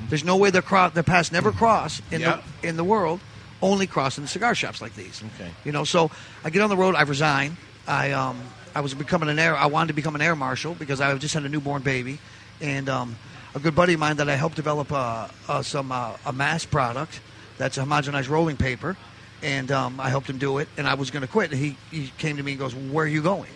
There's 0.08 0.24
no 0.24 0.36
way 0.36 0.50
their 0.50 0.62
cro- 0.62 0.90
their 0.90 1.02
paths 1.02 1.32
never 1.32 1.52
cross 1.52 2.00
in 2.10 2.20
Yeah. 2.20 2.40
the 2.62 2.68
in 2.68 2.76
the 2.76 2.84
world, 2.84 3.20
only 3.62 3.86
cross 3.86 4.18
in 4.18 4.26
cigar 4.26 4.54
shops 4.54 4.80
like 4.80 4.94
these. 4.94 5.22
Okay. 5.36 5.50
You 5.64 5.72
know, 5.72 5.84
so 5.84 6.10
I 6.44 6.50
get 6.50 6.62
on 6.62 6.68
the 6.70 6.76
road, 6.76 6.94
I 6.94 7.02
resign. 7.02 7.56
I 7.88 8.12
um 8.12 8.38
I 8.74 8.80
was 8.80 8.94
becoming 8.94 9.28
an 9.28 9.38
air 9.38 9.56
I 9.56 9.66
wanted 9.66 9.88
to 9.88 9.94
become 9.94 10.14
an 10.14 10.22
air 10.22 10.36
marshal 10.36 10.74
because 10.74 11.00
I 11.00 11.14
just 11.18 11.34
had 11.34 11.44
a 11.44 11.48
newborn 11.48 11.82
baby, 11.82 12.18
and 12.60 12.88
um, 12.88 13.16
a 13.54 13.58
good 13.58 13.74
buddy 13.74 13.94
of 13.94 14.00
mine 14.00 14.16
that 14.16 14.28
I 14.28 14.36
helped 14.36 14.56
develop 14.56 14.92
uh, 14.92 15.28
uh, 15.48 15.62
some 15.62 15.90
uh, 15.90 16.16
a 16.26 16.32
mass 16.32 16.66
product 16.66 17.20
that's 17.58 17.78
a 17.78 17.82
homogenized 17.84 18.28
rolling 18.28 18.58
paper, 18.58 18.96
and 19.42 19.72
um, 19.72 19.98
I 19.98 20.10
helped 20.10 20.28
him 20.28 20.36
do 20.36 20.58
it, 20.58 20.68
and 20.76 20.86
I 20.86 20.92
was 20.94 21.10
going 21.10 21.22
to 21.22 21.28
quit. 21.28 21.50
And 21.52 21.58
he 21.58 21.76
he 21.90 22.12
came 22.18 22.36
to 22.36 22.42
me 22.42 22.52
and 22.52 22.58
goes, 22.60 22.74
"Where 22.74 23.06
are 23.06 23.08
you 23.08 23.22
going?" 23.22 23.50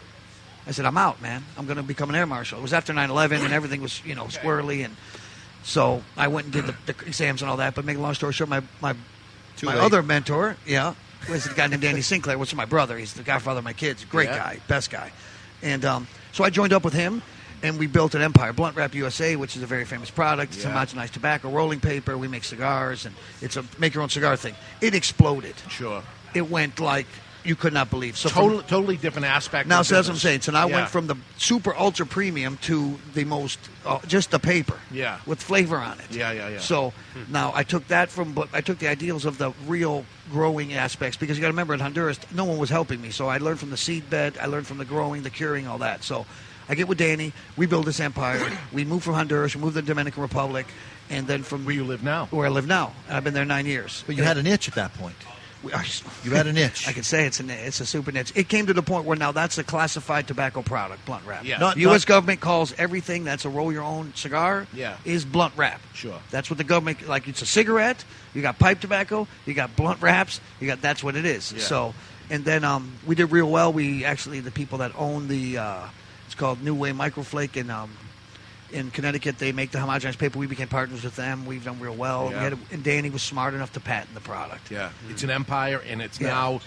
I 0.67 0.73
said, 0.73 0.85
"I'm 0.87 0.97
out, 0.99 1.21
man. 1.23 1.43
I'm 1.59 1.67
going 1.67 1.77
to 1.79 1.83
become 1.83 2.11
an 2.11 2.17
air 2.17 2.27
marshal." 2.27 2.59
It 2.59 2.63
was 2.63 2.73
after 2.73 2.93
9/11, 2.93 3.45
and 3.45 3.53
everything 3.53 3.81
was 3.83 4.05
you 4.05 4.15
know 4.15 4.25
squirrely, 4.27 4.85
and 4.85 4.97
so 5.63 6.03
I 6.17 6.29
went 6.29 6.47
and 6.47 6.53
did 6.53 6.67
the, 6.67 6.75
the 6.93 7.07
exams 7.07 7.43
and 7.43 7.51
all 7.51 7.59
that. 7.59 7.75
But 7.75 7.85
make 7.85 7.97
a 7.97 8.01
long 8.01 8.15
story 8.15 8.33
short, 8.33 8.51
my 8.51 8.63
my 8.81 8.95
Too 9.57 9.67
my 9.67 9.75
late. 9.75 9.83
other 9.85 10.03
mentor, 10.03 10.57
yeah, 10.67 10.95
was 11.29 11.47
a 11.47 11.55
guy 11.55 11.67
named 11.67 11.83
Danny 11.83 12.03
Sinclair, 12.03 12.39
which 12.39 12.51
is 12.51 12.57
my 12.57 12.65
brother. 12.67 12.97
He's 12.99 13.15
the 13.15 13.23
godfather 13.23 13.59
of 13.59 13.65
my 13.65 13.73
kids. 13.73 14.05
Great 14.05 14.29
Yeah. 14.29 14.39
guy, 14.39 14.59
best 14.69 14.91
guy. 14.91 15.13
And 15.63 15.85
um, 15.85 16.07
so 16.33 16.45
I 16.45 16.51
joined 16.51 16.73
up 16.73 16.85
with 16.85 16.95
him, 16.95 17.23
and 17.63 17.79
we 17.79 17.87
built 17.87 18.15
an 18.15 18.23
empire, 18.23 18.53
Blunt 18.55 18.77
Wrap 18.77 18.95
USA, 18.95 19.37
which 19.37 19.57
is 19.57 19.63
a 19.63 19.67
very 19.67 19.85
famous 19.85 20.11
product. 20.11 20.55
It's 20.55 20.65
Yeah. 20.65 20.73
homogenized 20.73 21.11
tobacco, 21.11 21.51
rolling 21.51 21.81
paper. 21.81 22.17
We 22.17 22.29
make 22.29 22.45
cigars, 22.45 23.05
and 23.07 23.15
it's 23.43 23.57
a 23.57 23.65
make 23.79 23.93
your 23.95 24.03
own 24.03 24.09
cigar 24.11 24.37
thing. 24.37 24.55
It 24.81 24.95
exploded. 24.95 25.55
Sure. 25.69 26.03
It 26.33 26.49
went 26.49 26.81
like 26.81 27.07
you 27.45 27.57
could 27.57 27.72
not 27.72 27.91
believe. 27.91 28.16
So 28.16 28.28
from- 28.28 28.43
Totally, 28.43 28.62
totally 28.64 28.97
different 28.97 29.26
aspect. 29.26 29.68
now, 29.68 29.80
of 29.80 29.86
so 29.86 29.95
that's 29.95 30.09
what 30.09 30.14
I'm 30.14 30.18
saying. 30.20 30.41
So 30.43 30.53
now 30.53 30.62
I 30.62 30.64
went 30.66 30.88
from 30.88 31.07
the 31.07 31.16
super 31.38 31.74
ultra 31.76 32.07
premium 32.07 32.57
to 32.62 32.99
the 33.14 33.24
most, 33.24 33.59
uh, 33.86 33.99
just 34.07 34.30
the 34.30 34.38
paper. 34.38 34.76
Yeah. 34.91 35.18
With 35.26 35.43
flavor 35.43 35.76
on 35.76 35.99
it. 36.01 36.14
Yeah, 36.14 36.32
yeah, 36.32 36.49
yeah. 36.49 36.59
So 36.61 36.93
now 37.28 37.53
I 37.55 37.62
took 37.62 37.88
that 37.88 38.11
from, 38.11 38.32
but 38.32 38.49
I 38.53 38.61
took 38.61 38.78
the 38.78 38.88
ideals 38.88 39.24
of 39.24 39.38
the 39.38 39.53
real 39.66 40.05
growing 40.30 40.74
aspects 40.74 41.16
because 41.16 41.36
you 41.36 41.41
got 41.43 41.49
to 41.49 41.53
remember 41.53 41.74
in 41.74 41.80
Honduras, 41.80 42.18
no 42.34 42.45
one 42.45 42.59
was 42.59 42.70
helping 42.70 43.01
me. 43.01 43.11
So 43.11 43.28
I 43.28 43.38
learned 43.38 43.59
from 43.59 43.70
the 43.70 43.76
seed 43.76 44.09
bed, 44.11 44.36
I 44.41 44.47
learned 44.47 44.66
from 44.66 44.78
the 44.78 44.84
growing, 44.84 45.22
the 45.22 45.30
curing, 45.30 45.66
all 45.66 45.78
that. 45.78 46.05
So 46.05 46.26
I 46.68 46.74
get 46.74 46.86
with 46.88 46.99
Danny, 46.99 47.32
we 47.57 47.66
build 47.66 47.86
this 47.86 48.01
empire. 48.01 48.41
we 48.72 48.84
move 48.84 49.03
from 49.03 49.14
Honduras, 49.14 49.57
we 49.57 49.62
move 49.62 49.74
to 49.74 49.80
the 49.80 49.86
Dominican 49.86 50.22
Republic, 50.22 50.66
and 51.09 51.26
then 51.26 51.43
from 51.43 51.64
where 51.64 51.74
you 51.74 51.82
live 51.84 52.05
now, 52.05 52.26
where 52.26 52.47
I 52.47 52.51
live 52.51 52.68
now, 52.68 52.93
I've 53.09 53.24
been 53.24 53.34
there 53.34 53.45
nine 53.45 53.66
years. 53.66 54.05
But 54.07 54.16
you 54.16 54.22
had 54.22 54.38
an 54.38 54.47
itch 54.47 54.68
at 54.68 54.74
that 54.74 54.95
point. 54.95 55.16
You 55.63 56.31
had 56.33 56.47
an 56.47 56.57
itch. 56.57 56.89
I 56.89 56.93
could 56.93 57.05
say 57.05 57.27
it's 57.27 57.39
an 57.41 57.51
it's 57.51 57.81
a 57.81 57.87
super 57.87 58.11
niche. 58.13 58.33
It 58.35 58.49
came 58.49 58.67
to 58.67 58.73
the 58.73 58.83
point 58.83 59.05
where 59.05 59.17
now 59.17 59.33
that's 59.33 59.59
a 59.59 59.65
classified 59.65 60.27
tobacco 60.27 60.63
product, 60.63 61.05
blunt 61.05 61.25
wrap. 61.27 61.45
Yeah. 61.45 61.59
Not- 61.59 61.75
the 61.75 61.83
U.S. 61.83 62.03
not- 62.03 62.07
government 62.07 62.41
calls 62.41 62.73
everything 62.79 63.25
that's 63.25 63.45
a 63.45 63.49
roll 63.51 63.71
your 63.73 63.83
own 63.83 64.13
cigar 64.15 64.67
Yeah. 64.73 64.97
is 65.05 65.25
blunt 65.25 65.55
wrap. 65.57 65.81
Sure. 65.93 66.19
That's 66.31 66.49
what 66.51 66.57
the 66.59 66.65
government 66.65 67.07
like. 67.09 67.29
It's 67.29 67.43
a 67.43 67.47
cigarette. 67.47 68.05
You 68.35 68.43
got 68.43 68.59
pipe 68.59 68.81
tobacco. 68.81 69.27
You 69.47 69.55
got 69.55 69.77
blunt 69.77 70.01
wraps. 70.01 70.41
You 70.61 70.67
got 70.67 70.81
that's 70.81 71.05
what 71.05 71.17
it 71.17 71.25
is. 71.25 71.53
Yeah. 71.53 71.59
So 71.61 71.95
and 72.31 72.45
then 72.45 72.65
um, 72.65 72.93
we 73.07 73.15
did 73.15 73.27
real 73.31 73.51
well. 73.51 73.73
We 73.73 74.05
actually 74.05 74.41
the 74.41 74.51
people 74.51 74.79
that 74.79 74.93
own 74.97 75.29
the 75.29 75.59
uh, 75.59 75.85
it's 76.27 76.35
called 76.35 76.63
New 76.63 76.75
Way 76.75 76.93
Microflake 76.93 77.57
in 77.57 77.71
um, 77.71 77.91
in 78.73 78.91
Connecticut. 78.91 79.39
They 79.39 79.53
make 79.53 79.71
the 79.71 79.79
homogenized 79.79 80.18
paper. 80.18 80.39
We 80.39 80.47
became 80.47 80.68
partners 80.68 81.03
with 81.05 81.16
them. 81.16 81.47
We've 81.47 81.64
done 81.64 81.81
real 81.81 81.95
well. 81.95 82.29
We 82.29 82.35
Yeah. 82.35 82.43
had, 82.43 82.59
and 82.71 82.83
Danny 82.83 83.11
was 83.11 83.23
smart 83.23 83.55
enough 83.55 83.73
to 83.75 83.81
patent 83.81 84.14
the 84.14 84.21
product. 84.21 84.71
Yeah, 84.71 84.91
it's 85.09 85.23
an 85.23 85.31
empire, 85.31 85.83
and 85.89 86.01
it's 86.03 86.21
Yeah. 86.21 86.29
now, 86.29 86.61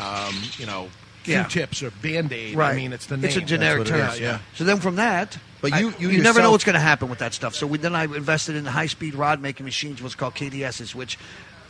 um, 0.00 0.34
you 0.58 0.66
know, 0.66 0.88
Q-tips 1.24 1.82
or 1.82 1.90
Band-Aid. 1.90 2.56
Right. 2.56 2.72
I 2.72 2.76
mean, 2.76 2.92
it's 2.92 3.06
the 3.06 3.16
name. 3.16 3.26
It's 3.26 3.36
a 3.36 3.40
generic 3.42 3.86
term. 3.86 4.00
it 4.00 4.14
is, 4.14 4.20
Yeah, 4.20 4.38
So 4.54 4.64
then 4.64 4.80
from 4.80 4.96
that, 4.96 5.36
But 5.60 5.74
I- 5.74 5.80
you- 5.80 5.94
you 5.98 6.22
never 6.22 6.40
know 6.40 6.52
what's 6.52 6.64
going 6.64 6.74
to 6.74 6.80
happen 6.80 7.08
with 7.10 7.18
that 7.18 7.34
stuff. 7.34 7.54
So 7.54 7.66
we, 7.66 7.76
then 7.78 7.94
I 7.94 8.04
invested 8.04 8.54
in 8.56 8.64
the 8.64 8.70
high 8.70 8.86
speed 8.86 9.14
rod 9.14 9.42
making 9.42 9.66
machines, 9.66 10.00
what's 10.00 10.14
called 10.14 10.34
KDSs, 10.36 10.94
which 10.94 11.18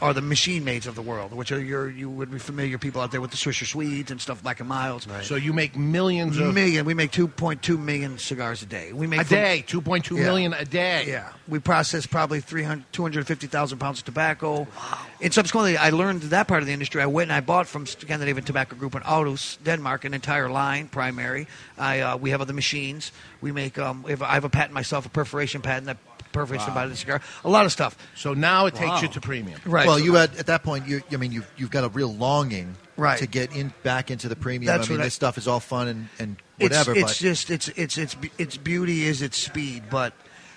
are 0.00 0.14
the 0.14 0.22
machine 0.22 0.64
mades 0.64 0.86
of 0.86 0.94
the 0.94 1.02
world, 1.02 1.32
which 1.32 1.52
are 1.52 1.60
your 1.60 1.90
you 1.90 2.08
would 2.08 2.30
be 2.30 2.38
familiar 2.38 2.78
people 2.78 3.00
out 3.00 3.10
there 3.10 3.20
with 3.20 3.30
the 3.30 3.36
Swisher 3.36 3.66
Sweets 3.66 4.10
and 4.10 4.20
stuff 4.20 4.42
Black 4.42 4.60
and 4.60 4.68
Milds. 4.68 5.06
So 5.22 5.34
you 5.34 5.52
make 5.52 5.76
millions 5.76 6.38
of 6.38 6.54
million. 6.54 6.84
We 6.84 6.94
make 6.94 7.10
two 7.10 7.28
point 7.28 7.62
two 7.62 7.78
million 7.78 8.18
cigars 8.18 8.62
a 8.62 8.66
day. 8.66 8.92
We 8.92 9.06
make 9.06 9.20
a 9.20 9.24
from- 9.24 9.36
day, 9.36 9.64
two 9.66 9.80
point 9.80 10.04
two 10.04 10.16
million 10.16 10.52
a 10.52 10.64
day. 10.64 11.04
Yeah, 11.06 11.32
we 11.48 11.58
process 11.58 12.06
probably 12.06 12.40
300 12.40 12.84
250,000 12.92 13.78
pounds 13.78 13.98
of 13.98 14.04
tobacco. 14.04 14.60
Wow. 14.60 14.98
And 15.20 15.32
subsequently, 15.32 15.76
I 15.76 15.90
learned 15.90 16.22
that 16.22 16.48
part 16.48 16.62
of 16.62 16.66
the 16.66 16.72
industry. 16.72 17.02
I 17.02 17.06
went 17.06 17.30
and 17.30 17.36
I 17.36 17.40
bought 17.40 17.66
from 17.66 17.86
Scandinavian 17.86 18.44
Tobacco 18.44 18.76
Group 18.76 18.94
in 18.94 19.02
Aarhus, 19.02 19.58
Denmark, 19.64 20.04
an 20.04 20.14
entire 20.14 20.48
line, 20.48 20.88
primary. 20.88 21.46
I 21.76 22.00
uh, 22.00 22.16
we 22.16 22.30
have 22.30 22.40
other 22.40 22.52
machines. 22.52 23.12
We 23.40 23.52
make. 23.52 23.78
Um, 23.78 24.02
we 24.02 24.10
have, 24.10 24.22
I 24.22 24.34
have 24.34 24.44
a 24.44 24.48
patent 24.48 24.74
myself, 24.74 25.06
a 25.06 25.08
perforation 25.08 25.62
patent 25.62 25.86
that 25.86 25.98
perforates 26.38 26.64
the 26.64 26.70
Wow. 26.70 26.74
body 26.76 26.90
the 26.90 26.96
cigar. 26.96 27.20
A 27.44 27.48
lot 27.48 27.64
of 27.66 27.72
stuff. 27.72 27.96
So 28.14 28.34
now 28.34 28.66
it 28.66 28.74
takes 28.74 28.88
Wow. 28.90 29.00
you 29.02 29.08
to 29.08 29.20
premium. 29.20 29.60
Right. 29.64 29.86
Well, 29.86 29.98
so- 29.98 30.04
you 30.04 30.14
had 30.14 30.34
at 30.36 30.46
that 30.46 30.62
point. 30.62 30.86
You, 30.86 31.02
I 31.12 31.16
mean, 31.16 31.32
you've 31.32 31.50
you've 31.56 31.70
got 31.70 31.84
a 31.84 31.88
real 31.88 32.14
longing 32.14 32.76
Right. 32.96 33.18
to 33.18 33.26
get 33.26 33.52
in 33.54 33.72
back 33.82 34.10
into 34.10 34.28
the 34.28 34.36
premium. 34.36 34.66
That's 34.66 34.88
I 34.88 34.90
mean, 34.90 34.98
what 34.98 35.02
I- 35.04 35.06
this 35.06 35.14
stuff 35.14 35.38
is 35.38 35.46
all 35.48 35.60
fun 35.60 35.88
and, 35.88 36.08
and 36.18 36.36
whatever. 36.58 36.92
it's 36.92 37.02
but 37.02 37.16
just 37.16 37.50
it's 37.50 37.68
it's 37.76 37.98
it's 37.98 38.16
its 38.38 38.56
beauty 38.56 39.04
is 39.06 39.22
its 39.22 39.36
speed, 39.38 39.84
but 39.90 40.12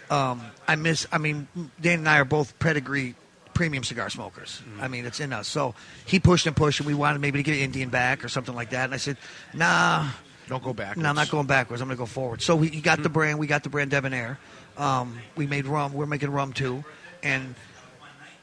um, 0.10 0.42
I 0.68 0.76
miss. 0.76 1.08
I 1.12 1.18
mean, 1.18 1.48
Dan 1.80 2.00
and 2.00 2.10
I 2.10 2.20
are 2.20 2.26
both 2.26 2.58
pedigree 2.60 3.16
premium 3.54 3.84
cigar 3.84 4.10
smokers. 4.10 4.62
I 4.82 4.88
mean, 4.88 5.06
it's 5.06 5.20
in 5.20 5.32
us. 5.34 5.48
So 5.48 5.76
he 6.06 6.20
pushed 6.20 6.48
and 6.48 6.56
pushed, 6.56 6.80
and 6.80 6.88
we 6.88 6.94
wanted 6.94 7.20
maybe 7.22 7.40
to 7.40 7.44
get 7.44 7.56
Indian 7.58 7.90
back 7.90 8.24
or 8.26 8.30
something 8.30 8.56
like 8.56 8.72
that. 8.72 8.86
And 8.86 8.94
I 8.94 8.98
said, 8.98 9.18
Nah, 9.54 10.08
Don't 10.48 10.64
go 10.64 10.74
back. 10.74 10.98
no, 10.98 11.08
I'm 11.10 11.16
not 11.16 11.30
going 11.30 11.48
backwards. 11.48 11.82
I'm 11.82 11.88
going 11.88 11.98
to 11.98 12.02
go 12.02 12.06
forward. 12.06 12.42
So 12.42 12.56
we 12.56 12.70
he 12.70 12.82
got 12.82 13.04
the 13.04 13.10
brand. 13.10 13.40
We 13.40 13.48
got 13.48 13.64
the 13.64 13.70
brand 13.70 13.92
Debonaire. 13.92 14.38
Um, 14.78 15.20
we 15.36 15.48
made 15.48 15.66
rum. 15.66 15.94
We're 15.94 16.06
making 16.06 16.32
rum 16.32 16.54
too, 16.54 16.84
and 17.24 17.56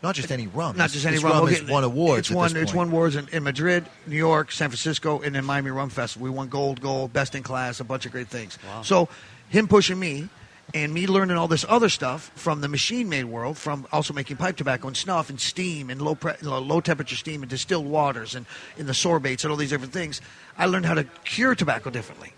not 0.02 0.14
just 0.14 0.30
any 0.30 0.46
rum. 0.46 0.76
not 0.76 0.90
just 0.90 1.06
any 1.06 1.18
rum. 1.18 1.32
rum 1.32 1.48
has 1.48 1.64
won 1.64 1.84
awards 1.84 2.28
It's 2.28 2.30
won. 2.30 2.56
It's 2.56 2.74
won 2.74 2.88
awards 2.88 3.16
in, 3.16 3.28
in 3.28 3.42
Madrid, 3.42 3.86
New 4.06 4.16
York, 4.16 4.52
San 4.52 4.68
Francisco, 4.68 5.20
and 5.20 5.34
then 5.34 5.44
Miami 5.44 5.70
Rum 5.70 5.90
Festival. 5.90 6.24
We 6.24 6.30
won 6.30 6.48
gold, 6.48 6.80
gold, 6.80 7.12
best 7.12 7.34
in 7.34 7.42
class, 7.42 7.80
a 7.80 7.84
bunch 7.84 8.06
of 8.06 8.12
great 8.12 8.28
things. 8.28 8.58
So 8.82 9.08
him 9.48 9.68
pushing 9.68 9.98
me. 9.98 10.28
And 10.74 10.92
me 10.92 11.06
learning 11.06 11.38
all 11.38 11.48
this 11.48 11.64
other 11.66 11.88
stuff 11.88 12.30
from 12.34 12.60
the 12.60 12.68
machine-made 12.68 13.24
world, 13.24 13.56
from 13.56 13.86
also 13.90 14.12
making 14.12 14.36
pipe 14.36 14.54
tobacco 14.54 14.88
and 14.88 14.94
snuff 14.94 15.30
and 15.30 15.40
steam 15.40 15.88
and 15.88 16.02
low 16.02 16.14
pre- 16.14 16.34
low 16.42 16.58
low 16.58 16.82
temperature 16.82 17.16
steam 17.16 17.42
and 17.42 17.48
distilled 17.48 17.86
waters 17.86 18.34
and 18.34 18.44
in 18.76 18.84
the 18.84 18.92
sorbates 18.92 19.44
and 19.44 19.50
all 19.50 19.56
these 19.56 19.70
different 19.70 19.94
things, 19.94 20.20
I 20.58 20.66
learned 20.66 20.84
how 20.84 20.92
to 20.92 21.04
cure 21.24 21.54
tobacco 21.54 21.88
differently 21.88 22.34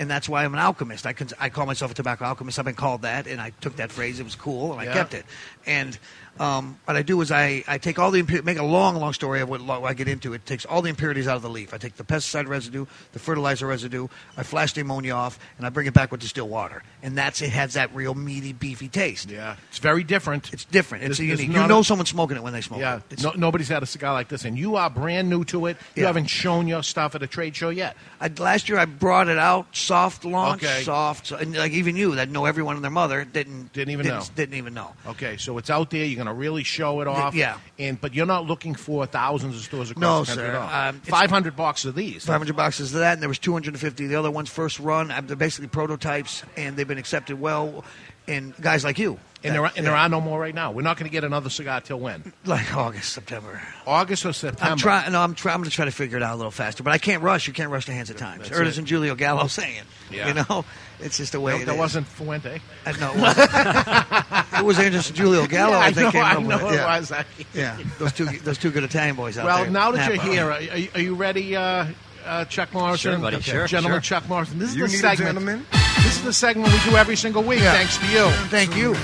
and 0.00 0.10
that's 0.10 0.30
why 0.30 0.46
I'm 0.46 0.54
an 0.54 0.60
alchemist. 0.60 1.06
I, 1.06 1.12
cons- 1.12 1.34
I 1.38 1.50
call 1.50 1.66
myself 1.66 1.90
a 1.90 1.94
tobacco 1.94 2.24
alchemist. 2.24 2.58
I've 2.58 2.64
been 2.64 2.74
called 2.74 3.02
that, 3.02 3.26
and 3.26 3.38
I 3.38 3.50
took 3.60 3.76
that 3.76 3.92
phrase. 3.92 4.18
It 4.18 4.22
was 4.22 4.34
cool, 4.34 4.72
and 4.72 4.80
I 4.80 4.86
kept 4.94 5.12
it. 5.12 5.26
And 5.66 5.96
um, 6.38 6.78
what 6.86 6.96
I 6.96 7.02
do 7.02 7.20
is 7.20 7.30
I, 7.30 7.62
I 7.68 7.78
take 7.78 7.98
all 7.98 8.10
the 8.10 8.22
impu- 8.22 8.42
make 8.44 8.56
a 8.58 8.62
long, 8.64 8.96
long 8.96 9.12
story 9.12 9.40
of 9.40 9.48
what 9.48 9.60
I 9.84 9.92
get 9.94 10.08
into. 10.08 10.32
It 10.32 10.46
takes 10.46 10.64
all 10.64 10.80
the 10.80 10.88
impurities 10.88 11.28
out 11.28 11.36
of 11.36 11.42
the 11.42 11.50
leaf. 11.50 11.74
I 11.74 11.78
take 11.78 11.96
the 11.96 12.04
pesticide 12.04 12.46
residue, 12.48 12.86
the 13.12 13.18
fertilizer 13.18 13.66
residue. 13.66 14.08
I 14.36 14.42
flash 14.42 14.72
the 14.72 14.80
ammonia 14.80 15.12
off, 15.12 15.38
and 15.58 15.66
I 15.66 15.70
bring 15.70 15.86
it 15.86 15.92
back 15.94 16.10
with 16.12 16.20
distilled 16.20 16.48
water. 16.50 16.82
And 17.02 17.16
that's 17.16 17.42
it 17.42 17.50
has 17.50 17.74
that 17.74 17.94
real 17.94 18.14
meaty, 18.14 18.52
beefy 18.54 18.88
taste. 18.88 19.30
Yeah, 19.30 19.56
it's 19.68 19.78
very 19.80 20.02
different. 20.04 20.52
It's 20.52 20.64
different. 20.64 21.04
It's 21.04 21.18
There's- 21.18 21.28
there's 21.28 21.40
unique. 21.42 21.56
You 21.60 21.66
know 21.68 21.80
a- 21.80 21.84
someone's 21.84 22.08
smoking 22.10 22.36
it 22.38 22.42
when 22.42 22.52
they 22.52 22.60
smoke 22.62 22.80
Yeah, 22.80 23.00
it. 23.10 23.22
No, 23.22 23.32
nobody's 23.36 23.68
had 23.68 23.82
a 23.82 23.86
cigar 23.86 24.12
like 24.14 24.28
this, 24.28 24.44
and 24.46 24.58
you 24.58 24.76
are 24.76 24.88
brand 24.88 25.28
new 25.28 25.44
to 25.46 25.66
it. 25.66 25.76
You 25.94 26.02
Yeah. 26.02 26.06
haven't 26.08 26.26
shown 26.26 26.68
your 26.68 26.82
stuff 26.82 27.14
at 27.14 27.22
a 27.22 27.26
trade 27.26 27.54
show 27.56 27.68
yet. 27.70 27.96
I, 28.20 28.30
last 28.38 28.68
year 28.68 28.78
I 28.78 28.84
brought 28.86 29.28
it 29.28 29.38
out 29.38 29.66
soft 29.76 30.24
launch, 30.24 30.64
Okay. 30.64 30.82
soft, 30.84 31.32
and 31.32 31.54
like 31.56 31.72
even 31.72 31.96
you 31.96 32.14
that 32.16 32.30
know 32.30 32.44
everyone 32.46 32.76
and 32.76 32.84
their 32.84 32.90
mother 32.90 33.24
didn't 33.24 33.72
Didn't 33.72 33.92
even 33.92 34.06
know. 34.06 34.22
Didn't 34.36 34.54
even 34.56 34.74
know. 34.74 34.92
Okay, 35.06 35.36
so 35.36 35.58
it's 35.58 35.70
out 35.70 35.90
there. 35.90 36.04
You're 36.04 36.19
going 36.22 36.34
to 36.34 36.38
really 36.40 36.62
show 36.62 37.00
it 37.00 37.06
off. 37.08 37.34
yeah. 37.34 37.58
And 37.78 38.00
but 38.00 38.14
you're 38.14 38.26
not 38.26 38.46
looking 38.46 38.74
for 38.74 39.06
thousands 39.06 39.56
of 39.56 39.62
stores 39.62 39.90
across 39.90 40.00
No, 40.02 40.20
the 40.20 40.26
country 40.26 40.44
sir. 40.44 40.50
at 40.50 40.54
all. 40.56 40.88
Um, 40.90 41.00
Five 41.00 41.30
hundred 41.30 41.56
boxes 41.56 41.86
of 41.86 41.94
these. 41.94 42.24
500 42.26 42.54
boxes 42.56 42.94
of 42.94 43.00
that, 43.00 43.14
and 43.14 43.22
there 43.22 43.28
was 43.28 43.38
250 43.38 44.06
the 44.06 44.14
other 44.16 44.30
ones 44.30 44.48
first 44.50 44.78
run. 44.80 45.10
uh, 45.10 45.20
They're 45.24 45.36
basically 45.36 45.68
prototypes, 45.68 46.42
and 46.56 46.76
they've 46.76 46.86
been 46.88 46.98
accepted 46.98 47.40
well. 47.40 47.84
And 48.28 48.54
guys 48.60 48.84
like 48.84 48.98
you, 48.98 49.18
And 49.42 49.54
there, 49.54 49.62
are, 49.64 49.68
that- 49.68 49.78
and 49.78 49.86
there 49.86 49.94
are 49.94 50.08
no 50.08 50.20
more 50.20 50.38
right 50.38 50.54
now. 50.54 50.70
We're 50.72 50.82
not 50.82 50.98
going 50.98 51.08
to 51.08 51.12
get 51.12 51.24
another 51.24 51.48
cigar 51.48 51.80
till 51.80 51.98
when? 51.98 52.32
like 52.44 52.76
August, 52.76 53.12
September. 53.14 53.62
August 53.86 54.26
or 54.26 54.32
September. 54.34 54.70
I'm 54.70 54.76
trying. 54.76 55.10
No, 55.12 55.20
I'm 55.22 55.34
trying. 55.34 55.54
I'm 55.54 55.60
going 55.60 55.70
to 55.70 55.74
try 55.74 55.86
to 55.86 55.90
figure 55.90 56.18
it 56.18 56.22
out 56.22 56.34
a 56.34 56.36
little 56.36 56.50
faster, 56.50 56.82
but 56.82 56.92
I 56.92 56.98
can't 56.98 57.22
rush. 57.22 57.46
You 57.46 57.52
can't 57.54 57.70
rush 57.70 57.86
the 57.86 57.92
hands 57.92 58.10
of 58.10 58.16
times. 58.18 58.42
That's 58.48 58.52
Ernest 58.60 58.78
and 58.78 58.88
Julio 58.88 59.14
Gallo 59.14 59.46
saying, 59.46 59.82
Yeah. 60.10 60.28
you 60.28 60.34
know, 60.34 60.64
it's 61.00 61.16
just 61.16 61.32
the 61.32 61.40
way 61.40 61.54
No, 61.54 61.62
it 61.62 61.64
that 61.66 61.72
is. 61.72 61.78
wasn't 61.78 62.06
Fuente. 62.06 62.60
Uh, 62.84 62.92
no, 63.00 63.12
it 63.14 63.20
wasn't. 63.20 63.50
it 64.58 64.64
was 64.64 64.78
Ernest 64.78 65.08
and 65.10 65.18
Julio 65.18 65.46
Gallo. 65.46 65.72
Yeah, 65.72 65.78
I 65.78 65.86
I 65.86 65.92
think 65.92 66.04
know, 66.06 66.10
came 66.12 66.24
I 66.24 66.34
up 66.34 66.42
know 66.42 66.64
with 66.66 66.72
it 66.74 66.76
yeah. 66.76 66.98
was. 66.98 67.12
Yeah, 67.54 67.78
those 67.98 68.12
two, 68.12 68.26
those 68.26 68.58
two 68.58 68.70
good 68.70 68.84
Italian 68.84 69.16
boys 69.16 69.38
out 69.38 69.46
Well, 69.46 69.56
there. 69.56 69.64
Well, 69.64 69.72
now 69.72 69.90
that 69.92 70.14
you're 70.14 70.22
here, 70.22 70.44
are, 70.46 70.52
are 70.52 70.60
you- 70.76 70.90
are 70.94 71.00
you 71.00 71.14
ready, 71.14 71.56
uh, 71.56 71.86
uh, 72.26 72.44
Chuck 72.44 72.74
Morrison? 72.74 73.12
Sure, 73.12 73.18
buddy, 73.20 73.40
sure, 73.40 73.66
Gentleman 73.66 74.02
sure. 74.02 74.20
Chuck 74.20 74.28
Morrison. 74.28 74.58
This 74.58 74.70
is 74.70 74.76
You 74.76 74.82
the 74.86 74.92
need 74.92 75.04
a 75.04 75.16
segment. 75.16 75.66
Gentleman? 76.00 76.02
This 76.02 76.18
is 76.18 76.24
the 76.24 76.32
segment 76.32 76.72
we 76.72 76.90
do 76.90 76.96
every 76.96 77.16
single 77.16 77.42
week, 77.42 77.60
thanks 77.60 77.98
to 77.98 78.06
you. 78.06 78.28
Thank 78.48 78.76
you. 78.76 78.94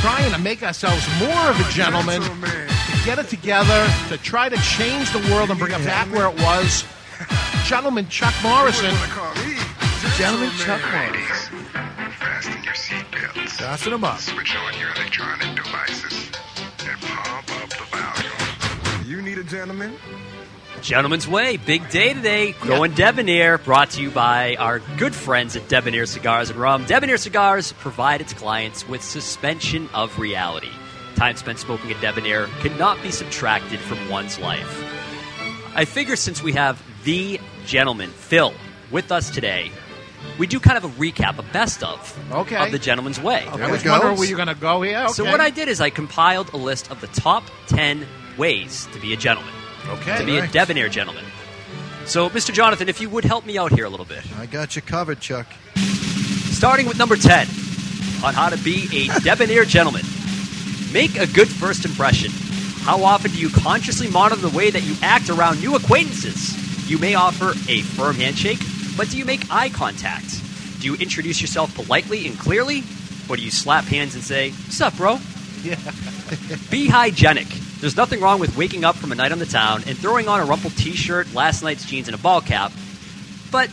Trying 0.00 0.32
to 0.32 0.38
make 0.38 0.62
ourselves 0.62 1.06
more 1.18 1.50
of 1.50 1.60
a 1.60 1.72
gentleman, 1.72 2.22
to 2.22 3.04
get 3.04 3.18
it 3.18 3.28
together, 3.28 3.88
to 4.08 4.18
try 4.18 4.48
to 4.48 4.56
change 4.62 5.12
the 5.12 5.20
world 5.32 5.50
and 5.50 5.58
bring 5.58 5.72
it 5.72 5.84
back 5.84 6.12
where 6.12 6.28
it 6.28 6.40
was. 6.42 6.84
Gentleman 7.66 8.08
Chuck 8.08 8.34
Morrison. 8.42 8.94
Gentleman 10.16 10.50
Chuck 10.58 10.80
Morrison. 10.92 11.58
Fasten 12.18 12.62
your 12.64 12.74
seatbelts. 12.74 13.50
Fasten 13.50 13.92
them 13.92 14.04
up. 14.04 14.18
Switch 14.18 14.56
on 14.56 14.78
your 14.78 14.90
electronic 14.90 15.56
devices 15.56 16.30
and 16.86 17.00
pump 17.00 17.62
up 17.62 17.70
the 17.70 17.84
volume. 17.90 19.08
You 19.08 19.22
need 19.22 19.38
a 19.38 19.44
gentleman? 19.44 19.94
Gentleman's 20.82 21.28
Way, 21.28 21.58
big 21.58 21.88
day 21.90 22.12
today. 22.12 22.52
Going 22.66 22.92
Debonaire, 22.92 23.58
brought 23.58 23.90
to 23.90 24.02
you 24.02 24.10
by 24.10 24.56
our 24.56 24.80
good 24.98 25.14
friends 25.14 25.54
at 25.54 25.68
Debonaire 25.68 26.06
Cigars 26.06 26.50
and 26.50 26.58
Rum. 26.58 26.84
Debonaire 26.86 27.18
Cigars 27.18 27.72
provide 27.74 28.20
its 28.20 28.32
clients 28.32 28.86
with 28.88 29.00
suspension 29.02 29.88
of 29.94 30.18
reality. 30.18 30.70
Time 31.14 31.36
spent 31.36 31.60
smoking 31.60 31.92
a 31.92 31.94
Debonaire 32.00 32.46
cannot 32.60 33.00
be 33.00 33.12
subtracted 33.12 33.78
from 33.78 34.08
one's 34.10 34.40
life. 34.40 34.84
I 35.76 35.84
figure 35.84 36.16
since 36.16 36.42
we 36.42 36.52
have 36.54 36.82
the 37.04 37.38
gentleman, 37.64 38.10
Phil, 38.10 38.52
with 38.90 39.12
us 39.12 39.30
today, 39.30 39.70
we 40.36 40.48
do 40.48 40.58
kind 40.58 40.76
of 40.76 40.84
a 40.84 40.88
recap, 41.00 41.38
a 41.38 41.42
best 41.52 41.84
of, 41.84 42.18
Okay. 42.32 42.56
of 42.56 42.72
the 42.72 42.78
Gentleman's 42.78 43.20
Way. 43.20 43.46
I 43.46 43.70
was 43.70 43.84
wondering 43.84 44.16
where 44.18 44.26
you're 44.26 44.36
going 44.36 44.48
to 44.48 44.54
go 44.56 44.82
here. 44.82 45.08
So 45.10 45.24
what 45.24 45.40
I 45.40 45.50
did 45.50 45.68
is 45.68 45.80
I 45.80 45.90
compiled 45.90 46.52
a 46.52 46.56
list 46.56 46.90
of 46.90 47.00
the 47.00 47.06
top 47.08 47.44
10 47.68 48.04
ways 48.36 48.88
to 48.92 48.98
be 49.00 49.12
a 49.12 49.16
gentleman. 49.16 49.52
Okay. 49.88 50.18
To 50.18 50.24
be 50.24 50.38
a 50.38 50.46
debonair 50.46 50.88
gentleman. 50.88 51.24
So, 52.04 52.28
Mr. 52.30 52.52
Jonathan, 52.52 52.88
if 52.88 53.00
you 53.00 53.08
would 53.10 53.24
help 53.24 53.46
me 53.46 53.58
out 53.58 53.72
here 53.72 53.84
a 53.84 53.88
little 53.90 54.06
bit. 54.06 54.22
I 54.38 54.46
got 54.46 54.74
you 54.76 54.82
covered, 54.82 55.20
Chuck. 55.20 55.46
Starting 55.76 56.86
with 56.86 56.98
number 56.98 57.16
10 57.16 57.46
on 58.24 58.34
how 58.34 58.48
to 58.48 58.58
be 58.58 58.88
a 58.92 59.20
debonair 59.24 59.64
gentleman. 59.64 60.02
Make 60.92 61.16
a 61.16 61.26
good 61.26 61.48
first 61.48 61.84
impression. 61.84 62.30
How 62.84 63.02
often 63.04 63.30
do 63.30 63.38
you 63.38 63.48
consciously 63.50 64.08
monitor 64.10 64.40
the 64.40 64.56
way 64.56 64.70
that 64.70 64.82
you 64.82 64.94
act 65.02 65.30
around 65.30 65.60
new 65.60 65.76
acquaintances? 65.76 66.90
You 66.90 66.98
may 66.98 67.14
offer 67.14 67.50
a 67.70 67.82
firm 67.82 68.16
handshake, 68.16 68.58
but 68.96 69.08
do 69.08 69.16
you 69.16 69.24
make 69.24 69.50
eye 69.50 69.68
contact? 69.68 70.40
Do 70.80 70.86
you 70.88 70.96
introduce 70.96 71.40
yourself 71.40 71.74
politely 71.74 72.26
and 72.26 72.38
clearly? 72.38 72.82
Or 73.28 73.36
do 73.36 73.42
you 73.42 73.50
slap 73.52 73.84
hands 73.84 74.14
and 74.16 74.22
say, 74.24 74.50
What's 74.50 74.80
up, 74.80 74.96
bro? 74.96 75.18
Yeah. 75.62 75.76
Be 76.72 76.88
hygienic. 76.88 77.46
There's 77.82 77.96
nothing 77.96 78.20
wrong 78.20 78.38
with 78.38 78.56
waking 78.56 78.84
up 78.84 78.94
from 78.94 79.10
a 79.10 79.16
night 79.16 79.32
on 79.32 79.40
the 79.40 79.44
town 79.44 79.82
and 79.88 79.98
throwing 79.98 80.28
on 80.28 80.38
a 80.38 80.44
rumpled 80.44 80.76
t-shirt, 80.76 81.34
last 81.34 81.64
night's 81.64 81.84
jeans, 81.84 82.06
and 82.06 82.14
a 82.14 82.18
ball 82.18 82.40
cap. 82.40 82.70
But 83.50 83.70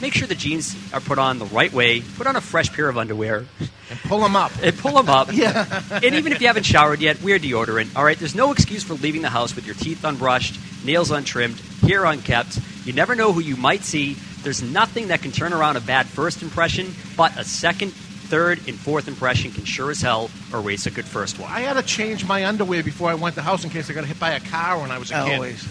make 0.00 0.14
sure 0.14 0.28
the 0.28 0.36
jeans 0.36 0.76
are 0.94 1.00
put 1.00 1.18
on 1.18 1.40
the 1.40 1.46
right 1.46 1.72
way. 1.72 2.00
Put 2.00 2.28
on 2.28 2.36
a 2.36 2.40
fresh 2.40 2.72
pair 2.72 2.88
of 2.88 2.96
underwear. 2.96 3.46
And 3.58 3.98
pull 4.04 4.20
them 4.20 4.36
up. 4.36 4.52
And 4.62 4.78
pull 4.78 4.92
them 4.92 5.08
up. 5.08 5.32
Yeah. 5.32 5.82
and 5.90 6.14
even 6.14 6.30
if 6.30 6.40
you 6.40 6.46
haven't 6.46 6.62
showered 6.62 7.00
yet, 7.00 7.20
wear 7.24 7.40
deodorant. 7.40 7.96
All 7.96 8.04
right, 8.04 8.16
there's 8.16 8.36
no 8.36 8.52
excuse 8.52 8.84
for 8.84 8.94
leaving 8.94 9.22
the 9.22 9.30
house 9.30 9.56
with 9.56 9.66
your 9.66 9.74
teeth 9.74 10.02
unbrushed, 10.04 10.84
nails 10.84 11.10
untrimmed, 11.10 11.58
hair 11.82 12.04
unkept. 12.04 12.56
You 12.84 12.92
never 12.92 13.16
know 13.16 13.32
who 13.32 13.40
you 13.40 13.56
might 13.56 13.82
see. 13.82 14.14
There's 14.44 14.62
nothing 14.62 15.08
that 15.08 15.22
can 15.22 15.32
turn 15.32 15.52
around 15.52 15.74
a 15.76 15.80
bad 15.80 16.06
first 16.06 16.40
impression, 16.42 16.94
but 17.16 17.36
a 17.36 17.42
second, 17.42 17.92
third, 18.30 18.58
and 18.68 18.78
fourth 18.78 19.08
impression 19.08 19.50
can 19.50 19.64
sure 19.64 19.90
as 19.90 20.00
hell 20.00 20.30
erase 20.54 20.86
a 20.86 20.90
good 20.90 21.04
first 21.04 21.38
one. 21.38 21.50
I 21.50 21.60
had 21.60 21.74
to 21.74 21.82
change 21.82 22.24
my 22.26 22.46
underwear 22.46 22.82
before 22.82 23.10
I 23.10 23.14
went 23.14 23.34
to 23.34 23.40
the 23.40 23.42
house 23.44 23.64
in 23.64 23.70
case 23.70 23.90
I 23.90 23.92
got 23.92 24.04
hit 24.06 24.18
by 24.18 24.30
a 24.30 24.40
car 24.40 24.80
when 24.80 24.90
I 24.90 24.98
was 24.98 25.10
a 25.10 25.14
kid. 25.24 25.34
Always. 25.34 25.68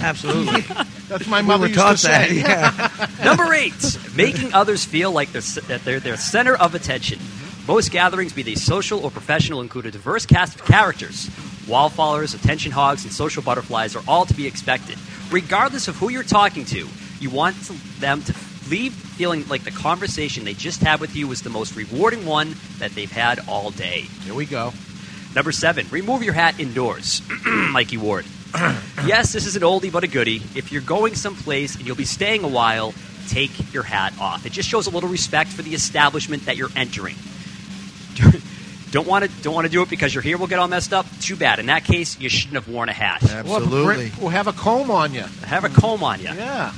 Absolutely. 0.00 0.60
That's 1.08 1.26
my 1.26 1.40
We 1.40 1.48
mother 1.48 1.62
were 1.62 1.66
used 1.68 1.80
taught 1.80 1.96
to 1.98 2.06
that, 2.08 2.28
say. 2.28 2.34
yeah. 2.36 3.24
Number 3.24 3.52
eight, 3.54 3.98
making 4.16 4.52
others 4.54 4.84
feel 4.84 5.10
like 5.12 5.32
they're, 5.32 5.40
c- 5.40 5.60
that 5.62 5.84
they're 5.84 6.00
their 6.00 6.16
center 6.16 6.54
of 6.56 6.74
attention. 6.74 7.18
Most 7.66 7.90
gatherings, 7.90 8.32
be 8.32 8.42
they 8.42 8.54
social 8.56 9.00
or 9.04 9.10
professional, 9.10 9.60
include 9.62 9.86
a 9.86 9.90
diverse 9.90 10.26
cast 10.26 10.54
of 10.60 10.64
characters. 10.66 11.30
Wallflowers, 11.66 12.34
attention 12.34 12.72
hogs, 12.72 13.04
and 13.04 13.12
social 13.12 13.42
butterflies 13.42 13.96
are 13.96 14.02
all 14.06 14.26
to 14.26 14.34
be 14.34 14.46
expected. 14.46 14.98
Regardless 15.30 15.88
of 15.88 15.96
who 15.96 16.10
you're 16.10 16.22
talking 16.22 16.64
to, 16.66 16.86
you 17.20 17.30
want 17.30 17.56
to- 17.64 17.72
them 18.00 18.22
to 18.22 18.34
leave 18.68 18.92
feeling 18.92 19.46
like 19.48 19.64
the 19.64 19.70
conversation 19.70 20.44
they 20.44 20.54
just 20.54 20.80
had 20.80 21.00
with 21.00 21.14
you 21.14 21.28
was 21.28 21.42
the 21.42 21.50
most 21.50 21.76
rewarding 21.76 22.26
one 22.26 22.54
that 22.78 22.92
they've 22.92 23.10
had 23.10 23.40
all 23.48 23.70
day. 23.70 24.02
Here 24.24 24.34
we 24.34 24.46
go. 24.46 24.72
Number 25.34 25.52
seven, 25.52 25.86
remove 25.90 26.22
your 26.22 26.34
hat 26.34 26.60
indoors. 26.60 27.22
Mikey 27.46 27.96
Ward. 27.96 28.24
yes, 29.04 29.32
this 29.32 29.46
is 29.46 29.56
an 29.56 29.62
oldie 29.62 29.90
but 29.90 30.04
a 30.04 30.08
goodie. 30.08 30.42
If 30.54 30.70
you're 30.70 30.82
going 30.82 31.14
someplace 31.14 31.74
and 31.76 31.86
you'll 31.86 31.96
be 31.96 32.04
staying 32.04 32.44
a 32.44 32.48
while, 32.48 32.94
take 33.28 33.72
your 33.72 33.82
hat 33.82 34.14
off. 34.20 34.46
It 34.46 34.52
just 34.52 34.68
shows 34.68 34.86
a 34.86 34.90
little 34.90 35.08
respect 35.08 35.50
for 35.50 35.62
the 35.62 35.74
establishment 35.74 36.46
that 36.46 36.56
you're 36.56 36.70
entering. 36.76 37.16
don't 38.92 39.08
want 39.08 39.24
to 39.24 39.42
don't 39.42 39.54
want 39.54 39.66
to 39.66 39.72
do 39.72 39.82
it 39.82 39.90
because 39.90 40.14
your 40.14 40.22
hair 40.22 40.38
will 40.38 40.46
get 40.46 40.60
all 40.60 40.68
messed 40.68 40.92
up. 40.92 41.06
Too 41.20 41.34
bad. 41.34 41.58
In 41.58 41.66
that 41.66 41.84
case, 41.84 42.18
you 42.20 42.28
shouldn't 42.28 42.54
have 42.54 42.72
worn 42.72 42.88
a 42.88 42.92
hat. 42.92 43.22
We'll 43.22 43.60
have, 43.60 43.72
a 43.72 43.84
bri- 43.84 44.12
we'll 44.20 44.28
have 44.30 44.46
a 44.46 44.52
comb 44.52 44.90
on 44.92 45.12
you. 45.12 45.24
Have 45.42 45.64
a 45.64 45.68
comb 45.68 46.04
on 46.04 46.20
you. 46.20 46.26
Yeah. 46.26 46.72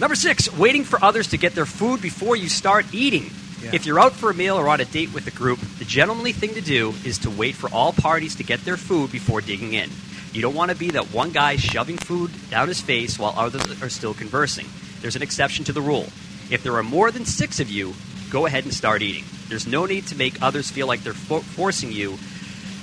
Number 0.00 0.14
six, 0.16 0.52
waiting 0.58 0.84
for 0.84 1.02
others 1.02 1.28
to 1.28 1.38
get 1.38 1.54
their 1.54 1.66
food 1.66 2.02
before 2.02 2.36
you 2.36 2.48
start 2.48 2.86
eating. 2.92 3.30
Yeah. 3.62 3.70
If 3.74 3.86
you're 3.86 4.00
out 4.00 4.12
for 4.12 4.30
a 4.30 4.34
meal 4.34 4.56
or 4.56 4.68
on 4.68 4.80
a 4.80 4.84
date 4.84 5.14
with 5.14 5.26
a 5.26 5.30
group, 5.30 5.58
the 5.78 5.84
gentlemanly 5.84 6.32
thing 6.32 6.54
to 6.54 6.60
do 6.60 6.92
is 7.04 7.18
to 7.18 7.30
wait 7.30 7.54
for 7.54 7.70
all 7.70 7.92
parties 7.92 8.34
to 8.36 8.42
get 8.44 8.60
their 8.64 8.76
food 8.76 9.12
before 9.12 9.40
digging 9.40 9.72
in. 9.72 9.90
You 10.32 10.42
don't 10.42 10.54
want 10.54 10.70
to 10.72 10.76
be 10.76 10.90
that 10.90 11.14
one 11.14 11.30
guy 11.30 11.56
shoving 11.56 11.96
food 11.96 12.30
down 12.50 12.68
his 12.68 12.80
face 12.80 13.18
while 13.18 13.34
others 13.36 13.80
are 13.82 13.88
still 13.88 14.14
conversing. 14.14 14.66
There's 15.00 15.16
an 15.16 15.22
exception 15.22 15.64
to 15.66 15.72
the 15.72 15.80
rule. 15.80 16.06
If 16.50 16.62
there 16.62 16.74
are 16.76 16.82
more 16.82 17.10
than 17.10 17.24
six 17.24 17.60
of 17.60 17.70
you, 17.70 17.94
go 18.30 18.46
ahead 18.46 18.64
and 18.64 18.74
start 18.74 19.00
eating. 19.00 19.24
There's 19.48 19.66
no 19.66 19.86
need 19.86 20.08
to 20.08 20.16
make 20.16 20.42
others 20.42 20.70
feel 20.70 20.88
like 20.88 21.02
they're 21.04 21.14
fo- 21.14 21.40
forcing 21.40 21.92
you 21.92 22.18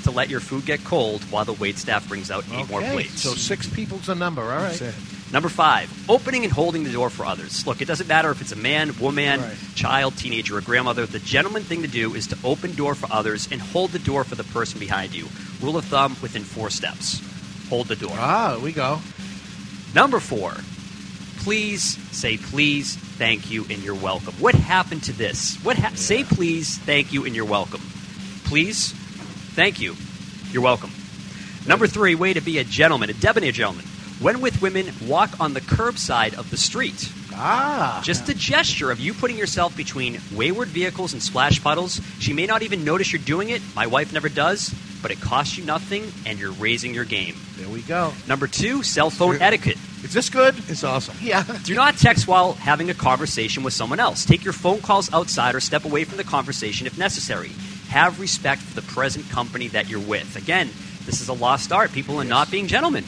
to 0.03 0.11
let 0.11 0.29
your 0.29 0.39
food 0.39 0.65
get 0.65 0.83
cold 0.83 1.21
while 1.25 1.45
the 1.45 1.53
wait 1.53 1.77
staff 1.77 2.07
brings 2.07 2.31
out 2.31 2.45
eight 2.53 2.69
more 2.69 2.81
plates. 2.81 3.21
So 3.21 3.33
six 3.33 3.67
people's 3.67 4.07
a 4.09 4.15
number. 4.15 4.41
All 4.41 4.47
right. 4.47 4.73
Number 5.31 5.47
five, 5.47 5.89
opening 6.09 6.43
and 6.43 6.51
holding 6.51 6.83
the 6.83 6.91
door 6.91 7.09
for 7.09 7.25
others. 7.25 7.65
Look, 7.65 7.81
it 7.81 7.85
doesn't 7.85 8.07
matter 8.07 8.31
if 8.31 8.41
it's 8.41 8.51
a 8.51 8.55
man, 8.57 8.93
woman, 8.99 9.39
Right. 9.39 9.55
child, 9.75 10.17
teenager, 10.17 10.57
or 10.57 10.61
grandmother. 10.61 11.05
The 11.05 11.19
gentleman 11.19 11.63
thing 11.63 11.83
to 11.83 11.87
do 11.87 12.13
is 12.15 12.27
to 12.27 12.37
open 12.43 12.75
door 12.75 12.95
for 12.95 13.07
others 13.11 13.47
and 13.49 13.61
hold 13.61 13.91
the 13.93 13.99
door 13.99 14.25
for 14.25 14.35
the 14.35 14.43
person 14.43 14.79
behind 14.79 15.13
you. 15.15 15.29
Rule 15.61 15.77
of 15.77 15.85
thumb 15.85 16.17
within 16.21 16.43
four 16.43 16.69
steps. 16.69 17.21
Hold 17.69 17.87
the 17.87 17.95
door. 17.95 18.13
Ah, 18.19 18.57
we 18.61 18.73
go. 18.73 18.99
Number 19.95 20.19
four, 20.19 20.53
please 21.39 21.97
say 22.11 22.35
please, 22.37 22.95
thank 22.95 23.49
you, 23.49 23.65
and 23.69 23.81
you're 23.83 23.95
welcome. 23.95 24.33
What 24.37 24.55
happened 24.55 25.03
to 25.03 25.13
this? 25.13 25.55
What 25.63 25.77
ha- 25.77 25.91
Say 25.95 26.25
please, 26.25 26.77
thank 26.79 27.13
you, 27.13 27.23
and 27.25 27.33
you're 27.33 27.45
welcome. 27.45 27.81
Please, 28.43 28.91
thank 29.55 29.79
you, 29.79 29.95
you're 30.51 30.61
welcome. 30.61 30.91
Number 31.65 31.87
three, 31.87 32.15
way 32.15 32.33
to 32.33 32.41
be 32.41 32.57
a 32.57 32.65
gentleman, 32.65 33.09
a 33.09 33.13
debonair 33.13 33.51
gentleman. 33.53 33.85
When 34.21 34.39
with 34.39 34.61
women, 34.61 34.85
walk 35.07 35.31
on 35.39 35.53
the 35.55 35.61
curbside 35.61 36.37
of 36.37 36.51
the 36.51 36.57
street. 36.57 37.11
Ah. 37.33 38.01
Just 38.03 38.29
a 38.29 38.35
gesture 38.35 38.91
of 38.91 38.99
you 38.99 39.15
putting 39.15 39.35
yourself 39.35 39.75
between 39.75 40.21
wayward 40.35 40.67
vehicles 40.67 41.13
and 41.13 41.23
splash 41.23 41.59
puddles. 41.63 41.99
She 42.19 42.31
may 42.31 42.45
not 42.45 42.61
even 42.61 42.83
notice 42.85 43.11
you're 43.11 43.19
doing 43.23 43.49
it. 43.49 43.63
My 43.75 43.87
wife 43.87 44.13
never 44.13 44.29
does, 44.29 44.75
but 45.01 45.09
it 45.09 45.19
costs 45.21 45.57
you 45.57 45.65
nothing, 45.65 46.13
and 46.27 46.37
you're 46.37 46.51
raising 46.51 46.93
your 46.93 47.03
game. 47.03 47.35
There 47.57 47.67
we 47.67 47.81
go. 47.81 48.13
Number 48.27 48.45
two, 48.45 48.83
cell 48.83 49.09
phone 49.09 49.41
etiquette. 49.41 49.77
Is 50.03 50.13
this 50.13 50.29
good? 50.29 50.53
It's 50.67 50.83
awesome. 50.83 51.15
Yeah. 51.21 51.43
Do 51.63 51.73
not 51.73 51.97
text 51.97 52.27
while 52.27 52.53
having 52.53 52.91
a 52.91 52.93
conversation 52.93 53.63
with 53.63 53.73
someone 53.73 53.99
else. 53.99 54.23
Take 54.23 54.43
your 54.43 54.53
phone 54.53 54.81
calls 54.81 55.11
outside 55.11 55.55
or 55.55 55.59
step 55.59 55.83
away 55.83 56.03
from 56.03 56.17
the 56.17 56.23
conversation 56.23 56.85
if 56.85 56.95
necessary. 56.95 57.49
Have 57.89 58.19
respect 58.19 58.61
for 58.61 58.79
the 58.79 58.85
present 58.85 59.27
company 59.31 59.67
that 59.69 59.89
you're 59.89 59.99
with. 59.99 60.35
Again, 60.35 60.69
this 61.07 61.21
is 61.21 61.29
a 61.29 61.33
lost 61.33 61.71
art. 61.71 61.91
People 61.91 62.21
are 62.21 62.23
not 62.23 62.51
being 62.51 62.67
gentlemen. 62.67 63.03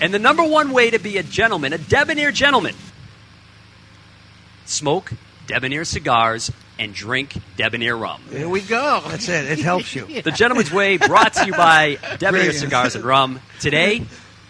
And 0.00 0.12
the 0.12 0.18
number 0.18 0.44
one 0.44 0.72
way 0.72 0.90
to 0.90 0.98
be 0.98 1.16
a 1.18 1.22
gentleman, 1.22 1.72
a 1.72 1.78
debonair 1.78 2.30
gentleman, 2.32 2.74
smoke 4.66 5.12
debonair 5.46 5.84
cigars 5.84 6.50
and 6.78 6.92
drink 6.92 7.34
debonair 7.56 7.96
rum. 7.96 8.20
Here 8.30 8.48
we 8.48 8.60
go. 8.60 9.00
That's 9.06 9.28
it. 9.28 9.50
It 9.50 9.58
helps 9.60 9.94
you. 9.94 10.06
The 10.22 10.30
Gentleman's 10.32 10.72
Way 10.72 10.98
brought 10.98 11.32
to 11.34 11.46
you 11.46 11.52
by 11.52 11.94
Debonaire 12.18 12.30
Brilliant. 12.32 12.56
Cigars 12.56 12.94
and 12.96 13.04
Rum. 13.04 13.40
Today, 13.60 14.04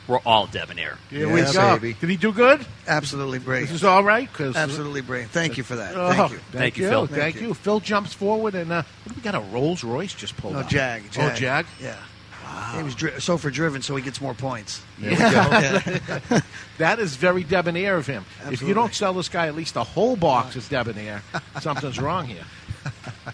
we're 0.08 0.18
all 0.26 0.46
debonair. 0.48 0.98
Here 1.10 1.32
we 1.32 1.42
go. 1.42 1.78
Did 1.78 1.96
he 2.10 2.16
do 2.16 2.32
good? 2.32 2.66
Absolutely 2.88 3.38
brilliant. 3.38 3.68
This 3.70 3.76
is 3.76 3.84
all 3.84 4.02
right? 4.02 4.32
'Cause- 4.32 4.56
Absolutely 4.56 5.02
brilliant. 5.02 5.30
Thank 5.30 5.56
you 5.56 5.62
for 5.62 5.76
that. 5.76 5.94
Oh, 5.94 6.12
Thank 6.12 6.32
you. 6.32 6.38
Thank 6.52 6.76
you, 6.78 6.88
Phil. 6.88 7.06
Thank, 7.06 7.40
you. 7.40 7.54
Phil 7.54 7.78
jumps 7.80 8.12
forward 8.12 8.54
and 8.56 8.72
uh, 8.72 8.82
we 9.14 9.22
got? 9.22 9.34
A 9.36 9.40
Rolls 9.40 9.84
Royce 9.84 10.14
just 10.14 10.36
pulled 10.36 10.54
No, 10.54 10.60
up. 10.60 10.68
Jag. 10.68 11.02
Oh, 11.18 11.30
Jag. 11.34 11.66
Yeah. 11.80 11.94
He 12.76 12.82
was 12.82 12.94
dri- 12.94 13.20
so 13.20 13.36
for 13.38 13.50
driven, 13.50 13.82
so 13.82 13.94
he 13.96 14.02
gets 14.02 14.20
more 14.20 14.34
points. 14.34 14.82
There 14.98 15.10
we 15.10 15.16
go. 15.16 16.40
that 16.78 16.98
is 16.98 17.16
very 17.16 17.44
debonair 17.44 17.96
of 17.96 18.06
him. 18.06 18.24
If 18.50 18.62
you 18.62 18.74
don't 18.74 18.94
sell 18.94 19.12
this 19.12 19.28
guy 19.28 19.46
at 19.48 19.54
least 19.54 19.76
a 19.76 19.82
whole 19.84 20.16
box 20.16 20.56
is 20.56 20.68
debonair, 20.68 21.22
something's 21.60 21.98
wrong 22.00 22.26
here. 22.26 22.44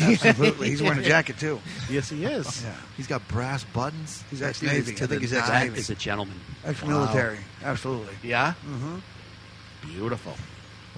Absolutely. 0.00 0.70
He's 0.70 0.82
wearing 0.82 0.98
a 0.98 1.02
jacket, 1.02 1.38
too. 1.38 1.60
Yes, 1.88 2.08
he 2.10 2.24
is. 2.24 2.62
Yeah. 2.64 2.74
He's 2.96 3.06
got 3.06 3.26
brass 3.28 3.64
buttons. 3.64 4.24
He's 4.30 4.40
That 4.40 4.50
ex-Navy. 4.50 4.94
to 4.94 5.04
I 5.04 5.06
the 5.06 5.08
think 5.08 5.20
he's 5.22 5.32
nines. 5.32 5.48
ex-Navy. 5.50 5.78
Is 5.80 5.90
a 5.90 5.94
gentleman. 5.94 6.40
Ex-military. 6.64 7.38
Absolutely. 7.62 8.14
Yeah? 8.22 8.54
Mm-hmm. 8.66 8.96
Beautiful. 9.88 10.34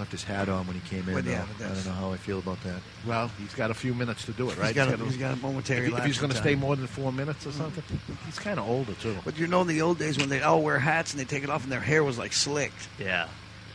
Left 0.00 0.12
his 0.12 0.24
hat 0.24 0.48
on 0.48 0.66
when 0.66 0.74
he 0.80 0.88
came 0.88 1.06
in. 1.08 1.14
But 1.14 1.24
yeah, 1.24 1.44
though. 1.58 1.66
I 1.66 1.68
don't 1.74 1.84
know 1.84 1.92
how 1.92 2.12
I 2.12 2.16
feel 2.16 2.38
about 2.38 2.60
that. 2.64 2.80
Well, 3.06 3.30
he's 3.38 3.54
got 3.54 3.70
a 3.70 3.74
few 3.74 3.92
minutes 3.94 4.24
to 4.24 4.32
do 4.32 4.48
it, 4.48 4.56
right? 4.56 4.68
He's 4.68 4.74
got 4.74 4.88
a- 4.88 4.92
gotta- 4.92 5.04
he's 5.04 5.16
got 5.18 5.34
a 5.34 5.36
momentary 5.36 5.86
If, 5.88 5.92
he- 5.92 5.98
if 5.98 6.04
he's 6.06 6.18
going 6.18 6.32
to 6.32 6.36
stay 6.38 6.54
more 6.54 6.74
than 6.74 6.86
four 6.86 7.12
minutes 7.12 7.46
or 7.46 7.52
something, 7.52 7.84
he's 8.24 8.38
kind 8.38 8.58
of 8.58 8.66
older 8.66 8.94
too. 8.94 9.14
But 9.24 9.38
you 9.38 9.46
know, 9.46 9.60
in 9.60 9.66
the 9.68 9.82
old 9.82 9.98
days 9.98 10.16
when 10.18 10.30
they 10.30 10.40
all 10.40 10.62
wear 10.62 10.78
hats 10.78 11.12
and 11.12 11.20
they 11.20 11.26
take 11.26 11.44
it 11.44 11.50
off 11.50 11.62
and 11.64 11.70
their 11.70 11.80
hair 11.80 12.02
was 12.02 12.16
like 12.18 12.32
slicked. 12.32 12.88
Yeah. 12.98 13.28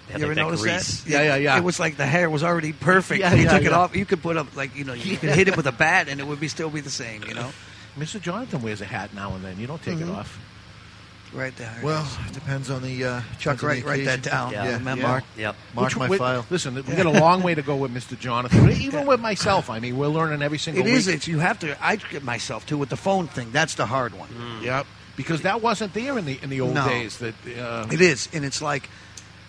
They 0.08 0.18
you 0.20 0.26
ever 0.26 0.34
like 0.36 0.38
notice 0.38 0.62
grease. 0.62 1.02
that? 1.04 1.10
Yeah, 1.10 1.22
yeah, 1.24 1.36
yeah. 1.36 1.58
It 1.58 1.64
was 1.64 1.80
like 1.80 1.96
the 1.98 2.06
hair 2.08 2.30
was 2.30 2.44
already 2.44 2.74
perfect. 2.74 3.20
Yeah, 3.22 3.34
you 3.36 3.44
yeah, 3.44 3.52
took 3.58 3.64
it 3.68 3.72
off, 3.74 3.96
you 3.96 4.06
could 4.06 4.22
put 4.24 4.36
up 4.38 4.56
like 4.56 4.76
you 4.76 4.84
know 4.84 4.94
you 4.94 5.18
could 5.18 5.30
hit 5.30 5.48
it 5.48 5.56
with 5.58 5.68
a 5.68 5.72
bat 5.72 6.10
and 6.10 6.20
it 6.20 6.26
would 6.26 6.40
be 6.40 6.48
still 6.48 6.70
be 6.72 6.80
the 6.82 6.90
same. 6.90 7.24
You 7.24 7.34
know, 7.36 7.52
Mr. 8.00 8.20
Jonathan 8.20 8.62
wears 8.64 8.82
a 8.82 8.86
hat 8.86 9.14
now 9.14 9.34
and 9.36 9.44
then. 9.46 9.60
You 9.60 9.68
don't 9.68 9.82
take 9.82 10.00
it 10.00 10.06
Mhm. 10.08 10.16
off. 10.18 10.40
Right 11.36 11.56
there. 11.58 11.74
Well, 11.84 12.08
it 12.28 12.34
depends 12.34 12.70
on 12.70 12.82
the 12.82 13.04
uh, 13.04 13.22
Chuck, 13.40 13.58
depends 13.60 13.64
on 13.64 13.68
the 13.68 13.68
write, 13.68 13.86
write 13.86 14.06
that 14.06 14.22
down. 14.24 14.52
Yeah, 14.54 14.74
remember? 14.78 15.04
Mark, 15.04 15.24
Yep. 15.38 15.56
mark 15.76 15.86
Which- 15.90 15.98
my 15.98 16.10
wait, 16.10 16.18
file. 16.18 16.46
Listen, 16.50 16.76
we 16.76 16.82
got 16.82 17.06
a 17.06 17.10
long 17.12 17.44
way 17.44 17.54
to 17.56 17.62
go 17.62 17.76
with 17.76 17.94
Mr. 17.94 18.18
Jonathan. 18.18 18.72
Even 18.82 19.06
with 19.06 19.20
myself, 19.20 19.70
I 19.70 19.80
mean, 19.80 19.98
we're 19.98 20.08
learning 20.08 20.42
every 20.42 20.58
single 20.58 20.82
It 20.84 20.86
week. 20.86 20.96
is. 20.96 21.08
It's 21.08 21.28
you 21.28 21.40
have 21.40 21.60
to. 21.60 21.78
I 21.86 21.98
get 21.98 22.24
myself 22.24 22.66
too 22.66 22.78
with 22.78 22.90
the 22.90 22.98
phone 22.98 23.28
thing. 23.28 23.52
That's 23.52 23.76
the 23.76 23.86
hard 23.86 24.14
one. 24.18 24.30
Yep. 24.64 24.86
Because 25.18 25.42
that 25.44 25.62
wasn't 25.62 25.94
there 25.94 26.18
in 26.18 26.26
the 26.26 26.40
in 26.42 26.50
the 26.50 26.62
old 26.62 26.74
No. 26.74 26.88
days. 26.88 27.20
That 27.20 27.36
uh, 27.60 27.88
It 27.92 28.02
is, 28.02 28.28
and 28.34 28.44
it's 28.44 28.62
like 28.62 28.90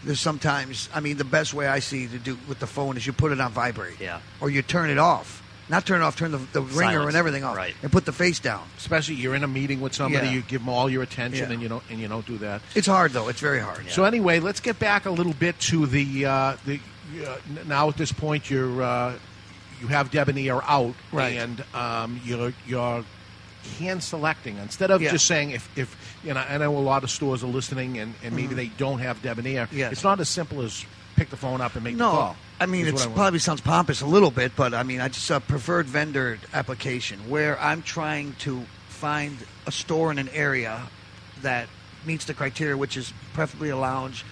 there's 0.04 0.20
sometimes. 0.20 0.88
I 0.94 1.00
mean, 1.00 1.16
the 1.16 1.24
best 1.24 1.54
way 1.54 1.66
I 1.66 1.80
see 1.80 2.06
to 2.06 2.18
do 2.18 2.38
with 2.48 2.60
the 2.60 2.66
phone 2.68 2.96
is 2.96 3.06
you 3.06 3.12
put 3.12 3.32
it 3.32 3.40
on 3.40 3.50
vibrate. 3.52 3.98
Yeah. 4.00 4.20
Or 4.40 4.48
you 4.50 4.62
turn 4.62 4.90
it 4.90 4.98
off. 4.98 5.42
Not 5.68 5.84
turn 5.84 6.01
it 6.01 6.05
off. 6.05 6.16
Turn 6.16 6.30
the, 6.30 6.38
the 6.52 6.62
ringer 6.62 7.06
and 7.09 7.16
everything 7.16 7.43
off. 7.43 7.56
Right. 7.56 7.74
And 7.82 7.90
put 7.90 8.05
the 8.05 8.12
face 8.12 8.38
down. 8.38 8.62
especially 8.78 9.16
you're 9.16 9.34
in 9.34 9.43
a 9.43 9.48
meeting 9.48 9.80
with 9.80 9.94
somebody, 9.94 10.26
Yeah. 10.28 10.32
you 10.34 10.43
give 10.43 10.60
them 10.60 10.68
all 10.68 10.88
your 10.88 11.02
attention, 11.02 11.47
Yeah. 11.48 11.52
and 11.55 11.62
you 11.62 11.68
don't 11.68 11.82
and 11.90 11.98
you 11.98 12.06
don't 12.09 12.24
do 12.26 12.38
that. 12.38 12.62
It's 12.74 12.86
hard 12.86 13.12
though. 13.12 13.28
It's 13.28 13.40
very 13.40 13.60
hard. 13.60 13.90
So 13.90 14.05
anyway, 14.05 14.38
let's 14.40 14.60
get 14.60 14.78
back 14.78 15.06
a 15.06 15.10
little 15.10 15.34
bit 15.34 15.59
to 15.70 15.86
the 15.86 16.26
uh, 16.26 16.56
the. 16.66 16.80
Uh, 17.26 17.36
now 17.66 17.88
at 17.88 17.97
this 17.97 18.12
point, 18.12 18.48
you're 18.51 18.82
uh, 18.82 19.14
you 19.80 19.86
have 19.88 20.10
debonair 20.10 20.62
out, 20.64 20.94
Right. 21.12 21.36
and 21.36 21.64
um, 21.74 22.20
you're 22.24 22.52
you're 22.66 23.05
hand 23.80 24.02
selecting 24.02 24.56
instead 24.59 24.90
of 24.93 25.02
Yeah. 25.02 25.10
just 25.10 25.26
saying 25.26 25.51
if 25.51 25.68
if 25.76 25.97
you 26.24 26.32
know. 26.34 26.40
I 26.48 26.59
know 26.59 26.76
a 26.76 26.78
lot 26.78 27.02
of 27.05 27.10
stores 27.10 27.43
are 27.43 27.48
listening, 27.48 27.98
and, 27.98 28.14
and 28.22 28.34
maybe 28.36 28.55
Mhm. 28.55 28.56
they 28.56 28.66
don't 28.78 29.01
have 29.01 29.20
debonair. 29.22 29.68
Yes. 29.72 29.93
It's 29.93 30.05
not 30.05 30.20
as 30.20 30.28
simple 30.28 30.62
as 30.62 30.84
pick 31.16 31.30
the 31.30 31.36
phone 31.36 31.60
up 31.60 31.74
and 31.74 31.82
make 31.82 31.97
no, 31.97 32.10
the 32.10 32.16
call. 32.16 32.36
I 32.60 32.66
mean 32.66 32.86
it 32.86 32.93
what 32.93 33.02
I 33.02 33.06
want. 33.06 33.16
probably 33.16 33.38
sounds 33.38 33.60
pompous 33.60 34.02
a 34.02 34.06
little 34.06 34.30
bit, 34.30 34.52
but 34.55 34.74
I 34.74 34.82
mean 34.82 35.01
I 35.01 35.09
just 35.09 35.28
a 35.30 35.40
preferred 35.40 35.86
vendor 35.86 36.38
application 36.52 37.18
where 37.28 37.59
I'm 37.60 37.82
trying 37.82 38.34
to 38.40 38.64
find 38.88 39.36
a 39.66 39.72
store 39.72 40.10
in 40.10 40.18
an 40.18 40.28
area 40.30 40.82
that 41.43 41.68
meets 42.06 42.24
the 42.24 42.34
criteria, 42.34 42.76
which 42.76 42.97
is 42.97 43.12
preferably 43.34 43.70
a 43.70 43.76
lounge, 43.76 44.24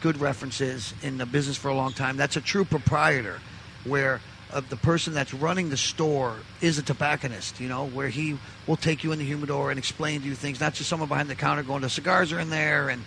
good 0.00 0.18
references 0.18 0.92
in 1.02 1.18
the 1.18 1.26
business 1.26 1.56
for 1.56 1.68
a 1.68 1.74
long 1.74 1.92
time. 1.92 2.16
That's 2.16 2.36
a 2.36 2.40
true 2.40 2.64
proprietor, 2.64 3.40
where 3.84 4.20
uh, 4.52 4.60
the 4.68 4.76
person 4.76 5.14
that's 5.14 5.32
running 5.32 5.70
the 5.70 5.76
store 5.76 6.36
is 6.60 6.78
a 6.78 6.82
tobacconist. 6.82 7.60
You 7.60 7.68
know, 7.68 7.86
where 7.86 8.08
he 8.08 8.38
will 8.66 8.76
take 8.76 9.04
you 9.04 9.12
in 9.12 9.18
the 9.18 9.24
humidor 9.24 9.70
and 9.70 9.78
explain 9.78 10.20
to 10.22 10.26
you 10.26 10.34
things, 10.34 10.60
not 10.60 10.74
just 10.74 10.88
someone 10.88 11.08
behind 11.08 11.28
the 11.30 11.34
counter 11.34 11.62
going, 11.62 11.82
"The 11.82 11.90
cigars 11.90 12.32
are 12.32 12.40
in 12.40 12.50
there," 12.50 12.88
and 12.88 13.04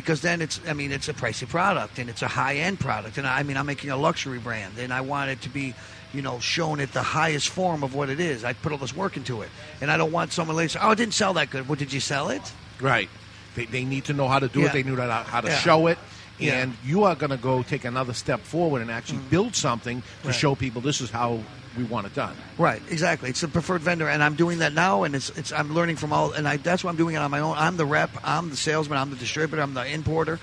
because 0.00 0.20
then 0.20 0.40
it's 0.40 0.60
I 0.68 0.74
mean 0.74 0.92
it's 0.92 1.08
a 1.08 1.12
pricey 1.14 1.48
product 1.48 1.98
and 1.98 2.08
it's 2.08 2.22
a 2.22 2.28
high 2.28 2.54
end 2.56 2.78
product 2.78 3.18
and 3.18 3.26
I 3.26 3.42
mean 3.42 3.56
I'm 3.56 3.66
making 3.66 3.90
a 3.90 3.96
luxury 3.96 4.38
brand 4.38 4.78
and 4.78 4.92
I 4.92 5.00
want 5.00 5.30
it 5.30 5.40
to 5.42 5.48
be 5.48 5.74
you 6.12 6.22
know 6.22 6.38
shown 6.38 6.78
at 6.78 6.92
the 6.92 7.02
highest 7.02 7.48
form 7.48 7.82
of 7.82 7.94
what 7.96 8.08
it 8.08 8.20
is. 8.20 8.44
I 8.44 8.52
put 8.52 8.70
all 8.70 8.78
this 8.78 8.94
work 8.94 9.16
into 9.16 9.42
it 9.42 9.48
and 9.80 9.90
I 9.90 9.96
don't 9.96 10.12
want 10.12 10.32
someone 10.32 10.56
later 10.56 10.74
to 10.74 10.78
say, 10.78 10.84
oh 10.84 10.92
it 10.92 10.96
didn't 10.96 11.14
sell 11.14 11.34
that 11.34 11.50
good. 11.50 11.68
Well 11.68 11.74
did 11.76 11.92
you 11.92 11.98
sell 12.00 12.28
it? 12.28 12.42
Right. 12.80 13.08
They, 13.56 13.64
they 13.66 13.84
need 13.84 14.04
to 14.04 14.12
know 14.12 14.28
how 14.28 14.38
to 14.38 14.46
do 14.46 14.60
Yeah. 14.60 14.66
it. 14.68 14.72
They 14.72 14.82
know 14.84 14.94
how, 14.94 15.24
how 15.24 15.40
to 15.40 15.48
Yeah. 15.48 15.58
show 15.58 15.88
it. 15.88 15.98
Yeah. 16.38 16.52
Mm-hmm. 16.52 16.62
And 16.62 16.76
you 16.84 17.02
are 17.02 17.16
going 17.16 17.30
to 17.30 17.36
go 17.36 17.64
take 17.64 17.84
another 17.84 18.12
step 18.14 18.40
forward 18.40 18.80
and 18.82 18.90
actually 18.92 19.18
build 19.30 19.56
something 19.56 20.02
to 20.22 20.28
Right. 20.28 20.34
show 20.36 20.54
people 20.54 20.80
this 20.80 21.00
is 21.00 21.10
how 21.10 21.40
we 21.78 21.84
want 21.84 22.06
it 22.06 22.14
done. 22.14 22.34
Right, 22.58 22.82
exactly. 22.90 23.30
It's 23.30 23.42
a 23.42 23.48
preferred 23.48 23.80
vendor, 23.82 24.08
and 24.08 24.22
I'm 24.22 24.34
doing 24.34 24.58
that 24.58 24.72
now, 24.74 25.04
and 25.04 25.14
it's, 25.14 25.30
it's 25.30 25.52
I'm 25.52 25.72
learning 25.74 25.96
from 25.96 26.12
all, 26.12 26.32
and 26.32 26.46
I, 26.46 26.56
that's 26.58 26.82
why 26.84 26.90
I'm 26.90 26.96
doing 26.96 27.14
it 27.14 27.18
on 27.18 27.30
my 27.30 27.40
own. 27.40 27.56
I'm 27.56 27.76
the 27.76 27.86
rep, 27.86 28.10
I'm 28.24 28.50
the 28.50 28.56
salesman, 28.56 28.98
I'm 28.98 29.10
the 29.10 29.16
distributor, 29.16 29.62
I'm 29.62 29.72
the 29.74 29.86
importer, 29.86 30.40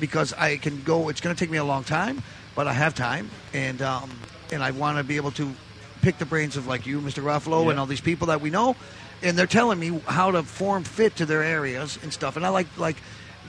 because 0.00 0.32
I 0.32 0.56
can 0.56 0.82
go. 0.82 1.08
It's 1.10 1.20
going 1.20 1.36
to 1.36 1.38
take 1.38 1.50
me 1.50 1.58
a 1.58 1.64
long 1.64 1.84
time, 1.84 2.22
but 2.56 2.66
I 2.66 2.72
have 2.72 2.94
time, 2.94 3.30
and 3.52 3.80
um, 3.82 4.10
and 4.50 4.62
I 4.62 4.70
want 4.72 4.98
to 4.98 5.04
be 5.04 5.16
able 5.16 5.30
to 5.32 5.52
pick 6.00 6.18
the 6.18 6.26
brains 6.26 6.56
of 6.56 6.66
like 6.66 6.86
you, 6.86 7.00
Mr. 7.00 7.22
Ruffalo, 7.22 7.64
Yeah. 7.64 7.70
and 7.70 7.80
all 7.80 7.86
these 7.86 8.00
people 8.00 8.28
that 8.28 8.40
we 8.40 8.50
know, 8.50 8.74
and 9.22 9.36
they're 9.36 9.46
telling 9.46 9.78
me 9.78 10.00
how 10.06 10.30
to 10.30 10.42
form 10.42 10.84
fit 10.84 11.16
to 11.16 11.26
their 11.26 11.42
areas 11.42 11.98
and 12.02 12.12
stuff. 12.12 12.36
And 12.36 12.44
I 12.46 12.48
like 12.48 12.66
like. 12.78 12.96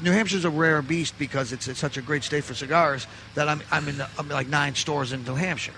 New 0.02 0.14
Hampshire's 0.14 0.46
a 0.46 0.50
rare 0.50 0.82
beast 0.82 1.20
because 1.20 1.52
it's, 1.52 1.68
it's 1.68 1.78
such 1.78 1.98
a 1.98 2.02
great 2.02 2.24
state 2.24 2.46
for 2.46 2.54
cigars 2.54 3.06
that 3.36 3.50
I'm, 3.50 3.62
I'm 3.70 3.86
in 3.90 4.00
I'm 4.18 4.28
in 4.28 4.30
like 4.30 4.48
nine 4.48 4.74
stores 4.76 5.12
in 5.12 5.26
New 5.26 5.36
Hampshire 5.36 5.74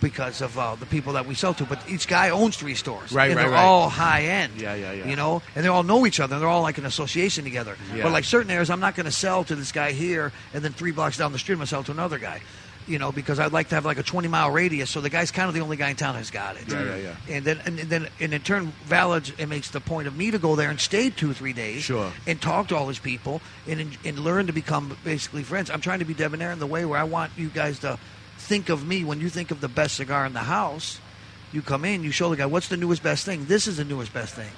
because 0.00 0.40
of 0.40 0.58
uh, 0.58 0.74
the 0.76 0.86
people 0.86 1.12
that 1.14 1.26
we 1.26 1.34
sell 1.34 1.54
to. 1.54 1.64
But 1.64 1.78
each 1.88 2.08
guy 2.08 2.30
owns 2.30 2.56
three 2.56 2.74
stores, 2.74 3.12
Right, 3.12 3.30
and 3.30 3.36
right, 3.36 3.42
they're 3.44 3.52
right. 3.52 3.64
all 3.64 3.88
high 3.88 4.22
end. 4.22 4.60
Yeah, 4.60 4.74
yeah, 4.74 4.92
yeah. 4.92 5.06
You 5.08 5.16
know, 5.16 5.42
and 5.54 5.64
they 5.64 5.68
all 5.68 5.82
know 5.82 6.06
each 6.06 6.20
other. 6.20 6.34
and 6.36 6.42
They're 6.42 6.48
all 6.48 6.62
like 6.62 6.78
an 6.78 6.86
association 6.86 7.44
together. 7.44 7.76
Yeah. 7.94 8.04
But 8.04 8.12
like 8.12 8.24
certain 8.24 8.50
areas, 8.50 8.70
I'm 8.70 8.80
not 8.80 8.94
going 8.94 9.06
to 9.06 9.12
sell 9.12 9.44
to 9.44 9.54
this 9.54 9.72
guy 9.72 9.92
here, 9.92 10.32
and 10.54 10.64
then 10.64 10.72
three 10.72 10.92
blocks 10.92 11.16
down 11.18 11.32
the 11.32 11.38
street, 11.38 11.54
I'm 11.54 11.58
going 11.58 11.66
to 11.66 11.70
sell 11.70 11.84
to 11.84 11.92
another 11.92 12.18
guy. 12.18 12.40
You 12.86 12.98
know, 12.98 13.12
because 13.12 13.38
I'd 13.38 13.52
like 13.52 13.68
to 13.68 13.76
have 13.76 13.84
like 13.84 13.98
a 13.98 14.02
20 14.02 14.26
mile 14.26 14.50
radius, 14.50 14.90
so 14.90 15.00
the 15.00 15.10
guy's 15.10 15.30
kind 15.30 15.48
of 15.48 15.54
the 15.54 15.60
only 15.60 15.76
guy 15.76 15.90
in 15.90 15.96
town 15.96 16.16
who's 16.16 16.30
got 16.30 16.56
it. 16.56 16.62
Yeah, 16.66 16.82
yeah, 16.82 16.96
yeah. 16.96 17.36
And 17.36 17.44
then, 17.44 17.60
and 17.64 17.78
then, 17.78 18.08
and 18.18 18.34
in 18.34 18.40
turn, 18.40 18.72
Valid 18.86 19.32
it 19.38 19.48
makes 19.48 19.70
the 19.70 19.80
point 19.80 20.08
of 20.08 20.16
me 20.16 20.32
to 20.32 20.38
go 20.38 20.56
there 20.56 20.70
and 20.70 20.80
stay 20.80 21.10
two, 21.10 21.32
three 21.32 21.52
days, 21.52 21.82
Sure. 21.82 22.10
and 22.26 22.40
talk 22.40 22.68
to 22.68 22.76
all 22.76 22.86
these 22.86 22.98
people 22.98 23.42
and 23.68 23.96
and 24.04 24.18
learn 24.18 24.46
to 24.48 24.52
become 24.52 24.96
basically 25.04 25.44
friends. 25.44 25.70
I'm 25.70 25.82
trying 25.82 26.00
to 26.00 26.04
be 26.04 26.14
debonair 26.14 26.50
in 26.50 26.58
the 26.58 26.66
way 26.66 26.84
where 26.84 26.98
I 26.98 27.04
want 27.04 27.30
you 27.36 27.48
guys 27.50 27.78
to 27.80 27.96
think 28.50 28.68
of 28.68 28.84
me 28.84 29.04
when 29.04 29.20
you 29.20 29.28
think 29.30 29.52
of 29.52 29.60
the 29.60 29.68
best 29.68 29.94
cigar 29.94 30.26
in 30.26 30.32
the 30.32 30.40
house. 30.58 30.98
You 31.52 31.62
come 31.62 31.84
in, 31.84 32.02
you 32.02 32.10
show 32.10 32.28
the 32.30 32.36
guy 32.36 32.46
what's 32.46 32.66
the 32.68 32.76
newest 32.76 33.00
best 33.02 33.24
thing. 33.24 33.44
This 33.46 33.66
is 33.68 33.76
the 33.76 33.84
newest 33.84 34.12
best 34.12 34.34
thing. 34.34 34.50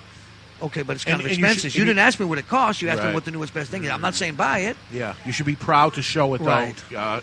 Okay, 0.63 0.83
but 0.83 0.97
it's 0.97 1.05
kind 1.05 1.17
And- 1.21 1.27
of 1.27 1.31
and 1.33 1.39
you 1.39 1.45
expensive. 1.45 1.73
should- 1.73 1.79
You, 1.79 1.85
didn't 1.85 1.99
ask 1.99 2.19
me 2.19 2.25
what 2.25 2.39
it 2.39 2.49
costs. 2.49 2.81
You 2.81 2.89
asked 2.89 3.01
Right. 3.01 3.09
me 3.09 3.15
what 3.15 3.25
the 3.27 3.31
newest 3.33 3.53
best 3.53 3.71
thing 3.71 3.85
is. 3.85 3.91
I'm 3.91 4.01
not 4.01 4.15
saying 4.15 4.37
buy 4.37 4.59
it. 4.71 4.77
Yeah, 4.91 5.15
you 5.27 5.33
should 5.33 5.45
be 5.47 5.57
proud 5.57 5.95
to 5.95 6.03
show 6.03 6.33
it, 6.35 6.39
though. 6.39 6.47
Right. 6.47 6.75
Uh, 6.97 7.21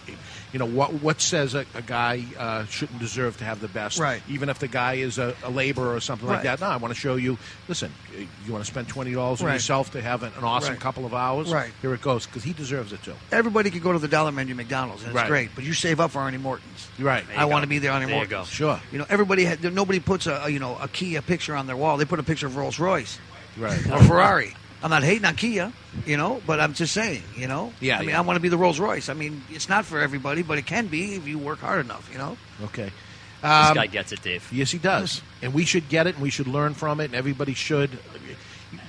you 0.51 0.59
know 0.59 0.65
what? 0.65 0.93
What 0.93 1.21
says 1.21 1.53
a, 1.53 1.65
a 1.75 1.81
guy 1.81 2.23
uh, 2.37 2.65
shouldn't 2.65 2.99
deserve 2.99 3.37
to 3.37 3.43
have 3.43 3.59
the 3.61 3.67
best? 3.67 3.99
Right. 3.99 4.21
Even 4.27 4.49
if 4.49 4.59
the 4.59 4.67
guy 4.67 4.93
is 4.95 5.17
a, 5.17 5.35
a 5.43 5.49
laborer 5.51 5.93
or 5.95 5.99
something 5.99 6.27
like 6.27 6.43
that. 6.43 6.59
No, 6.59 6.67
I 6.67 6.77
want 6.77 6.93
to 6.93 6.99
show 6.99 7.15
you. 7.15 7.37
Listen, 7.67 7.91
you 8.17 8.51
want 8.51 8.65
to 8.65 8.69
spend 8.71 8.87
twenty 8.87 9.13
dollars 9.13 9.41
on 9.41 9.47
Right. 9.47 9.53
yourself 9.53 9.91
to 9.91 10.01
have 10.01 10.23
an, 10.23 10.31
an 10.37 10.43
awesome 10.43 10.73
Right. 10.73 10.79
couple 10.81 11.05
of 11.05 11.13
hours. 11.13 11.51
Right. 11.53 11.71
Here 11.81 11.93
it 11.93 12.01
goes 12.01 12.25
because 12.25 12.43
he 12.43 12.53
deserves 12.53 12.93
it 12.93 13.03
too. 13.03 13.13
Everybody 13.31 13.69
can 13.69 13.81
go 13.81 13.93
to 13.93 13.99
the 13.99 14.07
dollar 14.07 14.31
menu 14.31 14.55
McDonald's, 14.55 15.03
and 15.03 15.11
it's 15.11 15.15
Right. 15.17 15.27
great. 15.27 15.49
But 15.55 15.63
you 15.65 15.73
save 15.73 15.99
up 15.99 16.11
for 16.11 16.19
Arnie 16.19 16.41
Morton's. 16.41 16.87
Right. 16.97 17.23
I 17.35 17.45
want 17.45 17.63
to 17.63 17.67
be 17.69 17.79
there, 17.79 17.91
Arnie 17.91 17.99
There 18.01 18.09
you 18.09 18.15
Morton's. 18.15 18.31
go. 18.31 18.43
Sure. 18.45 18.79
You 18.91 18.97
know, 18.99 19.05
everybody 19.09 19.45
had, 19.45 19.63
nobody 19.73 19.99
puts 19.99 20.25
a, 20.27 20.41
a 20.45 20.49
you 20.49 20.59
know 20.59 20.77
a 20.81 20.87
Kia 20.87 21.21
picture 21.21 21.55
on 21.55 21.67
their 21.67 21.77
wall. 21.77 21.97
They 21.97 22.05
put 22.05 22.19
a 22.19 22.23
picture 22.23 22.47
of 22.47 22.55
Rolls 22.57 22.79
Royce 22.79 23.19
Right. 23.57 23.79
or 23.91 24.01
Ferrari. 24.03 24.55
I'm 24.81 24.89
not 24.89 25.03
hating 25.03 25.25
on 25.25 25.35
Kia, 25.35 25.73
you 26.05 26.15
know, 26.15 26.41
but 26.47 26.59
I'm 26.59 26.73
just 26.73 26.93
saying, 26.93 27.23
you 27.35 27.47
know. 27.47 27.73
Yeah, 27.81 27.97
I 27.97 27.99
mean, 27.99 28.09
yeah. 28.09 28.17
I 28.19 28.21
want 28.21 28.37
to 28.37 28.41
be 28.41 28.47
the 28.49 28.57
Rolls 28.57 28.79
Royce. 28.79 29.09
I 29.09 29.13
mean, 29.13 29.41
it's 29.49 29.67
not 29.67 29.85
for 29.85 29.99
everybody, 29.99 30.41
but 30.41 30.57
it 30.57 30.65
can 30.65 30.87
be 30.87 31.15
if 31.15 31.27
you 31.27 31.37
work 31.37 31.59
hard 31.59 31.83
enough, 31.83 32.09
you 32.11 32.17
know. 32.17 32.37
Okay. 32.63 32.91
This 33.41 33.51
Um, 33.51 33.73
guy 33.75 33.87
gets 33.87 34.11
it, 34.11 34.21
Dave. 34.21 34.47
Yes, 34.51 34.71
he 34.71 34.77
does. 34.77 35.21
And 35.41 35.53
we 35.53 35.65
should 35.65 35.89
get 35.89 36.07
it, 36.07 36.15
and 36.15 36.23
we 36.23 36.29
should 36.29 36.47
learn 36.47 36.73
from 36.73 36.99
it, 37.01 37.05
and 37.05 37.15
everybody 37.15 37.53
should. 37.53 37.97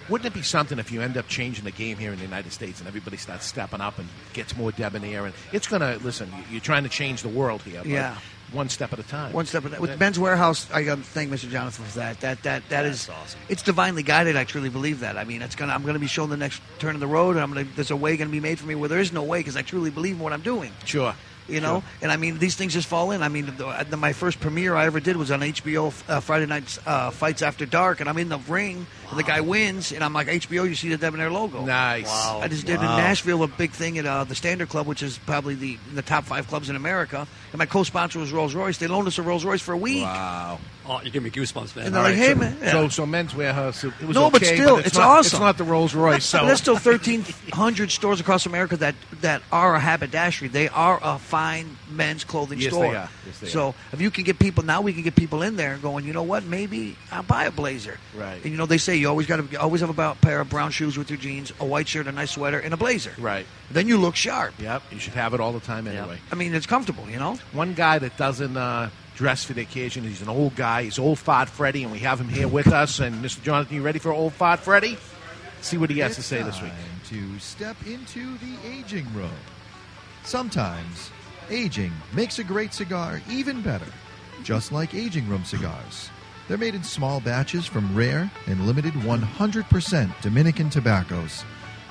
Wouldn't 0.09 0.27
it 0.27 0.35
be 0.35 0.43
something 0.43 0.79
if 0.79 0.91
you 0.91 1.01
end 1.03 1.17
up 1.17 1.29
changing 1.29 1.65
the 1.65 1.71
game 1.71 1.97
here 1.97 2.13
in 2.13 2.19
the 2.19 2.25
United 2.25 2.53
States 2.53 2.81
and 2.81 2.89
everybody 2.89 3.17
starts 3.17 3.47
stepping 3.47 3.81
up 3.81 3.99
and 3.99 4.09
gets 4.33 4.57
more 4.57 4.73
debonair? 4.73 5.25
And 5.25 5.33
it's 5.53 5.69
going 5.69 5.83
to, 5.83 6.05
listen, 6.05 6.33
you're 6.51 6.61
trying 6.61 6.83
to 6.83 6.89
change 6.89 7.23
the 7.23 7.29
world 7.29 7.63
here. 7.63 7.81
Yeah. 7.85 8.17
One 8.53 8.69
step 8.69 8.93
at 8.93 8.99
a 8.99 9.03
time. 9.03 9.33
One 9.33 9.47
step 9.47 9.65
at 9.65 9.69
a- 9.71 9.75
time. 9.75 9.81
with 9.83 9.99
Men's 10.01 10.19
Wearhouse. 10.19 10.73
I 10.73 10.83
got 10.83 10.97
to 10.99 11.03
thank 11.03 11.31
Mr. 11.31 11.49
Jonathan 11.51 11.85
for 11.85 11.99
that. 11.99 12.21
That 12.21 12.43
that 12.43 12.69
that 12.69 12.87
is 12.87 13.09
awesome. 13.09 13.41
It's 13.49 13.63
divinely 13.63 14.03
guided. 14.03 14.37
I 14.37 14.45
truly 14.45 14.69
believe 14.71 15.01
that. 15.01 15.17
I 15.17 15.25
mean, 15.25 15.43
it's 15.43 15.55
gonna. 15.55 15.73
I'm 15.73 15.85
gonna 15.85 15.99
be 15.99 16.07
shown 16.07 16.31
the 16.31 16.37
next 16.37 16.61
turn 16.79 16.95
of 16.95 17.01
the 17.01 17.07
road, 17.07 17.33
and 17.37 17.41
I'm 17.41 17.53
gonna. 17.53 17.67
There's 17.77 17.91
a 17.91 17.97
way 17.97 18.17
gonna 18.17 18.31
be 18.31 18.41
made 18.41 18.59
for 18.59 18.67
me 18.67 18.75
where 18.75 18.89
there 18.89 19.01
is 19.01 19.13
no 19.13 19.23
way 19.23 19.41
because 19.41 19.57
I 19.57 19.63
truly 19.63 19.91
believe 19.91 20.15
in 20.17 20.21
what 20.21 20.33
I'm 20.33 20.43
doing. 20.43 20.73
Sure. 20.85 21.15
You 21.49 21.61
know, 21.61 21.83
and 22.01 22.13
I 22.13 22.17
mean 22.17 22.39
these 22.39 22.55
things 22.55 22.75
just 22.75 22.87
fall 22.87 23.11
in. 23.11 23.25
I 23.25 23.29
mean, 23.29 23.47
the, 23.47 23.85
the, 23.91 23.97
my 23.97 24.13
first 24.13 24.39
premiere 24.39 24.77
I 24.77 24.87
ever 24.87 25.01
did 25.01 25.17
was 25.17 25.33
on 25.33 25.41
HBO 25.41 25.93
uh, 26.09 26.21
Friday 26.21 26.47
Night 26.47 26.79
uh, 26.87 27.11
Fights 27.11 27.43
After 27.43 27.67
Dark, 27.67 27.99
and 27.99 28.09
I'm 28.09 28.19
in 28.19 28.29
the 28.29 28.39
ring, 28.39 28.87
and 29.09 29.19
the 29.19 29.25
guy 29.25 29.41
wins, 29.41 29.91
and 29.91 30.05
I'm 30.05 30.13
like 30.13 30.29
HBO. 30.29 30.69
You 30.69 30.77
see 30.77 30.91
the 30.91 30.97
Debonaire 30.97 31.29
logo? 31.29 31.65
Nice. 31.67 32.07
Wow. 32.07 32.39
I 32.41 32.47
just 32.47 32.67
did 32.67 32.79
Wow. 32.79 32.97
in 32.97 33.03
Nashville 33.03 33.43
a 33.43 33.49
big 33.49 33.73
thing 33.73 33.99
at 33.99 34.07
uh, 34.07 34.23
the 34.23 34.37
Standard 34.37 34.69
Club, 34.69 34.87
which 34.87 35.03
is 35.03 35.19
probably 35.19 35.57
the 35.57 35.77
the 35.93 36.03
top 36.03 36.23
five 36.25 36.47
clubs 36.47 36.71
in 36.71 36.77
America. 36.77 37.27
And 37.53 37.59
my 37.59 37.67
co-sponsor 37.67 38.19
was 38.21 38.33
Rolls 38.33 38.55
Royce. 38.55 38.79
They 38.79 38.87
loaned 38.87 39.09
us 39.09 39.19
a 39.19 39.23
Rolls 39.23 39.45
Royce 39.45 39.61
for 39.61 39.73
a 39.73 39.77
week. 39.77 40.03
Wow. 40.05 40.59
Oh, 40.87 41.01
you 41.05 41.11
give 41.11 41.23
me 41.23 41.31
goosebumps, 41.31 41.77
man. 41.77 41.87
And 41.87 41.95
they're 41.95 42.03
like, 42.03 42.15
"Hey, 42.17 42.33
so, 42.33 42.35
man." 42.35 42.57
So, 42.59 42.83
Yeah. 42.83 42.89
so 42.89 43.07
men's 43.07 43.33
Wearhouse. 43.33 43.85
It 43.85 44.07
was 44.07 44.15
no, 44.17 44.27
okay, 44.27 44.39
but 44.39 44.45
still, 44.45 44.77
it's, 44.79 44.89
it's, 44.89 44.97
not, 44.97 45.07
awesome. 45.07 45.37
It's 45.37 45.41
not 45.41 45.59
the 45.59 45.65
Rolls 45.65 45.95
Royce. 45.95 46.25
So 46.25 46.45
there's 46.47 46.59
still 46.59 46.75
1,300 46.77 47.91
stores 47.91 48.19
across 48.21 48.47
America 48.47 48.77
that, 48.79 48.95
that 49.21 49.43
are 49.53 49.75
a 49.75 49.81
haberdashery. 49.81 50.49
They 50.49 50.69
are 50.69 50.99
a 51.03 51.19
fine 51.19 51.77
men's 51.91 52.25
clothing 52.25 52.59
Yes, 52.61 52.73
store. 52.73 52.85
they 52.85 52.97
are. 52.97 53.09
Yes, 53.27 53.39
they 53.41 53.47
so 53.49 53.69
are. 53.69 53.75
if 53.93 54.01
you 54.01 54.11
can 54.11 54.25
get 54.25 54.39
people 54.39 54.65
now, 54.65 54.81
we 54.81 54.93
can 54.93 55.03
get 55.03 55.15
people 55.15 55.43
in 55.43 55.57
there 55.57 55.77
going. 55.77 56.07
You 56.07 56.13
know 56.13 56.23
what? 56.23 56.45
Maybe 56.45 56.97
I'll 57.13 57.23
buy 57.23 57.45
a 57.45 57.51
blazer. 57.51 57.99
Right. 58.17 58.43
And 58.43 58.51
you 58.51 58.57
know 58.57 58.67
they 58.67 58.79
say 58.79 58.97
you 58.97 59.09
always 59.09 59.27
got 59.27 59.49
to 59.49 59.61
always 59.61 59.81
have 59.83 59.91
about 59.91 60.17
a 60.17 60.21
pair 60.21 60.41
of 60.41 60.49
brown 60.49 60.71
shoes 60.71 60.97
with 60.97 61.11
your 61.11 61.19
jeans, 61.19 61.53
a 61.61 61.65
white 61.65 61.87
shirt, 61.89 62.07
a 62.07 62.13
nice 62.13 62.33
sweater, 62.33 62.59
and 62.59 62.75
a 62.75 62.77
blazer. 62.77 63.13
Right. 63.19 63.47
Then 63.71 63.87
you 63.87 63.99
look 63.99 64.17
sharp. 64.17 64.55
Yep. 64.59 64.83
You 64.91 64.99
should 64.99 65.15
have 65.15 65.35
it 65.35 65.41
all 65.41 65.53
the 65.53 65.61
time 65.61 65.87
anyway. 65.87 66.19
I 66.33 66.35
mean, 66.35 66.55
it's 66.55 66.67
comfortable. 66.67 67.09
You 67.09 67.19
know. 67.19 67.39
One 67.53 67.75
guy 67.75 67.99
that 67.99 68.17
doesn't 68.17 68.57
uh, 68.57 68.91
dress 69.17 69.45
for 69.45 69.53
the 69.53 69.63
occasion. 69.63 70.05
He's 70.05 70.23
an 70.23 70.29
old 70.29 70.55
guy. 70.55 70.85
He's 70.85 70.99
old 70.99 71.19
fart 71.19 71.49
Freddy, 71.49 71.83
and 71.83 71.93
we 71.93 71.99
have 72.01 72.21
him 72.21 72.29
here 72.29 72.49
with 72.49 72.69
us. 72.69 73.01
And 73.01 73.25
Mr. 73.25 73.43
Jonathan, 73.43 73.77
you 73.77 73.83
ready 73.83 73.99
for 73.99 74.13
old 74.13 74.33
fart 74.33 74.61
Freddy? 74.61 74.97
See 75.61 75.77
what 75.77 75.91
he 75.91 75.99
has 75.99 76.15
to 76.15 76.21
It's 76.21 76.29
say 76.29 76.43
this 76.43 76.63
week. 76.63 76.73
To 77.09 77.39
step 77.39 77.77
into 77.87 78.39
the 78.39 78.57
aging 78.67 79.13
room. 79.15 79.31
Sometimes 80.25 81.11
aging 81.51 81.93
makes 82.13 82.39
a 82.39 82.45
great 82.45 82.73
cigar 82.73 83.21
even 83.29 83.61
better, 83.63 83.93
just 84.43 84.73
like 84.73 84.95
aging 84.95 85.29
room 85.29 85.45
cigars. 85.45 86.11
They're 86.49 86.59
made 86.59 86.75
in 86.75 86.83
small 86.83 87.21
batches 87.21 87.67
from 87.67 87.95
rare 87.95 88.31
and 88.47 88.67
limited 88.67 88.95
100% 88.95 90.21
Dominican 90.21 90.71
tobaccos. 90.71 91.45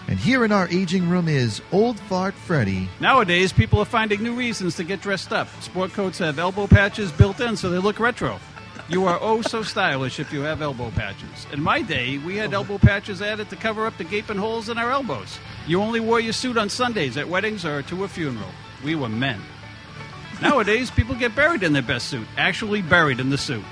And 0.10 0.18
here 0.18 0.44
in 0.44 0.52
our 0.52 0.68
aging 0.70 1.08
room 1.08 1.28
is 1.28 1.62
Old 1.72 2.00
Fart 2.00 2.34
Freddy. 2.34 2.90
Nowadays, 3.00 3.54
people 3.54 3.78
are 3.78 3.86
finding 3.86 4.24
new 4.24 4.34
reasons 4.34 4.76
to 4.78 4.84
get 4.84 5.02
dressed 5.02 5.32
up. 5.32 5.48
Sport 5.62 5.94
coats 5.94 6.18
have 6.18 6.40
elbow 6.40 6.66
patches 6.66 7.12
built 7.12 7.40
in 7.40 7.56
so 7.56 7.70
they 7.70 7.78
look 7.78 8.00
retro. 8.00 8.40
You 8.88 9.06
are 9.06 9.20
oh 9.22 9.44
so 9.44 9.62
stylish 9.62 10.20
if 10.20 10.34
you 10.34 10.42
have 10.42 10.64
elbow 10.64 10.90
patches. 10.90 11.46
In 11.54 11.62
my 11.62 11.84
day, 11.84 12.18
we 12.18 12.38
had 12.38 12.56
elbow 12.56 12.80
patches 12.80 13.22
added 13.22 13.52
to 13.52 13.56
cover 13.56 13.86
up 13.86 14.00
the 14.00 14.04
gaping 14.04 14.40
holes 14.40 14.68
in 14.68 14.80
our 14.80 14.90
elbows. 14.90 15.38
You 15.68 15.80
only 15.80 16.00
wore 16.00 16.20
your 16.20 16.34
suit 16.34 16.58
on 16.58 16.70
Sundays 16.70 17.16
at 17.16 17.30
weddings 17.30 17.64
or 17.64 17.84
to 17.84 18.04
a 18.04 18.08
funeral. 18.08 18.50
We 18.84 18.96
were 18.96 19.10
men. 19.10 19.40
Nowadays, 20.42 20.90
people 20.90 21.14
get 21.14 21.36
buried 21.36 21.62
in 21.62 21.74
their 21.74 21.84
best 21.84 22.08
suit, 22.08 22.26
actually 22.36 22.82
buried 22.82 23.20
in 23.20 23.30
the 23.30 23.38
suit. 23.38 23.64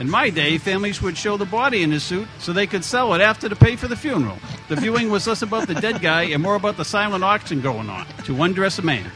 In 0.00 0.08
my 0.08 0.30
day, 0.30 0.56
families 0.56 1.02
would 1.02 1.18
show 1.18 1.36
the 1.36 1.44
body 1.44 1.82
in 1.82 1.90
his 1.90 2.02
suit 2.02 2.26
so 2.38 2.54
they 2.54 2.66
could 2.66 2.84
sell 2.84 3.12
it 3.12 3.20
after 3.20 3.50
to 3.50 3.54
pay 3.54 3.76
for 3.76 3.86
the 3.86 3.96
funeral. 3.96 4.38
The 4.68 4.76
viewing 4.76 5.10
was 5.10 5.26
less 5.26 5.42
about 5.42 5.68
the 5.68 5.74
dead 5.74 6.00
guy 6.00 6.22
and 6.22 6.42
more 6.42 6.54
about 6.54 6.78
the 6.78 6.86
silent 6.86 7.22
auction 7.22 7.60
going 7.60 7.90
on 7.90 8.06
to 8.24 8.42
undress 8.42 8.78
a 8.78 8.82
man. 8.82 9.12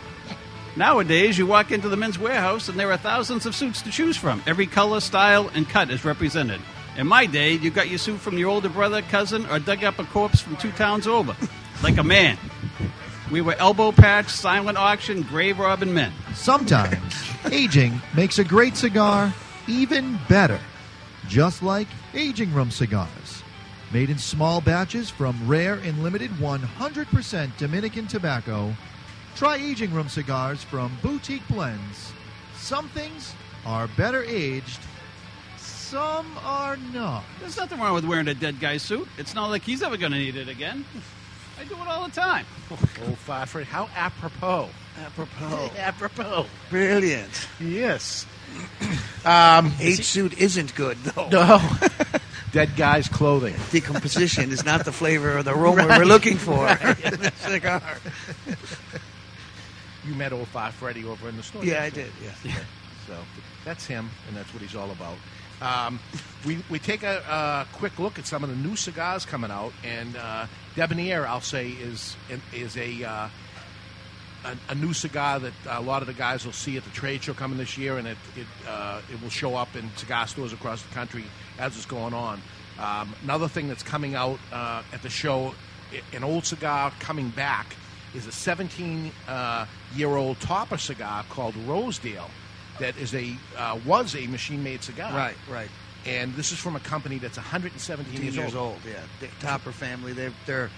Nowadays, 0.76 1.38
you 1.38 1.46
walk 1.46 1.72
into 1.72 1.88
the 1.88 1.96
men's 1.96 2.18
Wearhouse 2.18 2.68
and 2.68 2.78
there 2.78 2.92
are 2.92 2.98
thousands 2.98 3.46
of 3.46 3.54
suits 3.54 3.80
to 3.80 3.90
choose 3.90 4.18
from. 4.18 4.42
Every 4.46 4.66
color, 4.66 5.00
style, 5.00 5.50
and 5.54 5.66
cut 5.66 5.88
is 5.88 6.04
represented. 6.04 6.60
In 6.98 7.06
my 7.06 7.24
day, 7.24 7.52
you 7.54 7.70
got 7.70 7.88
your 7.88 7.98
suit 7.98 8.20
from 8.20 8.36
your 8.36 8.50
older 8.50 8.68
brother, 8.68 9.00
cousin, 9.00 9.46
or 9.46 9.58
dug 9.58 9.84
up 9.84 9.98
a 9.98 10.04
corpse 10.04 10.42
from 10.42 10.56
two 10.56 10.72
towns 10.72 11.06
over. 11.06 11.34
Like 11.82 11.96
a 11.96 12.04
man. 12.04 12.36
We 13.30 13.40
were 13.40 13.54
elbow 13.54 13.90
patch, 13.90 14.28
silent 14.28 14.76
auction, 14.76 15.22
grave 15.22 15.58
robbing 15.58 15.94
men. 15.94 16.12
Sometimes 16.34 17.14
aging 17.50 18.02
makes 18.14 18.38
a 18.38 18.44
great 18.44 18.76
cigar 18.76 19.32
even 19.66 20.18
better, 20.28 20.60
just 21.28 21.62
like 21.62 21.88
aging 22.14 22.52
room 22.52 22.70
cigars. 22.70 23.42
Made 23.92 24.10
in 24.10 24.18
small 24.18 24.60
batches 24.60 25.10
from 25.10 25.46
rare 25.46 25.74
and 25.74 26.02
limited 26.02 26.30
100% 26.32 27.56
Dominican 27.56 28.06
tobacco, 28.06 28.74
try 29.36 29.56
aging 29.56 29.92
room 29.92 30.08
cigars 30.08 30.62
from 30.64 30.96
Boutique 31.02 31.46
Blends. 31.48 32.12
Some 32.56 32.88
things 32.88 33.34
are 33.64 33.88
better 33.96 34.24
aged, 34.24 34.80
some 35.94 36.26
are 36.44 36.76
not. 36.92 37.22
There's 37.40 37.56
nothing 37.56 37.78
wrong 37.78 37.94
with 37.94 38.04
wearing 38.04 38.26
a 38.28 38.34
dead 38.34 38.58
guy 38.58 38.78
suit. 38.78 39.06
It's 39.16 39.34
not 39.34 39.48
like 39.50 39.62
he's 39.62 39.82
ever 39.82 39.96
going 39.96 40.12
to 40.12 40.18
need 40.18 40.34
it 40.34 40.48
again. 40.48 40.84
I 41.60 41.64
do 41.64 41.74
it 41.74 41.86
all 41.86 42.06
the 42.06 42.10
time. 42.12 42.46
Oh, 42.70 42.74
fart 42.74 43.48
Freddy. 43.48 43.66
How 43.66 43.88
apropos. 43.94 44.70
Apropos. 45.02 45.70
apropos. 45.78 46.46
Brilliant. 46.70 47.48
Yes. 47.60 48.26
Um, 49.24 49.72
Age 49.80 50.04
suit 50.04 50.36
isn't 50.36 50.74
good 50.74 50.98
though. 50.98 51.28
No. 51.30 51.70
Dead 52.52 52.76
guy's 52.76 53.08
clothing. 53.08 53.54
Decomposition 53.70 54.50
is 54.52 54.66
not 54.66 54.84
the 54.84 54.92
flavor 54.92 55.38
or 55.38 55.42
the 55.42 55.52
aroma 55.54 55.86
Right. 55.86 55.98
we're 55.98 56.04
looking 56.04 56.36
for 56.36 56.56
Right. 56.66 57.00
in 57.04 57.24
a 57.24 57.32
cigar. 57.36 57.80
You 60.06 60.14
met 60.14 60.32
old 60.34 60.48
Fart 60.48 60.74
Freddy 60.74 61.04
over 61.06 61.28
in 61.30 61.36
the 61.38 61.42
store. 61.42 61.64
Yeah, 61.64 61.76
I 61.80 61.84
yesterday. 61.84 62.10
did, 62.42 62.52
yeah. 62.52 62.54
So 63.06 63.14
that's 63.64 63.86
him, 63.86 64.10
and 64.28 64.36
that's 64.36 64.52
what 64.52 64.62
he's 64.62 64.74
all 64.76 64.90
about. 64.90 65.16
Um, 65.62 65.98
we, 66.44 66.58
we 66.68 66.78
take 66.78 67.02
a, 67.02 67.22
a 67.26 67.66
quick 67.76 67.98
look 67.98 68.18
at 68.18 68.26
some 68.26 68.44
of 68.44 68.50
the 68.50 68.56
new 68.56 68.76
cigars 68.76 69.24
coming 69.24 69.50
out, 69.50 69.72
and 69.82 70.14
uh, 70.16 70.46
Debonaire, 70.76 71.26
I'll 71.26 71.40
say, 71.40 71.68
is 71.70 72.14
is 72.52 72.76
a, 72.76 73.04
uh, 73.04 73.28
a 74.44 74.72
a 74.72 74.74
new 74.74 74.92
cigar 74.92 75.40
that 75.40 75.52
a 75.68 75.80
lot 75.80 76.02
of 76.02 76.08
the 76.08 76.14
guys 76.14 76.44
will 76.44 76.52
see 76.52 76.76
at 76.76 76.84
the 76.84 76.90
trade 76.90 77.22
show 77.22 77.34
coming 77.34 77.58
this 77.58 77.76
year, 77.78 77.98
and 77.98 78.06
it 78.06 78.18
it, 78.36 78.46
uh, 78.68 79.00
it 79.12 79.20
will 79.22 79.30
show 79.30 79.56
up 79.56 79.74
in 79.76 79.90
cigar 79.96 80.26
stores 80.26 80.52
across 80.52 80.82
the 80.82 80.94
country 80.94 81.24
as 81.58 81.76
it's 81.76 81.86
going 81.86 82.14
on. 82.14 82.40
Um, 82.78 83.14
another 83.22 83.48
thing 83.48 83.68
that's 83.68 83.82
coming 83.82 84.14
out 84.14 84.38
uh, 84.52 84.82
at 84.92 85.02
the 85.02 85.10
show, 85.10 85.54
an 86.12 86.24
old 86.24 86.44
cigar 86.44 86.92
coming 86.98 87.30
back, 87.30 87.76
is 88.14 88.26
a 88.26 88.32
17 88.32 89.12
uh, 89.28 89.66
year 89.94 90.16
old 90.16 90.40
topper 90.40 90.78
cigar 90.78 91.24
called 91.28 91.56
Rosedale 91.66 92.30
that 92.80 92.96
is 92.96 93.14
a 93.14 93.36
uh, 93.56 93.78
was 93.86 94.16
a 94.16 94.26
machine 94.26 94.62
made 94.62 94.82
cigar. 94.82 95.12
Right, 95.12 95.36
right. 95.50 95.68
And 96.06 96.34
this 96.34 96.52
is 96.52 96.58
from 96.58 96.76
a 96.76 96.80
company 96.80 97.18
that's 97.18 97.38
117 97.38 98.22
years, 98.22 98.36
years, 98.36 98.54
old. 98.54 98.78
Yeah, 98.86 99.00
the 99.20 99.28
Topper 99.40 99.72
family. 99.72 100.12
They're 100.12 100.32
they're 100.46 100.70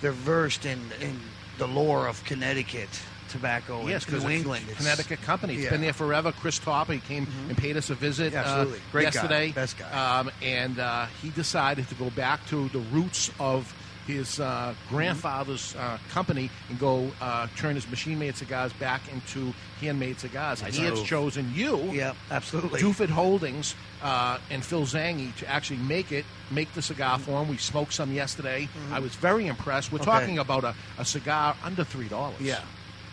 they're 0.00 0.12
versed 0.12 0.66
in 0.66 0.80
in 1.00 1.18
the 1.58 1.66
lore 1.68 2.06
of 2.08 2.24
Connecticut 2.24 2.88
tobacco 3.28 3.86
Yes, 3.86 4.08
in 4.08 4.20
New 4.20 4.28
England. 4.30 4.64
It's- 4.64 4.78
Connecticut 4.78 5.20
company. 5.22 5.54
It's 5.54 5.64
yeah. 5.64 5.70
been 5.70 5.82
there 5.82 5.92
forever. 5.92 6.32
Chris 6.32 6.58
Topper, 6.58 6.94
he 6.94 7.00
came 7.00 7.26
and 7.48 7.58
paid 7.58 7.76
us 7.76 7.90
a 7.90 7.94
visit 7.94 8.32
Yeah, 8.32 8.40
uh, 8.40 8.44
absolutely. 8.44 8.80
Great 8.90 9.02
guy. 9.02 9.06
yesterday. 9.12 9.52
Best 9.52 9.78
guy. 9.78 10.18
Um, 10.20 10.30
and 10.42 10.78
uh, 10.78 11.06
he 11.20 11.28
decided 11.30 11.88
to 11.88 11.94
go 11.96 12.08
back 12.10 12.46
to 12.48 12.68
the 12.70 12.78
roots 12.78 13.30
of 13.38 13.72
his 14.08 14.40
uh, 14.40 14.74
grandfather's 14.88 15.76
uh, 15.76 15.98
company 16.10 16.50
and 16.70 16.78
go 16.80 17.10
uh, 17.20 17.46
turn 17.56 17.74
his 17.74 17.88
machine-made 17.90 18.34
cigars 18.36 18.72
back 18.72 19.02
into 19.12 19.52
handmade 19.80 20.18
cigars. 20.18 20.62
And 20.62 20.74
he 20.74 20.82
has 20.84 21.02
chosen 21.02 21.52
you, 21.54 21.76
Yeah, 21.92 22.14
absolutely. 22.30 22.80
Dufit 22.80 23.10
Holdings, 23.10 23.74
uh, 24.02 24.38
and 24.50 24.64
Phil 24.64 24.82
Zanghi 24.86 25.36
to 25.36 25.48
actually 25.48 25.80
make 25.80 26.10
it, 26.10 26.24
make 26.50 26.72
the 26.72 26.80
cigar 26.82 27.18
for 27.18 27.40
him. 27.42 27.48
We 27.48 27.58
smoked 27.58 27.92
some 27.92 28.10
yesterday. 28.12 28.68
I 28.90 28.98
was 28.98 29.14
very 29.14 29.46
impressed. 29.46 29.92
We're 29.92 29.98
Okay. 30.00 30.10
talking 30.10 30.38
about 30.38 30.64
a, 30.64 30.74
a 30.98 31.04
cigar 31.04 31.54
under 31.62 31.84
three 31.84 32.08
dollars. 32.08 32.40
Yeah. 32.40 32.60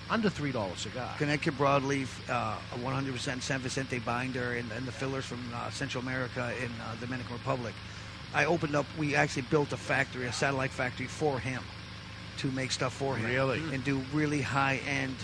under 0.10 0.30
three 0.30 0.52
dollar 0.54 0.76
cigar. 0.78 1.10
Connecticut 1.18 1.58
broadleaf, 1.58 2.08
uh, 2.30 2.56
a 2.74 2.78
100% 2.78 3.42
San 3.42 3.60
Vicente 3.60 4.00
binder, 4.00 4.54
and, 4.54 4.72
and 4.72 4.86
the 4.86 4.92
fillers 4.94 5.26
from 5.26 5.40
uh, 5.54 5.70
Central 5.72 6.02
America 6.04 6.54
and 6.62 6.72
uh, 6.82 6.96
Dominican 7.02 7.34
Republic. 7.34 7.74
I 8.36 8.46
opened 8.46 8.76
up. 8.76 8.86
We 9.00 9.16
actually 9.16 9.44
built 9.44 9.72
a 9.72 9.78
factory, 9.78 10.26
a 10.26 10.34
satellite 10.34 10.72
factory 10.72 11.08
for 11.08 11.40
him, 11.40 11.64
to 12.38 12.52
make 12.52 12.72
stuff 12.72 12.94
for 12.94 13.16
him. 13.16 13.32
Really? 13.32 13.60
and 13.74 13.84
do 13.84 14.04
really 14.14 14.42
high 14.42 14.82
end, 14.88 15.16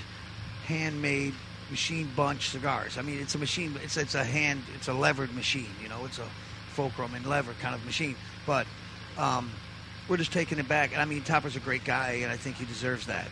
handmade 0.65 1.33
machine 1.69 2.09
bunch 2.15 2.49
cigars. 2.49 2.97
I 2.97 3.01
mean, 3.01 3.19
it's 3.19 3.35
a 3.35 3.37
machine. 3.37 3.75
It's 3.83 3.97
it's 3.97 4.15
a 4.15 4.23
hand. 4.23 4.63
It's 4.75 4.87
a 4.87 4.93
levered 4.93 5.35
machine. 5.35 5.69
You 5.83 5.89
know, 5.89 6.05
it's 6.05 6.19
a 6.19 6.27
fulcrum 6.73 7.13
and 7.13 7.25
lever 7.25 7.53
kind 7.61 7.75
of 7.75 7.85
machine. 7.85 8.15
But 8.47 8.65
um, 9.17 9.51
we're 10.07 10.17
just 10.17 10.31
taking 10.31 10.57
it 10.57 10.67
back. 10.69 10.93
And 10.93 11.01
I 11.01 11.05
mean, 11.05 11.21
Topper's 11.21 11.57
a 11.57 11.59
great 11.59 11.83
guy, 11.83 12.19
and 12.23 12.31
I 12.31 12.37
think 12.37 12.55
he 12.55 12.65
deserves 12.65 13.07
that. 13.07 13.27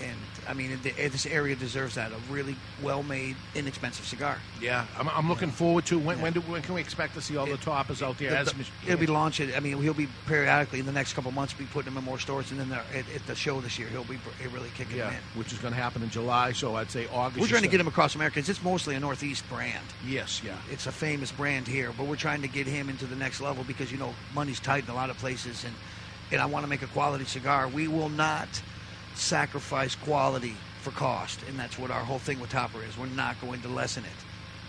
And 0.00 0.16
I 0.48 0.54
mean, 0.54 0.78
the, 0.82 0.90
this 0.90 1.26
area 1.26 1.54
deserves 1.54 1.94
that. 1.94 2.12
A 2.12 2.32
really 2.32 2.56
well-made, 2.82 3.36
inexpensive 3.54 4.04
cigar. 4.06 4.38
Yeah, 4.60 4.86
I'm, 4.98 5.08
I'm 5.08 5.28
looking 5.28 5.50
forward 5.50 5.86
to 5.86 5.98
when 5.98 6.20
when, 6.20 6.32
do, 6.32 6.40
when 6.42 6.62
can 6.62 6.74
we 6.74 6.80
expect 6.80 7.14
to 7.14 7.20
see 7.20 7.36
all 7.36 7.46
the 7.46 7.56
toppers 7.56 8.02
out 8.02 8.18
there? 8.18 8.44
The- 8.44 8.52
the- 8.52 8.66
it'll 8.86 8.98
be 8.98 9.06
launching. 9.06 9.54
I 9.54 9.60
mean, 9.60 9.80
he'll 9.80 9.94
be 9.94 10.08
periodically 10.26 10.80
in 10.80 10.86
the 10.86 10.92
next 10.92 11.12
couple 11.14 11.30
months. 11.30 11.52
Be 11.52 11.64
putting 11.64 11.92
them 11.92 11.98
in 11.98 12.04
more 12.04 12.18
stores, 12.18 12.50
and 12.50 12.58
then 12.60 12.68
the, 12.68 12.76
at, 12.76 13.04
at 13.14 13.26
the 13.26 13.34
show 13.34 13.60
this 13.60 13.78
year, 13.78 13.88
he'll 13.88 14.04
be 14.04 14.18
really 14.52 14.70
kicking 14.70 14.96
yeah, 14.98 15.10
in. 15.10 15.18
which 15.34 15.52
is 15.52 15.58
going 15.58 15.74
to 15.74 15.80
happen 15.80 16.02
in 16.02 16.10
July. 16.10 16.52
So 16.52 16.76
I'd 16.76 16.90
say 16.90 17.06
August. 17.12 17.40
We're 17.40 17.46
trying 17.46 17.62
to 17.62 17.68
get 17.68 17.80
him 17.80 17.88
across 17.88 18.14
America. 18.14 18.38
It's 18.38 18.62
mostly 18.62 18.94
a 18.94 19.00
Northeast 19.00 19.48
brand. 19.48 19.84
Yes, 20.06 20.42
yeah. 20.44 20.56
It's 20.70 20.86
a 20.86 20.92
famous 20.92 21.32
brand 21.32 21.66
here, 21.68 21.92
but 21.96 22.06
we're 22.06 22.16
trying 22.16 22.42
to 22.42 22.48
get 22.48 22.66
him 22.66 22.88
into 22.88 23.06
the 23.06 23.16
next 23.16 23.40
level 23.40 23.64
because 23.64 23.90
you 23.92 23.98
know 23.98 24.14
money's 24.34 24.60
tight 24.60 24.84
in 24.84 24.90
a 24.90 24.94
lot 24.94 25.10
of 25.10 25.18
places, 25.18 25.64
and 25.64 25.74
and 26.32 26.40
I 26.40 26.46
want 26.46 26.64
to 26.64 26.68
make 26.70 26.82
a 26.82 26.86
quality 26.86 27.24
cigar. 27.24 27.68
We 27.68 27.88
will 27.88 28.08
not 28.08 28.48
sacrifice 29.14 29.94
quality 29.94 30.54
for 30.80 30.90
cost, 30.90 31.40
and 31.48 31.58
that's 31.58 31.78
what 31.78 31.90
our 31.90 32.02
whole 32.02 32.18
thing 32.18 32.40
with 32.40 32.50
Topper 32.50 32.82
is. 32.82 32.96
We're 32.98 33.06
not 33.06 33.40
going 33.40 33.60
to 33.62 33.68
lessen 33.68 34.04
it. 34.04 34.10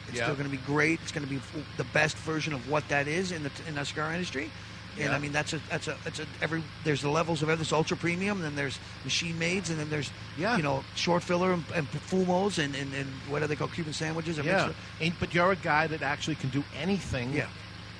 It's 0.10 0.18
Yeah. 0.18 0.26
still 0.26 0.36
going 0.36 0.49
to 0.49 0.56
be 0.56 0.61
great. 0.65 0.99
It's 1.02 1.11
going 1.11 1.28
to 1.28 1.34
be 1.34 1.41
the 1.78 1.84
best 1.86 2.15
version 2.18 2.53
of 2.53 2.70
what 2.70 2.88
that 2.90 3.07
is 3.07 3.32
in 3.32 3.44
the 3.44 3.52
in 3.68 3.76
the 3.76 3.86
cigar 3.86 4.14
industry. 4.14 4.52
And 4.95 5.06
Yeah. 5.06 5.15
I 5.15 5.18
mean 5.20 5.32
that's 5.32 5.53
a 5.53 5.60
that's 5.70 5.88
a 5.88 5.95
that's 6.03 6.20
a 6.20 6.26
every 6.41 6.61
there's 6.84 7.02
the 7.02 7.10
levels 7.10 7.41
of. 7.41 7.48
There's 7.48 7.74
ultra 7.74 7.98
premium, 7.98 8.41
then 8.41 8.56
there's 8.56 8.78
machine 9.03 9.40
mades, 9.40 9.72
and 9.72 9.80
then 9.80 9.90
there's 9.90 10.11
Yeah. 10.38 10.56
you 10.57 10.61
know 10.61 10.84
short 10.95 11.24
filler 11.24 11.52
and, 11.53 11.64
and 11.74 11.90
fumas 11.91 12.64
and, 12.64 12.76
and, 12.76 12.94
and 12.94 13.07
what 13.28 13.41
are 13.41 13.48
they 13.48 13.56
called 13.56 13.74
Cuban 13.74 13.94
sandwiches? 13.94 14.38
or 14.38 14.44
Yeah, 14.44 14.72
and, 15.02 15.14
but 15.20 15.34
you're 15.34 15.52
a 15.52 15.56
guy 15.56 15.88
that 15.88 16.03
actually 16.03 16.36
can 16.36 16.49
do 16.49 16.64
anything. 16.80 17.34
Yeah. 17.34 17.48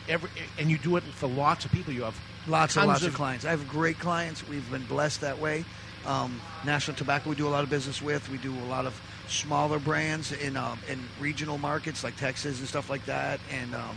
Every, 0.07 0.30
and 0.60 0.70
you 0.70 0.78
do 0.78 0.98
it 0.98 1.03
for 1.03 1.28
lots 1.28 1.65
of 1.65 1.72
people. 1.72 1.94
You 1.94 2.03
have 2.03 2.20
Lots 2.45 2.76
and 2.76 2.88
lots 2.88 3.03
of, 3.03 3.14
clients. 3.14 3.45
I 3.45 3.52
have 3.52 3.70
great 3.70 3.98
clients. 3.99 4.45
We've 4.48 4.70
been 4.70 4.84
blessed 4.86 5.22
that 5.22 5.40
way. 5.40 5.64
Um, 6.06 6.42
National 6.66 6.96
Tobacco, 6.98 7.30
we 7.30 7.36
do 7.36 7.48
a 7.48 7.50
lot 7.50 7.64
of 7.64 7.70
business 7.70 8.02
with. 8.02 8.30
We 8.30 8.38
do 8.38 8.54
a 8.54 8.68
lot 8.70 8.86
of 8.86 9.00
smaller 9.28 9.80
brands 9.80 10.32
in 10.32 10.58
um, 10.58 10.80
in 10.90 11.00
regional 11.20 11.58
markets 11.58 12.04
like 12.04 12.18
Texas 12.18 12.60
and 12.60 12.68
stuff 12.68 12.90
like 12.90 13.06
that. 13.06 13.40
And 13.52 13.74
um, 13.74 13.96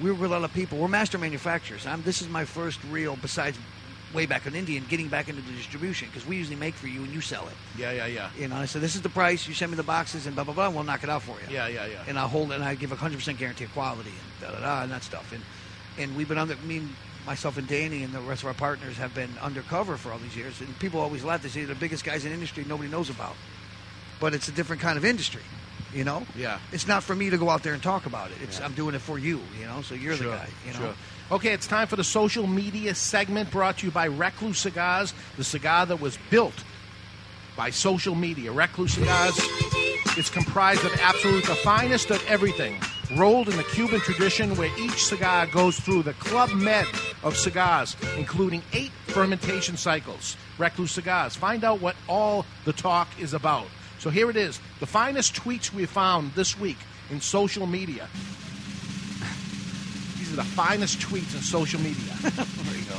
we 0.00 0.10
work 0.10 0.20
with 0.20 0.30
a 0.30 0.34
lot 0.34 0.44
of 0.44 0.52
people. 0.54 0.78
We're 0.78 0.88
master 0.88 1.18
manufacturers. 1.18 1.86
I'm, 1.86 2.02
this 2.02 2.22
is 2.22 2.28
my 2.28 2.44
first 2.44 2.78
real, 2.90 3.16
besides 3.20 3.58
way 4.12 4.26
back 4.26 4.46
in 4.46 4.54
India, 4.54 4.78
and 4.78 4.88
getting 4.88 5.08
back 5.08 5.28
into 5.28 5.42
the 5.42 5.50
distribution 5.52 6.06
because 6.08 6.24
we 6.24 6.36
usually 6.36 6.54
make 6.56 6.74
for 6.74 6.86
you 6.86 7.02
and 7.02 7.12
you 7.12 7.20
sell 7.20 7.48
it. 7.48 7.54
Yeah, 7.76 7.90
yeah, 7.90 8.06
yeah. 8.06 8.30
You 8.38 8.46
know, 8.46 8.54
I 8.54 8.66
said 8.66 8.80
this 8.80 8.94
is 8.94 9.02
the 9.02 9.08
price. 9.08 9.48
You 9.48 9.54
send 9.54 9.72
me 9.72 9.76
the 9.76 9.82
boxes 9.82 10.26
and 10.26 10.36
blah 10.36 10.44
blah 10.44 10.54
blah. 10.54 10.66
and 10.66 10.74
We'll 10.74 10.84
knock 10.84 11.02
it 11.02 11.10
out 11.10 11.22
for 11.22 11.32
you. 11.32 11.52
Yeah, 11.52 11.66
yeah, 11.66 11.86
yeah. 11.86 12.04
And 12.06 12.16
I 12.18 12.28
hold 12.28 12.52
it 12.52 12.54
and 12.56 12.64
I 12.64 12.76
give 12.76 12.92
a 12.92 12.96
hundred 12.96 13.16
percent 13.18 13.38
guarantee 13.38 13.64
of 13.64 13.72
quality 13.72 14.10
and 14.10 14.52
da 14.52 14.56
da 14.56 14.64
da 14.64 14.82
and 14.84 14.92
that 14.92 15.02
stuff. 15.02 15.32
And 15.32 15.42
and 15.98 16.16
we've 16.16 16.28
been 16.28 16.38
under. 16.38 16.54
I 16.54 16.66
mean, 16.66 16.94
myself 17.26 17.56
and 17.56 17.66
Danny 17.66 18.02
and 18.02 18.12
the 18.12 18.20
rest 18.20 18.42
of 18.42 18.48
our 18.48 18.54
partners 18.54 18.96
have 18.96 19.14
been 19.14 19.30
undercover 19.40 19.96
for 19.96 20.12
all 20.12 20.18
these 20.18 20.36
years. 20.36 20.60
And 20.60 20.78
people 20.78 21.00
always 21.00 21.24
laugh. 21.24 21.42
They 21.42 21.48
say 21.48 21.64
the 21.64 21.74
biggest 21.74 22.04
guys 22.04 22.24
in 22.24 22.30
the 22.30 22.34
industry 22.34 22.64
nobody 22.68 22.90
knows 22.90 23.10
about. 23.10 23.34
But 24.20 24.34
it's 24.34 24.48
a 24.48 24.52
different 24.52 24.82
kind 24.82 24.96
of 24.96 25.04
industry. 25.04 25.42
You 25.92 26.04
know. 26.04 26.26
Yeah. 26.36 26.58
It's 26.72 26.88
not 26.88 27.04
for 27.04 27.14
me 27.14 27.30
to 27.30 27.38
go 27.38 27.48
out 27.50 27.62
there 27.62 27.72
and 27.72 27.82
talk 27.82 28.06
about 28.06 28.30
it. 28.30 28.36
It's 28.42 28.60
I'm 28.60 28.74
doing 28.74 28.94
it 28.94 29.00
for 29.00 29.18
you. 29.18 29.40
You 29.60 29.66
know. 29.66 29.82
So 29.82 29.94
you're 29.94 30.16
Sure, 30.16 30.30
the 30.32 30.36
guy. 30.36 30.48
You 30.66 30.72
know. 30.72 30.78
sure. 30.78 30.94
Okay, 31.32 31.52
it's 31.52 31.66
time 31.66 31.86
for 31.86 31.96
the 31.96 32.04
social 32.04 32.46
media 32.46 32.94
segment 32.94 33.50
brought 33.50 33.78
to 33.78 33.86
you 33.86 33.92
by 33.92 34.06
Recluse 34.06 34.58
Cigars, 34.58 35.14
the 35.36 35.44
cigar 35.44 35.86
that 35.86 36.00
was 36.00 36.18
built 36.30 36.64
by 37.56 37.70
social 37.70 38.14
media. 38.14 38.52
Recluse 38.52 38.94
Cigars 38.94 39.38
is 40.18 40.28
comprised 40.28 40.84
of 40.84 40.92
absolute 41.00 41.44
the 41.46 41.54
finest 41.54 42.10
of 42.10 42.22
everything, 42.28 42.78
rolled 43.16 43.48
in 43.48 43.56
the 43.56 43.62
Cuban 43.64 44.00
tradition 44.00 44.54
where 44.56 44.70
each 44.78 45.04
cigar 45.04 45.46
goes 45.46 45.78
through 45.78 46.02
the 46.02 46.12
Club 46.14 46.50
Med 46.52 46.86
of 47.22 47.36
cigars, 47.36 47.96
including 48.16 48.62
eight 48.72 48.90
fermentation 49.06 49.76
cycles. 49.76 50.36
Recluse 50.58 50.92
Cigars. 50.92 51.36
Find 51.36 51.64
out 51.64 51.80
what 51.80 51.96
all 52.08 52.44
the 52.64 52.72
talk 52.72 53.08
is 53.20 53.34
about. 53.34 53.66
So 53.98 54.10
here 54.10 54.28
it 54.30 54.36
is 54.36 54.60
the 54.80 54.86
finest 54.86 55.34
tweets 55.34 55.72
we 55.72 55.86
found 55.86 56.32
this 56.34 56.58
week 56.58 56.78
in 57.10 57.20
social 57.20 57.66
media. 57.66 58.08
These 60.18 60.32
are 60.32 60.36
the 60.36 60.44
finest 60.44 60.98
tweets 61.00 61.34
in 61.34 61.40
social 61.42 61.80
media. 61.80 62.14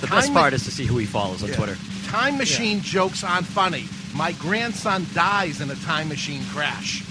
The 0.02 0.08
best 0.08 0.34
part 0.34 0.54
is 0.54 0.66
to 0.66 0.72
see 0.72 0.86
who 0.86 0.98
he 0.98 1.06
follows 1.06 1.42
on 1.42 1.50
Yeah. 1.50 1.56
Twitter. 1.56 1.78
Time 2.08 2.38
machine 2.38 2.82
jokes 2.82 3.24
aren't 3.24 3.46
funny. 3.48 3.86
My 4.14 4.34
grandson 4.34 5.06
dies 5.14 5.62
in 5.62 5.72
a 5.72 5.76
time 5.78 6.10
machine 6.10 6.44
crash. 6.52 7.02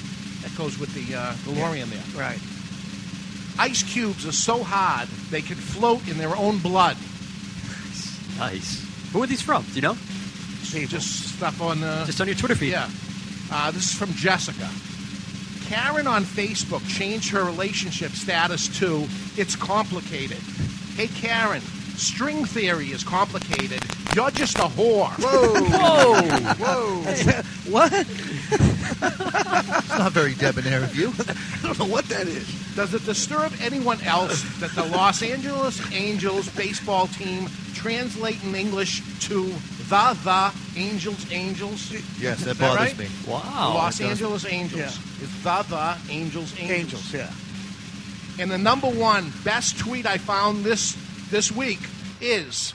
That 0.42 0.54
goes 0.56 0.78
with 0.78 0.92
the 0.94 1.16
uh, 1.16 1.32
DeLorean 1.44 1.86
there. 1.86 2.20
Right. 2.20 2.38
Ice 3.58 3.82
cubes 3.82 4.26
are 4.26 4.32
so 4.32 4.62
hard 4.62 5.08
they 5.30 5.42
can 5.42 5.56
float 5.56 6.06
in 6.08 6.18
their 6.18 6.36
own 6.36 6.58
blood. 6.58 6.96
Nice. 8.38 8.84
Who 9.12 9.22
are 9.22 9.26
these 9.26 9.42
from? 9.42 9.62
Do 9.62 9.74
you 9.74 9.82
know? 9.82 9.96
Just 10.64 11.36
stuff 11.36 11.60
on 11.62 11.80
the. 11.80 12.02
Just 12.04 12.20
on 12.20 12.26
your 12.26 12.34
Twitter 12.34 12.56
feed. 12.56 12.72
Yeah. 12.72 12.90
Uh, 13.52 13.70
this 13.70 13.84
is 13.84 13.94
from 13.94 14.12
Jessica. 14.14 14.68
Karen 15.66 16.08
on 16.08 16.24
Facebook 16.24 16.84
changed 16.88 17.30
her 17.30 17.44
relationship 17.44 18.10
status 18.10 18.66
to 18.80 19.06
"It's 19.36 19.54
complicated." 19.54 20.38
Hey 20.96 21.06
Karen, 21.06 21.62
string 21.96 22.44
theory 22.44 22.88
is 22.88 23.04
complicated. 23.04 23.82
You're 24.14 24.30
just 24.30 24.58
a 24.58 24.62
whore. 24.62 25.10
Whoa. 25.20 25.54
Whoa. 25.64 26.22
Whoa! 26.54 27.02
what? 27.70 27.92
It's 29.06 29.98
not 29.98 30.12
very 30.12 30.34
debonair 30.34 30.82
of 30.82 30.94
you. 30.96 31.12
I 31.18 31.66
don't 31.66 31.78
know 31.78 31.86
what 31.86 32.06
that 32.06 32.26
is. 32.26 32.46
Does 32.74 32.94
it 32.94 33.04
disturb 33.04 33.52
anyone 33.60 34.00
else 34.02 34.42
that 34.60 34.70
the 34.72 34.84
Los 34.84 35.22
Angeles 35.22 35.80
Angels 35.92 36.48
baseball 36.56 37.06
team 37.08 37.48
translate 37.74 38.42
in 38.44 38.54
English 38.54 39.02
to 39.28 39.44
the 39.88 40.18
the 40.24 40.52
Angels 40.76 41.30
Angels? 41.32 41.92
Yes, 42.20 42.40
that 42.44 42.56
that 42.56 42.58
bothers 42.58 42.78
right? 42.80 42.98
me. 42.98 43.06
Wow. 43.26 43.74
Los. 43.74 44.00
Angeles 44.00 44.44
Angels 44.46 44.80
Yeah. 44.80 45.22
is 45.24 45.42
the 45.42 45.64
the 45.68 45.96
Angels 46.12 46.52
Angels. 46.58 46.70
Angels. 46.70 47.14
Yeah. 47.14 47.30
And 48.40 48.50
the 48.50 48.58
number 48.58 48.88
one 48.88 49.32
best 49.44 49.78
tweet 49.78 50.06
I 50.06 50.18
found 50.18 50.64
this 50.64 50.96
this 51.34 51.50
week 51.50 51.80
is 52.20 52.74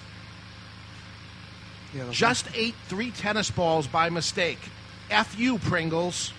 Yeah. 1.95 2.03
just 2.11 2.45
ate 2.53 2.75
three 2.89 3.09
tennis 3.09 3.49
balls 3.49 3.87
by 3.87 4.09
mistake. 4.09 4.59
F 5.09 5.39
you, 5.39 5.59
Pringles. 5.59 6.33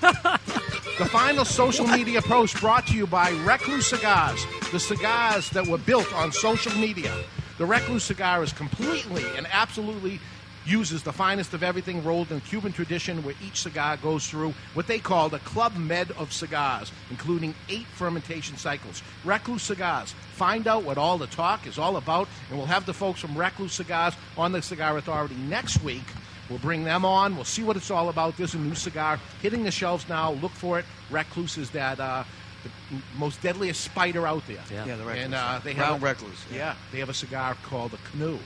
the 0.00 1.08
final 1.10 1.44
social 1.44 1.84
media 1.88 2.22
post 2.22 2.60
brought 2.60 2.86
to 2.86 2.94
you 2.94 3.08
by 3.08 3.30
Recluse 3.44 3.88
Cigars, 3.88 4.46
the 4.70 4.78
cigars 4.78 5.50
that 5.50 5.66
were 5.66 5.78
built 5.78 6.14
on 6.14 6.30
social 6.30 6.72
media. 6.78 7.12
The 7.58 7.66
Recluse 7.66 8.04
cigar 8.04 8.44
is 8.44 8.52
completely 8.52 9.24
and 9.36 9.48
absolutely 9.50 10.20
uses 10.68 11.02
the 11.02 11.12
finest 11.12 11.54
of 11.54 11.62
everything 11.62 12.04
rolled 12.04 12.30
in 12.30 12.40
Cuban 12.42 12.72
tradition, 12.72 13.22
where 13.24 13.34
each 13.44 13.62
cigar 13.62 13.96
goes 13.96 14.28
through 14.28 14.52
what 14.74 14.86
they 14.86 14.98
call 14.98 15.28
the 15.28 15.38
Club 15.40 15.76
Med 15.76 16.10
of 16.12 16.32
cigars, 16.32 16.92
including 17.10 17.54
eight 17.68 17.86
fermentation 17.86 18.56
cycles. 18.56 19.02
Recluse 19.24 19.62
Cigars. 19.62 20.14
Find 20.34 20.68
out 20.68 20.84
what 20.84 20.98
all 20.98 21.18
the 21.18 21.26
talk 21.26 21.66
is 21.66 21.78
all 21.78 21.96
about, 21.96 22.28
and 22.48 22.58
we'll 22.58 22.66
have 22.66 22.86
the 22.86 22.94
folks 22.94 23.20
from 23.20 23.36
Recluse 23.36 23.72
Cigars 23.72 24.14
on 24.36 24.52
the 24.52 24.62
Cigar 24.62 24.96
Authority 24.98 25.34
next 25.34 25.82
week. 25.82 26.04
We'll 26.48 26.58
bring 26.58 26.84
them 26.84 27.04
on. 27.04 27.34
We'll 27.36 27.44
see 27.44 27.62
what 27.62 27.76
it's 27.76 27.90
all 27.90 28.08
about. 28.08 28.36
There's 28.36 28.54
a 28.54 28.58
new 28.58 28.74
cigar 28.74 29.18
hitting 29.42 29.64
the 29.64 29.70
shelves 29.70 30.08
now. 30.08 30.32
Look 30.32 30.52
for 30.52 30.78
it. 30.78 30.86
Recluse 31.10 31.58
is 31.58 31.70
that 31.72 32.00
uh, 32.00 32.24
the 32.64 32.70
most 33.18 33.42
deadliest 33.42 33.82
spider 33.82 34.26
out 34.26 34.46
there. 34.46 34.58
Yeah. 34.72 34.86
Yeah, 34.86 34.96
the 34.96 35.04
recluse. 35.04 35.24
And 35.24 35.34
uh, 35.34 35.60
they 35.62 35.74
Brown 35.74 35.92
have 35.92 36.02
a, 36.02 36.06
recluse. 36.06 36.44
Yeah, 36.52 36.74
they 36.90 37.00
have 37.00 37.10
a 37.10 37.14
cigar 37.14 37.56
called 37.64 37.90
the 37.90 37.98
Canoe, 38.10 38.38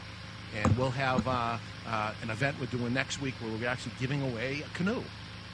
and 0.61 0.77
we'll 0.77 0.90
have 0.90 1.27
uh, 1.28 1.59
uh, 1.88 2.12
an 2.22 2.30
event 2.30 2.56
we're 2.60 2.66
doing 2.66 2.92
next 2.94 3.20
week 3.20 3.34
where 3.40 3.50
we're 3.52 3.68
actually 3.68 3.92
giving 4.00 4.22
away 4.22 4.62
a 4.64 4.76
canoe. 4.76 5.02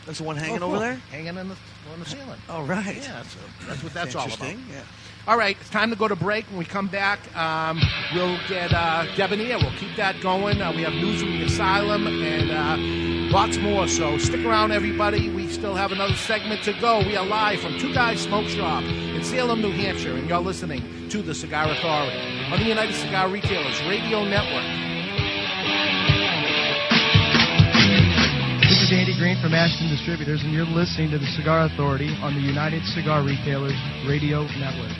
That's 0.06 0.18
the 0.18 0.24
one 0.24 0.36
hanging 0.36 0.62
Oh, 0.62 0.68
over 0.68 0.78
there. 0.78 0.94
hanging 1.10 1.26
in 1.36 1.48
the, 1.48 1.56
on 1.92 1.98
the 2.00 2.04
ceiling. 2.06 2.38
All 2.48 2.64
right. 2.64 2.96
Yeah, 2.96 3.22
so 3.24 3.38
that's 3.66 3.82
what 3.82 3.92
that's 3.92 4.14
all 4.14 4.26
about. 4.26 4.40
Yeah. 4.70 4.80
All 5.26 5.36
right, 5.36 5.54
it's 5.60 5.68
time 5.68 5.90
to 5.90 5.96
go 5.96 6.08
to 6.08 6.16
break. 6.16 6.46
When 6.46 6.58
we 6.58 6.64
come 6.64 6.86
back, 6.86 7.18
um, 7.36 7.78
we'll 8.14 8.38
get 8.48 8.72
uh, 8.72 9.04
Debonaire. 9.16 9.58
We'll 9.58 9.72
keep 9.72 9.94
that 9.96 10.18
going. 10.22 10.62
Uh, 10.62 10.72
we 10.72 10.82
have 10.82 10.94
news 10.94 11.20
from 11.20 11.32
the 11.32 11.42
asylum 11.44 12.06
and 12.06 12.50
uh, 12.50 12.76
lots 13.36 13.58
more. 13.58 13.86
So 13.88 14.16
stick 14.16 14.46
around, 14.46 14.72
everybody. 14.72 15.28
We 15.28 15.48
still 15.48 15.74
have 15.74 15.92
another 15.92 16.14
segment 16.14 16.62
to 16.62 16.72
go. 16.80 17.00
We 17.00 17.14
are 17.14 17.26
live 17.26 17.60
from 17.60 17.78
Two 17.78 17.92
Guys 17.92 18.20
Smoke 18.22 18.46
Shop 18.48 18.82
in 18.84 19.22
Salem, 19.22 19.60
New 19.60 19.72
Hampshire, 19.72 20.14
and 20.16 20.26
you're 20.26 20.38
listening 20.38 21.10
to 21.10 21.20
the 21.20 21.34
Cigar 21.34 21.70
Authority 21.70 22.16
on 22.50 22.58
the 22.58 22.64
United 22.64 22.94
Cigar 22.94 23.28
Retailers 23.28 23.78
Radio 23.82 24.24
Network. 24.24 24.64
This 28.88 28.96
is 28.96 29.00
Andy 29.04 29.20
Green 29.20 29.36
from 29.42 29.52
Ashton 29.52 29.92
Distributors, 29.92 30.40
and 30.40 30.50
you're 30.50 30.64
listening 30.64 31.10
to 31.10 31.18
the 31.18 31.28
Cigar 31.36 31.68
Authority 31.68 32.08
on 32.24 32.32
the 32.32 32.40
United 32.40 32.80
Cigar 32.96 33.20
Retailers 33.20 33.76
Radio 34.08 34.48
Network. 34.56 34.96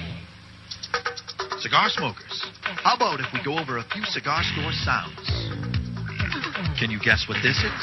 Cigar 1.64 1.88
smokers, 1.88 2.44
how 2.84 2.96
about 2.96 3.18
if 3.18 3.32
we 3.32 3.40
go 3.42 3.56
over 3.56 3.78
a 3.78 3.84
few 3.88 4.04
cigar 4.04 4.44
store 4.52 4.76
sounds? 4.84 5.24
Can 6.76 6.92
you 6.92 7.00
guess 7.00 7.24
what 7.32 7.40
this 7.40 7.56
is? 7.56 7.82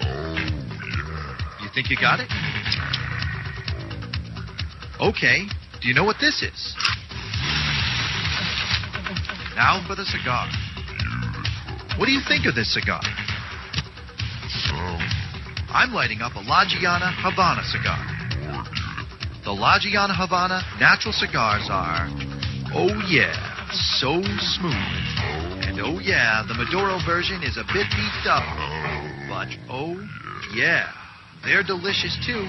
Oh, 0.00 0.32
you 1.60 1.68
think 1.76 1.92
you 1.92 2.00
got 2.00 2.20
it? 2.24 2.32
Okay, 4.96 5.44
do 5.82 5.88
you 5.88 5.94
know 5.94 6.04
what 6.04 6.16
this 6.24 6.40
is? 6.40 6.74
Now 9.60 9.84
for 9.86 9.92
the 9.92 10.08
cigar. 10.08 10.48
What 12.00 12.06
do 12.06 12.12
you 12.12 12.24
think 12.26 12.46
of 12.46 12.54
this 12.54 12.72
cigar? 12.72 13.04
I'm 15.70 15.92
lighting 15.92 16.22
up 16.22 16.34
a 16.34 16.40
La 16.40 16.64
Gianna 16.64 17.12
Havana 17.20 17.62
cigar. 17.64 18.00
The 19.44 19.52
La 19.52 19.78
Gianna 19.78 20.14
Havana 20.14 20.62
natural 20.80 21.12
cigars 21.12 21.68
are, 21.70 22.08
oh 22.74 22.90
yeah, 23.06 23.36
so 24.00 24.22
smooth. 24.58 25.06
And 25.68 25.78
oh 25.80 26.00
yeah, 26.00 26.42
the 26.48 26.54
Maduro 26.54 26.98
version 27.04 27.42
is 27.42 27.56
a 27.56 27.64
bit 27.72 27.86
beefed 27.92 28.26
up. 28.26 28.42
But 29.28 29.48
oh 29.70 30.00
yeah, 30.54 30.90
they're 31.44 31.62
delicious 31.62 32.16
too. 32.26 32.48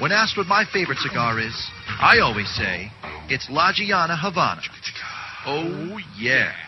When 0.00 0.12
asked 0.12 0.36
what 0.36 0.46
my 0.46 0.64
favorite 0.72 0.98
cigar 0.98 1.40
is, 1.40 1.54
I 2.00 2.20
always 2.20 2.48
say 2.54 2.92
it's 3.28 3.48
La 3.50 3.72
Gianna 3.74 4.16
Havana. 4.16 4.62
Oh 5.44 5.98
yeah. 6.16 6.67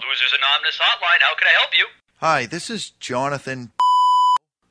Losers 0.00 0.32
Anonymous 0.36 0.78
Hotline, 0.78 1.20
how 1.20 1.34
can 1.36 1.48
I 1.48 1.56
help 1.58 1.70
you? 1.76 1.86
Hi, 2.18 2.46
this 2.46 2.70
is 2.70 2.90
Jonathan. 3.00 3.72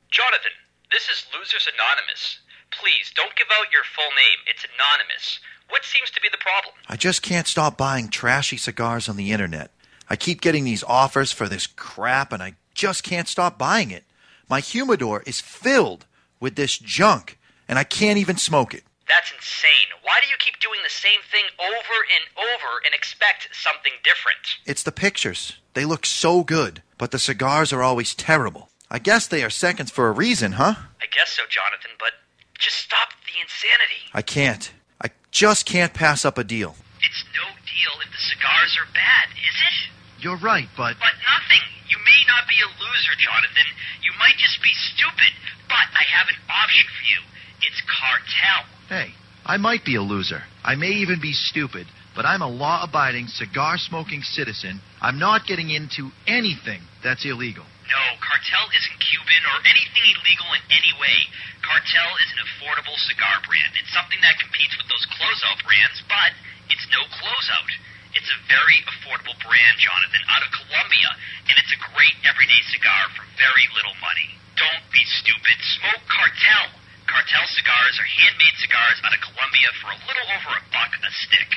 Jonathan, 0.09 0.51
this 0.91 1.09
is 1.09 1.25
Losers 1.33 1.67
Anonymous. 1.73 2.39
Please, 2.71 3.11
don't 3.15 3.35
give 3.35 3.47
out 3.51 3.71
your 3.71 3.83
full 3.83 4.11
name. 4.15 4.39
It's 4.47 4.65
anonymous. 4.75 5.39
What 5.69 5.83
seems 5.85 6.11
to 6.11 6.21
be 6.21 6.27
the 6.31 6.37
problem? 6.37 6.73
I 6.87 6.95
just 6.97 7.21
can't 7.21 7.47
stop 7.47 7.77
buying 7.77 8.09
trashy 8.09 8.57
cigars 8.57 9.07
on 9.07 9.17
the 9.17 9.31
internet. 9.31 9.71
I 10.09 10.15
keep 10.15 10.41
getting 10.41 10.65
these 10.65 10.83
offers 10.83 11.31
for 11.31 11.47
this 11.47 11.67
crap, 11.67 12.33
and 12.33 12.43
I 12.43 12.55
just 12.73 13.03
can't 13.03 13.27
stop 13.27 13.57
buying 13.57 13.91
it. 13.91 14.03
My 14.49 14.59
humidor 14.59 15.23
is 15.25 15.39
filled 15.39 16.05
with 16.41 16.55
this 16.55 16.77
junk, 16.77 17.39
and 17.67 17.79
I 17.79 17.85
can't 17.85 18.17
even 18.17 18.35
smoke 18.35 18.73
it. 18.73 18.83
That's 19.11 19.27
insane. 19.35 19.91
Why 20.03 20.23
do 20.23 20.31
you 20.31 20.39
keep 20.39 20.57
doing 20.63 20.79
the 20.83 20.89
same 20.89 21.19
thing 21.29 21.43
over 21.59 21.97
and 22.15 22.23
over 22.39 22.79
and 22.85 22.95
expect 22.95 23.49
something 23.51 23.91
different? 24.07 24.63
It's 24.65 24.83
the 24.83 24.95
pictures. 24.95 25.59
They 25.73 25.83
look 25.83 26.05
so 26.05 26.45
good, 26.45 26.81
but 26.97 27.11
the 27.11 27.19
cigars 27.19 27.73
are 27.73 27.83
always 27.83 28.15
terrible. 28.15 28.69
I 28.89 28.99
guess 28.99 29.27
they 29.27 29.43
are 29.43 29.49
seconds 29.49 29.91
for 29.91 30.07
a 30.07 30.15
reason, 30.15 30.53
huh? 30.53 30.75
I 31.03 31.11
guess 31.11 31.35
so, 31.35 31.43
Jonathan, 31.51 31.91
but 31.99 32.23
just 32.57 32.77
stop 32.77 33.11
the 33.27 33.35
insanity. 33.43 34.07
I 34.13 34.21
can't. 34.21 34.71
I 35.03 35.11
just 35.31 35.65
can't 35.65 35.93
pass 35.93 36.23
up 36.23 36.37
a 36.37 36.45
deal. 36.47 36.79
It's 37.03 37.23
no 37.35 37.51
deal 37.67 37.93
if 38.07 38.15
the 38.15 38.23
cigars 38.31 38.79
are 38.79 38.87
bad, 38.95 39.27
is 39.35 39.57
it? 39.59 39.77
You're 40.23 40.39
right, 40.39 40.71
but. 40.77 40.95
But 41.03 41.15
nothing. 41.27 41.63
You 41.91 41.99
may 41.99 42.21
not 42.31 42.47
be 42.47 42.55
a 42.63 42.69
loser, 42.79 43.15
Jonathan. 43.19 43.67
You 44.07 44.15
might 44.19 44.39
just 44.39 44.63
be 44.63 44.71
stupid. 44.71 45.35
But 45.67 45.91
I 45.99 46.03
have 46.15 46.31
an 46.31 46.39
option 46.47 46.87
for 46.95 47.03
you. 47.11 47.19
It's 47.67 47.81
cartel. 47.85 48.65
Hey, 48.89 49.13
I 49.45 49.57
might 49.57 49.85
be 49.85 49.95
a 49.95 50.01
loser. 50.01 50.41
I 50.63 50.75
may 50.75 51.01
even 51.01 51.21
be 51.21 51.33
stupid, 51.33 51.87
but 52.15 52.25
I'm 52.25 52.41
a 52.41 52.49
law 52.49 52.83
abiding, 52.83 53.27
cigar 53.27 53.77
smoking 53.77 54.21
citizen. 54.21 54.81
I'm 55.01 55.17
not 55.17 55.47
getting 55.47 55.69
into 55.69 56.11
anything 56.27 56.81
that's 57.03 57.25
illegal. 57.25 57.65
No, 57.91 58.03
Cartel 58.23 58.71
isn't 58.71 58.97
Cuban 59.03 59.43
or 59.51 59.57
anything 59.67 60.05
illegal 60.15 60.47
in 60.55 60.63
any 60.71 60.93
way. 60.95 61.17
Cartel 61.59 62.11
is 62.23 62.29
an 62.31 62.39
affordable 62.47 62.95
cigar 63.03 63.43
brand. 63.43 63.75
It's 63.75 63.91
something 63.91 64.21
that 64.23 64.39
competes 64.39 64.79
with 64.79 64.87
those 64.87 65.03
closeout 65.11 65.59
brands, 65.67 65.99
but 66.07 66.31
it's 66.71 66.87
no 66.87 67.03
closeout. 67.19 67.67
It's 68.15 68.31
a 68.31 68.39
very 68.47 68.79
affordable 68.87 69.35
brand, 69.43 69.75
Jonathan, 69.79 70.23
out 70.31 70.43
of 70.43 70.51
Colombia, 70.55 71.09
and 71.51 71.55
it's 71.59 71.73
a 71.75 71.79
great 71.91 72.15
everyday 72.23 72.63
cigar 72.71 73.11
for 73.11 73.27
very 73.35 73.67
little 73.75 73.95
money. 73.99 74.29
Don't 74.55 74.85
be 74.95 75.03
stupid. 75.19 75.57
Smoke 75.79 76.03
Cartel. 76.07 76.80
Cartel 77.11 77.43
cigars 77.51 77.99
are 77.99 78.07
handmade 78.07 78.55
cigars 78.63 79.03
out 79.03 79.11
of 79.11 79.19
Colombia 79.19 79.67
for 79.83 79.91
a 79.91 79.99
little 80.07 80.27
over 80.31 80.55
a 80.55 80.63
buck 80.71 80.95
a 80.95 81.11
stick. 81.27 81.51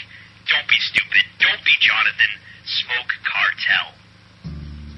Don't 0.50 0.66
be 0.66 0.80
stupid. 0.82 1.22
Don't 1.38 1.62
be 1.62 1.78
Jonathan. 1.78 2.32
Smoke 2.66 3.12
Cartel. 3.22 3.94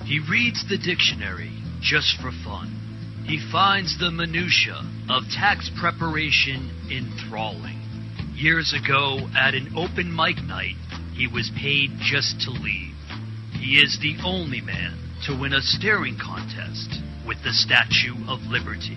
He 0.09 0.19
reads 0.25 0.65
the 0.65 0.79
dictionary 0.81 1.53
just 1.85 2.17
for 2.25 2.33
fun. 2.41 2.73
He 3.29 3.37
finds 3.53 3.99
the 3.99 4.11
minutia 4.11 4.81
of 5.11 5.29
tax 5.29 5.69
preparation 5.79 6.73
enthralling. 6.89 7.77
Years 8.33 8.73
ago, 8.73 9.29
at 9.37 9.53
an 9.53 9.77
open 9.77 10.09
mic 10.09 10.41
night, 10.41 10.81
he 11.13 11.27
was 11.29 11.51
paid 11.61 11.91
just 12.01 12.41
to 12.49 12.51
leave. 12.51 12.97
He 13.53 13.77
is 13.77 13.99
the 14.01 14.17
only 14.25 14.63
man 14.63 14.97
to 15.27 15.39
win 15.39 15.53
a 15.53 15.61
staring 15.61 16.17
contest 16.17 16.97
with 17.27 17.43
the 17.45 17.53
Statue 17.53 18.17
of 18.29 18.41
Liberty. 18.49 18.97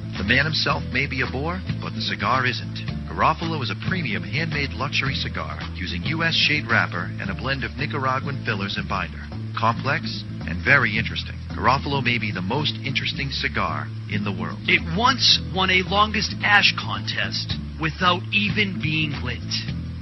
The 0.17 0.27
man 0.27 0.45
himself 0.45 0.83
may 0.91 1.07
be 1.07 1.21
a 1.21 1.31
bore, 1.31 1.61
but 1.81 1.93
the 1.93 2.01
cigar 2.01 2.45
isn't. 2.45 2.77
Garofalo 3.07 3.61
is 3.61 3.69
a 3.69 3.87
premium 3.87 4.23
handmade 4.23 4.71
luxury 4.71 5.15
cigar 5.15 5.59
using 5.75 6.03
U.S. 6.03 6.35
shade 6.35 6.65
wrapper 6.69 7.11
and 7.19 7.29
a 7.29 7.35
blend 7.35 7.63
of 7.63 7.75
Nicaraguan 7.77 8.43
fillers 8.45 8.77
and 8.77 8.87
binder. 8.87 9.21
Complex 9.57 10.23
and 10.47 10.63
very 10.63 10.97
interesting. 10.97 11.35
Garofalo 11.51 12.03
may 12.03 12.17
be 12.17 12.31
the 12.31 12.41
most 12.41 12.75
interesting 12.85 13.29
cigar 13.31 13.87
in 14.09 14.23
the 14.23 14.31
world. 14.31 14.59
It 14.63 14.81
once 14.97 15.39
won 15.53 15.69
a 15.69 15.83
longest 15.87 16.35
ash 16.43 16.73
contest 16.79 17.55
without 17.79 18.21
even 18.31 18.79
being 18.81 19.11
lit. 19.23 19.43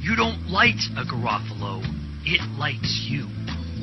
You 0.01 0.15
don't 0.15 0.47
light 0.47 0.81
a 0.97 1.03
Garofalo, 1.03 1.81
it 2.25 2.41
lights 2.57 3.07
you. 3.09 3.27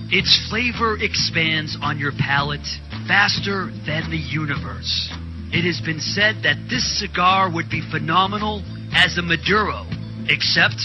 Its 0.09 0.49
flavor 0.49 0.97
expands 1.01 1.77
on 1.83 1.99
your 1.99 2.13
palate 2.19 2.67
faster 3.07 3.67
than 3.87 4.11
the 4.11 4.19
universe. 4.19 5.11
It 5.53 5.65
has 5.65 5.81
been 5.81 6.01
said 6.01 6.43
that 6.43 6.67
this 6.69 6.85
cigar 6.99 7.51
would 7.53 7.71
be 7.71 7.83
phenomenal 7.91 8.63
as 8.93 9.17
a 9.19 9.23
Maduro, 9.23 9.87
except 10.27 10.77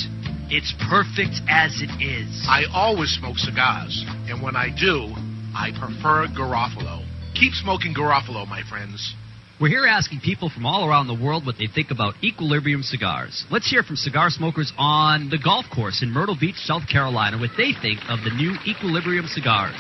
it's 0.53 0.73
perfect 0.89 1.41
as 1.49 1.81
it 1.81 1.89
is. 1.97 2.45
I 2.47 2.65
always 2.73 3.09
smoke 3.17 3.38
cigars, 3.38 4.05
and 4.29 4.41
when 4.41 4.55
I 4.55 4.69
do, 4.69 5.13
I 5.55 5.71
prefer 5.71 6.27
Garofalo. 6.27 7.05
Keep 7.33 7.53
smoking 7.53 7.93
Garofalo, 7.93 8.47
my 8.47 8.61
friends. 8.69 9.15
We're 9.59 9.69
here 9.69 9.85
asking 9.85 10.21
people 10.21 10.49
from 10.49 10.65
all 10.65 10.88
around 10.88 11.07
the 11.07 11.13
world 11.13 11.45
what 11.45 11.55
they 11.57 11.67
think 11.67 11.91
about 11.91 12.15
Equilibrium 12.23 12.81
cigars. 12.81 13.45
Let's 13.51 13.69
hear 13.69 13.83
from 13.83 13.95
cigar 13.95 14.29
smokers 14.29 14.73
on 14.77 15.29
the 15.29 15.38
golf 15.38 15.65
course 15.73 16.01
in 16.01 16.09
Myrtle 16.09 16.38
Beach, 16.39 16.55
South 16.55 16.88
Carolina, 16.88 17.38
what 17.38 17.51
they 17.57 17.73
think 17.81 17.99
of 18.09 18.19
the 18.23 18.31
new 18.35 18.55
Equilibrium 18.65 19.27
cigars. 19.27 19.77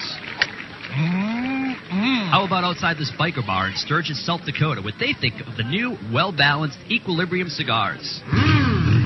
Mm. 0.93 1.50
Mm-hmm. 1.75 2.29
How 2.29 2.45
about 2.45 2.63
outside 2.63 2.97
this 2.97 3.11
biker 3.11 3.45
bar 3.45 3.67
in 3.67 3.75
Sturgis, 3.75 4.25
South 4.25 4.45
Dakota, 4.45 4.81
what 4.81 4.95
they 4.99 5.13
think 5.13 5.41
of 5.45 5.57
the 5.57 5.63
new, 5.63 5.97
well 6.13 6.31
balanced 6.31 6.77
Equilibrium 6.89 7.49
cigars? 7.49 8.21
Mm-hmm. 8.25 9.01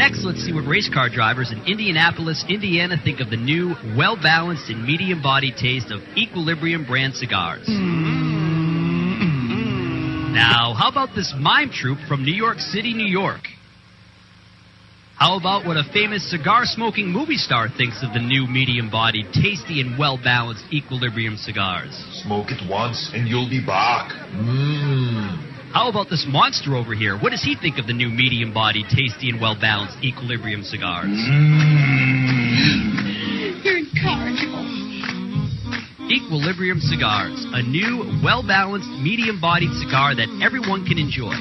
Next, 0.00 0.24
let's 0.24 0.40
see 0.40 0.52
what 0.52 0.66
race 0.66 0.88
car 0.88 1.10
drivers 1.10 1.52
in 1.52 1.62
Indianapolis, 1.66 2.44
Indiana 2.48 2.96
think 2.96 3.20
of 3.20 3.28
the 3.28 3.36
new, 3.36 3.74
well 3.98 4.16
balanced 4.16 4.70
and 4.70 4.82
medium 4.82 5.20
bodied 5.20 5.56
taste 5.56 5.90
of 5.90 6.00
Equilibrium 6.16 6.86
brand 6.86 7.14
cigars. 7.14 7.66
Mm-hmm. 7.68 8.20
Now, 10.32 10.72
how 10.72 10.88
about 10.88 11.14
this 11.14 11.34
mime 11.38 11.70
troupe 11.70 11.98
from 12.08 12.24
New 12.24 12.32
York 12.32 12.60
City, 12.60 12.94
New 12.94 13.04
York? 13.08 13.42
How 15.20 15.36
about 15.36 15.66
what 15.66 15.76
a 15.76 15.84
famous 15.92 16.24
cigar 16.30 16.64
smoking 16.64 17.12
movie 17.12 17.36
star 17.36 17.68
thinks 17.68 18.02
of 18.02 18.14
the 18.14 18.20
new 18.20 18.46
medium 18.46 18.88
bodied, 18.88 19.26
tasty, 19.34 19.82
and 19.82 19.98
well 19.98 20.16
balanced 20.16 20.64
Equilibrium 20.72 21.36
cigars? 21.36 21.92
Smoke 22.24 22.46
it 22.48 22.66
once 22.66 23.10
and 23.12 23.28
you'll 23.28 23.50
be 23.50 23.60
back. 23.60 24.08
Mmm. 24.32 25.36
How 25.74 25.90
about 25.90 26.08
this 26.08 26.24
monster 26.26 26.74
over 26.74 26.94
here? 26.94 27.18
What 27.20 27.36
does 27.36 27.44
he 27.44 27.54
think 27.54 27.76
of 27.76 27.86
the 27.86 27.92
new 27.92 28.08
medium 28.08 28.54
bodied, 28.54 28.86
tasty, 28.88 29.28
and 29.28 29.38
well 29.38 29.60
balanced 29.60 30.02
Equilibrium 30.02 30.62
cigars? 30.62 31.12
Mmm. 31.12 32.40
You're 33.60 33.76
incorrigible. 33.76 34.64
Equilibrium 36.08 36.80
Cigars, 36.80 37.44
a 37.52 37.60
new, 37.62 38.08
well 38.24 38.42
balanced, 38.42 38.88
medium 39.04 39.38
bodied 39.38 39.70
cigar 39.84 40.16
that 40.16 40.32
everyone 40.42 40.86
can 40.86 40.96
enjoy. 40.96 41.36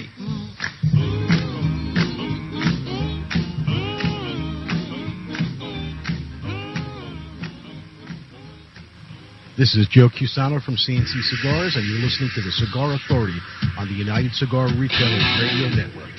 This 9.60 9.76
is 9.76 9.90
Joe 9.90 10.08
Cusano 10.08 10.64
from 10.64 10.78
CNC 10.78 11.20
Cigars, 11.36 11.76
and 11.76 11.84
you're 11.84 12.00
listening 12.00 12.30
to 12.34 12.40
the 12.40 12.50
Cigar 12.50 12.94
Authority 12.94 13.36
on 13.78 13.90
the 13.90 13.94
United 13.94 14.32
Cigar 14.32 14.72
Retailers 14.72 15.28
Radio 15.36 15.68
Network. 15.76 16.16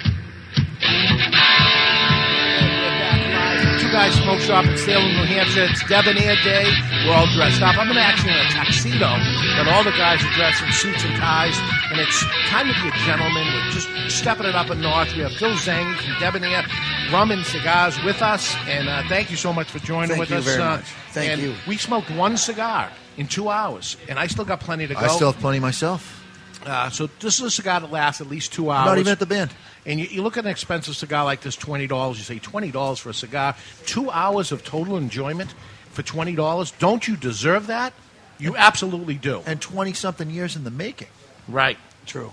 Two 3.81 3.89
guys 3.89 4.13
smoke 4.21 4.41
shop 4.45 4.67
in 4.67 4.77
Salem, 4.77 5.17
New 5.17 5.25
Hampshire. 5.25 5.65
It's 5.73 5.81
Debonaire 5.89 6.37
Day. 6.45 6.69
We're 7.09 7.17
all 7.17 7.25
dressed 7.33 7.63
up. 7.63 7.81
I'm 7.81 7.89
in 7.89 7.97
actually 7.97 8.37
in 8.37 8.45
a 8.45 8.51
tuxedo, 8.53 9.09
but 9.57 9.73
all 9.73 9.85
the 9.89 9.97
guys 9.97 10.21
are 10.21 10.35
dressed 10.37 10.61
in 10.61 10.71
suits 10.77 11.03
and 11.09 11.17
ties, 11.17 11.57
and 11.89 11.99
it's 11.99 12.21
time 12.53 12.69
to 12.69 12.77
be 12.77 12.93
a 12.93 12.97
gentleman. 13.09 13.41
We're 13.41 13.73
just 13.73 13.89
stepping 14.13 14.45
it 14.45 14.55
up 14.55 14.69
a 14.69 14.75
notch. 14.75 15.17
We 15.17 15.23
have 15.23 15.33
Phil 15.33 15.57
Zanghi 15.57 15.97
from 15.97 16.21
Debonaire 16.21 16.69
Rum 17.11 17.31
and 17.31 17.47
Cigars 17.47 17.97
with 18.05 18.21
us, 18.21 18.55
and 18.69 18.87
uh, 18.87 19.01
thank 19.09 19.31
you 19.31 19.39
so 19.39 19.51
much 19.51 19.71
for 19.71 19.79
joining 19.79 20.11
Thank 20.11 20.21
with 20.21 20.31
you 20.31 20.37
us. 20.37 20.45
very 20.45 20.61
uh, 20.61 20.77
much. 20.77 20.85
Thank 21.17 21.33
and 21.33 21.41
you. 21.41 21.55
We 21.67 21.79
smoked 21.79 22.11
one 22.11 22.37
cigar 22.37 22.91
in 23.17 23.27
two 23.27 23.49
hours, 23.49 23.97
and 24.09 24.19
I 24.19 24.27
still 24.27 24.45
got 24.45 24.61
plenty 24.61 24.87
to 24.87 24.95
go. 24.95 25.01
I 25.01 25.09
still 25.09 25.33
have 25.33 25.41
plenty 25.41 25.61
myself. 25.61 26.17
Uh, 26.65 26.91
so 26.91 27.09
this 27.21 27.39
is 27.39 27.47
a 27.47 27.51
cigar 27.51 27.81
that 27.81 27.91
lasts 27.91 28.21
at 28.21 28.29
least 28.29 28.53
two 28.53 28.71
hours. 28.71 28.87
Not 28.87 28.99
even 28.99 29.13
at 29.13 29.19
the 29.19 29.27
band. 29.27 29.51
And 29.87 29.99
you, 29.99 30.07
you 30.07 30.23
look 30.23 30.37
at 30.37 30.45
an 30.45 30.51
expensive 30.51 30.95
cigar 30.95 31.25
like 31.25 31.41
this, 31.41 31.57
twenty 31.57 31.87
dollars. 31.87 32.19
You 32.19 32.25
say 32.25 32.39
twenty 32.39 32.71
dollars 32.71 32.99
for 32.99 33.11
a 33.11 33.15
cigar, 33.15 33.57
two 33.87 34.11
hours 34.11 34.53
of 34.53 34.65
total 34.65 34.97
enjoyment 34.97 35.55
for 35.91 36.03
twenty 36.03 36.35
dollars. 36.35 36.71
Don't 36.73 37.07
you 37.09 37.17
deserve 37.17 37.69
that? 37.69 37.95
You 38.39 38.57
absolutely 38.57 39.15
do. 39.15 39.43
And 39.47 39.61
twenty 39.61 39.93
something 39.93 40.31
years 40.31 40.57
in 40.57 40.65
the 40.65 40.71
making. 40.71 41.09
Right. 41.49 41.79
True. 42.07 42.33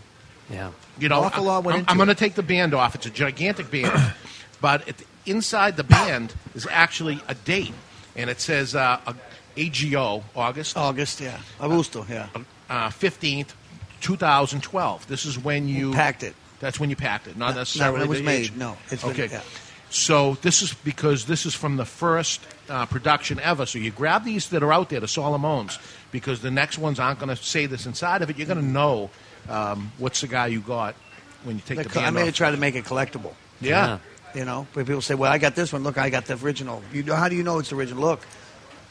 Yeah. 0.49 0.71
You 0.99 1.09
know, 1.09 1.21
Awful 1.21 1.43
lot 1.43 1.63
went 1.63 1.75
I'm, 1.75 1.79
into 1.81 1.91
I'm 1.91 1.97
going 1.97 2.09
to 2.09 2.15
take 2.15 2.35
the 2.35 2.43
band 2.43 2.73
off. 2.73 2.95
It's 2.95 3.05
a 3.05 3.09
gigantic 3.09 3.69
band, 3.69 4.13
but 4.61 4.87
at 4.87 4.97
the, 4.97 5.05
inside 5.25 5.77
the 5.77 5.83
band 5.83 6.33
is 6.55 6.67
actually 6.69 7.19
a 7.27 7.35
date, 7.35 7.73
and 8.15 8.29
it 8.29 8.39
says 8.39 8.75
uh, 8.75 8.99
a- 9.05 9.15
AGO 9.57 10.23
August. 10.35 10.77
August, 10.77 11.19
yeah. 11.21 11.37
Augusto, 11.59 12.07
yeah. 12.09 12.27
Uh, 12.69 12.89
Fifteenth, 12.89 13.55
2012. 14.01 15.07
This 15.07 15.25
is 15.25 15.37
when 15.37 15.67
you 15.67 15.93
packed 15.93 16.23
it. 16.23 16.35
That's 16.59 16.79
when 16.79 16.89
you 16.89 16.95
packed 16.95 17.27
it, 17.27 17.37
not 17.37 17.51
No, 17.53 17.59
necessarily 17.61 17.99
no, 17.99 18.03
it 18.05 18.09
was 18.09 18.17
the 18.19 18.23
made. 18.25 18.41
age. 18.45 18.53
No, 18.55 18.77
it's 18.89 19.03
been- 19.03 19.11
okay. 19.11 19.27
yeah. 19.31 19.41
So 19.89 20.35
this 20.41 20.61
is 20.61 20.73
because 20.73 21.25
this 21.27 21.45
is 21.45 21.53
from 21.53 21.77
the 21.77 21.85
first 21.85 22.41
uh, 22.69 22.85
production 22.87 23.39
ever. 23.39 23.65
So 23.65 23.79
you 23.79 23.89
grab 23.91 24.25
these 24.25 24.49
that 24.49 24.61
are 24.61 24.73
out 24.73 24.89
there, 24.89 24.99
the 24.99 25.05
Solomones, 25.07 25.79
because 26.11 26.41
the 26.41 26.51
next 26.51 26.77
ones 26.77 26.99
aren't 26.99 27.19
going 27.19 27.29
to 27.33 27.41
say 27.41 27.67
this 27.67 27.85
inside 27.85 28.21
of 28.21 28.29
it. 28.29 28.37
You're 28.37 28.47
going 28.47 28.59
to 28.59 28.65
know 28.65 29.09
um, 29.47 29.93
what 29.97 30.13
cigar 30.15 30.49
you 30.49 30.59
got 30.59 30.95
when 31.45 31.55
you 31.55 31.61
take 31.65 31.77
the, 31.77 31.83
The 31.83 31.89
co- 31.89 31.99
I 32.01 32.03
band 32.03 32.15
made 32.15 32.21
off. 32.23 32.27
it 32.29 32.35
try 32.35 32.51
to 32.51 32.57
make 32.57 32.75
it 32.75 32.83
collectible. 32.83 33.33
Yeah. 33.61 33.99
You 34.35 34.43
know, 34.43 34.67
but 34.73 34.85
people 34.85 35.01
say, 35.01 35.15
"Well, 35.15 35.31
I 35.31 35.37
got 35.37 35.55
this 35.55 35.71
one. 35.71 35.83
Look, 35.83 35.97
I 35.97 36.09
got 36.09 36.25
the 36.25 36.35
original." 36.43 36.83
You 36.91 37.01
know, 37.03 37.15
how 37.15 37.29
do 37.29 37.35
you 37.35 37.43
know 37.43 37.59
it's 37.59 37.69
the 37.69 37.75
original? 37.77 38.01
Look, 38.03 38.21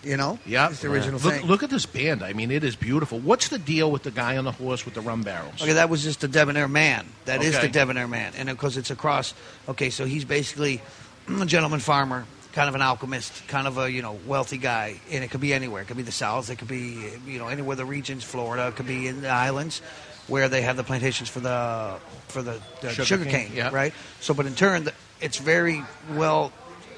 you 0.06 0.16
know, 0.16 0.38
Yeah, 0.46 0.70
it's 0.70 0.80
the 0.80 0.88
original 0.88 1.18
look, 1.20 1.34
thing. 1.34 1.46
Look 1.46 1.62
at 1.62 1.70
this 1.70 1.84
band. 1.84 2.22
I 2.22 2.32
mean, 2.32 2.50
it 2.50 2.62
is 2.64 2.76
beautiful. 2.76 3.18
What's 3.18 3.48
the 3.48 3.58
deal 3.58 3.90
with 3.90 4.04
the 4.04 4.10
guy 4.12 4.36
on 4.36 4.44
the 4.44 4.52
horse 4.52 4.84
with 4.84 4.94
the 4.94 5.00
rum 5.00 5.22
barrels? 5.22 5.60
Okay, 5.60 5.72
that 5.72 5.90
was 5.90 6.02
just 6.04 6.20
the 6.20 6.28
debonair 6.28 6.68
man. 6.68 7.06
That 7.24 7.42
is 7.42 7.56
Okay. 7.56 7.66
the 7.66 7.72
debonair 7.72 8.06
man, 8.06 8.32
and 8.36 8.48
because 8.48 8.76
it's 8.76 8.90
across. 8.90 9.34
Okay, 9.68 9.90
so 9.90 10.04
he's 10.04 10.24
basically 10.24 10.80
a 11.28 11.44
gentleman 11.46 11.80
farmer, 11.80 12.24
kind 12.52 12.68
of 12.68 12.74
an 12.76 12.82
alchemist, 12.82 13.46
kind 13.48 13.66
of 13.66 13.78
a 13.78 13.90
you 13.90 14.00
know 14.00 14.18
wealthy 14.26 14.58
guy, 14.58 15.00
and 15.10 15.24
it 15.24 15.30
could 15.30 15.40
be 15.40 15.52
anywhere. 15.52 15.82
It 15.82 15.88
could 15.88 15.96
be 15.96 16.04
the 16.04 16.12
South. 16.12 16.48
It 16.50 16.56
could 16.56 16.68
be 16.68 17.10
you 17.26 17.38
know 17.38 17.48
anywhere 17.48 17.74
the 17.76 17.84
regions, 17.84 18.22
Florida. 18.22 18.68
It 18.68 18.76
could 18.76 18.86
be 18.86 19.08
in 19.08 19.22
the 19.22 19.28
islands 19.28 19.82
where 20.28 20.48
they 20.48 20.62
have 20.62 20.76
the 20.76 20.84
plantations 20.84 21.28
for 21.28 21.40
the 21.40 21.96
for 22.28 22.42
the, 22.42 22.60
the 22.80 22.90
Sugar 22.90 23.04
sugar, 23.04 23.24
cane, 23.24 23.48
cane, 23.48 23.56
yeah. 23.56 23.70
right? 23.72 23.92
So, 24.20 24.34
but 24.34 24.46
in 24.46 24.54
turn, 24.54 24.88
it's 25.20 25.38
very 25.38 25.82
well. 26.14 26.52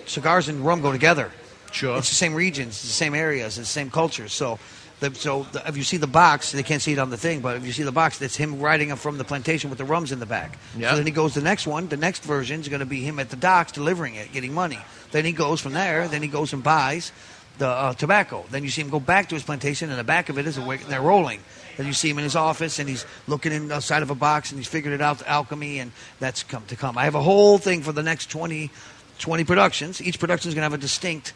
Cigars 0.06 0.48
and 0.48 0.64
rum 0.64 0.80
go 0.82 0.92
together. 0.92 1.30
Sure. 1.72 1.98
It's 1.98 2.08
the 2.08 2.14
same 2.14 2.34
regions, 2.34 2.68
it's 2.68 2.82
the 2.82 2.88
same 2.88 3.14
areas, 3.14 3.58
it's 3.58 3.68
the 3.68 3.72
same 3.72 3.90
cultures. 3.90 4.32
So, 4.32 4.58
the, 5.00 5.14
so 5.14 5.44
the, 5.52 5.62
if 5.68 5.76
you 5.76 5.84
see 5.84 5.96
the 5.96 6.06
box, 6.06 6.52
they 6.52 6.62
can't 6.62 6.82
see 6.82 6.92
it 6.92 6.98
on 6.98 7.10
the 7.10 7.16
thing, 7.16 7.40
but 7.40 7.56
if 7.56 7.64
you 7.64 7.72
see 7.72 7.84
the 7.84 7.92
box, 7.92 8.18
that's 8.18 8.36
him 8.36 8.60
riding 8.60 8.90
up 8.90 8.98
from 8.98 9.16
the 9.16 9.24
plantation 9.24 9.70
with 9.70 9.78
the 9.78 9.84
rums 9.84 10.10
in 10.10 10.18
the 10.18 10.26
back. 10.26 10.58
Yeah. 10.76 10.90
So 10.90 10.96
then 10.96 11.06
he 11.06 11.12
goes 11.12 11.34
to 11.34 11.40
the 11.40 11.44
next 11.44 11.66
one. 11.66 11.88
The 11.88 11.96
next 11.96 12.24
version 12.24 12.60
is 12.60 12.68
going 12.68 12.80
to 12.80 12.86
be 12.86 13.00
him 13.00 13.18
at 13.18 13.30
the 13.30 13.36
docks 13.36 13.72
delivering 13.72 14.16
it, 14.16 14.32
getting 14.32 14.52
money. 14.52 14.78
Then 15.12 15.24
he 15.24 15.32
goes 15.32 15.60
from 15.60 15.72
there. 15.72 16.08
Then 16.08 16.22
he 16.22 16.28
goes 16.28 16.52
and 16.52 16.62
buys 16.62 17.12
the 17.58 17.68
uh, 17.68 17.92
tobacco. 17.94 18.44
Then 18.50 18.64
you 18.64 18.70
see 18.70 18.80
him 18.80 18.88
go 18.88 19.00
back 19.00 19.28
to 19.28 19.34
his 19.34 19.44
plantation, 19.44 19.90
and 19.90 19.98
the 19.98 20.04
back 20.04 20.28
of 20.28 20.38
it 20.38 20.46
is 20.46 20.56
a 20.56 20.62
wick, 20.62 20.82
and 20.82 20.90
they're 20.90 21.02
rolling. 21.02 21.40
Then 21.76 21.86
you 21.86 21.92
see 21.92 22.10
him 22.10 22.18
in 22.18 22.24
his 22.24 22.36
office, 22.36 22.78
and 22.78 22.88
he's 22.88 23.04
looking 23.26 23.52
inside 23.52 24.02
of 24.02 24.10
a 24.10 24.14
box, 24.14 24.50
and 24.50 24.58
he's 24.58 24.68
figured 24.68 24.94
it 24.94 25.00
out, 25.00 25.18
the 25.18 25.28
alchemy, 25.28 25.78
and 25.78 25.92
that's 26.18 26.42
come 26.42 26.64
to 26.66 26.76
come. 26.76 26.96
I 26.96 27.04
have 27.04 27.14
a 27.14 27.22
whole 27.22 27.58
thing 27.58 27.82
for 27.82 27.92
the 27.92 28.02
next 28.02 28.30
20, 28.30 28.70
20 29.18 29.44
productions. 29.44 30.00
Each 30.00 30.18
production 30.18 30.48
is 30.48 30.54
going 30.54 30.62
to 30.62 30.70
have 30.70 30.78
a 30.78 30.78
distinct 30.78 31.34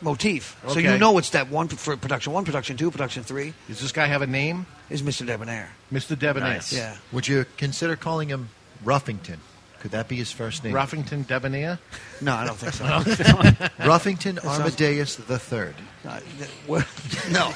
motif. 0.00 0.56
So 0.68 0.78
you 0.78 0.98
know 0.98 1.18
it's 1.18 1.30
that 1.30 1.48
one 1.50 1.68
for 1.68 1.96
production 1.96 2.32
one, 2.32 2.44
production 2.44 2.76
two, 2.76 2.90
production 2.90 3.22
three. 3.22 3.54
Does 3.66 3.80
this 3.80 3.92
guy 3.92 4.06
have 4.06 4.22
a 4.22 4.26
name? 4.26 4.66
Is 4.90 5.02
Mr. 5.02 5.26
Debonaire. 5.26 5.68
Mr. 5.92 6.18
Debonaire. 6.18 6.54
Nice. 6.54 6.72
Yeah. 6.72 6.96
Would 7.12 7.28
you 7.28 7.44
consider 7.56 7.96
calling 7.96 8.28
him 8.28 8.48
Ruffington? 8.84 9.38
Could 9.80 9.92
that 9.92 10.08
be 10.08 10.16
his 10.16 10.32
first 10.32 10.64
name? 10.64 10.74
Ruffington 10.74 11.26
Debonaire? 11.26 11.78
No, 12.20 12.34
I 12.34 12.46
don't 12.46 12.56
think 12.56 12.72
so. 12.72 12.84
Ruffington 12.84 14.34
That 14.36 14.44
Armadeus 14.44 15.16
the 15.16 15.38
Third. 15.38 15.76
Uh, 16.04 16.18
what? 16.66 16.86
no, 17.30 17.52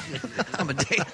Amadeus. 0.58 1.08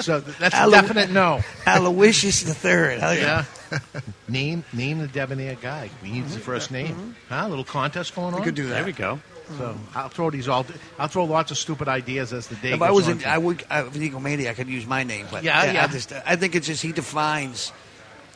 So 0.00 0.20
th- 0.20 0.36
that's 0.38 0.54
a 0.54 0.70
definite 0.70 1.10
no. 1.10 1.40
Aloysius 1.66 2.42
the 2.42 2.54
Third. 2.54 2.98
Yeah. 3.00 3.44
Yeah. 3.72 3.80
name 4.28 4.64
name 4.72 4.98
the 4.98 5.06
debonair 5.08 5.54
guy. 5.54 5.88
We 6.02 6.10
need 6.10 6.26
the 6.26 6.40
first 6.40 6.70
name. 6.70 7.14
Huh? 7.28 7.44
A 7.46 7.48
little 7.48 7.64
contest 7.64 8.14
going 8.14 8.34
on. 8.34 8.40
We 8.40 8.44
could 8.44 8.54
do 8.54 8.66
that. 8.68 8.74
There 8.74 8.84
we 8.84 8.92
go. 8.92 9.20
So 9.58 9.76
I'll 9.94 10.08
throw 10.08 10.30
these 10.30 10.48
all. 10.48 10.64
I'll 10.98 11.08
throw 11.08 11.24
lots 11.24 11.50
of 11.50 11.58
stupid 11.58 11.88
ideas 11.88 12.32
as 12.32 12.46
the 12.46 12.54
day 12.56 12.72
If 12.72 12.78
goes 12.78 12.88
I 12.88 12.90
was, 12.92 13.08
on. 13.08 13.18
in, 13.20 13.24
I 13.24 13.38
would, 13.38 13.64
I, 13.68 13.82
with 13.82 13.96
Egomania, 14.00 14.50
I 14.50 14.54
could 14.54 14.68
use 14.68 14.86
my 14.86 15.02
name, 15.02 15.26
but 15.30 15.42
Yeah, 15.42 15.58
I, 15.60 15.64
yeah. 15.72 15.86
just, 15.88 16.12
I 16.12 16.36
think 16.36 16.54
it's 16.54 16.66
just 16.66 16.82
he 16.82 16.92
defines 16.92 17.72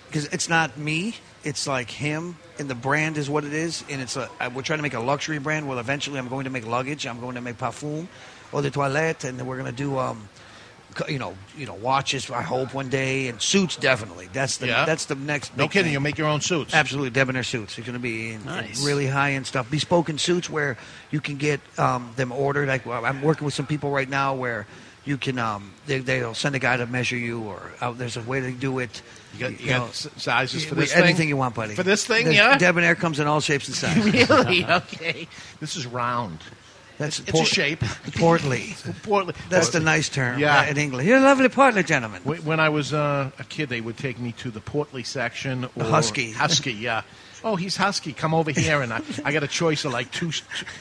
because 0.08 0.26
it's 0.26 0.48
not 0.48 0.76
me. 0.76 1.14
It's 1.44 1.66
like 1.66 1.90
him, 1.90 2.36
and 2.58 2.68
the 2.70 2.74
brand 2.74 3.18
is 3.18 3.28
what 3.28 3.44
it 3.44 3.52
is, 3.52 3.84
and 3.90 4.00
it's 4.00 4.16
a. 4.16 4.30
I- 4.40 4.48
We're 4.48 4.62
trying 4.62 4.78
to 4.78 4.82
make 4.82 4.94
a 4.94 5.00
luxury 5.00 5.38
brand. 5.38 5.68
Well, 5.68 5.78
eventually, 5.78 6.18
I'm 6.18 6.28
going 6.28 6.44
to 6.44 6.50
make 6.50 6.66
luggage. 6.66 7.06
I'm 7.06 7.20
going 7.20 7.34
to 7.34 7.42
make 7.42 7.58
parfum, 7.58 8.06
eau 8.52 8.62
de 8.62 8.70
toilette, 8.70 9.24
and 9.24 9.38
then 9.38 9.46
we're 9.46 9.58
going 9.58 9.70
to 9.70 9.76
do, 9.76 9.98
um, 9.98 10.28
you 11.08 11.18
know, 11.18 11.36
you 11.56 11.66
know, 11.66 11.74
watches. 11.74 12.30
I 12.30 12.42
hope 12.42 12.74
one 12.74 12.88
day, 12.88 13.28
and 13.28 13.40
suits 13.40 13.76
definitely. 13.76 14.28
That's 14.32 14.58
the 14.58 14.66
Yeah. 14.68 14.84
that's 14.84 15.06
the 15.06 15.14
next. 15.14 15.56
no 15.56 15.66
kidding. 15.68 15.84
thing. 15.84 15.92
You'll 15.92 16.02
make 16.02 16.18
your 16.18 16.28
own 16.28 16.40
suits. 16.40 16.72
Absolutely, 16.74 17.10
debonair 17.10 17.42
suits. 17.44 17.76
They're 17.76 17.84
going 17.84 17.94
to 17.94 17.98
be 17.98 18.32
in, 18.32 18.40
in 18.48 18.84
really 18.84 19.06
high 19.06 19.32
end 19.32 19.46
stuff. 19.46 19.70
Bespoken 19.70 20.18
suits 20.18 20.48
where 20.50 20.76
you 21.10 21.20
can 21.20 21.36
get 21.36 21.60
um, 21.78 22.12
them 22.16 22.32
ordered. 22.32 22.68
Like 22.68 22.86
well, 22.86 23.04
I'm 23.04 23.22
working 23.22 23.44
with 23.44 23.54
some 23.54 23.66
people 23.66 23.90
right 23.90 24.08
now 24.08 24.34
where 24.34 24.66
you 25.04 25.18
can 25.18 25.38
um, 25.38 25.72
they, 25.86 25.98
they'll 25.98 26.32
send 26.34 26.54
a 26.54 26.58
guy 26.58 26.76
to 26.78 26.86
measure 26.86 27.16
you, 27.16 27.42
or 27.42 27.60
uh, 27.80 27.92
there's 27.92 28.16
a 28.16 28.22
way 28.22 28.40
to 28.40 28.50
do 28.52 28.78
it. 28.78 29.02
You 29.34 29.40
got, 29.40 29.60
you 29.60 29.70
know, 29.72 29.78
got 29.80 29.88
s- 29.90 30.08
sizes 30.16 30.64
for 30.64 30.76
this 30.76 30.94
anything 30.94 31.16
thing? 31.16 31.28
you 31.28 31.36
want, 31.36 31.54
buddy. 31.54 31.74
For 31.74 31.82
this 31.82 32.06
thing, 32.06 32.24
There's- 32.26 32.38
yeah. 32.38 32.56
Debonaire 32.56 32.94
comes 32.94 33.18
in 33.20 33.26
all 33.26 33.40
shapes 33.40 33.66
and 33.68 33.76
sizes. 34.04 34.28
really? 34.30 34.64
Okay. 34.64 35.28
This 35.60 35.76
is 35.76 35.86
round. 35.86 36.38
That's 36.98 37.20
It's 37.20 37.40
a 37.40 37.44
shape. 37.44 37.80
Portly. 38.16 38.74
Portly. 39.02 39.34
That's 39.50 39.70
the 39.70 39.80
nice 39.80 40.08
term 40.08 40.38
Yeah. 40.38 40.64
in 40.66 40.76
English. 40.78 41.06
You're 41.06 41.18
a 41.18 41.22
lovely 41.22 41.48
portly 41.48 41.82
gentleman. 41.82 42.22
When 42.22 42.60
I 42.60 42.68
was 42.68 42.92
uh, 42.92 43.30
a 43.38 43.44
kid, 43.44 43.68
they 43.68 43.80
would 43.80 43.98
take 43.98 44.18
me 44.18 44.32
to 44.38 44.50
the 44.50 44.60
portly 44.60 45.02
section. 45.02 45.64
Or 45.76 45.84
husky. 45.84 46.30
Husky, 46.44 46.72
yeah. 46.72 47.02
Oh, 47.46 47.56
he's 47.56 47.76
husky. 47.76 48.14
Come 48.14 48.32
over 48.32 48.50
here, 48.52 48.80
and 48.80 48.90
I, 48.90 49.02
I 49.22 49.30
got 49.30 49.42
a 49.42 49.46
choice 49.46 49.84
of 49.84 49.92
like 49.92 50.10
two 50.10 50.30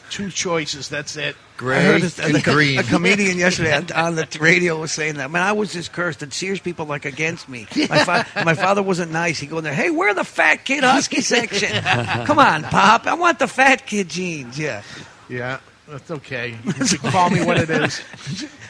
two 0.10 0.30
choices. 0.30 0.88
That's 0.88 1.18
it. 1.18 1.36
I 1.60 1.64
heard 1.82 2.02
this- 2.02 2.18
a, 2.20 2.34
a 2.78 2.84
comedian 2.84 3.38
yesterday 3.38 3.76
on, 3.76 3.92
on 3.92 4.16
the 4.16 4.26
radio 4.40 4.80
was 4.80 4.94
saying 4.94 5.16
that. 5.16 5.30
Man, 5.30 5.42
I 5.42 5.52
was 5.52 5.74
just 5.74 5.92
cursed. 5.92 6.22
That 6.22 6.32
Sears 6.32 6.62
people 6.62 6.86
like 6.86 7.04
against 7.04 7.50
me. 7.50 7.68
My, 7.90 8.06
fa- 8.06 8.26
my 8.46 8.54
father 8.54 8.82
wasn't 8.82 9.12
nice. 9.12 9.40
He 9.40 9.48
go 9.48 9.58
in 9.58 9.66
there. 9.66 9.74
Hey, 9.74 9.90
we're 9.90 10.14
the 10.14 10.24
fat 10.24 10.64
kid 10.64 10.86
husky 10.86 11.20
section. 11.20 11.84
Come 12.26 12.40
on, 12.40 12.64
Pop. 12.64 13.08
I 13.08 13.16
want 13.16 13.40
the 13.40 13.48
fat 13.50 13.86
kid 13.86 14.08
jeans. 14.08 14.58
Yeah, 14.58 14.84
Yeah, 15.28 15.60
that's 15.88 16.12
okay. 16.12 16.58
You 16.66 16.74
can 16.74 17.12
call 17.12 17.30
me 17.30 17.44
what 17.46 17.58
it 17.58 17.70
is. 17.70 18.02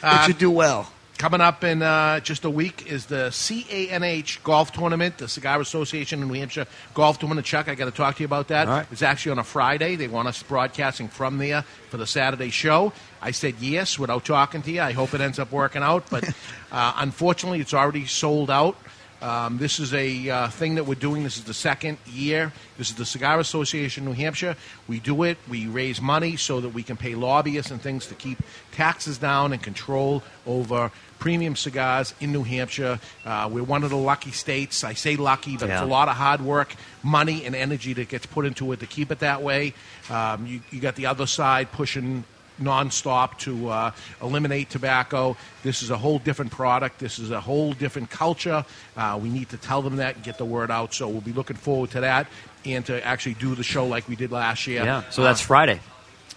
but 0.02 0.28
you 0.28 0.34
do 0.34 0.50
well. 0.50 0.90
Coming 1.16 1.40
up 1.40 1.62
in 1.62 1.80
uh, 1.80 2.18
just 2.20 2.44
a 2.44 2.50
week 2.50 2.90
is 2.90 3.06
the 3.06 3.30
CANH 3.30 4.42
Golf 4.42 4.72
Tournament, 4.72 5.18
the 5.18 5.28
Cigar 5.28 5.60
Association 5.60 6.20
in 6.20 6.28
New 6.28 6.34
Hampshire 6.34 6.66
Golf 6.92 7.20
Tournament. 7.20 7.46
Chuck, 7.46 7.68
I 7.68 7.76
got 7.76 7.84
to 7.84 7.92
talk 7.92 8.16
to 8.16 8.20
you 8.22 8.26
about 8.26 8.48
that. 8.48 8.66
It's 8.90 9.00
actually 9.00 9.32
on 9.32 9.38
a 9.38 9.44
Friday. 9.44 9.94
They 9.94 10.08
want 10.08 10.26
us 10.26 10.42
broadcasting 10.42 11.06
from 11.08 11.38
there 11.38 11.62
for 11.88 11.98
the 11.98 12.06
Saturday 12.06 12.50
show. 12.50 12.92
I 13.22 13.30
said 13.30 13.54
yes 13.60 13.96
without 13.98 14.24
talking 14.24 14.60
to 14.62 14.70
you. 14.72 14.80
I 14.82 14.90
hope 14.92 15.14
it 15.14 15.20
ends 15.20 15.38
up 15.38 15.52
working 15.52 15.82
out, 15.82 16.04
but 16.10 16.28
uh, 16.72 16.92
unfortunately, 16.96 17.60
it's 17.60 17.74
already 17.74 18.06
sold 18.06 18.50
out. 18.50 18.76
Um, 19.24 19.56
this 19.56 19.80
is 19.80 19.94
a 19.94 20.28
uh, 20.28 20.48
thing 20.48 20.74
that 20.74 20.84
we're 20.84 20.96
doing. 20.96 21.24
This 21.24 21.38
is 21.38 21.44
the 21.44 21.54
second 21.54 21.96
year. 22.04 22.52
This 22.76 22.90
is 22.90 22.96
the 22.96 23.06
Cigar 23.06 23.40
Association 23.40 24.06
of 24.06 24.10
New 24.10 24.22
Hampshire. 24.22 24.54
We 24.86 25.00
do 25.00 25.22
it. 25.22 25.38
We 25.48 25.66
raise 25.66 25.98
money 25.98 26.36
so 26.36 26.60
that 26.60 26.68
we 26.68 26.82
can 26.82 26.98
pay 26.98 27.14
lobbyists 27.14 27.70
and 27.70 27.80
things 27.80 28.06
to 28.08 28.14
keep 28.14 28.38
taxes 28.72 29.16
down 29.16 29.54
and 29.54 29.62
control 29.62 30.22
over 30.46 30.92
premium 31.18 31.56
cigars 31.56 32.12
in 32.20 32.32
New 32.32 32.42
Hampshire. 32.42 33.00
Uh, 33.24 33.48
we're 33.50 33.64
one 33.64 33.82
of 33.82 33.88
the 33.88 33.96
lucky 33.96 34.30
states. 34.30 34.84
I 34.84 34.92
say 34.92 35.16
lucky, 35.16 35.56
but 35.56 35.70
it's 35.70 35.80
a 35.80 35.86
lot 35.86 36.08
of 36.08 36.16
hard 36.16 36.42
work, 36.42 36.74
money, 37.02 37.46
and 37.46 37.54
energy 37.54 37.94
that 37.94 38.10
gets 38.10 38.26
put 38.26 38.44
into 38.44 38.72
it 38.72 38.80
to 38.80 38.86
keep 38.86 39.10
it 39.10 39.20
that 39.20 39.40
way. 39.40 39.72
Um, 40.10 40.46
you, 40.46 40.60
you 40.70 40.80
got 40.80 40.96
the 40.96 41.06
other 41.06 41.26
side 41.26 41.72
pushing 41.72 42.24
nonstop 42.60 43.38
to 43.38 43.68
uh, 43.68 43.90
eliminate 44.22 44.70
tobacco. 44.70 45.36
This 45.62 45.82
is 45.82 45.90
a 45.90 45.96
whole 45.96 46.18
different 46.18 46.52
product. 46.52 46.98
This 46.98 47.18
is 47.18 47.30
a 47.30 47.40
whole 47.40 47.72
different 47.72 48.10
culture. 48.10 48.64
Uh, 48.96 49.18
we 49.22 49.28
need 49.28 49.48
to 49.50 49.56
tell 49.56 49.82
them 49.82 49.96
that 49.96 50.16
and 50.16 50.24
get 50.24 50.38
the 50.38 50.44
word 50.44 50.70
out. 50.70 50.94
So 50.94 51.08
we'll 51.08 51.20
be 51.20 51.32
looking 51.32 51.56
forward 51.56 51.90
to 51.92 52.00
that 52.00 52.26
and 52.64 52.84
to 52.86 53.04
actually 53.04 53.34
do 53.34 53.54
the 53.54 53.62
show 53.64 53.86
like 53.86 54.08
we 54.08 54.16
did 54.16 54.32
last 54.32 54.66
year. 54.66 54.84
Yeah. 54.84 55.02
So 55.10 55.22
that's 55.22 55.40
Friday. 55.40 55.80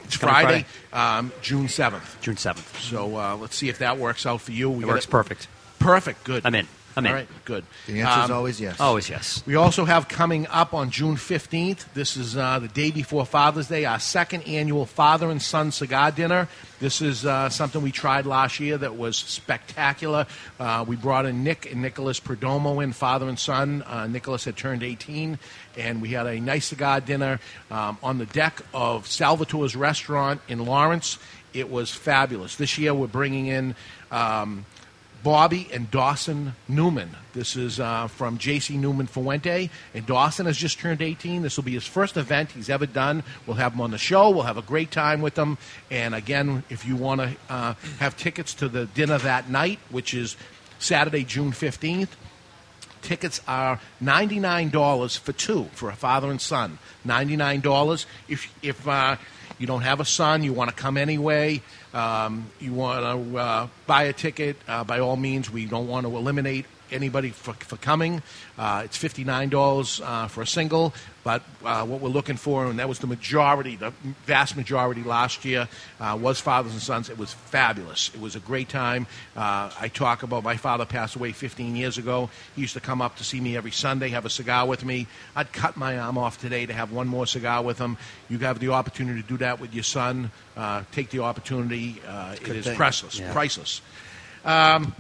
It's 0.03 0.18
coming 0.18 0.35
Friday, 0.35 0.65
Um, 0.94 1.31
June 1.41 1.68
seventh. 1.68 2.22
June 2.22 2.38
seventh. 2.38 2.80
So 2.81 3.18
uh, 3.18 3.35
let's 3.35 3.56
see 3.56 3.69
if 3.69 3.80
that 3.80 3.98
works 3.98 4.26
out 4.26 4.41
for 4.41 4.52
you. 4.52 4.69
We 4.69 4.84
It 4.84 4.88
works 4.88 5.06
perfect. 5.06 5.48
Perfect. 5.80 6.23
Good. 6.23 6.45
I'm 6.45 6.56
in. 6.56 6.68
I'm 6.98 7.06
in. 7.06 7.11
All 7.11 7.15
right. 7.18 7.28
Good. 7.45 7.64
The 7.86 8.02
answer 8.02 8.24
is 8.26 8.30
Um, 8.32 8.36
always 8.36 8.60
yes. 8.60 8.80
Always 8.80 9.10
yes. 9.10 9.44
we 9.45 9.56
also 9.56 9.86
have 9.86 10.07
coming 10.07 10.48
up 10.48 10.74
on 10.74 10.90
June 10.90 11.15
15th, 11.15 11.86
this 11.94 12.18
is 12.18 12.36
uh, 12.36 12.57
the 12.60 12.68
day 12.68 12.91
before 12.91 13.26
Father's 13.26 13.68
Day, 13.68 13.86
our 13.86 13.99
second 13.99 14.41
annual 14.48 14.86
Father 14.86 15.30
and 15.30 15.41
Son 15.41 15.72
Cigar 15.72 16.11
Dinner. 16.11 16.48
This 16.80 17.02
is 17.02 17.26
uh, 17.26 17.49
something 17.49 17.82
we 17.82 17.91
tried 17.91 18.26
last 18.26 18.60
year 18.60 18.78
that 18.80 18.98
was 18.98 19.15
spectacular. 19.15 20.26
Uh, 20.60 20.86
we 20.88 20.95
brought 20.95 21.26
in 21.26 21.44
Nick 21.44 21.72
and 21.72 21.82
Nicholas 21.82 22.19
Perdomo 22.19 22.84
in, 22.84 22.94
father 22.94 23.28
and 23.30 23.38
son. 23.40 23.84
Uh, 23.84 24.07
Nicholas 24.07 24.45
had 24.45 24.57
turned 24.57 24.84
18, 24.84 25.40
and 25.78 26.02
we 26.02 26.10
had 26.10 26.26
a 26.28 26.40
nice 26.40 26.65
cigar 26.65 26.99
dinner 27.02 27.40
um, 27.72 27.98
on 28.03 28.18
the 28.18 28.26
deck 28.28 28.61
of 28.74 29.06
Salvatore's 29.06 29.76
restaurant 29.76 30.41
in 30.48 30.65
Lawrence. 30.65 31.18
It 31.53 31.69
was 31.72 31.91
fabulous. 31.91 32.56
This 32.56 32.78
year 32.78 32.94
we're 32.94 33.07
bringing 33.07 33.48
in. 33.48 33.76
Um, 34.11 34.65
Bobby 35.23 35.68
and 35.73 35.89
Dawson 35.91 36.56
Newman. 36.68 37.10
This 37.34 37.56
is 37.56 37.80
uh, 37.80 38.07
from 38.07 38.38
J.C. 38.38 38.77
Newman 38.77 39.07
Fuente. 39.07 39.69
And 39.94 40.06
Dawson 40.06 40.45
has 40.45 40.57
just 40.57 40.80
turned 40.80 41.02
18. 41.02 41.41
This 41.41 41.57
will 41.57 41.64
be 41.64 41.73
his 41.73 41.85
first 41.85 42.18
event 42.18 42.52
he's 42.52 42.69
ever 42.69 42.85
done. 42.85 43.23
We'll 43.45 43.57
have 43.57 43.73
him 43.73 43.81
on 43.81 43.91
the 43.91 43.98
show. 43.98 44.30
We'll 44.30 44.44
have 44.44 44.57
a 44.57 44.61
great 44.61 44.91
time 44.91 45.22
with 45.22 45.38
him. 45.38 45.57
And 45.91 46.15
again, 46.15 46.64
if 46.69 46.85
you 46.85 46.95
want 46.95 47.22
to 47.22 47.35
uh, 47.49 47.73
have 47.99 48.18
tickets 48.18 48.53
to 48.56 48.69
the 48.69 48.85
dinner 48.85 49.18
that 49.18 49.49
night, 49.49 49.80
which 49.89 50.14
is 50.14 50.35
Saturday, 50.80 51.23
June 51.23 51.52
15th, 51.52 52.10
Tickets 53.02 53.41
are 53.48 53.80
ninety 54.02 54.39
nine 54.39 54.69
dollars 54.69 55.15
for 55.15 55.31
two 55.31 55.65
for 55.73 55.89
a 55.89 55.95
father 55.95 56.30
and 56.30 56.41
son. 56.41 56.80
Ninety 57.06 57.35
nine 57.35 57.61
dollars. 57.61 58.06
If 58.27 58.53
if 58.61 58.88
uh, 58.88 59.18
you 59.57 59.68
don't 59.68 59.81
have 59.81 59.99
a 59.99 60.06
son, 60.06 60.44
you 60.44 60.52
want 60.52 60.69
to 60.69 60.76
come 60.76 60.98
anyway. 60.98 61.61
Um, 61.98 62.52
you 62.60 62.74
want 62.74 63.02
to 63.02 63.38
uh, 63.38 63.68
buy 63.88 64.03
a 64.03 64.14
ticket. 64.14 64.56
Uh, 64.68 64.84
by 64.84 64.99
all 64.99 65.15
means, 65.18 65.49
we 65.49 65.65
don't 65.65 65.88
want 65.88 66.06
to 66.06 66.15
eliminate 66.15 66.65
anybody 66.91 67.32
for, 67.32 67.53
for 67.53 67.76
coming. 67.78 68.22
Uh, 68.56 68.84
it's 68.86 68.95
fifty 68.95 69.24
nine 69.24 69.49
dollars 69.49 69.99
uh, 70.03 70.28
for 70.28 70.44
a 70.44 70.48
single. 70.48 70.94
But 71.28 71.44
uh, 71.66 71.86
what 71.86 71.99
we're 71.99 72.08
looking 72.08 72.38
for, 72.38 72.68
and 72.68 72.80
that 72.80 72.88
was 72.88 72.99
the 72.99 73.08
majority, 73.08 73.76
the 73.76 73.91
vast 74.26 74.56
majority 74.56 75.04
last 75.04 75.44
year, 75.44 75.68
uh, 75.99 76.18
was 76.18 76.40
fathers 76.40 76.72
and 76.72 76.82
sons. 76.82 77.10
It 77.10 77.18
was 77.18 77.34
fabulous. 77.34 78.12
It 78.16 78.22
was 78.22 78.38
a 78.38 78.40
great 78.40 78.70
time. 78.70 79.08
Uh, 79.36 79.70
I 79.78 79.90
talk 79.90 80.24
about 80.24 80.45
my 80.45 80.56
father 80.56 80.86
passed 80.86 81.18
away 81.18 81.34
15 81.34 81.76
years 81.76 81.98
ago. 81.98 82.30
He 82.56 82.62
used 82.62 82.76
to 82.76 82.80
come 82.80 83.02
up 83.02 83.18
to 83.18 83.26
see 83.26 83.41
me 83.41 83.58
every 83.58 83.72
Sunday, 83.72 84.08
have 84.08 84.26
a 84.26 84.30
cigar 84.30 84.66
with 84.68 84.86
me. 84.86 85.06
I'd 85.36 85.52
cut 85.52 85.76
my 85.76 85.98
arm 85.98 86.18
off 86.18 86.40
today 86.40 86.66
to 86.66 86.72
have 86.72 86.94
one 86.94 87.10
more 87.10 87.28
cigar 87.28 87.62
with 87.62 87.78
him. 87.78 87.98
You 88.30 88.38
have 88.38 88.60
the 88.60 88.70
opportunity 88.70 89.22
to 89.22 89.28
do 89.28 89.36
that 89.40 89.60
with 89.60 89.74
your 89.74 89.84
son. 89.84 90.32
Uh, 90.56 90.84
take 90.94 91.10
the 91.10 91.20
opportunity. 91.20 92.02
Uh, 92.08 92.38
it 92.41 92.64
thing. 92.64 92.78
priceless. 92.78 93.20
Yeah. 93.20 93.34
Priceless. 93.34 93.82
Um, 94.45 94.95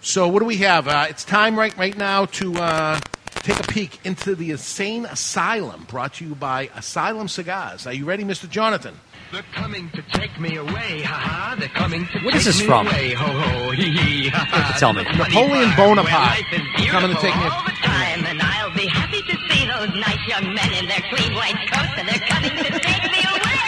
so 0.00 0.28
what 0.28 0.38
do 0.38 0.44
we 0.44 0.58
have? 0.58 0.86
Uh, 0.86 1.06
it's 1.10 1.24
time 1.24 1.58
right 1.58 1.76
right 1.76 1.98
now 1.98 2.26
to 2.26 2.54
uh, 2.54 3.00
take 3.42 3.58
a 3.58 3.62
peek 3.64 4.00
into 4.04 4.34
the 4.34 4.50
Insane 4.50 5.06
Asylum, 5.06 5.84
brought 5.88 6.14
to 6.14 6.24
you 6.26 6.34
by 6.34 6.70
Asylum 6.76 7.28
Cigars. 7.28 7.86
Are 7.86 7.92
you 7.92 8.04
ready, 8.04 8.24
Mr. 8.24 8.48
Jonathan? 8.48 8.94
They're 9.32 9.42
coming 9.54 9.88
to 9.90 10.02
take 10.18 10.38
me 10.40 10.56
away, 10.56 11.02
ha 11.02 11.14
ha. 11.14 11.56
They're 11.58 11.68
coming 11.68 12.04
to 12.08 12.18
What 12.20 12.32
take 12.32 12.40
is 12.40 12.44
this 12.46 12.60
me 12.60 12.66
from? 12.66 12.86
away, 12.88 13.12
ho 13.14 13.26
ho, 13.26 13.70
hee 13.70 13.90
hee, 13.96 14.28
ha 14.28 14.38
ha. 14.48 14.56
You 14.56 14.62
have 14.62 14.74
to 14.74 14.80
tell 14.80 14.92
me. 14.92 15.04
Napoleon 15.04 15.70
Bonaparte 15.76 16.40
is 16.80 16.86
coming 16.90 17.14
to 17.14 17.20
take 17.22 17.34
me- 17.36 17.40
beautiful 17.40 17.58
all 17.58 17.64
the 17.64 17.70
time, 17.80 18.24
and 18.26 18.42
I'll 18.42 18.74
be 18.74 18.86
happy 18.88 19.22
to 19.22 19.36
see 19.48 19.66
those 19.66 19.88
nice 19.94 20.18
young 20.26 20.52
men 20.52 20.72
in 20.74 20.86
their 20.88 21.02
clean 21.14 21.32
white 21.34 21.54
coats, 21.72 21.94
and 21.96 22.08
they're 22.08 22.26
coming 22.28 22.50
to 22.50 22.78
take 22.80 23.02
me 23.06 23.22
away. 23.22 23.60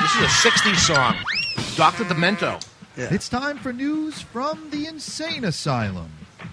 This 0.00 0.14
is 0.16 0.22
a 0.22 0.48
'60s 0.48 0.78
song. 0.86 1.16
Dr. 1.76 2.04
Demento. 2.04 2.62
It's 2.96 3.28
time 3.28 3.58
for 3.58 3.74
news 3.74 4.22
from 4.22 4.70
the 4.70 4.86
Insane 4.86 5.44
Asylum. 5.44 6.08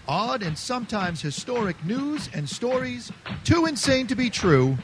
Odd 0.08 0.44
and 0.44 0.58
sometimes 0.58 1.22
historic 1.22 1.84
news 1.86 2.30
and 2.34 2.50
stories, 2.50 3.12
too 3.44 3.66
insane 3.66 4.08
to 4.08 4.16
be 4.16 4.30
true, 4.30 4.78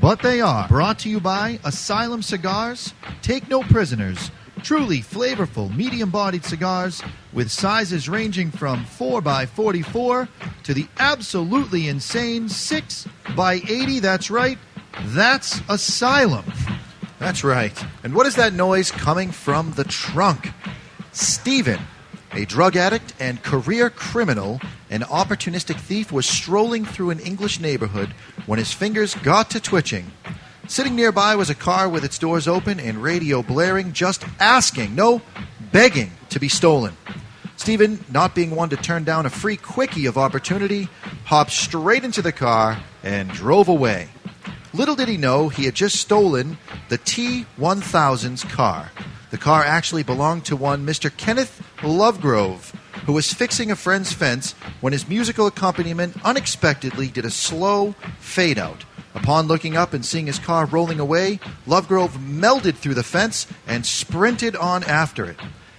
but 0.00 0.22
they 0.22 0.40
are. 0.40 0.68
Brought 0.68 0.98
to 1.00 1.08
you 1.08 1.20
by 1.20 1.58
Asylum 1.64 2.22
Cigars. 2.22 2.94
Take 3.22 3.48
no 3.48 3.62
prisoners. 3.62 4.30
Truly 4.62 5.00
flavorful, 5.00 5.74
medium 5.74 6.10
bodied 6.10 6.44
cigars 6.44 7.02
with 7.32 7.50
sizes 7.50 8.08
ranging 8.08 8.50
from 8.50 8.84
4x44 8.84 10.28
to 10.64 10.74
the 10.74 10.86
absolutely 10.98 11.88
insane 11.88 12.44
6x80. 12.44 14.00
That's 14.00 14.30
right, 14.30 14.58
that's 15.06 15.60
Asylum. 15.68 16.44
That's 17.18 17.44
right. 17.44 17.84
And 18.02 18.14
what 18.14 18.26
is 18.26 18.36
that 18.36 18.52
noise 18.52 18.90
coming 18.90 19.30
from 19.30 19.72
the 19.72 19.84
trunk? 19.84 20.52
Stephen, 21.12 21.80
a 22.32 22.44
drug 22.44 22.76
addict 22.76 23.14
and 23.18 23.42
career 23.42 23.90
criminal, 23.90 24.60
an 24.88 25.02
opportunistic 25.02 25.76
thief, 25.78 26.12
was 26.12 26.26
strolling 26.26 26.84
through 26.84 27.10
an 27.10 27.20
English 27.20 27.60
neighborhood 27.60 28.14
when 28.46 28.58
his 28.58 28.72
fingers 28.72 29.14
got 29.16 29.50
to 29.50 29.60
twitching. 29.60 30.12
Sitting 30.68 30.94
nearby 30.94 31.34
was 31.34 31.50
a 31.50 31.54
car 31.54 31.88
with 31.88 32.04
its 32.04 32.18
doors 32.18 32.46
open 32.46 32.78
and 32.78 33.02
radio 33.02 33.42
blaring, 33.42 33.92
just 33.92 34.24
asking, 34.38 34.94
no, 34.94 35.20
begging 35.72 36.12
to 36.28 36.38
be 36.38 36.48
stolen. 36.48 36.96
Stephen, 37.56 38.02
not 38.10 38.34
being 38.34 38.52
one 38.52 38.70
to 38.70 38.76
turn 38.76 39.04
down 39.04 39.26
a 39.26 39.30
free 39.30 39.56
quickie 39.56 40.06
of 40.06 40.16
opportunity, 40.16 40.88
hopped 41.24 41.50
straight 41.50 42.04
into 42.04 42.22
the 42.22 42.32
car 42.32 42.78
and 43.02 43.30
drove 43.32 43.68
away. 43.68 44.08
Little 44.72 44.94
did 44.94 45.08
he 45.08 45.16
know 45.16 45.48
he 45.48 45.64
had 45.64 45.74
just 45.74 45.96
stolen 45.96 46.56
the 46.88 46.98
T1000's 46.98 48.44
car. 48.44 48.90
The 49.30 49.38
car 49.38 49.64
actually 49.64 50.02
belonged 50.02 50.44
to 50.46 50.56
one 50.56 50.84
Mr. 50.84 51.16
Kenneth 51.16 51.62
Lovegrove, 51.78 52.74
who 53.06 53.12
was 53.12 53.32
fixing 53.32 53.70
a 53.70 53.76
friend's 53.76 54.12
fence 54.12 54.52
when 54.80 54.92
his 54.92 55.08
musical 55.08 55.46
accompaniment 55.46 56.16
unexpectedly 56.24 57.08
did 57.08 57.24
a 57.24 57.30
slow 57.30 57.94
fade 58.18 58.58
out. 58.58 58.84
Upon 59.14 59.46
looking 59.46 59.76
up 59.76 59.92
and 59.92 60.04
seeing 60.04 60.26
his 60.26 60.40
car 60.40 60.66
rolling 60.66 60.98
away, 60.98 61.38
Lovegrove 61.66 62.18
melded 62.18 62.76
through 62.76 62.94
the 62.94 63.04
fence 63.04 63.46
and 63.68 63.86
sprinted 63.86 64.56
on 64.56 64.82
after 64.84 65.24
it. 65.24 65.36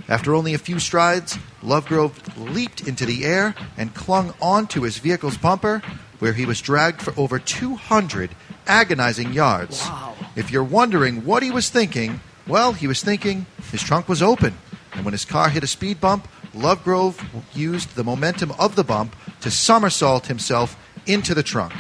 After 0.08 0.34
only 0.34 0.54
a 0.54 0.58
few 0.58 0.80
strides, 0.80 1.38
Lovegrove 1.62 2.14
leaped 2.38 2.88
into 2.88 3.06
the 3.06 3.26
air 3.26 3.54
and 3.78 3.94
clung 3.94 4.34
onto 4.42 4.82
his 4.82 4.98
vehicle's 4.98 5.38
bumper, 5.38 5.82
where 6.20 6.34
he 6.34 6.46
was 6.46 6.62
dragged 6.62 7.02
for 7.02 7.14
over 7.20 7.40
200 7.40 8.32
agonizing 8.68 9.34
yards. 9.34 9.86
If 10.36 10.52
you're 10.52 10.64
wondering 10.64 11.26
what 11.26 11.44
he 11.44 11.52
was 11.52 11.70
thinking, 11.70 12.22
well, 12.48 12.74
he 12.74 12.88
was 12.88 13.02
thinking 13.04 13.46
his 13.72 13.82
trunk 13.84 14.08
was 14.10 14.22
open, 14.22 14.58
and 14.94 15.06
when 15.06 15.14
his 15.14 15.26
car 15.26 15.50
hit 15.50 15.64
a 15.64 15.68
speed 15.68 16.02
bump, 16.02 16.28
Lovegrove 16.54 17.24
used 17.54 17.96
the 17.96 18.04
momentum 18.04 18.52
of 18.60 18.76
the 18.76 18.84
bump 18.84 19.16
to 19.42 19.50
somersault 19.52 20.28
himself 20.28 20.76
into 21.06 21.34
the 21.34 21.44
trunk. 21.44 21.74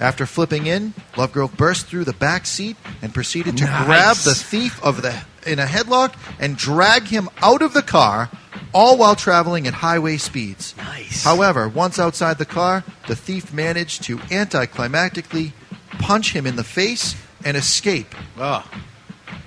After 0.00 0.26
flipping 0.26 0.66
in, 0.66 0.94
Lovegrove 1.14 1.56
burst 1.56 1.86
through 1.86 2.04
the 2.04 2.12
back 2.14 2.46
seat 2.46 2.76
and 3.02 3.12
proceeded 3.14 3.56
to 3.58 3.64
Nice. 3.64 3.84
grab 3.86 4.16
the 4.16 4.34
thief 4.34 4.82
of 4.82 5.02
the 5.02 5.14
in 5.46 5.58
a 5.58 5.66
headlock 5.66 6.14
and 6.40 6.56
drag 6.56 7.04
him 7.04 7.28
out 7.42 7.60
of 7.60 7.74
the 7.74 7.82
car, 7.82 8.30
all 8.72 8.96
while 8.96 9.14
traveling 9.14 9.66
at 9.66 9.74
highway 9.74 10.16
speeds. 10.16 10.74
Nice. 10.78 11.22
However, 11.22 11.68
once 11.68 11.98
outside 11.98 12.38
the 12.38 12.46
car, 12.46 12.82
the 13.08 13.14
thief 13.14 13.52
managed 13.52 14.02
to 14.04 14.16
anticlimactically 14.30 15.52
punch 15.98 16.32
him 16.32 16.46
in 16.46 16.56
the 16.56 16.64
face 16.64 17.14
and 17.44 17.56
escape. 17.56 18.14
Ah. 18.38 18.68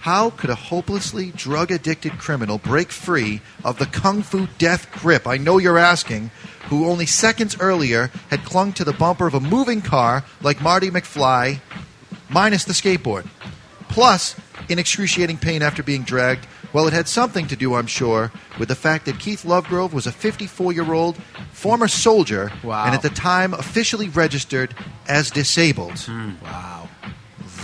How 0.08 0.30
could 0.30 0.50
a 0.50 0.56
hopelessly 0.56 1.32
drug 1.32 1.70
addicted 1.70 2.18
criminal 2.18 2.60
break 2.60 2.94
free 2.94 3.42
of 3.66 3.78
the 3.78 3.86
kung 3.86 4.24
fu 4.24 4.48
death 4.58 4.90
grip? 4.90 5.28
I 5.28 5.36
know 5.36 5.58
you're 5.58 5.78
asking. 5.78 6.32
Who 6.70 6.88
only 6.88 7.06
seconds 7.06 7.58
earlier 7.60 8.10
had 8.30 8.46
clung 8.46 8.72
to 8.76 8.86
the 8.86 8.94
bumper 8.94 9.28
of 9.28 9.34
a 9.34 9.42
moving 9.42 9.82
car 9.82 10.24
like 10.42 10.62
Marty 10.62 10.90
McFly, 10.90 11.60
minus 12.30 12.64
the 12.64 12.72
skateboard. 12.72 13.28
Plus, 13.90 14.38
in 14.70 14.80
excruciating 14.80 15.40
pain 15.40 15.62
after 15.62 15.84
being 15.84 16.04
dragged? 16.04 16.48
Well, 16.72 16.88
it 16.88 16.94
had 16.94 17.10
something 17.10 17.46
to 17.48 17.58
do, 17.58 17.76
I'm 17.76 17.88
sure, 17.88 18.32
with 18.58 18.70
the 18.70 18.76
fact 18.76 19.08
that 19.08 19.20
Keith 19.20 19.44
Lovegrove 19.44 19.92
was 19.92 20.08
a 20.08 20.14
54 20.14 20.72
year 20.72 20.94
old 20.94 21.18
former 21.52 21.90
soldier 21.90 22.50
and 22.64 22.96
at 22.96 23.02
the 23.02 23.10
time 23.10 23.54
officially 23.54 24.08
registered 24.08 24.74
as 25.10 25.32
disabled. 25.32 26.00
Hmm. 26.00 26.36
Wow. 26.42 26.87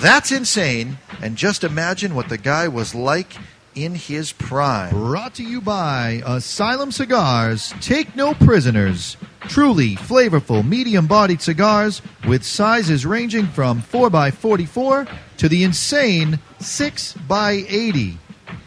That's 0.02 0.32
insane. 0.32 0.98
And 1.22 1.36
just 1.38 1.64
imagine 1.64 2.15
what 2.15 2.30
the 2.30 2.38
guy 2.38 2.68
was 2.68 2.94
like 2.94 3.34
in 3.76 3.95
his 3.95 4.32
prime. 4.32 4.91
Brought 4.91 5.36
to 5.36 5.44
you 5.44 5.61
by 5.61 6.22
Asylum 6.26 6.91
Cigars. 6.91 7.74
Take 7.82 8.15
no 8.15 8.34
prisoners. 8.34 9.18
Truly 9.41 9.95
flavorful, 9.95 10.68
medium 10.68 11.07
bodied 11.07 11.41
cigars 11.41 12.02
with 12.28 12.44
sizes 12.44 13.06
ranging 13.06 13.48
from 13.48 13.82
4x44 13.82 15.10
to 15.38 15.49
the 15.49 15.64
insane 15.64 16.40
6x80. 16.60 18.18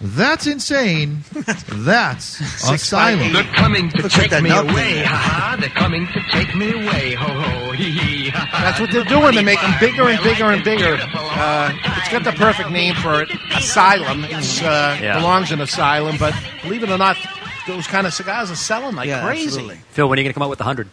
That's 0.00 0.46
insane. 0.46 1.18
That's 1.32 2.40
Asylum. 2.70 3.32
They're 3.32 3.42
coming 3.44 3.88
to 3.90 4.02
Looks 4.02 4.14
take 4.14 4.30
that 4.30 4.42
me 4.42 4.50
nut 4.50 4.70
away, 4.70 5.02
ha 5.04 5.16
ha. 5.16 5.56
They're 5.58 5.70
coming 5.70 6.06
to 6.08 6.20
take 6.30 6.54
me 6.54 6.70
away, 6.72 7.14
ho 7.14 7.26
ho, 7.40 7.72
hee 7.72 7.90
hee. 7.92 8.28
ha, 8.28 8.46
ha. 8.50 8.60
That's 8.62 8.78
what 8.80 8.90
they're 8.92 9.04
doing. 9.04 9.34
They 9.34 9.42
make 9.42 9.60
them 9.60 9.74
bigger 9.80 10.08
and 10.08 10.22
bigger 10.22 10.50
and 10.50 10.62
bigger. 10.62 10.98
Uh, 11.14 11.72
it's 11.96 12.10
got 12.10 12.24
the 12.24 12.32
perfect 12.32 12.70
name 12.70 12.94
for 12.96 13.22
it. 13.22 13.30
Asylum. 13.56 14.24
It 14.24 14.62
uh, 14.62 14.98
Yeah. 15.00 15.16
belongs 15.18 15.50
in 15.50 15.60
asylum, 15.62 16.16
but 16.18 16.34
believe 16.62 16.82
it 16.82 16.90
or 16.90 16.98
not, 16.98 17.16
those 17.66 17.86
kind 17.86 18.06
of 18.06 18.12
cigars 18.12 18.50
are 18.50 18.54
selling 18.56 18.94
like 18.96 19.08
Yeah, 19.08 19.24
crazy. 19.24 19.46
absolutely. 19.46 19.80
Phil, 19.92 20.08
when 20.08 20.18
are 20.18 20.20
you 20.20 20.24
going 20.24 20.32
to 20.32 20.34
come 20.34 20.42
out 20.42 20.50
with 20.50 20.58
the 20.58 20.64
100? 20.64 20.88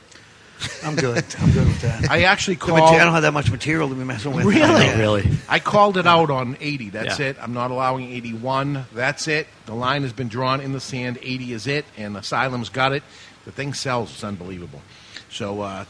I'm 0.84 0.96
good. 0.96 1.24
I'm 1.40 1.52
good 1.52 1.68
with 1.68 1.82
that. 1.82 2.10
I 2.10 2.24
actually 2.24 2.56
The 2.56 2.68
mate- 2.68 2.80
called. 2.80 2.96
I 2.96 3.04
don't 3.04 3.14
have 3.14 3.22
that 3.24 3.34
much 3.34 3.50
material 3.52 3.90
to 3.90 3.96
be 3.96 4.04
messing 4.04 4.34
with. 4.34 4.46
Really? 4.46 4.60
Yeah. 4.86 4.98
Really? 5.00 5.30
I 5.50 5.60
called 5.60 5.98
it 5.98 6.06
out 6.08 6.30
on 6.30 6.58
80. 6.60 6.90
That's 6.90 7.20
Yeah. 7.20 7.28
it. 7.28 7.38
I'm 7.42 7.54
not 7.54 7.72
allowing 7.72 8.12
81. 8.12 8.86
That's 8.94 9.28
it. 9.28 9.48
The 9.66 9.74
line 9.76 10.04
has 10.04 10.14
been 10.14 10.28
drawn 10.28 10.60
in 10.62 10.74
the 10.74 10.80
sand. 10.80 11.18
80 11.22 11.54
is 11.54 11.68
it, 11.68 11.86
and 11.98 12.16
Asylum's 12.18 12.70
got 12.70 12.92
it. 12.94 13.04
The 13.46 13.52
thing 13.52 13.74
sells. 13.74 14.12
It's 14.12 14.24
unbelievable. 14.24 14.82
So 15.30 15.62
uh, 15.62 15.86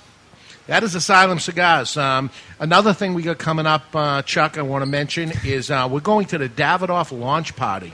that 0.67 0.83
is 0.83 0.95
Asylum 0.95 1.39
Cigars. 1.39 1.97
Um, 1.97 2.29
another 2.59 2.93
thing 2.93 3.13
we 3.13 3.21
got 3.23 3.37
coming 3.37 3.65
up, 3.65 3.83
uh, 3.93 4.21
Chuck, 4.21 4.57
I 4.57 4.61
want 4.61 4.81
to 4.81 4.85
mention 4.85 5.31
is 5.43 5.69
uh, 5.69 5.87
we're 5.91 5.99
going 5.99 6.25
to 6.27 6.37
the 6.37 6.49
Davidoff 6.49 7.17
launch 7.17 7.55
party. 7.55 7.91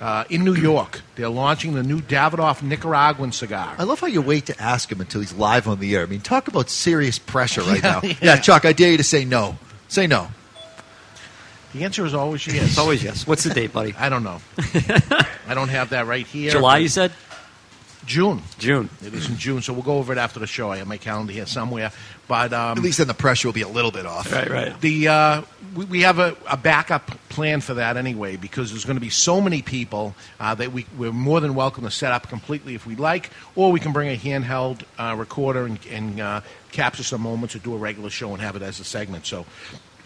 Uh, 0.00 0.24
in 0.30 0.44
New 0.44 0.54
York, 0.54 1.00
they're 1.16 1.28
launching 1.28 1.74
the 1.74 1.82
new 1.82 2.00
Davidoff 2.00 2.62
Nicaraguan 2.62 3.32
cigar. 3.32 3.74
I 3.78 3.82
love 3.82 3.98
how 3.98 4.06
you 4.06 4.22
wait 4.22 4.46
to 4.46 4.62
ask 4.62 4.90
him 4.92 5.00
until 5.00 5.20
he's 5.20 5.32
live 5.32 5.66
on 5.66 5.80
the 5.80 5.96
air. 5.96 6.02
I 6.04 6.06
mean, 6.06 6.20
talk 6.20 6.46
about 6.46 6.70
serious 6.70 7.18
pressure 7.18 7.62
right 7.62 7.82
Yeah, 7.82 7.92
now. 8.02 8.08
yeah. 8.08 8.14
Yeah. 8.22 8.36
Chuck, 8.36 8.64
I 8.64 8.72
dare 8.72 8.92
you 8.92 8.96
to 8.98 9.02
say 9.04 9.24
no. 9.24 9.58
Say 9.88 10.06
no. 10.06 10.28
The 11.74 11.84
answer 11.84 12.06
is 12.06 12.14
always 12.14 12.46
yes. 12.46 12.68
It's 12.70 12.78
always 12.78 13.02
yes. 13.02 13.26
What's 13.26 13.44
the 13.44 13.52
date, 13.52 13.72
buddy? 13.72 13.94
I 13.98 14.08
don't 14.08 14.22
know. 14.22 14.40
I 15.48 15.54
don't 15.54 15.68
have 15.68 15.90
that 15.90 16.06
right 16.06 16.26
here. 16.26 16.50
July, 16.50 16.78
you 16.78 16.88
said? 16.88 17.12
June. 18.08 18.40
June. 18.58 18.88
It 19.02 19.12
is 19.12 19.28
in 19.28 19.36
June, 19.36 19.60
so 19.60 19.74
we'll 19.74 19.82
go 19.82 19.98
over 19.98 20.12
it 20.12 20.18
after 20.18 20.40
the 20.40 20.46
show. 20.46 20.72
I 20.72 20.78
have 20.78 20.88
my 20.88 20.96
calendar 20.96 21.32
here 21.32 21.44
somewhere. 21.44 21.92
But 22.26 22.54
um, 22.54 22.78
At 22.78 22.82
least 22.82 22.98
then 22.98 23.06
the 23.06 23.14
pressure 23.14 23.48
will 23.48 23.52
be 23.52 23.62
a 23.62 23.68
little 23.68 23.90
bit 23.90 24.06
off. 24.06 24.32
Right, 24.32 24.48
right. 24.48 24.80
The 24.80 25.08
uh, 25.08 25.42
we, 25.74 25.84
we 25.84 26.00
have 26.02 26.18
a, 26.18 26.34
a 26.48 26.56
backup 26.56 27.06
plan 27.28 27.60
for 27.60 27.74
that 27.74 27.98
anyway 27.98 28.36
because 28.36 28.70
there's 28.70 28.86
going 28.86 28.96
to 28.96 29.00
be 29.00 29.10
so 29.10 29.40
many 29.42 29.60
people 29.60 30.14
uh, 30.40 30.54
that 30.54 30.72
we, 30.72 30.86
we're 30.96 31.12
more 31.12 31.40
than 31.40 31.54
welcome 31.54 31.84
to 31.84 31.90
set 31.90 32.12
up 32.12 32.28
completely 32.28 32.74
if 32.74 32.86
we'd 32.86 32.98
like, 32.98 33.30
or 33.54 33.70
we 33.70 33.78
can 33.78 33.92
bring 33.92 34.08
a 34.08 34.16
handheld 34.16 34.82
uh, 34.98 35.14
recorder 35.16 35.66
and, 35.66 35.78
and 35.90 36.20
uh, 36.20 36.40
capture 36.72 37.02
some 37.02 37.20
moments 37.20 37.54
or 37.54 37.58
do 37.58 37.74
a 37.74 37.78
regular 37.78 38.08
show 38.08 38.32
and 38.32 38.40
have 38.40 38.56
it 38.56 38.62
as 38.62 38.80
a 38.80 38.84
segment. 38.84 39.26
So. 39.26 39.44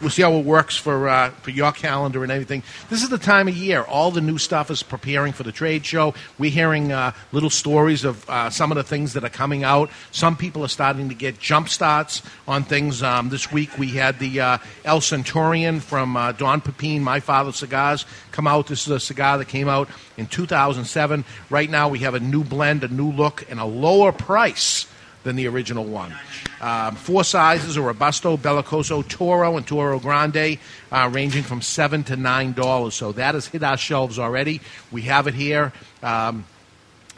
We'll 0.03 0.11
see 0.11 0.23
how 0.23 0.33
it 0.35 0.45
works 0.45 0.77
for 0.77 1.09
uh, 1.09 1.31
for 1.43 1.51
your 1.51 1.71
calendar 1.71 2.25
and 2.25 2.33
everything. 2.33 2.65
This 2.91 3.05
is 3.05 3.09
the 3.09 3.19
time 3.19 3.47
of 3.47 3.57
year. 3.57 3.83
All 3.83 4.11
the 4.11 4.21
new 4.21 4.37
stuff 4.37 4.69
is 4.69 4.83
preparing 4.83 5.33
for 5.33 5.45
the 5.45 5.53
trade 5.53 5.87
show. 5.87 6.13
We're 6.39 6.51
hearing 6.51 6.91
uh, 6.91 7.13
little 7.31 7.51
stories 7.51 8.03
of 8.03 8.29
uh, 8.29 8.51
some 8.51 8.73
of 8.73 8.77
the 8.77 8.83
things 8.83 9.13
that 9.13 9.23
are 9.23 9.31
coming 9.31 9.63
out. 9.63 9.91
Some 10.11 10.37
people 10.37 10.65
are 10.65 10.69
starting 10.69 11.09
to 11.09 11.15
get 11.15 11.39
jump 11.39 11.69
starts 11.69 12.21
on 12.49 12.65
things. 12.65 13.01
Um, 13.01 13.29
this 13.29 13.53
week 13.53 13.79
we 13.79 13.91
had 13.91 14.19
the 14.19 14.41
uh, 14.41 14.59
El 14.85 15.01
Centurion 15.01 15.79
from 15.79 16.17
uh, 16.17 16.33
Don 16.33 16.61
Pepin, 16.61 17.01
My 17.01 17.21
Father 17.21 17.53
Cigars, 17.53 18.05
come 18.33 18.49
out. 18.49 18.67
This 18.67 18.89
is 18.89 18.93
a 18.93 18.99
cigar 18.99 19.39
that 19.39 19.47
came 19.47 19.69
out 19.69 19.89
in 20.17 20.27
2007. 20.27 21.25
Right 21.49 21.71
now 21.71 21.89
we 21.89 22.01
have 22.01 22.15
a 22.15 22.21
new 22.21 22.43
blend, 22.43 22.83
a 22.83 22.89
new 22.89 23.13
look, 23.13 23.49
and 23.49 23.61
a 23.61 23.65
lower 23.65 24.11
price 24.11 24.89
than 25.25 25.37
the 25.37 25.47
original 25.49 25.85
one. 25.85 26.15
Um, 26.61 26.97
four 26.97 27.25
sizes: 27.25 27.77
a 27.77 27.83
Robusto, 27.83 28.37
Bellicoso, 28.37 29.07
Toro, 29.07 29.57
and 29.57 29.67
Toro 29.67 29.99
Grande, 29.99 30.59
uh, 30.91 31.11
ranging 31.13 31.43
from 31.43 31.63
seven 31.63 32.05
to 32.05 32.17
nine 32.17 32.53
dollars. 32.53 32.95
So 32.95 33.13
that 33.13 33.35
has 33.35 33.47
hit 33.47 33.63
our 33.63 33.77
shelves 33.77 34.19
already. 34.19 34.61
We 34.91 35.03
have 35.03 35.27
it 35.27 35.35
here. 35.35 35.73
Um, 36.03 36.45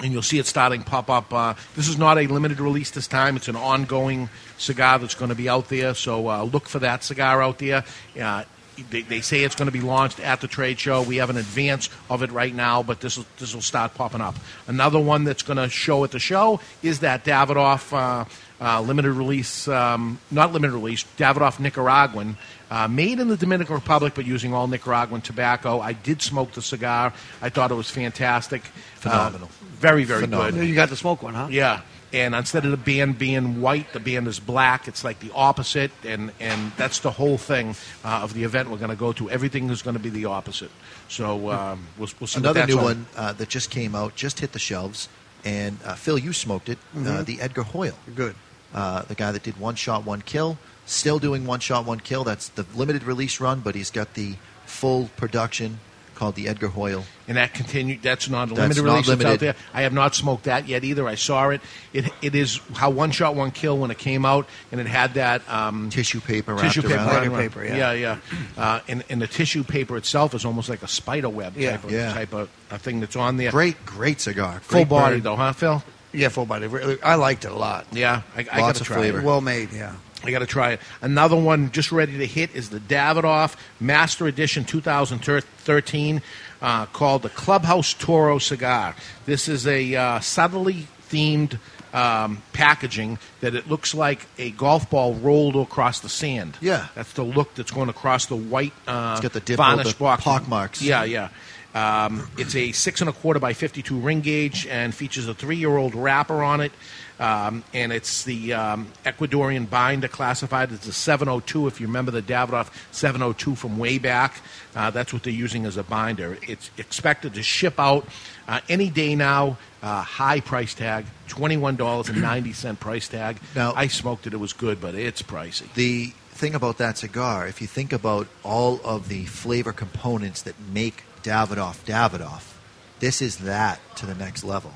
and 0.00 0.12
you'll 0.12 0.22
see 0.22 0.38
it 0.38 0.46
starting 0.46 0.82
pop 0.82 1.08
up. 1.08 1.32
Uh, 1.32 1.54
this 1.76 1.88
is 1.88 1.96
not 1.96 2.18
a 2.18 2.26
limited 2.26 2.58
release 2.58 2.90
this 2.90 3.06
time. 3.06 3.36
It's 3.36 3.48
an 3.48 3.56
ongoing 3.56 4.28
cigar 4.58 4.98
that's 4.98 5.14
going 5.14 5.28
to 5.28 5.36
be 5.36 5.48
out 5.48 5.68
there. 5.68 5.94
So 5.94 6.28
uh, 6.28 6.42
look 6.42 6.66
for 6.66 6.80
that 6.80 7.04
cigar 7.04 7.40
out 7.40 7.58
there. 7.58 7.84
Uh, 8.20 8.44
they, 8.90 9.02
they 9.02 9.20
say 9.20 9.44
it's 9.44 9.54
going 9.54 9.66
to 9.66 9.72
be 9.72 9.80
launched 9.80 10.20
at 10.20 10.40
the 10.40 10.48
trade 10.48 10.78
show. 10.78 11.02
We 11.02 11.16
have 11.16 11.30
an 11.30 11.36
advance 11.36 11.88
of 12.08 12.22
it 12.22 12.30
right 12.32 12.54
now, 12.54 12.82
but 12.82 13.00
this 13.00 13.16
will 13.16 13.26
this 13.38 13.54
will 13.54 13.62
start 13.62 13.94
popping 13.94 14.20
up. 14.20 14.36
Another 14.66 14.98
one 14.98 15.24
that's 15.24 15.42
going 15.42 15.56
to 15.56 15.68
show 15.68 16.04
at 16.04 16.10
the 16.10 16.18
show 16.18 16.60
is 16.82 17.00
that 17.00 17.24
Davidoff 17.24 17.92
uh, 17.92 18.24
uh, 18.60 18.80
limited 18.80 19.12
release, 19.12 19.68
um, 19.68 20.18
not 20.30 20.52
limited 20.52 20.74
release, 20.74 21.04
Davidoff 21.16 21.58
Nicaraguan, 21.60 22.36
uh, 22.70 22.88
made 22.88 23.20
in 23.20 23.28
the 23.28 23.36
Dominican 23.36 23.74
Republic, 23.74 24.14
but 24.14 24.24
using 24.26 24.54
all 24.54 24.66
Nicaraguan 24.66 25.20
tobacco. 25.20 25.80
I 25.80 25.92
did 25.92 26.22
smoke 26.22 26.52
the 26.52 26.62
cigar. 26.62 27.12
I 27.42 27.48
thought 27.48 27.70
it 27.70 27.74
was 27.74 27.90
fantastic. 27.90 28.62
Phenomenal. 28.96 29.48
Uh, 29.48 29.64
very, 29.76 30.04
very 30.04 30.22
Phenomenal. 30.22 30.60
good. 30.60 30.68
You 30.68 30.74
got 30.74 30.88
the 30.88 30.96
smoke 30.96 31.22
one, 31.22 31.34
huh? 31.34 31.48
Yeah. 31.50 31.82
And 32.14 32.32
instead 32.34 32.64
of 32.64 32.70
the 32.70 32.76
band 32.76 33.18
being 33.18 33.60
white, 33.60 33.92
the 33.92 33.98
band 33.98 34.28
is 34.28 34.38
black. 34.38 34.86
It's 34.86 35.02
like 35.02 35.18
the 35.18 35.32
opposite, 35.34 35.90
and, 36.06 36.30
and 36.38 36.70
that's 36.76 37.00
the 37.00 37.10
whole 37.10 37.36
thing 37.36 37.74
uh, 38.04 38.20
of 38.22 38.34
the 38.34 38.44
event 38.44 38.70
we're 38.70 38.78
going 38.78 38.90
to 38.90 38.96
go 38.96 39.12
to. 39.14 39.28
Everything 39.28 39.68
is 39.68 39.82
going 39.82 39.96
to 39.96 40.02
be 40.02 40.10
the 40.10 40.26
opposite. 40.26 40.70
So 41.08 41.50
um, 41.50 41.86
we'll, 41.98 42.08
we'll 42.20 42.28
see. 42.28 42.38
what 42.38 42.44
Another 42.44 42.60
that's 42.60 42.72
new 42.72 42.78
all- 42.78 42.84
one 42.84 43.06
uh, 43.16 43.32
that 43.32 43.48
just 43.48 43.68
came 43.70 43.96
out, 43.96 44.14
just 44.14 44.38
hit 44.38 44.52
the 44.52 44.60
shelves, 44.60 45.08
and 45.44 45.76
uh, 45.84 45.94
Phil, 45.96 46.16
you 46.16 46.32
smoked 46.32 46.68
it. 46.68 46.78
Uh, 46.94 46.98
Mhm. 47.00 47.24
the 47.26 47.40
Edgar 47.40 47.64
Hoill, 47.64 47.94
Good. 48.14 48.36
uh, 48.72 49.02
the 49.02 49.16
guy 49.16 49.32
that 49.32 49.42
did 49.42 49.56
one 49.58 49.74
shot, 49.74 50.06
one 50.06 50.22
kill, 50.22 50.56
still 50.86 51.18
doing 51.18 51.44
one 51.46 51.58
shot, 51.58 51.84
one 51.84 51.98
kill. 51.98 52.22
That's 52.22 52.48
the 52.50 52.64
limited 52.76 53.02
release 53.02 53.40
run, 53.40 53.58
but 53.58 53.74
he's 53.74 53.90
got 53.90 54.14
the 54.14 54.36
full 54.66 55.10
production 55.16 55.80
called 56.24 56.34
the 56.36 56.48
Edgar 56.48 56.68
Hoill. 56.68 57.04
And 57.28 57.36
that 57.36 57.52
continued. 57.54 58.00
That's 58.02 58.28
not 58.30 58.50
a 58.50 58.54
That's 58.54 58.60
limited 58.78 58.82
not 58.84 58.92
release. 58.92 59.08
It's 59.08 59.24
out 59.24 59.38
there. 59.40 59.54
I 59.74 59.82
have 59.82 59.92
not 59.92 60.14
smoked 60.14 60.44
that 60.44 60.66
yet 60.68 60.84
either. 60.84 61.06
I 61.06 61.14
saw 61.16 61.50
it. 61.50 61.60
It 61.92 62.06
it 62.22 62.34
is 62.34 62.60
how 62.74 62.90
one 62.90 63.10
shot 63.10 63.34
one 63.34 63.50
kill 63.50 63.76
when 63.78 63.90
it 63.90 63.98
came 63.98 64.24
out, 64.24 64.46
and 64.72 64.80
it 64.80 64.86
had 64.86 65.14
that 65.14 65.42
um, 65.50 65.90
tissue 65.90 66.20
paper, 66.20 66.56
tissue 66.58 66.82
paper, 66.82 66.94
around 66.96 67.28
around- 67.28 67.36
paper, 67.40 67.64
yeah, 67.64 67.92
yeah. 67.92 68.18
yeah. 68.56 68.62
Uh, 68.62 68.80
and 68.88 69.04
and 69.10 69.20
the 69.22 69.26
tissue 69.26 69.64
paper 69.64 69.96
itself 69.96 70.34
is 70.34 70.44
almost 70.44 70.68
like 70.68 70.82
a 70.82 70.88
spider 70.88 71.28
web 71.28 71.56
Yeah. 71.56 71.72
type 71.72 71.84
of 71.84 71.90
Yeah. 71.92 72.12
type 72.14 72.32
of 72.34 72.48
a 72.70 72.78
thing 72.78 73.00
that's 73.00 73.16
on 73.16 73.36
there. 73.36 73.50
Great, 73.50 73.84
great 73.86 74.20
cigar. 74.20 74.60
full 74.60 74.78
Great 74.80 74.88
body 74.88 75.16
burn. 75.16 75.22
though, 75.24 75.36
huh, 75.36 75.52
Phil? 75.52 75.82
Yeah, 76.12 76.28
full 76.28 76.46
body. 76.46 76.68
I 77.02 77.16
liked 77.16 77.44
it 77.44 77.50
a 77.52 77.56
lot. 77.56 77.86
Yeah, 77.92 78.22
I, 78.36 78.46
I 78.52 78.60
Lots 78.60 78.60
got 78.60 78.74
to 78.76 78.80
of 78.82 78.86
try 78.86 78.96
flavor. 78.98 79.18
it. 79.20 79.24
Well 79.24 79.40
made, 79.40 79.72
yeah. 79.72 79.94
I 80.24 80.30
got 80.30 80.38
to 80.38 80.46
try 80.46 80.72
it. 80.72 80.80
Another 81.02 81.36
one 81.36 81.70
just 81.70 81.92
ready 81.92 82.16
to 82.18 82.26
hit 82.26 82.54
is 82.54 82.70
the 82.70 82.80
Davidoff 82.80 83.56
Master 83.78 84.26
Edition 84.26 84.64
2013 84.64 86.22
uh, 86.62 86.86
called 86.86 87.22
the 87.22 87.28
Clubhouse 87.28 87.92
Toro 87.94 88.38
Cigar. 88.38 88.94
This 89.26 89.48
is 89.48 89.66
a 89.66 89.94
uh, 89.94 90.20
subtly 90.20 90.86
themed 91.10 91.58
um, 91.92 92.42
packaging 92.52 93.18
that 93.40 93.54
it 93.54 93.68
looks 93.68 93.94
like 93.94 94.26
a 94.38 94.50
golf 94.52 94.88
ball 94.90 95.14
rolled 95.14 95.56
across 95.56 96.00
the 96.00 96.08
sand. 96.08 96.56
Yeah. 96.60 96.88
That's 96.94 97.12
the 97.12 97.22
look 97.22 97.54
that's 97.54 97.70
going 97.70 97.88
across 97.88 98.26
the 98.26 98.36
white 98.36 98.72
uh, 98.88 99.12
It's 99.12 99.22
got 99.22 99.32
the 99.32 99.40
dimple, 99.40 99.64
varnish 99.64 99.92
the 99.92 99.98
box. 99.98 100.24
pock 100.24 100.48
marks. 100.48 100.82
Yeah, 100.82 101.04
yeah. 101.04 101.28
Um, 101.74 102.30
it's 102.38 102.54
a 102.54 102.70
six 102.72 103.00
and 103.00 103.10
a 103.10 103.12
quarter 103.12 103.40
by 103.40 103.52
52 103.52 103.98
ring 103.98 104.20
gauge 104.20 104.64
and 104.66 104.94
features 104.94 105.26
a 105.26 105.34
three 105.34 105.56
year 105.56 105.76
old 105.76 105.94
wrapper 105.94 106.42
on 106.42 106.60
it. 106.60 106.72
Um, 107.20 107.62
and 107.72 107.92
it's 107.92 108.24
the 108.24 108.54
um, 108.54 108.88
Ecuadorian 109.04 109.70
binder 109.70 110.08
classified 110.08 110.72
as 110.72 110.86
a 110.86 110.92
702. 110.92 111.68
If 111.68 111.80
you 111.80 111.86
remember 111.86 112.10
the 112.10 112.22
Davidoff 112.22 112.72
702 112.92 113.54
from 113.54 113.78
way 113.78 113.98
back, 113.98 114.40
uh, 114.74 114.90
that's 114.90 115.12
what 115.12 115.22
they're 115.22 115.32
using 115.32 115.64
as 115.64 115.76
a 115.76 115.84
binder. 115.84 116.36
It's 116.42 116.70
expected 116.76 117.34
to 117.34 117.42
ship 117.42 117.78
out 117.78 118.06
uh, 118.48 118.60
any 118.68 118.90
day 118.90 119.14
now. 119.14 119.58
Uh, 119.82 120.00
high 120.02 120.40
price 120.40 120.74
tag, 120.74 121.04
$21.90 121.28 122.80
price 122.80 123.06
tag. 123.08 123.38
Now- 123.54 123.74
I 123.74 123.86
smoked 123.86 124.26
it, 124.26 124.32
it 124.32 124.38
was 124.38 124.52
good, 124.52 124.80
but 124.80 124.94
it's 124.94 125.22
pricey. 125.22 125.72
The 125.74 126.06
thing 126.32 126.54
about 126.54 126.78
that 126.78 126.98
cigar, 126.98 127.46
if 127.46 127.60
you 127.60 127.66
think 127.66 127.92
about 127.92 128.26
all 128.42 128.80
of 128.82 129.08
the 129.08 129.24
flavor 129.26 129.72
components 129.72 130.42
that 130.42 130.54
make 130.72 131.04
Davidoff 131.22 131.84
Davidoff, 131.84 132.54
this 132.98 133.22
is 133.22 133.38
that 133.38 133.78
to 133.96 134.06
the 134.06 134.14
next 134.14 134.42
level. 134.42 134.72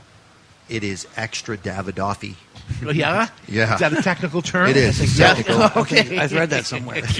It 0.68 0.84
is 0.84 1.06
extra 1.16 1.56
Davidoffy. 1.56 2.34
Yeah? 2.82 3.28
Yeah. 3.48 3.74
Is 3.74 3.80
that 3.80 3.92
a 3.94 4.02
technical 4.02 4.42
term? 4.42 4.68
It 4.68 4.76
is. 4.76 5.00
It's 5.00 5.18
Yeah. 5.18 5.34
technical. 5.34 5.62
okay. 5.82 6.18
I've 6.18 6.32
read 6.32 6.50
that 6.50 6.66
somewhere. 6.66 7.02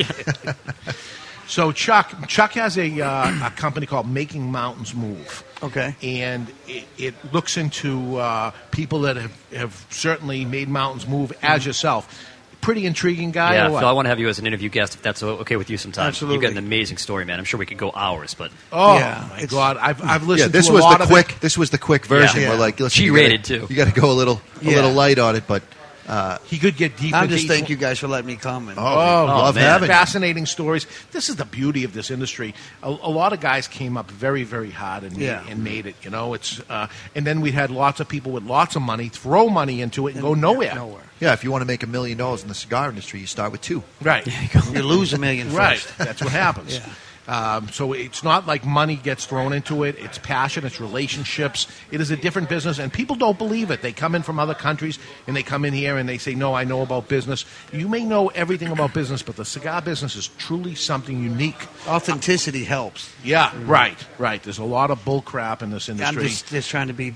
So 1.49 1.73
Chuck, 1.73 2.29
Chuck 2.29 2.53
has 2.53 2.77
a, 2.77 3.01
uh, 3.01 3.47
a 3.47 3.51
company 3.53 3.87
called 3.87 4.07
Making 4.07 4.53
Mountains 4.53 4.95
Move. 4.95 5.43
Okay. 5.63 5.97
And 6.03 6.53
it, 6.67 6.85
it 6.99 7.15
looks 7.33 7.57
into 7.57 8.19
uh, 8.19 8.51
people 8.71 9.01
that 9.01 9.17
have, 9.17 9.33
have 9.53 9.87
certainly 9.89 10.45
made 10.45 10.69
mountains 10.69 11.09
move 11.09 11.33
as 11.41 11.65
yourself. 11.65 12.23
Pretty 12.61 12.85
intriguing 12.87 13.31
guy. 13.31 13.55
yeah, 13.55 13.67
or 13.69 13.71
what? 13.71 13.79
Phil, 13.81 13.89
I 13.89 13.93
want 13.93 14.07
to 14.07 14.11
have 14.11 14.19
you 14.19 14.29
as 14.29 14.39
an 14.39 14.47
interview 14.47 14.69
guest 14.69 14.95
if 14.95 15.03
that's 15.03 15.23
okay 15.23 15.57
with 15.57 15.71
you 15.71 15.79
sometime. 15.79 16.09
Absolutely. 16.09 16.35
You've 16.35 16.43
got 16.43 16.53
an 16.53 16.59
amazing 16.67 16.97
story, 16.99 17.25
man. 17.25 17.39
I'm 17.39 17.45
sure 17.45 17.59
we 17.59 17.67
could 17.67 17.79
go 17.79 17.93
hours, 17.95 18.35
but 18.35 18.51
Oh 18.73 18.99
my 18.99 19.47
God! 19.49 19.77
I've 19.79 20.03
I've 20.03 20.27
listened 20.27 20.53
yeah, 20.53 20.59
this 20.59 20.67
to 20.67 20.73
a 20.73 20.75
was 20.75 20.83
lot 20.85 20.99
the 20.99 21.05
of 21.05 21.09
quick. 21.11 21.31
It. 21.33 21.41
This 21.41 21.57
was 21.57 21.71
the 21.71 21.79
quick 21.79 22.05
version. 22.05 22.43
Yeah. 22.43 22.51
We're 22.51 22.57
like, 22.59 22.79
listen, 22.81 23.03
you 23.05 23.13
G-rated, 23.13 23.43
gotta- 23.43 23.61
too. 23.61 23.67
You 23.71 23.77
got 23.77 23.95
to 23.95 23.99
go 24.01 24.11
a 24.11 24.13
little, 24.13 24.43
a 24.61 24.65
Yeah. 24.65 24.75
little 24.77 24.93
light 24.93 25.19
on 25.19 25.37
it, 25.37 25.45
but 25.47 25.63
uh, 26.09 26.39
he 26.47 26.59
could 26.59 26.77
get 26.77 26.97
deep. 26.97 27.15
I'm 27.15 27.25
into 27.25 27.35
just 27.35 27.45
each 27.45 27.51
thank 27.51 27.69
you 27.69 27.77
guys 27.77 27.99
for 27.99 28.09
letting 28.09 28.27
me 28.27 28.37
come. 28.37 28.69
And, 28.71 28.79
Oh, 28.79 28.83
love 28.83 29.55
man. 29.57 29.65
having 29.65 29.89
you. 29.89 29.95
fascinating 29.95 30.47
stories. 30.47 30.87
This 31.13 31.29
is 31.29 31.37
the 31.37 31.45
beauty 31.45 31.85
of 31.85 31.93
this 31.93 32.11
industry. 32.11 32.55
A, 32.83 32.89
a 32.89 33.11
lot 33.11 33.33
of 33.33 33.41
guys 33.41 33.69
came 33.69 33.97
up 33.97 34.11
very, 34.11 34.43
very 34.43 34.71
hard 34.71 35.05
and, 35.05 35.17
Yeah. 35.17 35.45
and 35.49 35.63
made 35.63 35.87
it. 35.87 35.95
You 36.03 36.11
know, 36.11 36.35
it's 36.35 36.61
uh, 36.71 36.89
and 37.15 37.27
then 37.27 37.41
we 37.43 37.51
had 37.53 37.71
lots 37.71 38.01
of 38.01 38.09
people 38.09 38.33
with 38.33 38.43
lots 38.45 38.75
of 38.75 38.83
money 38.83 39.09
throw 39.09 39.49
money 39.49 39.81
into 39.83 40.09
it 40.09 40.15
and, 40.15 40.23
go 40.23 40.35
nowhere. 40.35 40.75
Nowhere. 40.75 41.03
yeah, 41.21 41.33
if 41.35 41.45
you 41.45 41.53
want 41.53 41.63
to 41.63 41.67
make 41.67 41.83
a 41.83 41.87
million 41.87 42.17
dollars 42.19 42.43
in 42.43 42.49
the 42.49 42.55
cigar 42.55 42.89
industry, 42.89 43.21
you 43.21 43.27
start 43.27 43.53
with 43.53 43.61
two. 43.61 43.83
Right. 44.03 44.27
You 44.73 44.83
lose 44.83 45.13
a 45.13 45.19
million 45.19 45.53
Right. 45.55 45.87
That's 45.99 46.23
what 46.23 46.33
happens. 46.33 46.79
Yeah. 46.89 46.93
Um, 47.29 47.69
so 47.69 47.93
it's 47.93 48.25
not 48.25 48.47
like 48.47 48.65
money 48.65 48.97
gets 48.97 49.27
thrown 49.27 49.53
into 49.53 49.85
it. 49.85 49.97
It's 49.99 50.17
passion. 50.17 50.65
It's 50.65 50.81
relationships. 50.81 51.67
It 51.91 52.01
is 52.01 52.11
a 52.11 52.17
different 52.17 52.49
business, 52.49 52.79
and 52.79 52.91
people 52.91 53.17
don't 53.17 53.37
believe 53.37 53.71
it. 53.71 53.83
They 53.83 53.93
come 53.93 54.15
in 54.15 54.23
from 54.23 54.39
other 54.39 54.55
countries 54.55 54.99
and 55.27 55.37
they 55.37 55.43
come 55.43 55.67
in 55.67 55.75
here 55.75 55.99
and 55.99 56.09
they 56.09 56.17
say, 56.17 56.35
"No, 56.35 56.55
I 56.55 56.65
know 56.65 56.81
about 56.81 57.09
business." 57.09 57.45
You 57.71 57.87
may 57.87 58.03
know 58.03 58.29
everything 58.29 58.69
about 58.69 58.95
business, 58.95 59.23
but 59.23 59.37
the 59.37 59.45
cigar 59.45 59.83
business 59.83 60.17
is 60.17 60.29
truly 60.39 60.75
something 60.75 61.23
unique. 61.23 61.69
Authenticity 61.87 62.65
helps. 62.65 63.13
Yeah, 63.23 63.53
right, 63.65 64.03
right. 64.19 64.43
There's 64.43 64.59
a 64.59 64.65
lot 64.65 64.91
of 64.91 65.05
bull 65.05 65.21
crap 65.21 65.63
in 65.63 65.71
this 65.71 65.91
industry. 65.91 66.23
I'm 66.23 66.29
just, 66.29 66.49
just 66.49 66.71
trying 66.71 66.89
to 66.89 66.95
be 66.95 67.15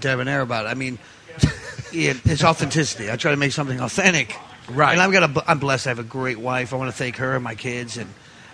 debonair 0.00 0.40
about 0.40 0.66
it. 0.66 0.70
I 0.70 0.74
mean, 0.74 0.98
yeah, 1.92 2.14
it's 2.24 2.42
authenticity. 2.42 3.12
I 3.12 3.16
try 3.16 3.30
to 3.30 3.36
make 3.36 3.52
something 3.52 3.80
authentic. 3.80 4.36
Right. 4.68 4.92
And 4.92 5.00
I've 5.00 5.12
got 5.12 5.36
a, 5.36 5.50
I'm 5.50 5.60
blessed. 5.60 5.86
I 5.86 5.90
have 5.90 5.98
a 6.00 6.04
great 6.04 6.38
wife. 6.38 6.72
I 6.72 6.76
want 6.76 6.90
to 6.90 6.96
thank 6.96 7.16
her 7.16 7.34
and 7.34 7.44
my 7.44 7.54
kids 7.54 7.96
and, 7.96 8.08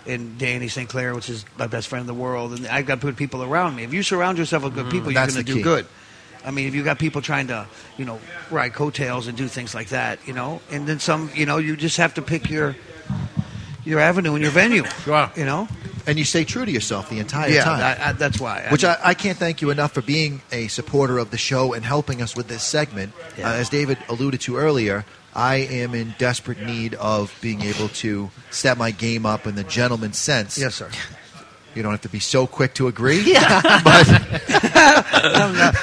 and 0.07 0.37
Danny 0.37 0.67
St. 0.67 0.87
Clair, 0.89 1.13
which 1.15 1.29
is 1.29 1.45
my 1.57 1.67
best 1.67 1.87
friend 1.87 2.01
in 2.01 2.07
the 2.07 2.13
world. 2.13 2.53
And 2.53 2.67
I've 2.67 2.85
got 2.85 2.99
good 2.99 3.17
people 3.17 3.43
around 3.43 3.75
me. 3.75 3.83
If 3.83 3.93
you 3.93 4.03
surround 4.03 4.37
yourself 4.37 4.63
with 4.63 4.73
good 4.75 4.87
Mm, 4.87 4.91
people, 4.91 5.11
you're 5.11 5.25
going 5.27 5.35
to 5.37 5.43
do 5.43 5.55
key. 5.55 5.61
good. 5.61 5.85
I 6.45 6.51
mean, 6.51 6.67
if 6.67 6.75
you've 6.75 6.85
got 6.85 6.99
people 6.99 7.21
trying 7.21 7.47
to, 7.47 7.67
you 7.97 8.05
know, 8.05 8.19
ride 8.49 8.73
coattails 8.73 9.27
and 9.27 9.37
do 9.37 9.47
things 9.47 9.75
like 9.75 9.89
that, 9.89 10.19
you 10.25 10.33
know, 10.33 10.61
and 10.71 10.87
then 10.87 10.99
some, 10.99 11.29
you 11.35 11.45
know, 11.45 11.57
you 11.57 11.75
just 11.75 11.97
have 11.97 12.13
to 12.13 12.21
pick 12.21 12.49
your 12.49 12.75
your 13.85 13.99
avenue 13.99 14.33
and 14.33 14.41
your 14.41 14.51
venue. 14.51 14.83
Sure. 15.03 15.29
You 15.35 15.45
know? 15.45 15.67
And 16.07 16.17
you 16.17 16.23
stay 16.25 16.43
true 16.43 16.65
to 16.65 16.71
yourself 16.71 17.09
the 17.09 17.19
entire 17.19 17.49
yeah, 17.49 17.63
time. 17.63 17.81
I, 17.83 18.09
I, 18.09 18.11
that's 18.13 18.39
why. 18.39 18.65
Which 18.71 18.83
I, 18.83 18.97
I 19.03 19.13
can't 19.13 19.37
thank 19.37 19.61
you 19.61 19.69
enough 19.69 19.91
for 19.91 20.01
being 20.01 20.41
a 20.51 20.67
supporter 20.67 21.17
of 21.19 21.29
the 21.29 21.37
show 21.37 21.73
and 21.73 21.83
helping 21.85 22.21
us 22.21 22.35
with 22.35 22.47
this 22.47 22.63
segment. 22.63 23.13
Yeah. 23.37 23.49
Uh, 23.49 23.53
as 23.55 23.69
David 23.69 23.97
alluded 24.07 24.41
to 24.41 24.57
earlier, 24.57 25.05
I 25.35 25.55
am 25.57 25.93
in 25.93 26.15
desperate 26.17 26.61
need 26.61 26.95
of 26.95 27.35
being 27.41 27.61
able 27.61 27.89
to 27.89 28.29
step 28.51 28.77
my 28.77 28.91
game 28.91 29.25
up 29.25 29.45
in 29.47 29.55
the 29.55 29.63
gentleman's 29.63 30.17
sense. 30.17 30.57
Yes, 30.57 30.75
sir. 30.75 30.89
You 31.75 31.83
don't 31.83 31.91
have 31.91 32.01
to 32.01 32.09
be 32.09 32.19
so 32.19 32.47
quick 32.47 32.73
to 32.75 32.87
agree. 32.87 33.21
Yeah. 33.21 33.61
but 33.83 34.07
I'm 35.23 35.55
not- 35.55 35.75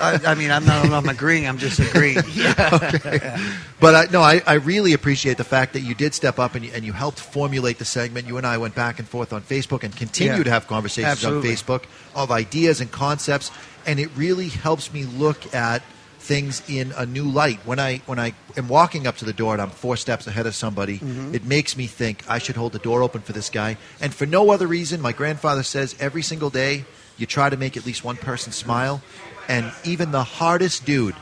I, 0.00 0.18
I 0.26 0.34
mean, 0.34 0.50
I'm 0.50 0.64
not, 0.64 0.84
I'm 0.90 1.08
agreeing. 1.08 1.46
I'm 1.46 1.58
just 1.58 1.78
agreeing. 1.78 2.18
okay. 2.58 3.36
But 3.80 3.94
I, 3.94 4.04
no, 4.12 4.20
I, 4.20 4.42
I 4.46 4.54
really 4.54 4.92
appreciate 4.92 5.36
the 5.38 5.44
fact 5.44 5.72
that 5.74 5.80
you 5.80 5.94
did 5.94 6.12
step 6.14 6.38
up 6.38 6.54
and 6.54 6.64
you, 6.64 6.72
and 6.74 6.84
you 6.84 6.92
helped 6.92 7.20
formulate 7.20 7.78
the 7.78 7.84
segment. 7.84 8.26
You 8.26 8.36
and 8.36 8.46
I 8.46 8.58
went 8.58 8.74
back 8.74 8.98
and 8.98 9.08
forth 9.08 9.32
on 9.32 9.42
Facebook 9.42 9.84
and 9.84 9.94
continue 9.94 10.34
Yeah. 10.38 10.42
to 10.44 10.50
have 10.50 10.66
conversations 10.66 11.12
Absolutely. 11.24 11.50
on 11.50 11.56
Facebook 11.56 11.84
of 12.14 12.30
ideas 12.30 12.80
and 12.80 12.90
concepts, 12.90 13.50
and 13.86 14.00
it 14.00 14.10
really 14.16 14.48
helps 14.48 14.92
me 14.92 15.04
look 15.04 15.54
at 15.54 15.82
things 16.22 16.62
in 16.68 16.92
a 16.96 17.04
new 17.04 17.24
light. 17.24 17.58
When 17.64 17.80
I 17.80 18.00
when 18.06 18.18
I 18.20 18.32
am 18.56 18.68
walking 18.68 19.06
up 19.08 19.16
to 19.18 19.24
the 19.24 19.32
door 19.32 19.54
and 19.54 19.60
I'm 19.62 19.70
four 19.70 19.96
steps 19.96 20.26
ahead 20.26 20.46
of 20.46 20.54
somebody, 20.54 20.98
Mhm. 21.00 21.34
it 21.34 21.44
makes 21.44 21.76
me 21.76 21.86
think 21.88 22.22
I 22.28 22.38
should 22.38 22.56
hold 22.56 22.72
the 22.72 22.78
door 22.78 23.02
open 23.02 23.22
for 23.22 23.32
this 23.32 23.50
guy. 23.50 23.76
And 24.00 24.14
for 24.14 24.24
no 24.26 24.52
other 24.52 24.68
reason, 24.68 25.00
my 25.00 25.12
grandfather 25.12 25.64
says 25.64 25.96
every 25.98 26.22
single 26.22 26.48
day 26.50 26.84
you 27.18 27.26
try 27.26 27.50
to 27.50 27.56
make 27.56 27.76
at 27.76 27.84
least 27.84 28.04
one 28.04 28.16
person 28.16 28.52
smile, 28.52 29.02
and 29.48 29.72
even 29.84 30.12
the 30.12 30.22
hardest 30.24 30.84
dude 30.84 31.16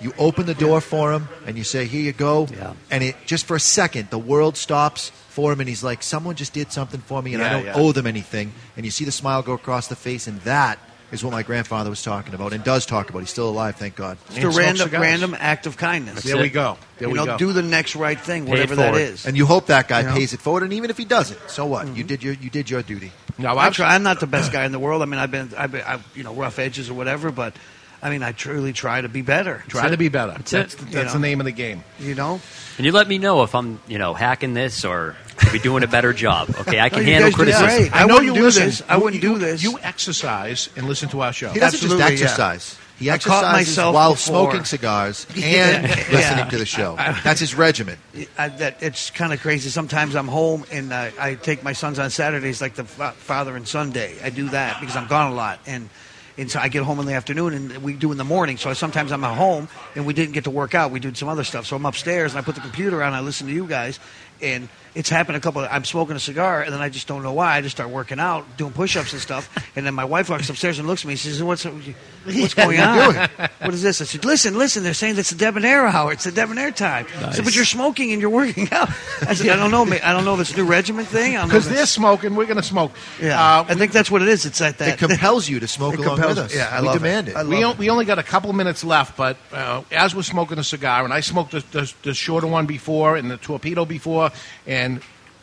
you 0.00 0.12
open 0.18 0.46
the 0.46 0.54
door 0.54 0.80
for 0.80 1.12
him 1.12 1.28
and 1.46 1.56
you 1.58 1.64
say, 1.64 1.86
"Here 1.86 2.02
you 2.02 2.12
go," 2.12 2.46
and 2.90 3.02
it 3.02 3.16
just 3.26 3.46
for 3.46 3.56
a 3.56 3.60
second 3.60 4.10
the 4.10 4.18
world 4.18 4.56
stops 4.56 5.10
for 5.28 5.52
him, 5.52 5.58
and 5.60 5.68
he's 5.68 5.82
like, 5.82 6.02
"Someone 6.02 6.36
just 6.36 6.52
did 6.52 6.70
something 6.72 7.02
for 7.06 7.20
me, 7.20 7.34
and 7.34 7.42
I 7.42 7.50
don't 7.50 7.64
yeah. 7.64 7.74
owe 7.74 7.92
them 7.92 8.06
anything." 8.06 8.52
And 8.76 8.84
you 8.86 8.92
see 8.92 9.04
the 9.04 9.12
smile 9.12 9.42
go 9.42 9.54
across 9.54 9.88
the 9.88 9.96
face, 9.96 10.26
and 10.28 10.40
that 10.42 10.78
is 11.12 11.22
what 11.22 11.30
my 11.32 11.42
grandfather 11.42 11.90
was 11.90 12.02
talking 12.02 12.34
about 12.34 12.52
and 12.52 12.64
does 12.64 12.86
talk 12.86 13.10
about. 13.10 13.20
He's 13.20 13.30
still 13.30 13.48
alive, 13.48 13.76
thank 13.76 13.94
God. 13.96 14.18
Just 14.32 14.42
a 14.42 14.50
random, 14.50 14.90
random 14.90 15.36
act 15.38 15.66
of 15.66 15.76
kindness. 15.76 16.22
There 16.22 16.36
we 16.36 16.48
go. 16.48 16.78
There 16.98 17.08
you 17.08 17.12
we 17.12 17.18
know, 17.18 17.26
go. 17.26 17.38
do 17.38 17.52
the 17.52 17.62
next 17.62 17.94
right 17.96 18.18
thing, 18.18 18.44
Pay 18.44 18.50
whatever 18.50 18.76
that 18.76 18.94
is. 18.94 19.26
And 19.26 19.36
you 19.36 19.46
hope 19.46 19.66
that 19.66 19.88
guy 19.88 20.00
You 20.00 20.06
know? 20.06 20.14
pays 20.14 20.32
it 20.32 20.40
forward, 20.40 20.62
and 20.62 20.72
even 20.72 20.90
if 20.90 20.98
he 20.98 21.04
doesn't, 21.04 21.38
so 21.48 21.66
what? 21.66 21.86
Mm-hmm. 21.86 21.96
You 21.96 22.04
did 22.04 22.22
your 22.22 22.34
you 22.34 22.50
did 22.50 22.70
your 22.70 22.82
duty. 22.82 23.12
No, 23.38 23.56
I 23.56 23.70
try. 23.70 23.94
I'm 23.94 24.02
not 24.02 24.20
the 24.20 24.26
best 24.26 24.50
guy 24.50 24.64
in 24.64 24.72
the 24.72 24.78
world. 24.78 25.02
I 25.02 25.04
mean, 25.04 25.20
I've 25.20 25.30
been, 25.30 25.52
I've 25.56 25.72
been, 25.72 25.82
I, 25.82 26.00
you 26.14 26.22
know, 26.22 26.32
rough 26.32 26.58
edges 26.58 26.88
or 26.88 26.94
whatever. 26.94 27.30
But 27.30 27.54
I 28.02 28.10
mean, 28.10 28.22
I 28.22 28.32
truly 28.32 28.72
try 28.72 29.00
to 29.00 29.08
be 29.08 29.22
better. 29.22 29.62
Try 29.68 29.90
to 29.90 29.96
be 29.96 30.08
better. 30.08 30.32
That's, 30.32 30.74
it. 30.74 30.78
that's, 30.90 31.12
the 31.12 31.18
name 31.18 31.40
of 31.40 31.46
the 31.46 31.52
game. 31.52 31.84
You 32.00 32.14
know. 32.14 32.40
And 32.78 32.86
you 32.86 32.92
let 32.92 33.08
me 33.08 33.18
know 33.18 33.42
if 33.42 33.54
I'm, 33.54 33.80
you 33.88 33.98
know, 33.98 34.14
hacking 34.14 34.54
this 34.54 34.84
or 34.84 35.16
could 35.36 35.52
be 35.52 35.58
doing 35.58 35.82
a 35.84 35.86
better 35.88 36.12
job. 36.12 36.48
Okay, 36.60 36.80
I 36.80 36.88
can 36.88 37.04
No, 37.04 37.12
handle 37.12 37.32
criticism. 37.32 37.66
great. 37.68 37.94
I 37.94 38.04
know 38.06 38.14
wouldn't 38.14 38.26
you 38.26 38.34
do 38.34 38.42
listen. 38.42 38.66
this. 38.66 38.82
I 38.88 38.96
You- 38.96 39.02
wouldn't 39.02 39.22
you- 39.22 39.32
do 39.34 39.38
this. 39.38 39.62
You 39.62 39.78
exercise 39.82 40.68
and 40.76 40.86
listen 40.88 41.08
to 41.10 41.20
our 41.22 41.32
show. 41.32 41.50
He 41.50 41.58
doesn't 41.60 41.80
just 41.80 41.92
Absolutely, 41.92 42.24
yeah. 42.24 42.58
He 42.98 43.10
I 43.10 43.18
caught 43.18 43.44
exercises 43.44 43.68
myself 43.76 43.94
while 43.94 44.12
before. 44.12 44.34
smoking 44.50 44.64
cigars 44.64 45.26
and 45.34 45.42
Yeah. 45.42 45.82
listening 46.10 46.38
Yeah. 46.38 46.44
to 46.48 46.56
the 46.58 46.64
show. 46.64 46.96
That's 47.22 47.40
his 47.40 47.54
regimen. 47.54 47.98
I, 48.38 48.48
that 48.48 48.78
it's 48.80 49.10
kind 49.10 49.34
of 49.34 49.40
crazy. 49.42 49.68
Sometimes 49.68 50.16
I'm 50.16 50.28
home 50.28 50.64
and 50.72 50.90
uh, 50.92 51.10
I 51.20 51.34
take 51.34 51.62
my 51.62 51.74
sons 51.74 51.98
on 51.98 52.08
Saturdays, 52.08 52.62
like 52.62 52.74
the 52.74 52.84
fa- 52.84 53.12
father 53.18 53.54
and 53.54 53.68
son 53.68 53.90
day. 53.90 54.14
I 54.24 54.30
do 54.30 54.48
that 54.50 54.80
because 54.80 54.96
I'm 54.96 55.08
gone 55.08 55.30
a 55.30 55.34
lot, 55.34 55.58
and 55.66 55.90
and 56.38 56.50
so 56.50 56.58
I 56.58 56.68
get 56.68 56.82
home 56.84 56.98
in 57.00 57.06
the 57.06 57.12
afternoon 57.14 57.52
and 57.54 57.82
we 57.82 57.92
do 57.94 58.12
in 58.12 58.18
the 58.18 58.24
morning. 58.24 58.56
So 58.56 58.72
sometimes 58.74 59.10
I'm 59.12 59.24
at 59.24 59.36
home 59.36 59.68
and 59.94 60.06
we 60.06 60.12
didn't 60.14 60.32
get 60.32 60.44
to 60.44 60.50
work 60.50 60.74
out. 60.74 60.90
We 60.90 61.00
did 61.00 61.16
some 61.18 61.28
other 61.28 61.44
stuff. 61.44 61.64
So 61.66 61.76
I'm 61.76 61.84
upstairs 61.86 62.32
and 62.32 62.38
I 62.38 62.42
put 62.44 62.54
the 62.54 62.60
computer 62.62 63.02
on. 63.02 63.12
I 63.14 63.20
listen 63.20 63.46
to 63.46 63.52
you 63.52 63.66
guys, 63.66 63.98
and 64.42 64.68
it's 64.96 65.08
happened 65.10 65.36
a 65.36 65.40
couple. 65.40 65.62
Of, 65.62 65.68
I'm 65.70 65.84
smoking 65.84 66.16
a 66.16 66.20
cigar 66.20 66.62
and 66.62 66.72
then 66.72 66.80
I 66.80 66.88
just 66.88 67.06
don't 67.06 67.22
know 67.22 67.32
why. 67.32 67.56
I 67.56 67.60
just 67.60 67.76
start 67.76 67.90
working 67.90 68.18
out, 68.18 68.56
doing 68.56 68.72
push-ups 68.72 69.12
and 69.12 69.20
stuff, 69.22 69.48
and 69.76 69.86
then 69.86 69.94
my 69.94 70.04
wife 70.04 70.28
walks 70.30 70.48
upstairs 70.50 70.78
and 70.78 70.88
looks 70.88 71.04
at 71.04 71.08
me. 71.08 71.16
She 71.16 71.28
says, 71.28 71.42
"What's 71.42 71.64
what's 71.64 72.54
going 72.54 72.80
on? 72.80 73.14
what 73.60 73.74
is 73.74 73.82
this?" 73.82 74.00
I 74.00 74.04
said, 74.04 74.24
"Listen, 74.24 74.56
listen. 74.58 74.82
They're 74.82 74.94
saying 74.94 75.18
it's 75.18 75.30
the 75.30 75.36
debonair 75.36 75.86
hour. 75.86 76.12
It's 76.12 76.24
the 76.24 76.32
debonair 76.32 76.70
time." 76.70 77.06
I 77.18 77.32
said, 77.32 77.44
"But 77.44 77.54
you're 77.54 77.64
smoking 77.64 78.12
and 78.12 78.20
you're 78.20 78.30
working 78.30 78.68
out." 78.72 78.88
I 79.22 79.34
said, 79.34 79.48
"I 79.50 79.56
don't 79.56 79.70
know. 79.70 79.84
I 80.02 80.12
don't 80.12 80.24
know 80.24 80.36
this 80.36 80.56
new 80.56 80.64
regiment 80.64 81.08
thing. 81.08 81.36
I 81.36 81.40
don't 81.40 81.48
know 81.48 81.54
Because 81.54 81.68
they're 81.68 81.86
smoking, 81.86 82.34
we're 82.34 82.46
going 82.46 82.56
to 82.56 82.62
smoke. 82.62 82.92
Yeah, 83.20 83.40
Uh, 83.40 83.66
I 83.68 83.74
think 83.74 83.92
that's 83.92 84.10
what 84.10 84.22
it 84.22 84.28
is. 84.28 84.46
It's 84.46 84.60
like 84.60 84.78
that. 84.78 84.94
It 84.94 84.98
compels 84.98 85.48
you 85.48 85.60
to 85.60 85.68
smoke 85.68 85.94
It 85.94 86.00
along 86.00 86.20
with 86.20 86.38
us. 86.38 86.54
Yeah, 86.54 86.70
I 86.72 86.80
we 86.80 86.86
love 86.88 86.96
demand 86.96 87.28
it. 87.28 87.36
it. 87.36 87.46
We, 87.46 87.60
it. 87.60 87.64
on- 87.64 87.76
we 87.78 87.90
only 87.90 88.04
got 88.04 88.18
a 88.18 88.22
couple 88.22 88.52
minutes 88.52 88.82
left, 88.84 89.16
but 89.16 89.36
uh, 89.52 89.82
as 89.92 90.14
we're 90.14 90.22
smoking 90.22 90.58
a 90.58 90.64
cigar, 90.64 91.04
and 91.04 91.12
I 91.12 91.20
smoked 91.20 91.52
the, 91.52 91.60
the, 91.72 91.92
the 92.02 92.14
shorter 92.14 92.46
one 92.46 92.66
before 92.66 93.16
and 93.16 93.30
the 93.30 93.36
torpedo 93.36 93.84
before, 93.84 94.30
and 94.66 94.85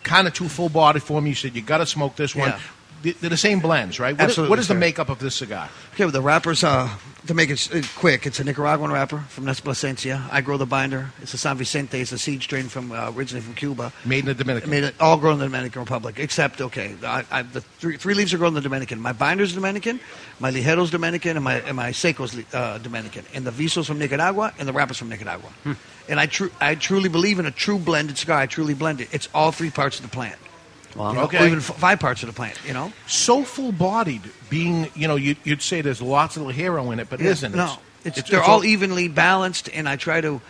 kind 0.04 0.28
of 0.28 0.34
too 0.34 0.50
full 0.50 0.70
bodied 0.70 1.04
for 1.04 1.22
me. 1.22 1.30
You 1.30 1.36
said 1.36 1.56
you 1.56 1.62
got 1.62 1.80
to 1.80 1.86
smoke 1.86 2.16
this 2.16 2.36
one. 2.36 2.50
Yeah. 2.50 2.60
They- 3.04 3.12
They're 3.12 3.30
the 3.30 3.38
same 3.38 3.60
blends, 3.60 4.00
right? 4.00 4.14
What 4.18 4.22
is- 4.24 4.30
Absolutely, 4.32 4.50
what 4.50 4.60
is 4.60 4.68
the 4.68 4.76
makeup 4.76 5.10
of 5.10 5.20
this 5.20 5.36
cigar? 5.36 5.70
Okay, 5.94 6.06
well, 6.06 6.12
the 6.12 6.22
wrappers, 6.22 6.64
uh, 6.64 6.90
to 7.28 7.34
make 7.34 7.50
it 7.50 7.70
uh, 7.74 7.82
quick, 7.96 8.26
it's 8.26 8.40
a 8.40 8.44
Nicaraguan 8.44 8.92
wrapper 8.92 9.20
from 9.30 9.46
Nes 9.46 9.60
Plasencia. 9.60 10.22
I 10.32 10.42
grow 10.42 10.58
the 10.58 10.66
binder. 10.66 11.12
It's 11.22 11.34
a 11.34 11.38
San 11.38 11.56
Vicente. 11.58 12.02
It's 12.02 12.12
a 12.12 12.18
seed 12.18 12.42
strain 12.42 12.68
from 12.70 12.92
uh, 12.92 13.12
originally 13.16 13.42
from 13.42 13.54
Cuba. 13.54 13.94
Made 14.06 14.20
in 14.20 14.26
the 14.26 14.34
Dominican. 14.34 14.70
Made 14.70 14.84
it 14.84 14.96
all 15.00 15.18
grown 15.18 15.34
in 15.34 15.40
the 15.40 15.46
Dominican 15.46 15.82
Republic, 15.82 16.16
except 16.18 16.60
okay, 16.62 16.96
I, 17.04 17.24
I, 17.32 17.42
the 17.44 17.62
three, 17.62 17.98
three 17.98 18.14
leaves 18.16 18.34
are 18.34 18.38
grown 18.40 18.50
in 18.50 18.56
the 18.56 18.62
Dominican. 18.62 19.00
My 19.00 19.14
binder's 19.14 19.54
Dominican, 19.54 20.00
my 20.40 20.50
ligero's 20.50 20.90
Dominican, 20.92 21.38
and 21.38 21.44
my 21.44 21.56
and 21.62 21.76
my 21.78 21.92
seco's 21.92 22.36
uh, 22.54 22.78
Dominican, 22.80 23.24
and 23.34 23.46
the 23.46 23.52
viso's 23.52 23.88
from 23.88 24.00
Nicaragua, 24.00 24.54
and 24.60 24.68
the 24.68 24.74
wrapper's 24.74 24.98
from 24.98 25.10
Nicaragua. 25.10 25.50
And 26.10 26.20
I 26.20 26.26
tru- 26.26 26.52
I 26.60 26.76
truly 26.76 27.08
believe 27.10 27.40
in 27.40 27.46
a 27.46 27.52
true 27.52 27.78
blended 27.80 28.18
cigar. 28.18 28.40
I 28.40 28.48
truly 28.48 28.74
blend 28.74 29.00
it. 29.02 29.08
It's 29.14 29.30
all 29.34 29.52
three 29.54 29.70
parts 29.70 29.98
of 30.00 30.04
the 30.04 30.10
plant. 30.12 30.36
You 30.96 31.02
know, 31.02 31.24
Okay. 31.24 31.44
Or 31.44 31.48
even 31.48 31.62
five 31.62 32.00
parts 32.00 32.24
of 32.24 32.28
the 32.28 32.34
plant. 32.34 32.60
You 32.66 32.74
know. 32.74 32.94
So 33.08 33.44
full 33.44 33.72
bodied, 33.72 34.22
being, 34.50 34.90
you 34.96 35.08
know, 35.08 35.16
you'd, 35.16 35.38
you'd 35.44 35.62
say 35.62 35.82
there's 35.82 36.02
lots 36.02 36.38
of 36.38 36.44
ligero 36.44 36.92
in 36.94 37.00
it, 37.00 37.10
but 37.10 37.20
it 37.20 37.26
Yeah, 37.26 37.32
isn't. 37.32 37.56
No, 37.56 37.78
it's, 38.04 38.22
they're 38.30 38.44
all 38.44 38.64
evenly 38.64 39.08
balanced, 39.08 39.70
and 39.74 39.88
I 39.88 39.96
try 39.96 40.22
to 40.22 40.42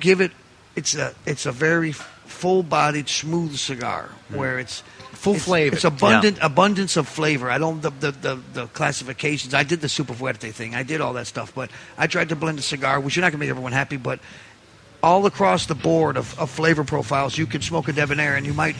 give 0.00 0.20
it. 0.20 0.32
It's 0.74 0.94
a 0.94 1.14
it's 1.26 1.44
a 1.44 1.52
very 1.52 1.92
full-bodied, 1.92 3.08
smooth 3.08 3.56
cigar 3.56 4.04
hmm. 4.28 4.36
where 4.36 4.58
it's 4.58 4.82
Full 5.22 5.34
it's, 5.34 5.44
flavored. 5.44 5.74
It's 5.74 5.84
abundant 5.84 6.38
abundance 6.42 6.96
of 6.96 7.06
flavor. 7.06 7.48
I 7.48 7.58
don't 7.58 7.80
the, 7.80 7.90
the 7.90 8.10
the 8.10 8.34
the 8.54 8.66
classifications. 8.66 9.54
I 9.54 9.62
did 9.62 9.80
the 9.80 9.88
super 9.88 10.14
fuerte 10.14 10.50
thing. 10.52 10.74
I 10.74 10.82
did 10.82 11.00
all 11.00 11.12
that 11.12 11.28
stuff, 11.28 11.54
but 11.54 11.70
I 11.96 12.08
tried 12.08 12.30
to 12.30 12.36
blend 12.36 12.58
a 12.58 12.62
cigar, 12.62 12.98
which 12.98 13.14
you're 13.14 13.20
not 13.20 13.30
going 13.30 13.38
to 13.38 13.46
make 13.46 13.50
everyone 13.50 13.70
happy, 13.70 13.98
but 13.98 14.18
all 15.00 15.24
across 15.26 15.66
the 15.66 15.76
board 15.76 16.16
of, 16.16 16.36
of 16.40 16.50
flavor 16.50 16.82
profiles, 16.82 17.38
you 17.38 17.46
could 17.46 17.62
smoke 17.62 17.86
a 17.86 17.92
debonair, 17.92 18.34
and 18.34 18.44
you 18.44 18.52
might 18.52 18.74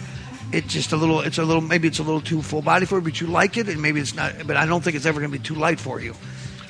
It 0.53 0.67
just 0.67 0.93
a 0.93 0.97
little. 0.97 1.21
It's 1.21 1.39
a 1.39 1.45
little. 1.45 1.63
Maybe 1.63 1.89
it's 1.89 1.99
a 1.99 2.03
little 2.03 2.21
too 2.21 2.43
full 2.43 2.63
body 2.63 2.85
for 2.87 2.97
you, 2.97 3.01
but 3.03 3.21
you 3.21 3.27
like 3.27 3.57
it, 3.57 3.69
and 3.69 3.81
maybe 3.81 4.01
it's 4.01 4.15
not. 4.15 4.47
But 4.47 4.57
I 4.57 4.67
don't 4.67 4.83
think 4.85 4.97
it's 4.97 5.07
ever 5.07 5.19
going 5.21 5.33
to 5.33 5.39
be 5.39 5.43
too 5.43 5.55
light 5.55 5.81
for 5.81 6.01
you. 6.01 6.15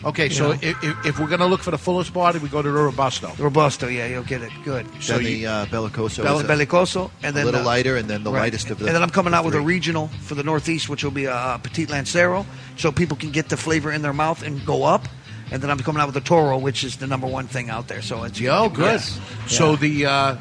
Okay, 0.05 0.25
You 0.25 0.31
so 0.35 0.51
if, 0.51 0.63
if- 0.83 1.07
if 1.07 1.19
we're 1.21 1.29
going 1.29 1.39
to 1.41 1.47
look 1.47 1.61
for 1.63 1.71
the 1.71 1.79
fullest 1.79 2.13
body, 2.13 2.41
we 2.41 2.49
go 2.49 2.61
to 2.61 2.69
the 2.69 2.77
Robusto. 2.77 3.33
Robusto, 3.39 3.87
yeah, 3.87 4.07
you'll 4.07 4.25
get 4.25 4.43
it. 4.43 4.51
Good. 4.65 4.85
So 5.01 5.15
then 5.15 5.23
the 5.25 5.31
you- 5.31 5.49
uh, 5.49 5.67
Bellicoso 5.67 6.25
Bel- 6.25 6.39
is 6.41 6.45
a- 6.45 6.49
Bellicoso, 6.49 7.11
and 7.23 7.37
then 7.37 7.43
a 7.43 7.47
little 7.47 7.61
the- 7.61 7.67
lighter, 7.67 7.97
and 7.97 8.09
then 8.11 8.25
the 8.25 8.33
Right. 8.33 8.41
lightest 8.43 8.69
of 8.71 8.79
the. 8.81 8.87
and 8.87 8.95
then 8.97 9.03
I'm 9.03 9.11
coming 9.11 9.33
out 9.33 9.45
with 9.45 9.55
a 9.55 9.61
regional 9.61 10.09
for 10.23 10.35
the 10.35 10.43
Northeast, 10.43 10.89
which 10.89 11.05
will 11.05 11.13
be 11.13 11.27
a, 11.27 11.33
uh 11.35 11.59
Petit 11.59 11.87
Lancero, 11.87 12.45
so 12.77 12.91
people 12.91 13.17
can 13.17 13.31
get 13.31 13.49
the 13.49 13.57
flavor 13.57 13.93
in 13.93 14.03
their 14.03 14.13
mouth 14.13 14.43
and 14.43 14.65
go 14.67 14.83
up. 14.83 15.07
And 15.53 15.63
then 15.63 15.71
I'm 15.71 15.79
coming 15.79 16.01
out 16.01 16.07
with 16.09 16.17
a 16.17 16.21
Toro, 16.21 16.57
which 16.59 16.83
is 16.83 16.97
the 16.97 17.07
number 17.07 17.27
one 17.29 17.47
thing 17.47 17.69
out 17.71 17.87
there. 17.87 18.03
So 18.03 18.25
it's 18.25 18.41
Oh, 18.43 18.71
good. 18.71 18.85
Yes. 19.01 19.21
So 19.47 19.71
Yeah. 19.73 19.77
the, 19.77 20.07
uh, 20.07 20.37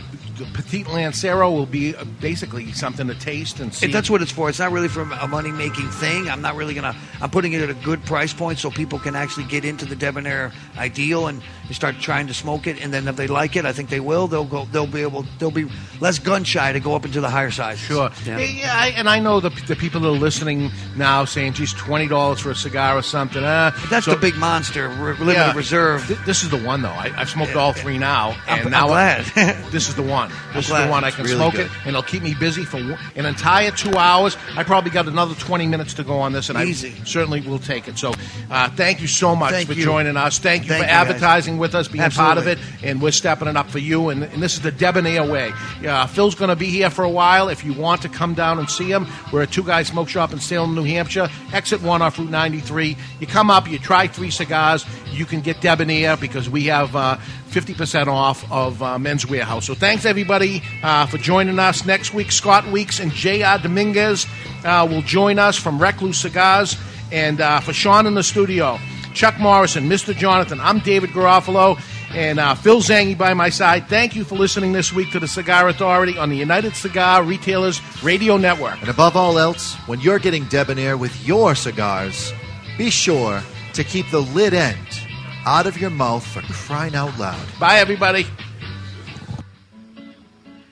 the 0.45 0.51
Petit 0.53 0.83
Lancero 0.85 1.51
will 1.51 1.65
be 1.65 1.95
uh, 1.95 2.03
basically 2.19 2.71
something 2.71 3.07
to 3.07 3.15
taste 3.15 3.59
and 3.59 3.73
see. 3.73 3.85
It- 3.87 3.91
that's 3.91 4.09
what 4.09 4.21
it's 4.21 4.31
for. 4.31 4.49
It's 4.49 4.59
not 4.59 4.71
really 4.71 4.87
for 4.87 5.01
a 5.01 5.27
money 5.27 5.51
making 5.51 5.89
thing. 5.89 6.29
I'm 6.29 6.41
not 6.41 6.55
really 6.55 6.73
gonna. 6.73 6.95
I'm 7.21 7.29
putting 7.29 7.53
it 7.53 7.61
at 7.61 7.69
a 7.69 7.73
good 7.75 8.03
price 8.05 8.33
point 8.33 8.59
so 8.59 8.71
people 8.71 8.99
can 8.99 9.15
actually 9.15 9.45
get 9.45 9.63
into 9.65 9.85
the 9.85 9.95
debonair 9.95 10.51
ideal 10.77 11.27
and 11.27 11.41
start 11.71 11.95
trying 11.99 12.27
to 12.27 12.33
smoke 12.33 12.67
it. 12.67 12.81
And 12.81 12.93
then 12.93 13.07
if 13.07 13.15
they 13.15 13.27
like 13.27 13.55
it, 13.55 13.65
I 13.65 13.71
think 13.73 13.89
they 13.89 13.99
will. 13.99 14.27
They'll 14.27 14.43
go. 14.45 14.65
They'll 14.65 14.87
be 14.87 15.01
able. 15.01 15.25
They'll 15.39 15.51
be 15.51 15.67
less 15.99 16.19
gun 16.19 16.43
shy 16.43 16.71
to 16.73 16.79
go 16.79 16.95
up 16.95 17.05
into 17.05 17.21
the 17.21 17.29
higher 17.29 17.51
sizes. 17.51 17.83
Sure. 17.85 18.09
Yeah. 18.25 18.39
Yeah, 18.39 18.73
I, 18.75 18.87
and 18.89 19.07
I 19.07 19.19
know 19.19 19.39
the, 19.39 19.49
the 19.67 19.75
people 19.75 20.01
that 20.01 20.07
are 20.07 20.11
listening 20.11 20.71
now 20.97 21.25
saying, 21.25 21.53
geez, 21.53 21.73
$20 21.75 22.39
for 22.39 22.51
a 22.51 22.55
cigar 22.55 22.97
or 22.97 23.01
something. 23.03 23.43
Uh, 23.43 23.71
That's 23.89 24.05
so- 24.05 24.15
the 24.15 24.19
big 24.19 24.35
monster, 24.35 24.89
re- 24.89 25.13
limited 25.13 25.33
Yeah. 25.33 25.53
reserve. 25.53 26.05
Th- 26.07 26.19
This 26.25 26.43
is 26.43 26.49
the 26.49 26.57
one, 26.57 26.81
though. 26.81 26.89
I, 26.89 27.11
I've 27.15 27.29
smoked 27.29 27.55
all 27.55 27.71
three 27.73 27.97
now, 27.99 28.31
and 28.47 28.49
I'm- 28.49 28.65
I'm 28.65 28.71
now 28.71 28.87
glad. 28.87 29.25
this 29.71 29.87
is 29.89 29.95
the 29.95 30.01
one. 30.03 30.30
This 30.53 30.69
is 30.69 30.75
the 30.75 30.87
one 30.87 31.03
I 31.03 31.11
can 31.11 31.23
really 31.25 31.35
smoke 31.37 31.53
good. 31.53 31.65
it, 31.67 31.71
and 31.79 31.89
it'll 31.89 32.03
keep 32.03 32.23
me 32.23 32.33
busy 32.33 32.63
for 32.65 32.77
an 32.77 33.25
entire 33.25 33.71
two 33.71 33.95
hours. 33.97 34.37
I 34.55 34.63
probably 34.63 34.91
got 34.91 35.07
another 35.07 35.35
twenty 35.35 35.67
minutes 35.67 35.93
to 35.95 36.03
go 36.03 36.19
on 36.19 36.33
this, 36.33 36.49
and 36.49 36.59
Easy. 36.59 36.93
I 36.99 37.03
certainly 37.05 37.41
will 37.41 37.59
take 37.59 37.87
it. 37.87 37.97
So, 37.97 38.13
uh, 38.49 38.69
thank 38.71 39.01
you 39.01 39.07
so 39.07 39.35
much 39.35 39.51
Thank 39.51 39.67
for 39.67 39.73
you. 39.73 39.83
joining 39.83 40.17
us. 40.17 40.39
Thank 40.39 40.63
you 40.63 40.69
Thank 40.69 40.83
for 40.83 40.89
you, 40.89 40.93
guys. 40.95 41.07
advertising 41.07 41.57
with 41.57 41.75
us, 41.75 41.87
being 41.87 42.09
part 42.11 42.37
of 42.37 42.47
it, 42.47 42.57
and 42.83 43.01
we're 43.01 43.11
stepping 43.11 43.47
it 43.47 43.55
up 43.57 43.69
for 43.69 43.79
you. 43.79 44.09
And, 44.09 44.23
and 44.23 44.41
this 44.41 44.53
is 44.53 44.61
the 44.61 44.71
debonair 44.71 45.23
way. 45.23 45.51
Uh, 45.85 46.07
Phil's 46.07 46.35
going 46.35 46.49
to 46.49 46.55
be 46.55 46.67
here 46.67 46.89
for 46.89 47.03
a 47.03 47.09
while. 47.09 47.49
If 47.49 47.63
you 47.63 47.73
want 47.73 48.01
to 48.03 48.09
come 48.09 48.33
down 48.33 48.59
and 48.59 48.69
see 48.69 48.91
him, 48.91 49.07
we're 49.31 49.43
at 49.43 49.51
Two 49.51 49.63
Guys 49.63 49.87
Smoke 49.87 50.09
Shop 50.09 50.31
in 50.33 50.39
Salem, 50.39 50.75
New 50.75 50.83
Hampshire. 50.83 51.29
Exit 51.53 51.81
one 51.81 52.01
off 52.01 52.17
Route 52.19 52.29
93. 52.29 52.95
You 53.19 53.27
come 53.27 53.49
up, 53.49 53.69
you 53.69 53.79
try 53.79 54.07
three 54.07 54.31
cigars. 54.31 54.85
You 55.11 55.25
can 55.25 55.41
get 55.41 55.61
debonair 55.61 56.17
because 56.17 56.49
we 56.49 56.65
have 56.65 56.95
uh, 56.95 57.17
50% 57.51 58.07
off 58.07 58.49
of 58.51 58.81
uh, 58.81 58.97
Men's 58.97 59.25
Wearhouse. 59.25 59.63
So 59.63 59.75
thanks 59.75 60.05
everybody 60.05 60.63
uh, 60.83 61.05
for 61.05 61.17
joining 61.17 61.59
us. 61.59 61.85
Next 61.85 62.13
week, 62.13 62.31
Scott 62.31 62.65
Weeks 62.71 62.99
and 62.99 63.11
J.R. 63.11 63.59
Dominguez 63.59 64.25
uh, 64.63 64.87
will 64.89 65.01
join 65.01 65.37
us 65.37 65.57
from 65.57 65.77
Recluse 65.77 66.17
Cigars. 66.17 66.77
And 67.11 67.41
uh, 67.41 67.59
for 67.59 67.73
Sean 67.73 68.07
in 68.07 68.13
the 68.13 68.23
studio, 68.23 68.79
Chuck 69.13 69.37
Morrison, 69.37 69.89
Mr. 69.89 70.15
Jonathan, 70.15 70.61
I'm 70.61 70.79
David 70.79 71.09
Garofalo, 71.09 71.77
and 72.15 72.39
uh, 72.39 72.55
Phil 72.55 72.79
Zanghi 72.79 73.17
by 73.17 73.33
my 73.33 73.49
side. 73.49 73.87
Thank 73.89 74.15
you 74.15 74.23
for 74.23 74.35
listening 74.35 74.71
this 74.71 74.93
week 74.93 75.11
to 75.11 75.19
the 75.19 75.27
Cigar 75.27 75.67
Authority 75.67 76.17
on 76.17 76.29
the 76.29 76.37
United 76.37 76.75
Cigar 76.75 77.23
Retailers 77.23 77.81
Radio 78.01 78.37
Network. 78.37 78.79
And 78.79 78.89
above 78.89 79.17
all 79.17 79.37
else, 79.37 79.75
when 79.87 79.99
you're 79.99 80.19
getting 80.19 80.45
debonair 80.45 80.97
with 80.97 81.27
your 81.27 81.53
cigars, 81.55 82.31
be 82.77 82.89
sure 82.89 83.41
to 83.73 83.83
keep 83.83 84.09
the 84.09 84.21
lid 84.21 84.53
end 84.53 85.00
out 85.45 85.65
of 85.67 85.77
your 85.77 85.89
mouth 85.89 86.25
for 86.25 86.41
crying 86.41 86.95
out 86.95 87.17
loud. 87.17 87.47
Bye, 87.59 87.79
everybody. 87.79 88.25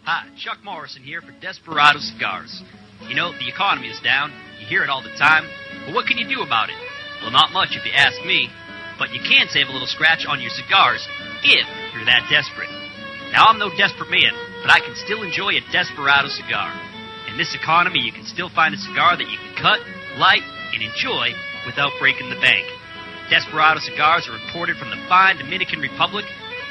Hi, 0.04 0.28
Chuck 0.38 0.58
Morrison 0.64 1.04
here 1.04 1.22
for 1.22 1.32
Desperado 1.41 2.00
Cigars. 2.00 2.64
You 3.08 3.16
know, 3.16 3.32
the 3.32 3.48
economy 3.48 3.88
is 3.90 4.00
down. 4.02 4.32
You 4.60 4.66
hear 4.68 4.84
it 4.84 4.90
all 4.90 5.02
the 5.02 5.14
time. 5.18 5.46
But 5.86 5.96
what 5.96 6.06
can 6.06 6.18
you 6.18 6.28
do 6.28 6.41
about 6.41 6.70
it? 6.70 6.76
Well, 7.22 7.32
not 7.32 7.52
much 7.52 7.70
if 7.72 7.86
you 7.86 7.91
ask 7.94 8.20
me. 8.26 8.50
But 8.98 9.14
you 9.14 9.22
can 9.22 9.48
save 9.50 9.68
a 9.68 9.72
little 9.72 9.88
scratch 9.88 10.26
on 10.28 10.41
your 10.41 10.52
cigars 10.52 11.08
if 11.44 11.66
you're 11.94 12.06
that 12.06 12.28
desperate. 12.30 12.70
Now, 13.32 13.46
I'm 13.46 13.60
no 13.60 13.70
desperate 13.70 14.10
man, 14.10 14.34
but 14.62 14.72
I 14.72 14.82
can 14.82 14.96
still 14.96 15.24
enjoy 15.24 15.56
a 15.56 15.62
Desperado 15.72 16.28
cigar. 16.28 16.74
In 17.30 17.38
this 17.38 17.56
economy, 17.56 18.02
you 18.02 18.12
can 18.12 18.26
still 18.26 18.50
find 18.50 18.74
a 18.74 18.78
cigar 18.78 19.16
that 19.16 19.30
you 19.30 19.38
can 19.38 19.56
cut, 19.56 19.80
light, 20.18 20.44
and 20.74 20.82
enjoy 20.82 21.32
without 21.66 21.94
breaking 22.00 22.30
the 22.30 22.41
bank. 22.41 22.66
Desperado 23.30 23.80
cigars 23.80 24.28
are 24.28 24.36
imported 24.36 24.78
from 24.78 24.90
the 24.90 24.98
fine 25.08 25.38
Dominican 25.38 25.80
Republic 25.80 26.26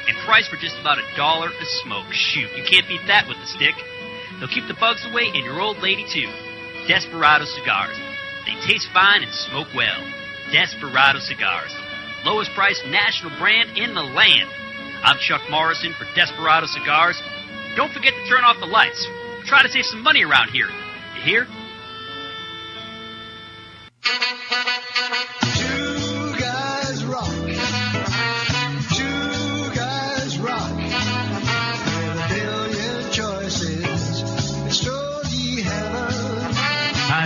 and 0.07 0.17
priced 0.25 0.51
for 0.51 0.57
just 0.57 0.75
about 0.79 0.99
a 0.99 1.07
dollar 1.15 1.47
a 1.47 1.65
smoke. 1.83 2.11
Shoot, 2.11 2.51
you 2.55 2.63
can't 2.67 2.87
beat 2.87 3.03
that 3.07 3.27
with 3.27 3.37
a 3.37 3.47
stick. 3.47 3.75
They'll 4.39 4.51
keep 4.51 4.67
the 4.67 4.79
bugs 4.79 5.05
away 5.07 5.31
and 5.33 5.43
your 5.43 5.59
old 5.59 5.79
lady 5.79 6.03
too. 6.03 6.27
Desperado 6.87 7.45
cigars. 7.45 7.95
They 8.45 8.55
taste 8.67 8.89
fine 8.91 9.23
and 9.23 9.31
smoke 9.31 9.67
well. 9.75 9.99
Desperado 10.51 11.19
cigars. 11.19 11.71
Lowest 12.25 12.51
priced 12.55 12.83
national 12.87 13.37
brand 13.39 13.77
in 13.77 13.93
the 13.93 14.03
land. 14.03 14.49
I'm 15.03 15.17
Chuck 15.19 15.41
Morrison 15.49 15.93
for 15.97 16.03
Desperado 16.15 16.67
Cigars. 16.67 17.21
Don't 17.77 17.93
forget 17.93 18.11
to 18.11 18.27
turn 18.27 18.43
off 18.43 18.59
the 18.59 18.65
lights. 18.65 19.07
Try 19.45 19.63
to 19.63 19.69
save 19.69 19.85
some 19.85 20.03
money 20.03 20.23
around 20.23 20.49
here. 20.49 20.67
You 21.15 21.21
hear? 21.23 21.47